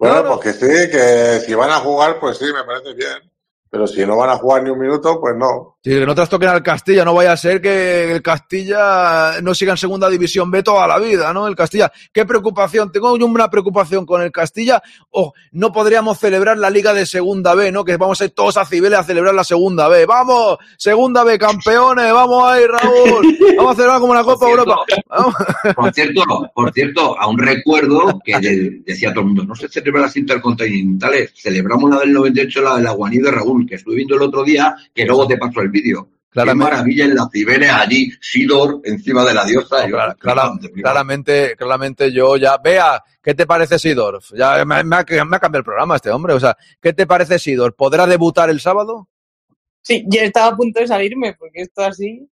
Bueno, 0.04 0.22
Claro. 0.22 0.40
pues 0.42 0.58
que 0.58 0.66
sí, 0.66 0.92
que 0.92 1.40
si 1.46 1.54
van 1.54 1.70
a 1.70 1.80
jugar, 1.80 2.20
pues 2.20 2.38
sí, 2.38 2.46
me 2.54 2.64
parece 2.66 2.94
bien. 2.94 3.32
Pero 3.70 3.88
si 3.88 4.06
no 4.06 4.18
van 4.18 4.32
a 4.32 4.36
jugar 4.38 4.62
ni 4.64 4.70
un 4.70 4.80
minuto, 4.80 5.20
pues 5.22 5.34
no. 5.36 5.73
Sí, 5.86 5.90
que 5.90 6.06
no 6.06 6.16
trastoquen 6.16 6.48
al 6.48 6.64
Castilla, 6.64 7.04
no 7.04 7.14
vaya 7.14 7.34
a 7.34 7.38
ser 7.38 7.60
que 7.62 8.10
el 8.14 8.22
Castilla 8.22 9.42
no 9.42 9.54
siga 9.54 9.72
en 9.74 9.78
segunda 9.78 10.10
división 10.10 10.50
B 10.50 10.64
toda 10.64 10.88
la 10.88 10.98
vida, 10.98 11.34
¿no? 11.34 11.46
El 11.46 11.58
Castilla, 11.58 11.92
qué 12.14 12.26
preocupación, 12.26 12.90
tengo 12.90 13.18
yo 13.18 13.26
una 13.26 13.50
preocupación 13.50 14.06
con 14.06 14.22
el 14.22 14.32
Castilla, 14.32 14.82
o 15.10 15.34
no 15.52 15.74
podríamos 15.74 16.18
celebrar 16.20 16.58
la 16.58 16.70
Liga 16.70 16.94
de 16.94 17.06
Segunda 17.06 17.54
B, 17.54 17.70
¿no? 17.74 17.84
Que 17.84 17.98
vamos 17.98 18.22
a 18.22 18.24
ir 18.26 18.32
todos 18.32 18.56
a 18.56 18.64
Cibeles 18.66 18.98
a 18.98 19.04
celebrar 19.04 19.34
la 19.36 19.44
Segunda 19.44 19.90
B. 19.90 20.06
¡Vamos! 20.06 20.58
Segunda 20.78 21.26
B, 21.26 21.38
campeones, 21.38 22.14
vamos 22.14 22.46
ahí, 22.50 22.64
Raúl. 22.66 23.38
Vamos 23.58 23.74
a 23.74 23.76
celebrar 23.76 24.00
como 24.00 24.14
una 24.14 24.24
Copa 24.24 24.50
Europa. 24.50 24.78
Vamos. 25.10 25.36
Por 25.76 25.94
cierto, 25.94 26.22
por 26.56 26.72
cierto, 26.72 27.20
aún 27.20 27.38
recuerdo 27.38 28.22
que 28.24 28.40
de- 28.40 28.82
decía 28.86 29.10
todo 29.12 29.20
el 29.22 29.28
mundo, 29.28 29.44
no 29.44 29.54
se 29.56 29.68
celebran 29.68 30.04
las 30.04 30.16
intercontinentales, 30.16 31.34
celebramos 31.36 31.90
la 31.90 32.00
del 32.00 32.14
98, 32.14 32.62
la 32.62 32.78
de 32.78 32.84
la 32.84 32.92
Guaní 32.92 33.18
de 33.18 33.32
Raúl, 33.32 33.66
que 33.68 33.76
estuve 33.76 33.96
viendo 33.96 34.16
el 34.16 34.22
otro 34.22 34.46
día, 34.46 34.74
que 34.96 35.06
luego 35.06 35.28
te 35.28 35.38
paso 35.38 35.60
el 35.60 35.73
vídeo. 35.74 36.06
Qué 36.06 36.40
Claramente. 36.40 36.72
maravilla 36.72 37.06
en 37.06 37.16
las 37.16 37.28
Cibeles 37.32 37.70
allí, 37.72 38.12
Sidor 38.22 38.82
encima 38.86 39.24
de 39.24 39.34
la 39.36 39.45
diosa. 39.45 39.86
Yo, 39.88 39.95
Clara- 39.95 40.16
claramente, 40.80 41.56
claramente 41.56 42.12
yo 42.12 42.38
ya. 42.38 42.58
Vea, 42.58 43.04
¿qué 43.22 43.36
te 43.36 43.45
parece 43.45 43.78
Sidor? 43.78 44.20
Ya 44.36 44.66
me, 44.66 44.84
me 44.84 44.95
ha, 44.95 45.06
me 45.26 45.36
ha 45.36 45.40
cambiado 45.40 45.58
el 45.60 45.64
programa 45.64 45.95
este 45.98 46.10
hombre. 46.10 46.34
O 46.34 46.40
sea, 46.40 46.58
¿qué 46.82 46.91
te 46.94 47.06
parece 47.06 47.38
Sidor? 47.38 47.76
¿Podrá 47.76 48.08
debutar 48.08 48.50
el 48.50 48.60
sábado? 48.60 49.10
Sí, 49.84 50.06
ya 50.08 50.24
estaba 50.24 50.48
a 50.48 50.56
punto 50.56 50.80
de 50.80 50.88
salirme, 50.88 51.34
porque 51.38 51.62
esto 51.62 51.84
así. 51.84 52.28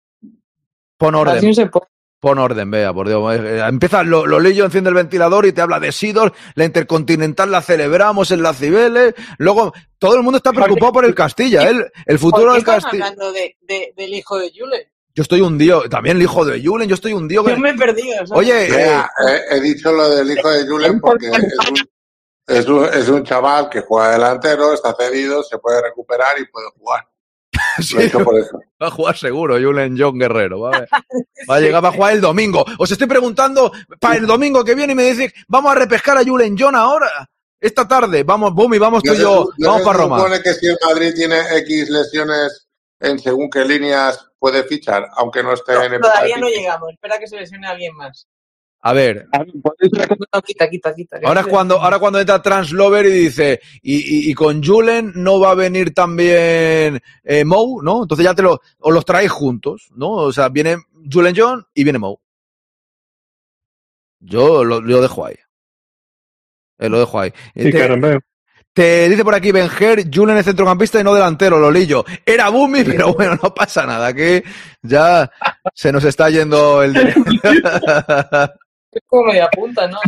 Pon 0.97 1.15
Así 1.15 1.21
orden. 1.21 1.47
no 1.49 1.55
se 1.55 1.67
puede. 1.67 1.87
Pon 2.21 2.39
orden, 2.39 2.71
vea, 2.71 2.93
por 2.93 3.09
Dios. 3.09 3.35
Eh, 3.35 3.63
Empieza 3.67 4.03
lo, 4.03 4.27
lo 4.27 4.39
Lillo, 4.39 4.67
enciende 4.67 4.91
el 4.91 4.95
ventilador 4.95 5.47
y 5.47 5.53
te 5.53 5.63
habla 5.63 5.81
de 5.81 5.91
Sidor, 5.91 6.35
la 6.55 6.67
Intercontinental 6.67 7.51
la 7.51 7.63
celebramos 7.63 8.31
en 8.31 8.43
la 8.43 8.53
Cibeles. 8.53 9.15
Luego, 9.39 9.73
todo 9.99 10.17
el 10.17 10.23
mundo 10.23 10.37
está 10.37 10.53
preocupado 10.53 10.93
por 10.93 11.05
el 11.07 11.15
Castilla, 11.15 11.63
¿eh? 11.65 11.71
el, 11.71 11.87
el 12.05 12.19
futuro 12.19 12.53
¿Por 12.53 12.53
qué 12.53 12.71
del 12.71 12.81
Castilla. 12.83 13.05
hablando 13.07 13.33
de, 13.33 13.57
de- 13.63 13.95
del 13.97 14.13
hijo 14.15 14.39
de 14.39 14.53
Julen? 14.55 14.83
Yo 15.15 15.23
estoy 15.23 15.41
hundido, 15.41 15.89
también 15.89 16.19
el 16.19 16.23
hijo 16.23 16.45
de 16.45 16.63
Julen, 16.63 16.89
yo 16.89 16.95
estoy 16.95 17.15
hundido. 17.15 17.49
Yo 17.49 17.57
me 17.57 17.71
he 17.71 17.75
perdido. 17.75 18.15
¿sabes? 18.27 18.31
Oye, 18.33 18.67
eh, 18.67 19.03
he, 19.27 19.57
he 19.57 19.61
dicho 19.61 19.91
lo 19.91 20.09
del 20.11 20.31
hijo 20.31 20.49
de 20.51 20.67
Julen 20.69 21.01
porque 21.01 21.27
es 21.27 21.39
un, 21.39 21.77
Es 22.47 22.67
un, 22.67 22.85
es 22.85 23.09
un 23.09 23.25
chaval 23.25 23.69
que 23.71 23.81
juega 23.81 24.13
delantero, 24.13 24.73
está 24.75 24.95
cedido, 24.95 25.43
se 25.43 25.57
puede 25.59 25.81
recuperar 25.83 26.39
y 26.39 26.45
puede 26.47 26.69
jugar. 26.77 27.07
Sí, 27.81 27.95
Lo 27.95 28.01
he 28.01 28.05
hecho 28.07 28.25
por 28.25 28.39
eso. 28.39 28.61
Va 28.83 28.89
a 28.89 28.91
jugar 28.91 29.17
seguro, 29.17 29.55
Julen 29.59 29.97
John 29.99 30.19
Guerrero. 30.19 30.61
Va 30.61 30.71
a, 30.77 30.81
va 31.51 31.57
a 31.57 31.61
llegar, 31.61 31.83
va 31.85 31.89
a 31.89 31.93
jugar 31.93 32.13
el 32.15 32.21
domingo. 32.21 32.65
Os 32.79 32.91
estoy 32.91 33.07
preguntando 33.07 33.73
para 33.99 34.17
el 34.17 34.27
domingo 34.27 34.65
que 34.65 34.75
viene 34.75 34.93
y 34.93 34.97
me 34.97 35.05
dice, 35.05 35.33
vamos 35.49 35.73
a 35.73 35.75
repescar 35.77 36.19
a 36.19 36.25
Julen 36.25 36.57
John 36.59 36.75
ahora. 36.75 37.29
Esta 37.59 37.87
tarde, 37.87 38.23
vamos, 38.23 38.55
Bumi, 38.55 38.79
vamos 38.79 39.03
tú 39.03 39.09
No 39.11 39.15
y 39.15 39.17
se 39.17 39.23
yo, 39.23 39.49
no 39.59 39.67
vamos 39.69 39.81
se 39.83 39.87
para 39.87 39.99
Roma. 39.99 40.17
supone 40.19 40.43
que 40.43 40.55
si 40.55 40.67
el 40.67 40.79
Madrid 40.87 41.13
tiene 41.15 41.41
X 41.59 41.91
lesiones 41.91 42.69
en 43.01 43.19
según 43.19 43.51
qué 43.51 43.65
líneas 43.65 44.27
puede 44.39 44.63
fichar, 44.65 45.09
aunque 45.17 45.43
no 45.43 45.53
esté 45.53 45.73
en 45.73 45.95
época 45.95 45.95
de 45.95 46.01
Todavía 46.01 46.37
no 46.39 46.49
llegamos. 46.49 46.91
Espera 46.91 47.19
que 47.19 47.27
se 47.27 47.37
lesione 47.37 47.67
alguien 47.67 47.95
más. 47.97 48.27
A 48.83 48.93
ver, 48.95 49.27
No, 50.33 50.41
quita, 50.43 50.69
quita, 50.71 50.95
quita. 50.95 51.19
ahora 51.25 51.43
es 51.43 51.47
cuando, 51.49 51.79
ahora 51.79 51.99
cuando 51.99 52.19
entra 52.19 52.41
Translover 52.41 53.05
y 53.05 53.11
dice, 53.11 53.61
y, 53.83 53.97
y- 53.97 54.31
y 54.31 54.35
con 54.35 54.63
Julen 54.65 55.13
no 55.17 55.39
va 55.39 55.51
a 55.51 55.55
venir 55.55 55.93
también 55.93 56.99
eh, 57.25 57.45
Mou, 57.45 57.83
¿no? 57.83 58.03
Entonces 58.03 58.25
ya 58.25 58.35
te 58.35 58.41
lo, 58.43 58.61
os 58.79 58.95
los 58.95 59.05
traéis 59.05 59.31
juntos, 59.33 59.89
¿no? 59.95 60.09
O 60.13 60.33
sea, 60.33 60.49
viene 60.49 60.77
Julen 61.13 61.35
John 61.37 61.67
y 61.75 61.85
viene 61.85 61.99
Mou. 61.99 62.19
Yo 64.21 64.65
lo, 64.65 64.81
lo 64.81 65.01
dejo 65.03 65.27
ahí. 65.27 65.37
Eh, 66.79 66.89
lo 66.89 67.01
dejo 67.01 67.21
ahí. 67.21 67.31
Sí, 67.55 67.71
te, 67.71 67.79
caramba. 67.79 68.19
te 68.73 69.09
dice 69.11 69.25
por 69.25 69.35
aquí 69.35 69.53
Benjer, 69.53 70.07
Julen 70.13 70.39
es 70.39 70.47
centrocampista 70.47 70.99
y 71.01 71.05
no 71.05 71.15
delantero, 71.15 71.59
Lolillo. 71.59 72.05
Era 72.25 72.49
Bumi, 72.49 72.85
pero 72.85 73.13
bueno, 73.15 73.39
no 73.43 73.53
pasa 73.55 73.85
nada, 73.85 74.13
que 74.15 74.43
ya 74.83 75.31
se 75.75 75.93
nos 75.93 76.05
está 76.05 76.31
yendo 76.31 76.83
el... 76.83 76.95
Es 78.93 79.03
como 79.07 79.25
media 79.25 79.49
punta, 79.51 79.87
¿no? 79.89 79.99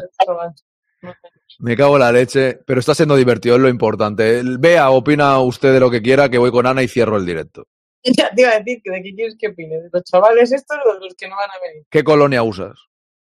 Me 1.60 1.76
cago 1.76 1.96
en 1.96 2.00
la 2.00 2.12
leche, 2.12 2.58
pero 2.66 2.80
está 2.80 2.94
siendo 2.94 3.16
divertido, 3.16 3.56
es 3.56 3.62
lo 3.62 3.68
importante. 3.68 4.42
Vea, 4.58 4.90
opina 4.90 5.38
usted 5.40 5.72
de 5.72 5.80
lo 5.80 5.90
que 5.90 6.02
quiera, 6.02 6.28
que 6.28 6.38
voy 6.38 6.50
con 6.50 6.66
Ana 6.66 6.82
y 6.82 6.88
cierro 6.88 7.16
el 7.16 7.26
directo. 7.26 7.66
Ya 8.04 8.30
te 8.34 8.42
iba 8.42 8.50
a 8.50 8.58
decir 8.58 8.80
que 8.82 8.90
de 8.90 9.00
qué 9.00 9.14
quieres 9.14 9.36
que 9.38 9.46
opines. 9.48 9.84
¿De 9.84 9.88
los 9.92 10.02
chavales 10.02 10.50
estos 10.50 10.76
o 10.84 10.94
de 10.94 11.00
los 11.06 11.14
que 11.14 11.28
no 11.28 11.36
van 11.36 11.48
a 11.50 11.54
venir? 11.64 11.84
¿Qué 11.88 12.02
colonia 12.02 12.42
usas? 12.42 12.76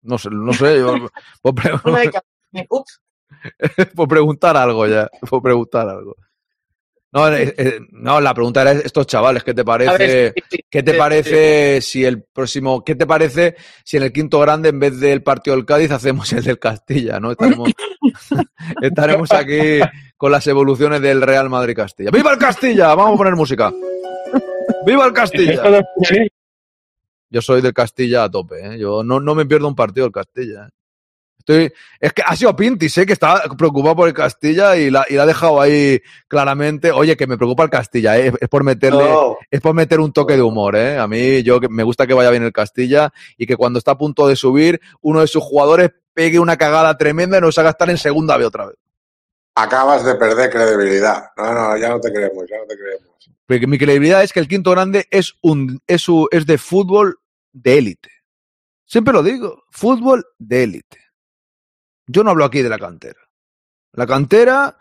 No 0.03 0.19
sé, 0.19 0.29
no 0.31 0.53
sé, 0.53 0.79
yo- 0.79 1.09
por, 1.43 1.55
pre- 1.57 1.73
Una 1.85 1.99
de 2.01 2.11
cada- 2.13 2.25
Ups. 2.71 3.01
por 3.97 4.07
preguntar 4.07 4.57
algo 4.57 4.87
ya, 4.87 5.09
por 5.29 5.43
preguntar 5.43 5.89
algo. 5.89 6.15
No, 7.11 7.33
eh, 7.33 7.55
eh, 7.57 7.81
no, 7.93 8.21
la 8.21 8.35
pregunta 8.35 8.61
era 8.61 8.73
estos 8.73 9.07
chavales, 9.07 9.43
¿qué 9.43 9.55
te 9.55 9.65
parece? 9.65 9.97
ver, 9.97 10.35
sí, 10.37 10.43
sí, 10.51 10.59
¿Qué 10.69 10.83
te 10.83 10.93
sí, 10.93 10.99
parece 10.99 11.81
si 11.81 12.05
el 12.05 12.23
próximo, 12.23 12.85
qué 12.85 12.95
te 12.97 13.07
parece 13.07 13.57
si 13.83 13.97
en 13.97 14.03
el 14.03 14.13
quinto 14.13 14.39
grande 14.41 14.69
en 14.69 14.79
vez 14.79 15.01
del 15.01 15.23
partido 15.23 15.57
del 15.57 15.65
Cádiz 15.65 15.91
hacemos 15.91 16.31
el 16.35 16.45
del 16.45 16.59
Castilla, 16.59 17.19
¿no? 17.19 17.31
Estaremos, 17.31 17.73
estaremos 18.83 19.33
aquí 19.33 19.81
con 20.19 20.33
las 20.33 20.47
evoluciones 20.49 21.01
del 21.01 21.23
Real 21.23 21.49
Madrid 21.49 21.75
Castilla. 21.75 22.11
¡Viva 22.11 22.33
el 22.33 22.39
Castilla! 22.39 22.95
Vamos 22.95 23.15
a 23.15 23.17
poner 23.17 23.37
música. 23.37 23.73
¡Viva 24.85 25.07
el 25.07 25.13
Castilla! 25.15 25.83
Yo 27.31 27.41
soy 27.41 27.63
del 27.63 27.73
Castilla 27.73 28.25
a 28.25 28.31
tope, 28.31 28.75
¿eh? 28.75 28.79
Yo 28.79 29.03
no, 29.03 29.19
no 29.19 29.35
me 29.35 29.47
pierdo 29.47 29.67
un 29.67 29.75
partido 29.75 30.05
del 30.05 30.13
Castilla. 30.13 30.67
¿eh? 30.67 30.78
Estoy, 31.49 31.73
es 31.99 32.13
que 32.13 32.23
ha 32.27 32.37
sido 32.37 32.55
Pinti, 32.55 32.91
sé 32.91 33.07
que 33.07 33.15
está 33.15 33.43
preocupado 33.57 33.97
por 33.97 34.09
el 34.09 34.13
Castilla 34.13 34.77
y 34.77 34.91
la, 34.91 35.07
y 35.09 35.15
la 35.15 35.23
ha 35.23 35.27
dejado 35.27 35.61
ahí 35.63 35.99
claramente. 36.29 36.93
Oye, 36.93 37.17
que 37.17 37.27
me 37.27 37.39
preocupa 37.39 37.65
el 37.65 37.71
Castilla, 37.71 38.19
¿eh? 38.19 38.33
es 38.39 38.49
por 38.51 38.65
meterle, 38.65 39.03
No. 39.05 39.39
es 39.51 39.61
por 39.63 39.75
meter 39.75 39.99
un 39.99 40.13
toque 40.13 40.35
de 40.37 40.43
humor, 40.43 40.77
¿eh? 40.77 40.99
A 40.99 41.09
mí 41.09 41.43
yo 41.43 41.59
me 41.71 41.83
gusta 41.85 42.07
que 42.07 42.13
vaya 42.13 42.31
bien 42.31 42.43
el 42.43 42.53
Castilla 42.53 43.11
y 43.39 43.47
que 43.47 43.57
cuando 43.57 43.79
está 43.79 43.93
a 43.93 43.99
punto 43.99 44.29
de 44.29 44.37
subir, 44.37 44.79
uno 45.01 45.23
de 45.23 45.27
sus 45.27 45.43
jugadores 45.43 45.91
pegue 46.13 46.39
una 46.39 46.59
cagada 46.59 46.99
tremenda 46.99 47.39
y 47.39 47.41
nos 47.41 47.57
haga 47.57 47.71
estar 47.71 47.89
en 47.89 47.97
segunda 47.97 48.37
B 48.37 48.45
otra 48.45 48.67
vez. 48.67 48.77
Acabas 49.55 50.05
de 50.05 50.17
perder 50.17 50.51
credibilidad. 50.51 51.31
No, 51.37 51.53
no, 51.55 51.77
ya 51.79 51.89
no 51.89 51.99
te 51.99 52.13
creemos, 52.13 52.45
ya 52.49 52.59
no 52.59 52.67
te 52.67 52.77
creemos. 52.77 53.09
Porque 53.47 53.67
mi 53.67 53.79
credibilidad 53.79 54.23
es 54.23 54.35
que 54.35 54.41
el 54.41 54.49
quinto 54.49 54.71
grande 54.73 55.07
es 55.11 55.33
un 55.41 55.81
es, 55.87 56.03
su- 56.03 56.29
es 56.31 56.45
de 56.45 56.59
fútbol 56.59 57.19
de 57.53 57.79
élite. 57.79 58.11
Siempre 58.85 59.13
lo 59.15 59.23
digo, 59.23 59.65
fútbol 59.71 60.27
de 60.39 60.63
élite. 60.65 60.99
Yo 62.09 62.25
no 62.25 62.31
hablo 62.31 62.45
aquí 62.45 62.63
de 62.63 62.69
la 62.69 62.79
cantera. 62.79 63.21
La 63.93 64.07
cantera, 64.07 64.77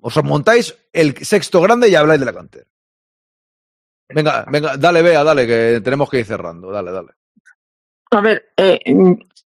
os 0.00 0.22
montáis 0.22 0.76
el 0.92 1.16
sexto 1.16 1.60
grande 1.60 1.88
y 1.88 1.94
habláis 1.94 2.20
de 2.20 2.26
la 2.26 2.32
cantera. 2.32 2.66
Venga, 4.08 4.44
venga, 4.50 4.76
dale, 4.76 5.02
vea, 5.02 5.24
dale, 5.24 5.46
que 5.46 5.80
tenemos 5.82 6.10
que 6.10 6.20
ir 6.20 6.26
cerrando. 6.26 6.70
Dale, 6.70 6.90
dale. 6.90 7.08
A 8.10 8.20
ver, 8.20 8.52
eh, 8.56 8.80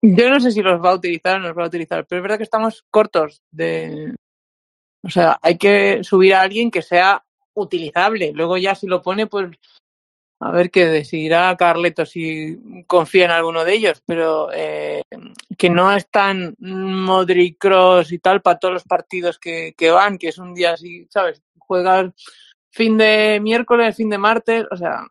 yo 0.02 0.30
no 0.30 0.40
sé 0.40 0.50
si 0.50 0.62
los 0.62 0.82
va 0.82 0.90
a 0.90 0.94
utilizar 0.94 1.36
o 1.36 1.38
no 1.40 1.48
los 1.48 1.58
va 1.58 1.64
a 1.64 1.68
utilizar, 1.68 2.06
pero 2.06 2.18
es 2.18 2.22
verdad 2.22 2.38
que 2.38 2.44
estamos 2.44 2.84
cortos 2.90 3.42
de... 3.50 4.14
O 5.02 5.10
sea, 5.10 5.38
hay 5.42 5.56
que 5.56 6.02
subir 6.02 6.34
a 6.34 6.40
alguien 6.40 6.70
que 6.70 6.82
sea 6.82 7.24
utilizable. 7.54 8.32
Luego 8.32 8.56
ya 8.56 8.74
si 8.74 8.86
lo 8.86 9.02
pone, 9.02 9.26
pues 9.26 9.50
a 10.40 10.50
ver 10.50 10.70
qué 10.70 10.86
decidirá 10.86 11.56
Carleto 11.56 12.04
si 12.04 12.84
confía 12.86 13.24
en 13.24 13.30
alguno 13.30 13.64
de 13.64 13.72
ellos, 13.74 14.02
pero 14.04 14.50
eh, 14.52 15.02
que 15.56 15.70
no 15.70 15.92
están 15.94 16.54
Modric, 16.58 17.56
Cross 17.58 18.12
y 18.12 18.18
tal 18.18 18.42
para 18.42 18.58
todos 18.58 18.74
los 18.74 18.84
partidos 18.84 19.38
que, 19.38 19.74
que 19.76 19.90
van, 19.90 20.18
que 20.18 20.28
es 20.28 20.38
un 20.38 20.54
día 20.54 20.72
así, 20.72 21.06
¿sabes? 21.10 21.42
Juegas 21.58 22.10
fin 22.70 22.98
de 22.98 23.38
miércoles, 23.40 23.96
fin 23.96 24.10
de 24.10 24.18
martes, 24.18 24.64
o 24.70 24.76
sea, 24.76 25.06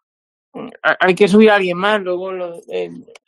hay 0.99 1.15
que 1.15 1.27
subir 1.27 1.49
a 1.49 1.55
alguien 1.55 1.77
más. 1.77 2.01
Luego 2.01 2.31
lo- 2.31 2.61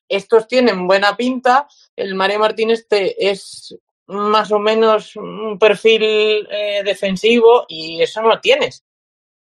estos 0.08 0.48
tienen 0.48 0.88
buena 0.88 1.18
pinta, 1.18 1.68
el 1.96 2.16
Mario 2.16 2.40
Martínez 2.40 2.88
te 2.88 3.30
es 3.30 3.76
más 4.06 4.52
o 4.54 4.60
menos 4.60 5.16
un 5.18 5.60
perfil 5.60 6.48
eh, 6.50 6.82
defensivo 6.86 7.66
y 7.68 8.02
eso 8.02 8.22
no 8.22 8.30
lo 8.30 8.40
tienes. 8.40 8.86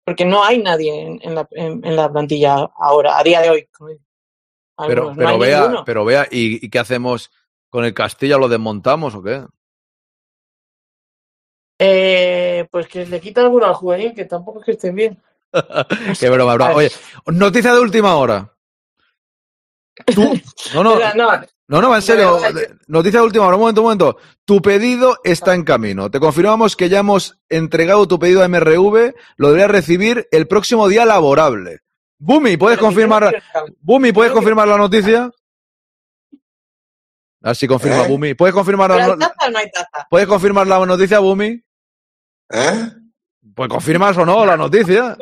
Porque 0.08 0.24
no 0.24 0.42
hay 0.42 0.62
nadie 0.62 1.02
en, 1.02 1.20
en 1.22 1.34
la, 1.34 1.46
en- 1.50 1.84
en 1.84 1.94
la 1.94 2.10
plantilla 2.10 2.70
ahora, 2.78 3.18
a 3.18 3.22
día 3.22 3.42
de 3.42 3.50
hoy. 3.50 3.68
Pero. 4.86 5.12
No 5.14 5.38
vea, 5.38 5.60
ninguno. 5.60 5.84
pero 5.84 6.02
vea, 6.06 6.26
¿y, 6.30 6.64
y 6.64 6.70
qué 6.70 6.78
hacemos 6.78 7.30
con 7.68 7.84
el 7.84 7.92
Castilla? 7.92 8.38
¿Lo 8.38 8.48
desmontamos 8.48 9.14
o 9.14 9.22
qué? 9.22 9.44
Eh, 11.78 12.66
pues 12.70 12.88
que 12.88 13.04
le 13.04 13.20
quita 13.20 13.42
alguno 13.42 13.66
al 13.66 13.74
juvenil, 13.74 14.14
que 14.14 14.24
tampoco 14.24 14.60
es 14.60 14.64
que 14.64 14.72
estén 14.72 14.94
bien. 14.94 15.22
Qué 16.18 16.30
broma, 16.30 16.54
broma. 16.54 16.72
Oye, 16.74 16.90
noticia 17.26 17.74
de 17.74 17.80
última 17.80 18.16
hora. 18.16 18.50
Tú- 20.14 20.40
no, 20.74 20.82
no, 20.84 21.14
no, 21.14 21.30
no, 21.68 21.80
no, 21.82 21.94
en 21.94 22.02
serio. 22.02 22.36
o 22.36 22.40
sea, 22.40 22.50
yo- 22.50 22.58
Noticia 22.86 23.20
de 23.20 23.26
última 23.26 23.46
hora. 23.46 23.56
Un 23.56 23.60
momento, 23.62 23.80
un 23.82 23.86
momento. 23.86 24.16
Tu 24.44 24.60
pedido 24.62 25.18
está 25.24 25.54
en 25.54 25.64
camino. 25.64 26.10
Te 26.10 26.18
confirmamos 26.18 26.74
que 26.76 26.88
ya 26.88 27.00
hemos 27.00 27.38
entregado 27.48 28.08
tu 28.08 28.18
pedido 28.18 28.42
a 28.42 28.48
MRV. 28.48 29.14
Lo 29.36 29.48
deberías 29.48 29.70
recibir 29.70 30.26
el 30.30 30.48
próximo 30.48 30.88
día 30.88 31.04
laborable. 31.04 31.80
Bumi, 32.18 32.56
¿puedes 32.56 32.78
confirmar? 32.78 33.42
Bumi, 33.80 34.12
¿puedes 34.12 34.32
confirmar 34.32 34.66
la 34.66 34.76
noticia? 34.78 35.30
A 37.42 37.48
ver 37.50 37.56
si 37.56 37.68
confirma 37.68 38.04
¿Eh? 38.04 38.08
Bumi. 38.08 38.34
¿Puedes 38.34 38.54
confirmar 38.54 38.90
¿Pero 38.90 38.98
la, 38.98 39.04
hay 39.04 39.10
no- 39.10 39.18
taza 39.18 39.46
o 39.46 39.50
no 39.50 39.58
hay 39.58 39.70
taza? 39.70 40.06
¿Puedes 40.10 40.26
confirmar 40.26 40.66
la 40.66 40.84
noticia, 40.84 41.18
Bumi? 41.20 41.62
¿Eh? 42.50 42.88
Pues 43.54 43.68
confirmas 43.68 44.16
o 44.16 44.26
no 44.26 44.44
la 44.44 44.56
noticia. 44.56 45.16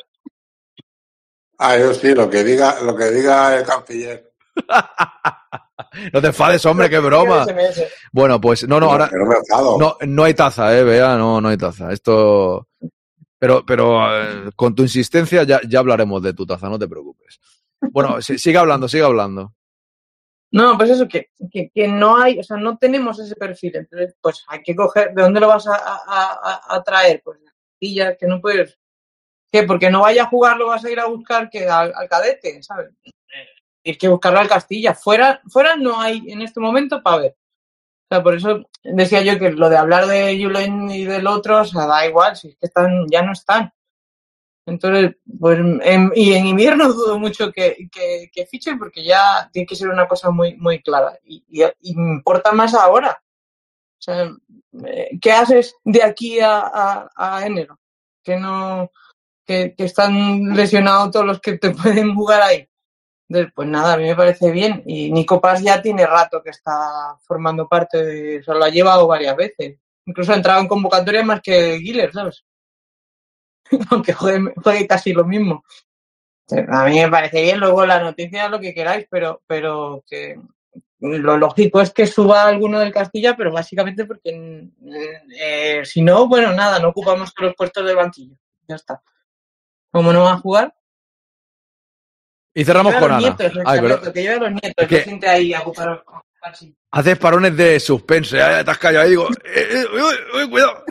Ah, 1.58 1.76
yo 1.76 1.92
sí, 1.92 2.14
lo 2.14 2.30
que 2.30 2.44
diga, 2.44 2.80
lo 2.82 2.94
que 2.96 3.10
diga 3.10 3.56
el 3.58 3.64
canciller. 3.66 4.32
No 6.12 6.20
te 6.20 6.26
enfades, 6.28 6.64
hombre, 6.66 6.88
qué 6.90 6.98
broma. 6.98 7.46
Bueno, 8.12 8.40
pues 8.40 8.66
no, 8.68 8.80
no, 8.80 8.86
No, 8.86 8.92
ahora. 8.92 9.08
que 9.08 9.16
no. 9.16 9.96
No, 10.06 10.24
hay 10.24 10.34
taza, 10.34 10.76
eh, 10.78 10.84
vea, 10.84 11.16
no, 11.16 11.40
no 11.40 11.48
hay 11.48 11.56
taza. 11.56 11.92
Esto. 11.92 12.68
Pero, 13.38 13.64
pero 13.66 14.00
eh, 14.22 14.50
con 14.56 14.74
tu 14.74 14.82
insistencia 14.82 15.42
ya, 15.42 15.60
ya 15.68 15.78
hablaremos 15.80 16.22
de 16.22 16.32
tu 16.32 16.46
taza, 16.46 16.68
no 16.68 16.78
te 16.78 16.88
preocupes. 16.88 17.38
Bueno, 17.92 18.20
sigue 18.22 18.56
hablando, 18.58 18.88
sigue 18.88 19.04
hablando. 19.04 19.52
No, 20.52 20.78
pues 20.78 20.90
eso, 20.90 21.06
que, 21.08 21.30
que, 21.50 21.70
que 21.74 21.88
no 21.88 22.16
hay, 22.16 22.38
o 22.38 22.42
sea, 22.42 22.56
no 22.56 22.78
tenemos 22.78 23.18
ese 23.18 23.34
perfil. 23.36 23.76
Entonces, 23.76 24.14
pues 24.22 24.42
hay 24.48 24.62
que 24.62 24.74
coger, 24.74 25.12
¿de 25.12 25.22
dónde 25.22 25.40
lo 25.40 25.48
vas 25.48 25.66
a, 25.66 25.74
a, 25.74 25.98
a- 26.06 26.76
a 26.76 26.82
traer? 26.82 27.20
Pues 27.22 27.40
de 27.40 27.46
Castilla, 27.46 28.16
que 28.16 28.26
no 28.26 28.40
puedes. 28.40 28.78
¿Qué? 29.52 29.64
Porque 29.64 29.90
no 29.90 30.00
vaya 30.00 30.22
a 30.22 30.28
jugar, 30.28 30.56
lo 30.56 30.68
vas 30.68 30.84
a 30.84 30.90
ir 30.90 30.98
a 30.98 31.06
buscar 31.06 31.50
que 31.50 31.68
al, 31.68 31.92
al 31.94 32.08
cadete, 32.08 32.62
¿sabes? 32.62 32.90
Tienes 33.86 34.00
que 34.00 34.08
buscarlo 34.08 34.40
al 34.40 34.48
Castilla. 34.48 34.94
Fuera, 34.94 35.40
fuera 35.46 35.76
no 35.76 36.00
hay 36.00 36.20
en 36.26 36.42
este 36.42 36.58
momento 36.58 37.00
para 37.04 37.18
ver. 37.18 37.36
O 38.10 38.14
sea, 38.14 38.20
por 38.20 38.34
eso 38.34 38.64
decía 38.82 39.22
yo 39.22 39.38
que 39.38 39.52
lo 39.52 39.68
de 39.68 39.76
hablar 39.76 40.08
de 40.08 40.36
Julen 40.42 40.90
y 40.90 41.04
del 41.04 41.28
otro, 41.28 41.60
o 41.60 41.64
sea, 41.64 41.86
da 41.86 42.04
igual, 42.04 42.34
si 42.34 42.48
es 42.48 42.56
que 42.56 42.66
están, 42.66 43.06
ya 43.08 43.22
no 43.22 43.30
están. 43.30 43.72
Entonces, 44.66 45.14
pues, 45.38 45.60
y 46.16 46.32
en 46.32 46.46
invierno 46.46 46.88
dudo 46.92 47.16
mucho 47.20 47.52
que, 47.52 47.88
que, 47.92 48.46
fichen 48.46 48.76
porque 48.76 49.04
ya 49.04 49.48
tiene 49.52 49.66
que 49.66 49.76
ser 49.76 49.86
una 49.86 50.08
cosa 50.08 50.30
muy, 50.30 50.56
muy 50.56 50.82
clara. 50.82 51.16
Y, 51.22 51.44
y, 51.48 51.62
importa 51.82 52.50
más 52.50 52.74
ahora. 52.74 53.22
Eh, 54.08 55.16
¿qué 55.20 55.30
haces 55.30 55.76
de 55.84 56.02
aquí 56.02 56.40
a, 56.40 56.58
a, 56.58 57.10
a 57.14 57.46
enero? 57.46 57.78
Que 58.24 58.36
no, 58.36 58.90
que, 59.44 59.76
que 59.76 59.84
están 59.84 60.56
lesionados 60.56 61.12
todos 61.12 61.26
los 61.26 61.40
que 61.40 61.56
te 61.56 61.70
pueden 61.82 62.16
jugar 62.16 62.42
ahí. 62.42 62.68
Entonces, 63.28 63.52
pues 63.54 63.68
nada, 63.68 63.94
a 63.94 63.96
mí 63.96 64.04
me 64.04 64.16
parece 64.16 64.50
bien. 64.50 64.82
Y 64.86 65.10
Nico 65.10 65.40
Paz 65.40 65.62
ya 65.62 65.82
tiene 65.82 66.06
rato 66.06 66.42
que 66.42 66.50
está 66.50 67.16
formando 67.22 67.68
parte 67.68 68.04
de, 68.04 68.38
o 68.38 68.42
sea, 68.42 68.54
lo 68.54 68.64
ha 68.64 68.70
llevado 68.70 69.06
varias 69.06 69.36
veces. 69.36 69.78
Incluso 70.04 70.32
ha 70.32 70.36
entrado 70.36 70.60
en 70.60 70.68
convocatoria 70.68 71.24
más 71.24 71.40
que 71.40 71.78
Guiller, 71.78 72.12
¿sabes? 72.12 72.44
Aunque 73.90 74.12
juegue, 74.12 74.86
casi 74.86 75.12
lo 75.12 75.24
mismo. 75.24 75.64
A 76.68 76.84
mí 76.84 77.00
me 77.00 77.10
parece 77.10 77.42
bien, 77.42 77.58
luego 77.58 77.84
la 77.84 77.98
noticia, 77.98 78.48
lo 78.48 78.60
que 78.60 78.72
queráis, 78.72 79.08
pero, 79.10 79.42
pero 79.48 80.04
que 80.06 80.38
lo 81.00 81.36
lógico 81.36 81.80
es 81.80 81.92
que 81.92 82.06
suba 82.06 82.44
alguno 82.44 82.78
del 82.78 82.92
Castilla, 82.92 83.36
pero 83.36 83.52
básicamente 83.52 84.04
porque 84.04 84.32
mm, 84.32 84.92
eh, 85.40 85.82
si 85.84 86.02
no, 86.02 86.28
bueno, 86.28 86.52
nada, 86.52 86.78
no 86.78 86.88
ocupamos 86.88 87.32
los 87.38 87.54
puestos 87.56 87.84
del 87.84 87.96
banquillo. 87.96 88.36
Ya 88.68 88.76
está. 88.76 89.02
Como 89.90 90.12
no 90.12 90.22
va 90.22 90.34
a 90.34 90.38
jugar, 90.38 90.74
Y 92.58 92.64
cerramos 92.64 92.94
con 92.94 93.04
Ana. 93.12 93.18
nietos, 93.18 93.52
Ay, 93.66 93.80
pero 93.80 93.94
Charlotte, 93.96 94.12
que 94.14 94.22
lleve 94.22 94.34
a 94.34 94.38
los 94.40 94.50
nietos, 94.50 94.72
Es 94.78 94.88
que- 94.88 94.96
no 94.98 95.02
siente 95.04 95.28
ahí 95.28 95.52
a 95.54 95.60
ocupar. 95.60 96.02
así. 96.42 96.74
haces 96.90 97.18
parones 97.18 97.54
de 97.56 97.78
suspense. 97.78 98.40
Ay, 98.40 98.64
te 98.64 98.70
has 98.70 98.78
callado 98.78 99.04
ahí. 99.04 99.10
Digo, 99.10 99.28
eh, 99.44 99.68
eh, 99.72 99.84
uy, 99.92 100.40
uy, 100.42 100.50
cuidado. 100.50 100.82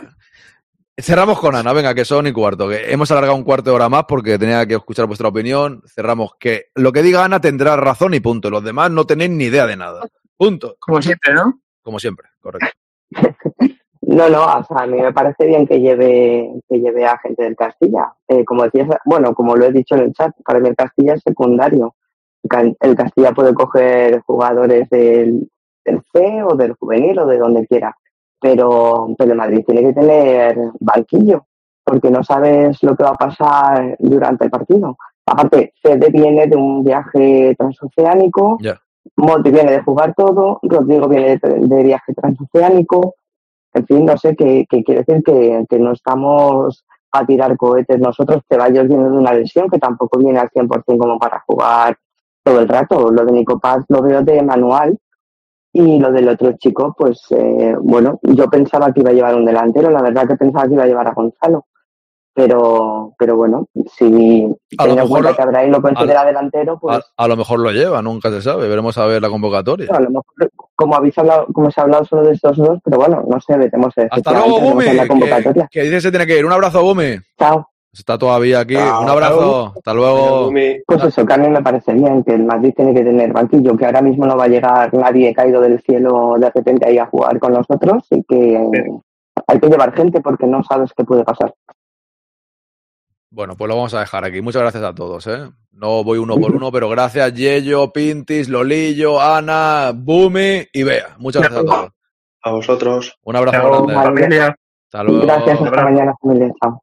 Cerramos 0.98 1.38
con 1.40 1.54
Ana, 1.56 1.72
venga, 1.72 1.92
que 1.94 2.04
son 2.04 2.26
y 2.28 2.32
cuarto. 2.32 2.68
Que 2.68 2.92
hemos 2.92 3.10
alargado 3.10 3.34
un 3.34 3.42
cuarto 3.42 3.70
de 3.70 3.76
hora 3.76 3.88
más 3.88 4.04
porque 4.06 4.38
tenía 4.38 4.64
que 4.64 4.74
escuchar 4.74 5.06
vuestra 5.06 5.28
opinión. 5.28 5.82
Cerramos 5.92 6.32
que 6.38 6.66
lo 6.76 6.92
que 6.92 7.02
diga 7.02 7.24
Ana 7.24 7.40
tendrá 7.40 7.74
razón 7.76 8.14
y 8.14 8.20
punto. 8.20 8.48
Los 8.48 8.62
demás 8.62 8.90
no 8.92 9.04
tenéis 9.04 9.30
ni 9.32 9.44
idea 9.44 9.66
de 9.66 9.76
nada. 9.76 10.06
Punto. 10.36 10.76
Como 10.78 11.02
siempre, 11.02 11.34
¿no? 11.34 11.60
Como 11.82 11.98
siempre, 11.98 12.28
correcto. 12.40 12.68
No, 14.16 14.30
no, 14.30 14.44
o 14.44 14.64
sea, 14.64 14.78
a 14.78 14.86
mí 14.86 14.98
me 15.00 15.12
parece 15.12 15.44
bien 15.46 15.66
que 15.66 15.78
lleve, 15.78 16.50
que 16.68 16.78
lleve 16.80 17.04
a 17.04 17.18
gente 17.18 17.42
del 17.42 17.54
Castilla. 17.56 18.14
Eh, 18.28 18.44
como 18.46 18.62
decías, 18.62 18.88
bueno, 19.04 19.34
como 19.34 19.54
lo 19.56 19.66
he 19.66 19.72
dicho 19.72 19.94
en 19.94 20.02
el 20.02 20.12
chat, 20.14 20.34
para 20.44 20.58
mí 20.58 20.68
el 20.68 20.76
Castilla 20.76 21.14
es 21.14 21.22
secundario. 21.22 21.94
El 22.42 22.48
Ca- 22.48 22.72
El 22.80 22.94
Castilla 22.96 23.32
puede 23.32 23.52
coger 23.52 24.22
jugadores 24.22 24.88
del, 24.88 25.50
del 25.84 26.02
C 26.12 26.42
o 26.42 26.54
del 26.56 26.72
juvenil 26.74 27.18
o 27.18 27.26
de 27.26 27.36
donde 27.36 27.66
quiera, 27.66 27.94
pero, 28.40 29.08
pero 29.18 29.32
el 29.32 29.36
Madrid 29.38 29.64
tiene 29.66 29.82
que 29.82 29.92
tener 29.92 30.56
banquillo, 30.80 31.44
porque 31.84 32.10
no 32.10 32.22
sabes 32.24 32.82
lo 32.82 32.96
que 32.96 33.04
va 33.04 33.10
a 33.10 33.14
pasar 33.14 33.96
durante 33.98 34.44
el 34.46 34.50
partido. 34.50 34.96
Aparte, 35.26 35.74
Fede 35.82 36.08
viene 36.10 36.46
de 36.46 36.56
un 36.56 36.82
viaje 36.84 37.54
transoceánico, 37.58 38.56
Ya. 38.62 38.80
Monti 39.16 39.50
viene 39.50 39.72
de 39.72 39.82
jugar 39.82 40.14
todo, 40.16 40.58
Rodrigo 40.62 41.06
viene 41.08 41.36
de, 41.36 41.58
de 41.60 41.82
viaje 41.82 42.14
transoceánico, 42.14 43.15
en 43.76 43.86
fin, 43.86 44.04
no 44.06 44.16
sé, 44.16 44.34
qué 44.34 44.66
quiere 44.68 45.04
decir 45.06 45.22
que, 45.22 45.64
que 45.68 45.78
no 45.78 45.92
estamos 45.92 46.84
a 47.12 47.26
tirar 47.26 47.56
cohetes 47.56 47.98
nosotros, 47.98 48.42
Ceballos 48.48 48.88
viene 48.88 49.04
de 49.04 49.16
una 49.16 49.32
lesión 49.32 49.68
que 49.68 49.78
tampoco 49.78 50.18
viene 50.18 50.38
al 50.38 50.50
100% 50.50 50.98
como 50.98 51.18
para 51.18 51.42
jugar 51.46 51.96
todo 52.42 52.60
el 52.60 52.68
rato. 52.68 53.10
Lo 53.10 53.24
de 53.24 53.32
Nico 53.32 53.58
Paz 53.58 53.84
lo 53.88 54.02
veo 54.02 54.22
de 54.22 54.42
manual 54.42 54.98
y 55.72 55.98
lo 55.98 56.10
del 56.10 56.28
otro 56.28 56.52
chico, 56.52 56.94
pues 56.96 57.20
eh, 57.30 57.74
bueno, 57.78 58.18
yo 58.22 58.48
pensaba 58.48 58.92
que 58.92 59.00
iba 59.00 59.10
a 59.10 59.14
llevar 59.14 59.34
un 59.34 59.44
delantero, 59.44 59.90
la 59.90 60.02
verdad 60.02 60.26
que 60.26 60.36
pensaba 60.36 60.66
que 60.66 60.74
iba 60.74 60.84
a 60.84 60.86
llevar 60.86 61.08
a 61.08 61.12
Gonzalo. 61.12 61.66
Pero, 62.36 63.14
pero 63.18 63.34
bueno, 63.34 63.66
si 63.96 64.04
A 64.04 64.08
lo 64.08 64.56
teniendo 64.76 64.92
en 64.92 64.94
mejor 64.96 65.08
cuenta 65.08 65.30
lo- 65.30 65.36
que 65.36 65.42
Abraham 65.42 65.70
lo 65.70 65.80
considera 65.82 66.20
a- 66.20 66.24
delantero, 66.26 66.78
pues 66.78 66.98
A, 67.16 67.24
a 67.24 67.28
lo 67.28 67.34
mejor 67.36 67.60
lo 67.60 67.70
lleva, 67.72 68.02
nunca 68.02 68.28
se 68.28 68.42
sabe. 68.42 68.68
Veremos 68.68 68.98
a 68.98 69.06
ver 69.06 69.22
la 69.22 69.30
convocatoria. 69.30 69.88
a 69.90 70.00
lo 70.00 70.10
mejor, 70.10 70.24
como 70.74 70.94
habéis 70.96 71.16
hablado, 71.16 71.46
como 71.54 71.70
se 71.70 71.80
ha 71.80 71.84
hablado 71.84 72.04
solo 72.04 72.24
de 72.24 72.32
estos 72.34 72.58
dos, 72.58 72.78
pero 72.84 72.98
bueno, 72.98 73.24
no 73.26 73.40
sé, 73.40 73.56
veremos. 73.56 73.94
Hasta 74.10 74.32
luego, 74.32 74.82
en 74.82 74.96
la 74.98 75.02
Que, 75.04 75.08
convocatoria. 75.08 75.68
que 75.72 75.80
dice 75.84 75.94
que 75.94 76.00
se 76.02 76.10
tiene 76.10 76.26
que 76.26 76.38
ir. 76.38 76.44
Un 76.44 76.52
abrazo, 76.52 76.82
Bumi. 76.82 77.16
Chao. 77.38 77.66
Está 77.90 78.18
todavía 78.18 78.60
aquí. 78.60 78.74
Chao. 78.74 79.02
Un 79.04 79.08
abrazo. 79.08 79.72
Hasta 79.74 79.94
luego. 79.94 80.50
Pues 80.86 81.04
eso, 81.04 81.24
que 81.24 81.32
a 81.32 81.38
mí 81.38 81.48
me 81.48 81.62
parece 81.62 81.94
bien, 81.94 82.22
que 82.22 82.34
el 82.34 82.44
Madrid 82.44 82.74
tiene 82.76 82.92
que 82.92 83.02
tener 83.02 83.32
banquillo, 83.32 83.74
que 83.78 83.86
ahora 83.86 84.02
mismo 84.02 84.26
no 84.26 84.36
va 84.36 84.44
a 84.44 84.48
llegar 84.48 84.92
nadie 84.92 85.32
caído 85.32 85.62
del 85.62 85.80
cielo 85.80 86.34
de 86.38 86.50
repente 86.50 86.86
ahí 86.86 86.98
a 86.98 87.06
jugar 87.06 87.38
con 87.38 87.54
nosotros 87.54 88.04
y 88.10 88.22
que 88.24 88.60
hay 89.46 89.58
que 89.60 89.68
llevar 89.68 89.94
gente 89.94 90.20
porque 90.20 90.46
no 90.46 90.62
sabes 90.64 90.90
qué 90.94 91.02
puede 91.04 91.24
pasar. 91.24 91.54
Bueno, 93.30 93.56
pues 93.56 93.68
lo 93.68 93.76
vamos 93.76 93.94
a 93.94 94.00
dejar 94.00 94.24
aquí. 94.24 94.40
Muchas 94.40 94.62
gracias 94.62 94.82
a 94.84 94.94
todos, 94.94 95.26
¿eh? 95.26 95.50
No 95.72 96.04
voy 96.04 96.18
uno 96.18 96.36
por 96.38 96.54
uno, 96.54 96.72
pero 96.72 96.88
gracias 96.88 97.34
Yello, 97.34 97.92
Pintis, 97.92 98.48
Lolillo, 98.48 99.20
Ana, 99.20 99.92
Bumi 99.94 100.66
y 100.72 100.82
Bea. 100.82 101.16
Muchas 101.18 101.42
gracias 101.42 101.60
a 101.60 101.64
todos. 101.64 101.90
A 102.42 102.50
vosotros. 102.52 103.18
Un 103.22 103.36
abrazo 103.36 103.58
Chao, 103.58 103.86
grande. 103.86 103.94
familia. 103.94 104.56
Hasta 104.86 105.02
luego. 105.02 105.26
Gracias, 105.26 105.60
hasta 105.60 105.82
mañana, 105.84 106.14
familia. 106.22 106.52
Chao. 106.62 106.82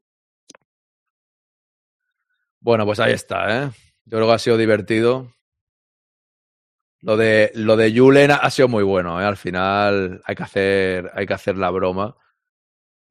Bueno, 2.59 2.85
pues 2.85 2.99
ahí 2.99 3.13
está, 3.13 3.63
¿eh? 3.63 3.71
Yo 4.05 4.17
creo 4.17 4.27
que 4.27 4.33
ha 4.33 4.39
sido 4.39 4.57
divertido. 4.57 5.33
Lo 7.01 7.17
de, 7.17 7.51
lo 7.55 7.75
de 7.75 7.93
Julen 7.97 8.31
ha 8.31 8.49
sido 8.49 8.67
muy 8.69 8.83
bueno, 8.83 9.19
¿eh? 9.19 9.25
Al 9.25 9.35
final 9.35 10.21
hay 10.23 10.35
que 10.35 10.43
hacer, 10.43 11.11
hay 11.13 11.25
que 11.25 11.33
hacer 11.33 11.57
la 11.57 11.69
broma. 11.69 12.15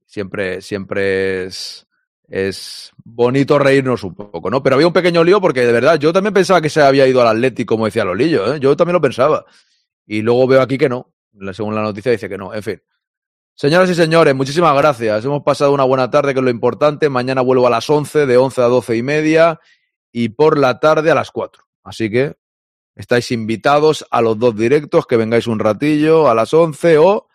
Siempre, 0.06 0.62
siempre 0.62 1.44
es, 1.44 1.86
es 2.32 2.92
bonito 3.04 3.58
reírnos 3.58 4.02
un 4.04 4.14
poco, 4.14 4.48
¿no? 4.48 4.62
Pero 4.62 4.76
había 4.76 4.86
un 4.86 4.92
pequeño 4.94 5.22
lío 5.22 5.38
porque 5.38 5.66
de 5.66 5.72
verdad 5.72 5.98
yo 5.98 6.14
también 6.14 6.32
pensaba 6.32 6.62
que 6.62 6.70
se 6.70 6.80
había 6.80 7.06
ido 7.06 7.20
al 7.20 7.28
Atlético, 7.28 7.74
como 7.74 7.84
decía 7.84 8.06
Lolillo, 8.06 8.54
¿eh? 8.54 8.58
Yo 8.58 8.74
también 8.74 8.94
lo 8.94 9.02
pensaba. 9.02 9.44
Y 10.06 10.22
luego 10.22 10.46
veo 10.46 10.62
aquí 10.62 10.78
que 10.78 10.88
no. 10.88 11.12
Según 11.52 11.74
la 11.74 11.82
noticia 11.82 12.10
dice 12.10 12.30
que 12.30 12.38
no. 12.38 12.54
En 12.54 12.62
fin. 12.62 12.82
Señoras 13.54 13.90
y 13.90 13.94
señores, 13.94 14.34
muchísimas 14.34 14.74
gracias. 14.74 15.26
Hemos 15.26 15.42
pasado 15.42 15.72
una 15.74 15.84
buena 15.84 16.10
tarde, 16.10 16.32
que 16.32 16.40
es 16.40 16.44
lo 16.44 16.50
importante. 16.50 17.10
Mañana 17.10 17.42
vuelvo 17.42 17.66
a 17.66 17.70
las 17.70 17.90
11, 17.90 18.24
de 18.24 18.38
11 18.38 18.62
a 18.62 18.64
12 18.64 18.96
y 18.96 19.02
media, 19.02 19.60
y 20.10 20.30
por 20.30 20.58
la 20.58 20.80
tarde 20.80 21.10
a 21.10 21.14
las 21.14 21.30
4. 21.32 21.62
Así 21.84 22.10
que 22.10 22.36
estáis 22.94 23.30
invitados 23.30 24.06
a 24.10 24.22
los 24.22 24.38
dos 24.38 24.56
directos, 24.56 25.06
que 25.06 25.18
vengáis 25.18 25.46
un 25.46 25.58
ratillo 25.58 26.30
a 26.30 26.34
las 26.34 26.54
11 26.54 26.96
o 26.96 27.28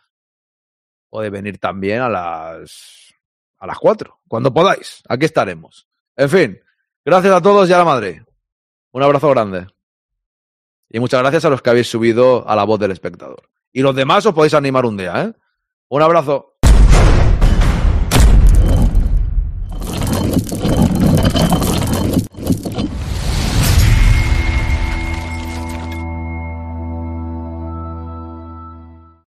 podéis 1.07 1.32
venir 1.32 1.60
también 1.60 2.02
a 2.02 2.10
las, 2.10 3.07
a 3.58 3.68
las 3.68 3.78
4, 3.78 4.20
cuando 4.28 4.54
podáis. 4.54 5.04
Aquí 5.08 5.26
estaremos. 5.26 5.88
En 6.16 6.30
fin, 6.30 6.60
gracias 7.04 7.34
a 7.34 7.42
todos 7.42 7.70
y 7.70 7.74
a 7.74 7.78
la 7.78 7.86
madre. 7.86 8.26
Un 8.92 9.04
abrazo 9.04 9.30
grande. 9.30 9.68
Y 10.90 11.00
muchas 11.00 11.22
gracias 11.22 11.46
a 11.46 11.50
los 11.50 11.62
que 11.62 11.70
habéis 11.70 11.90
subido 11.90 12.48
a 12.48 12.56
la 12.56 12.64
voz 12.64 12.80
del 12.80 12.92
espectador. 12.92 13.50
Y 13.72 13.82
los 13.82 13.96
demás 13.96 14.26
os 14.26 14.34
podéis 14.34 14.54
animar 14.54 14.86
un 14.86 14.98
día, 14.98 15.24
¿eh? 15.24 15.34
Un 15.90 16.02
abrazo. 16.02 16.57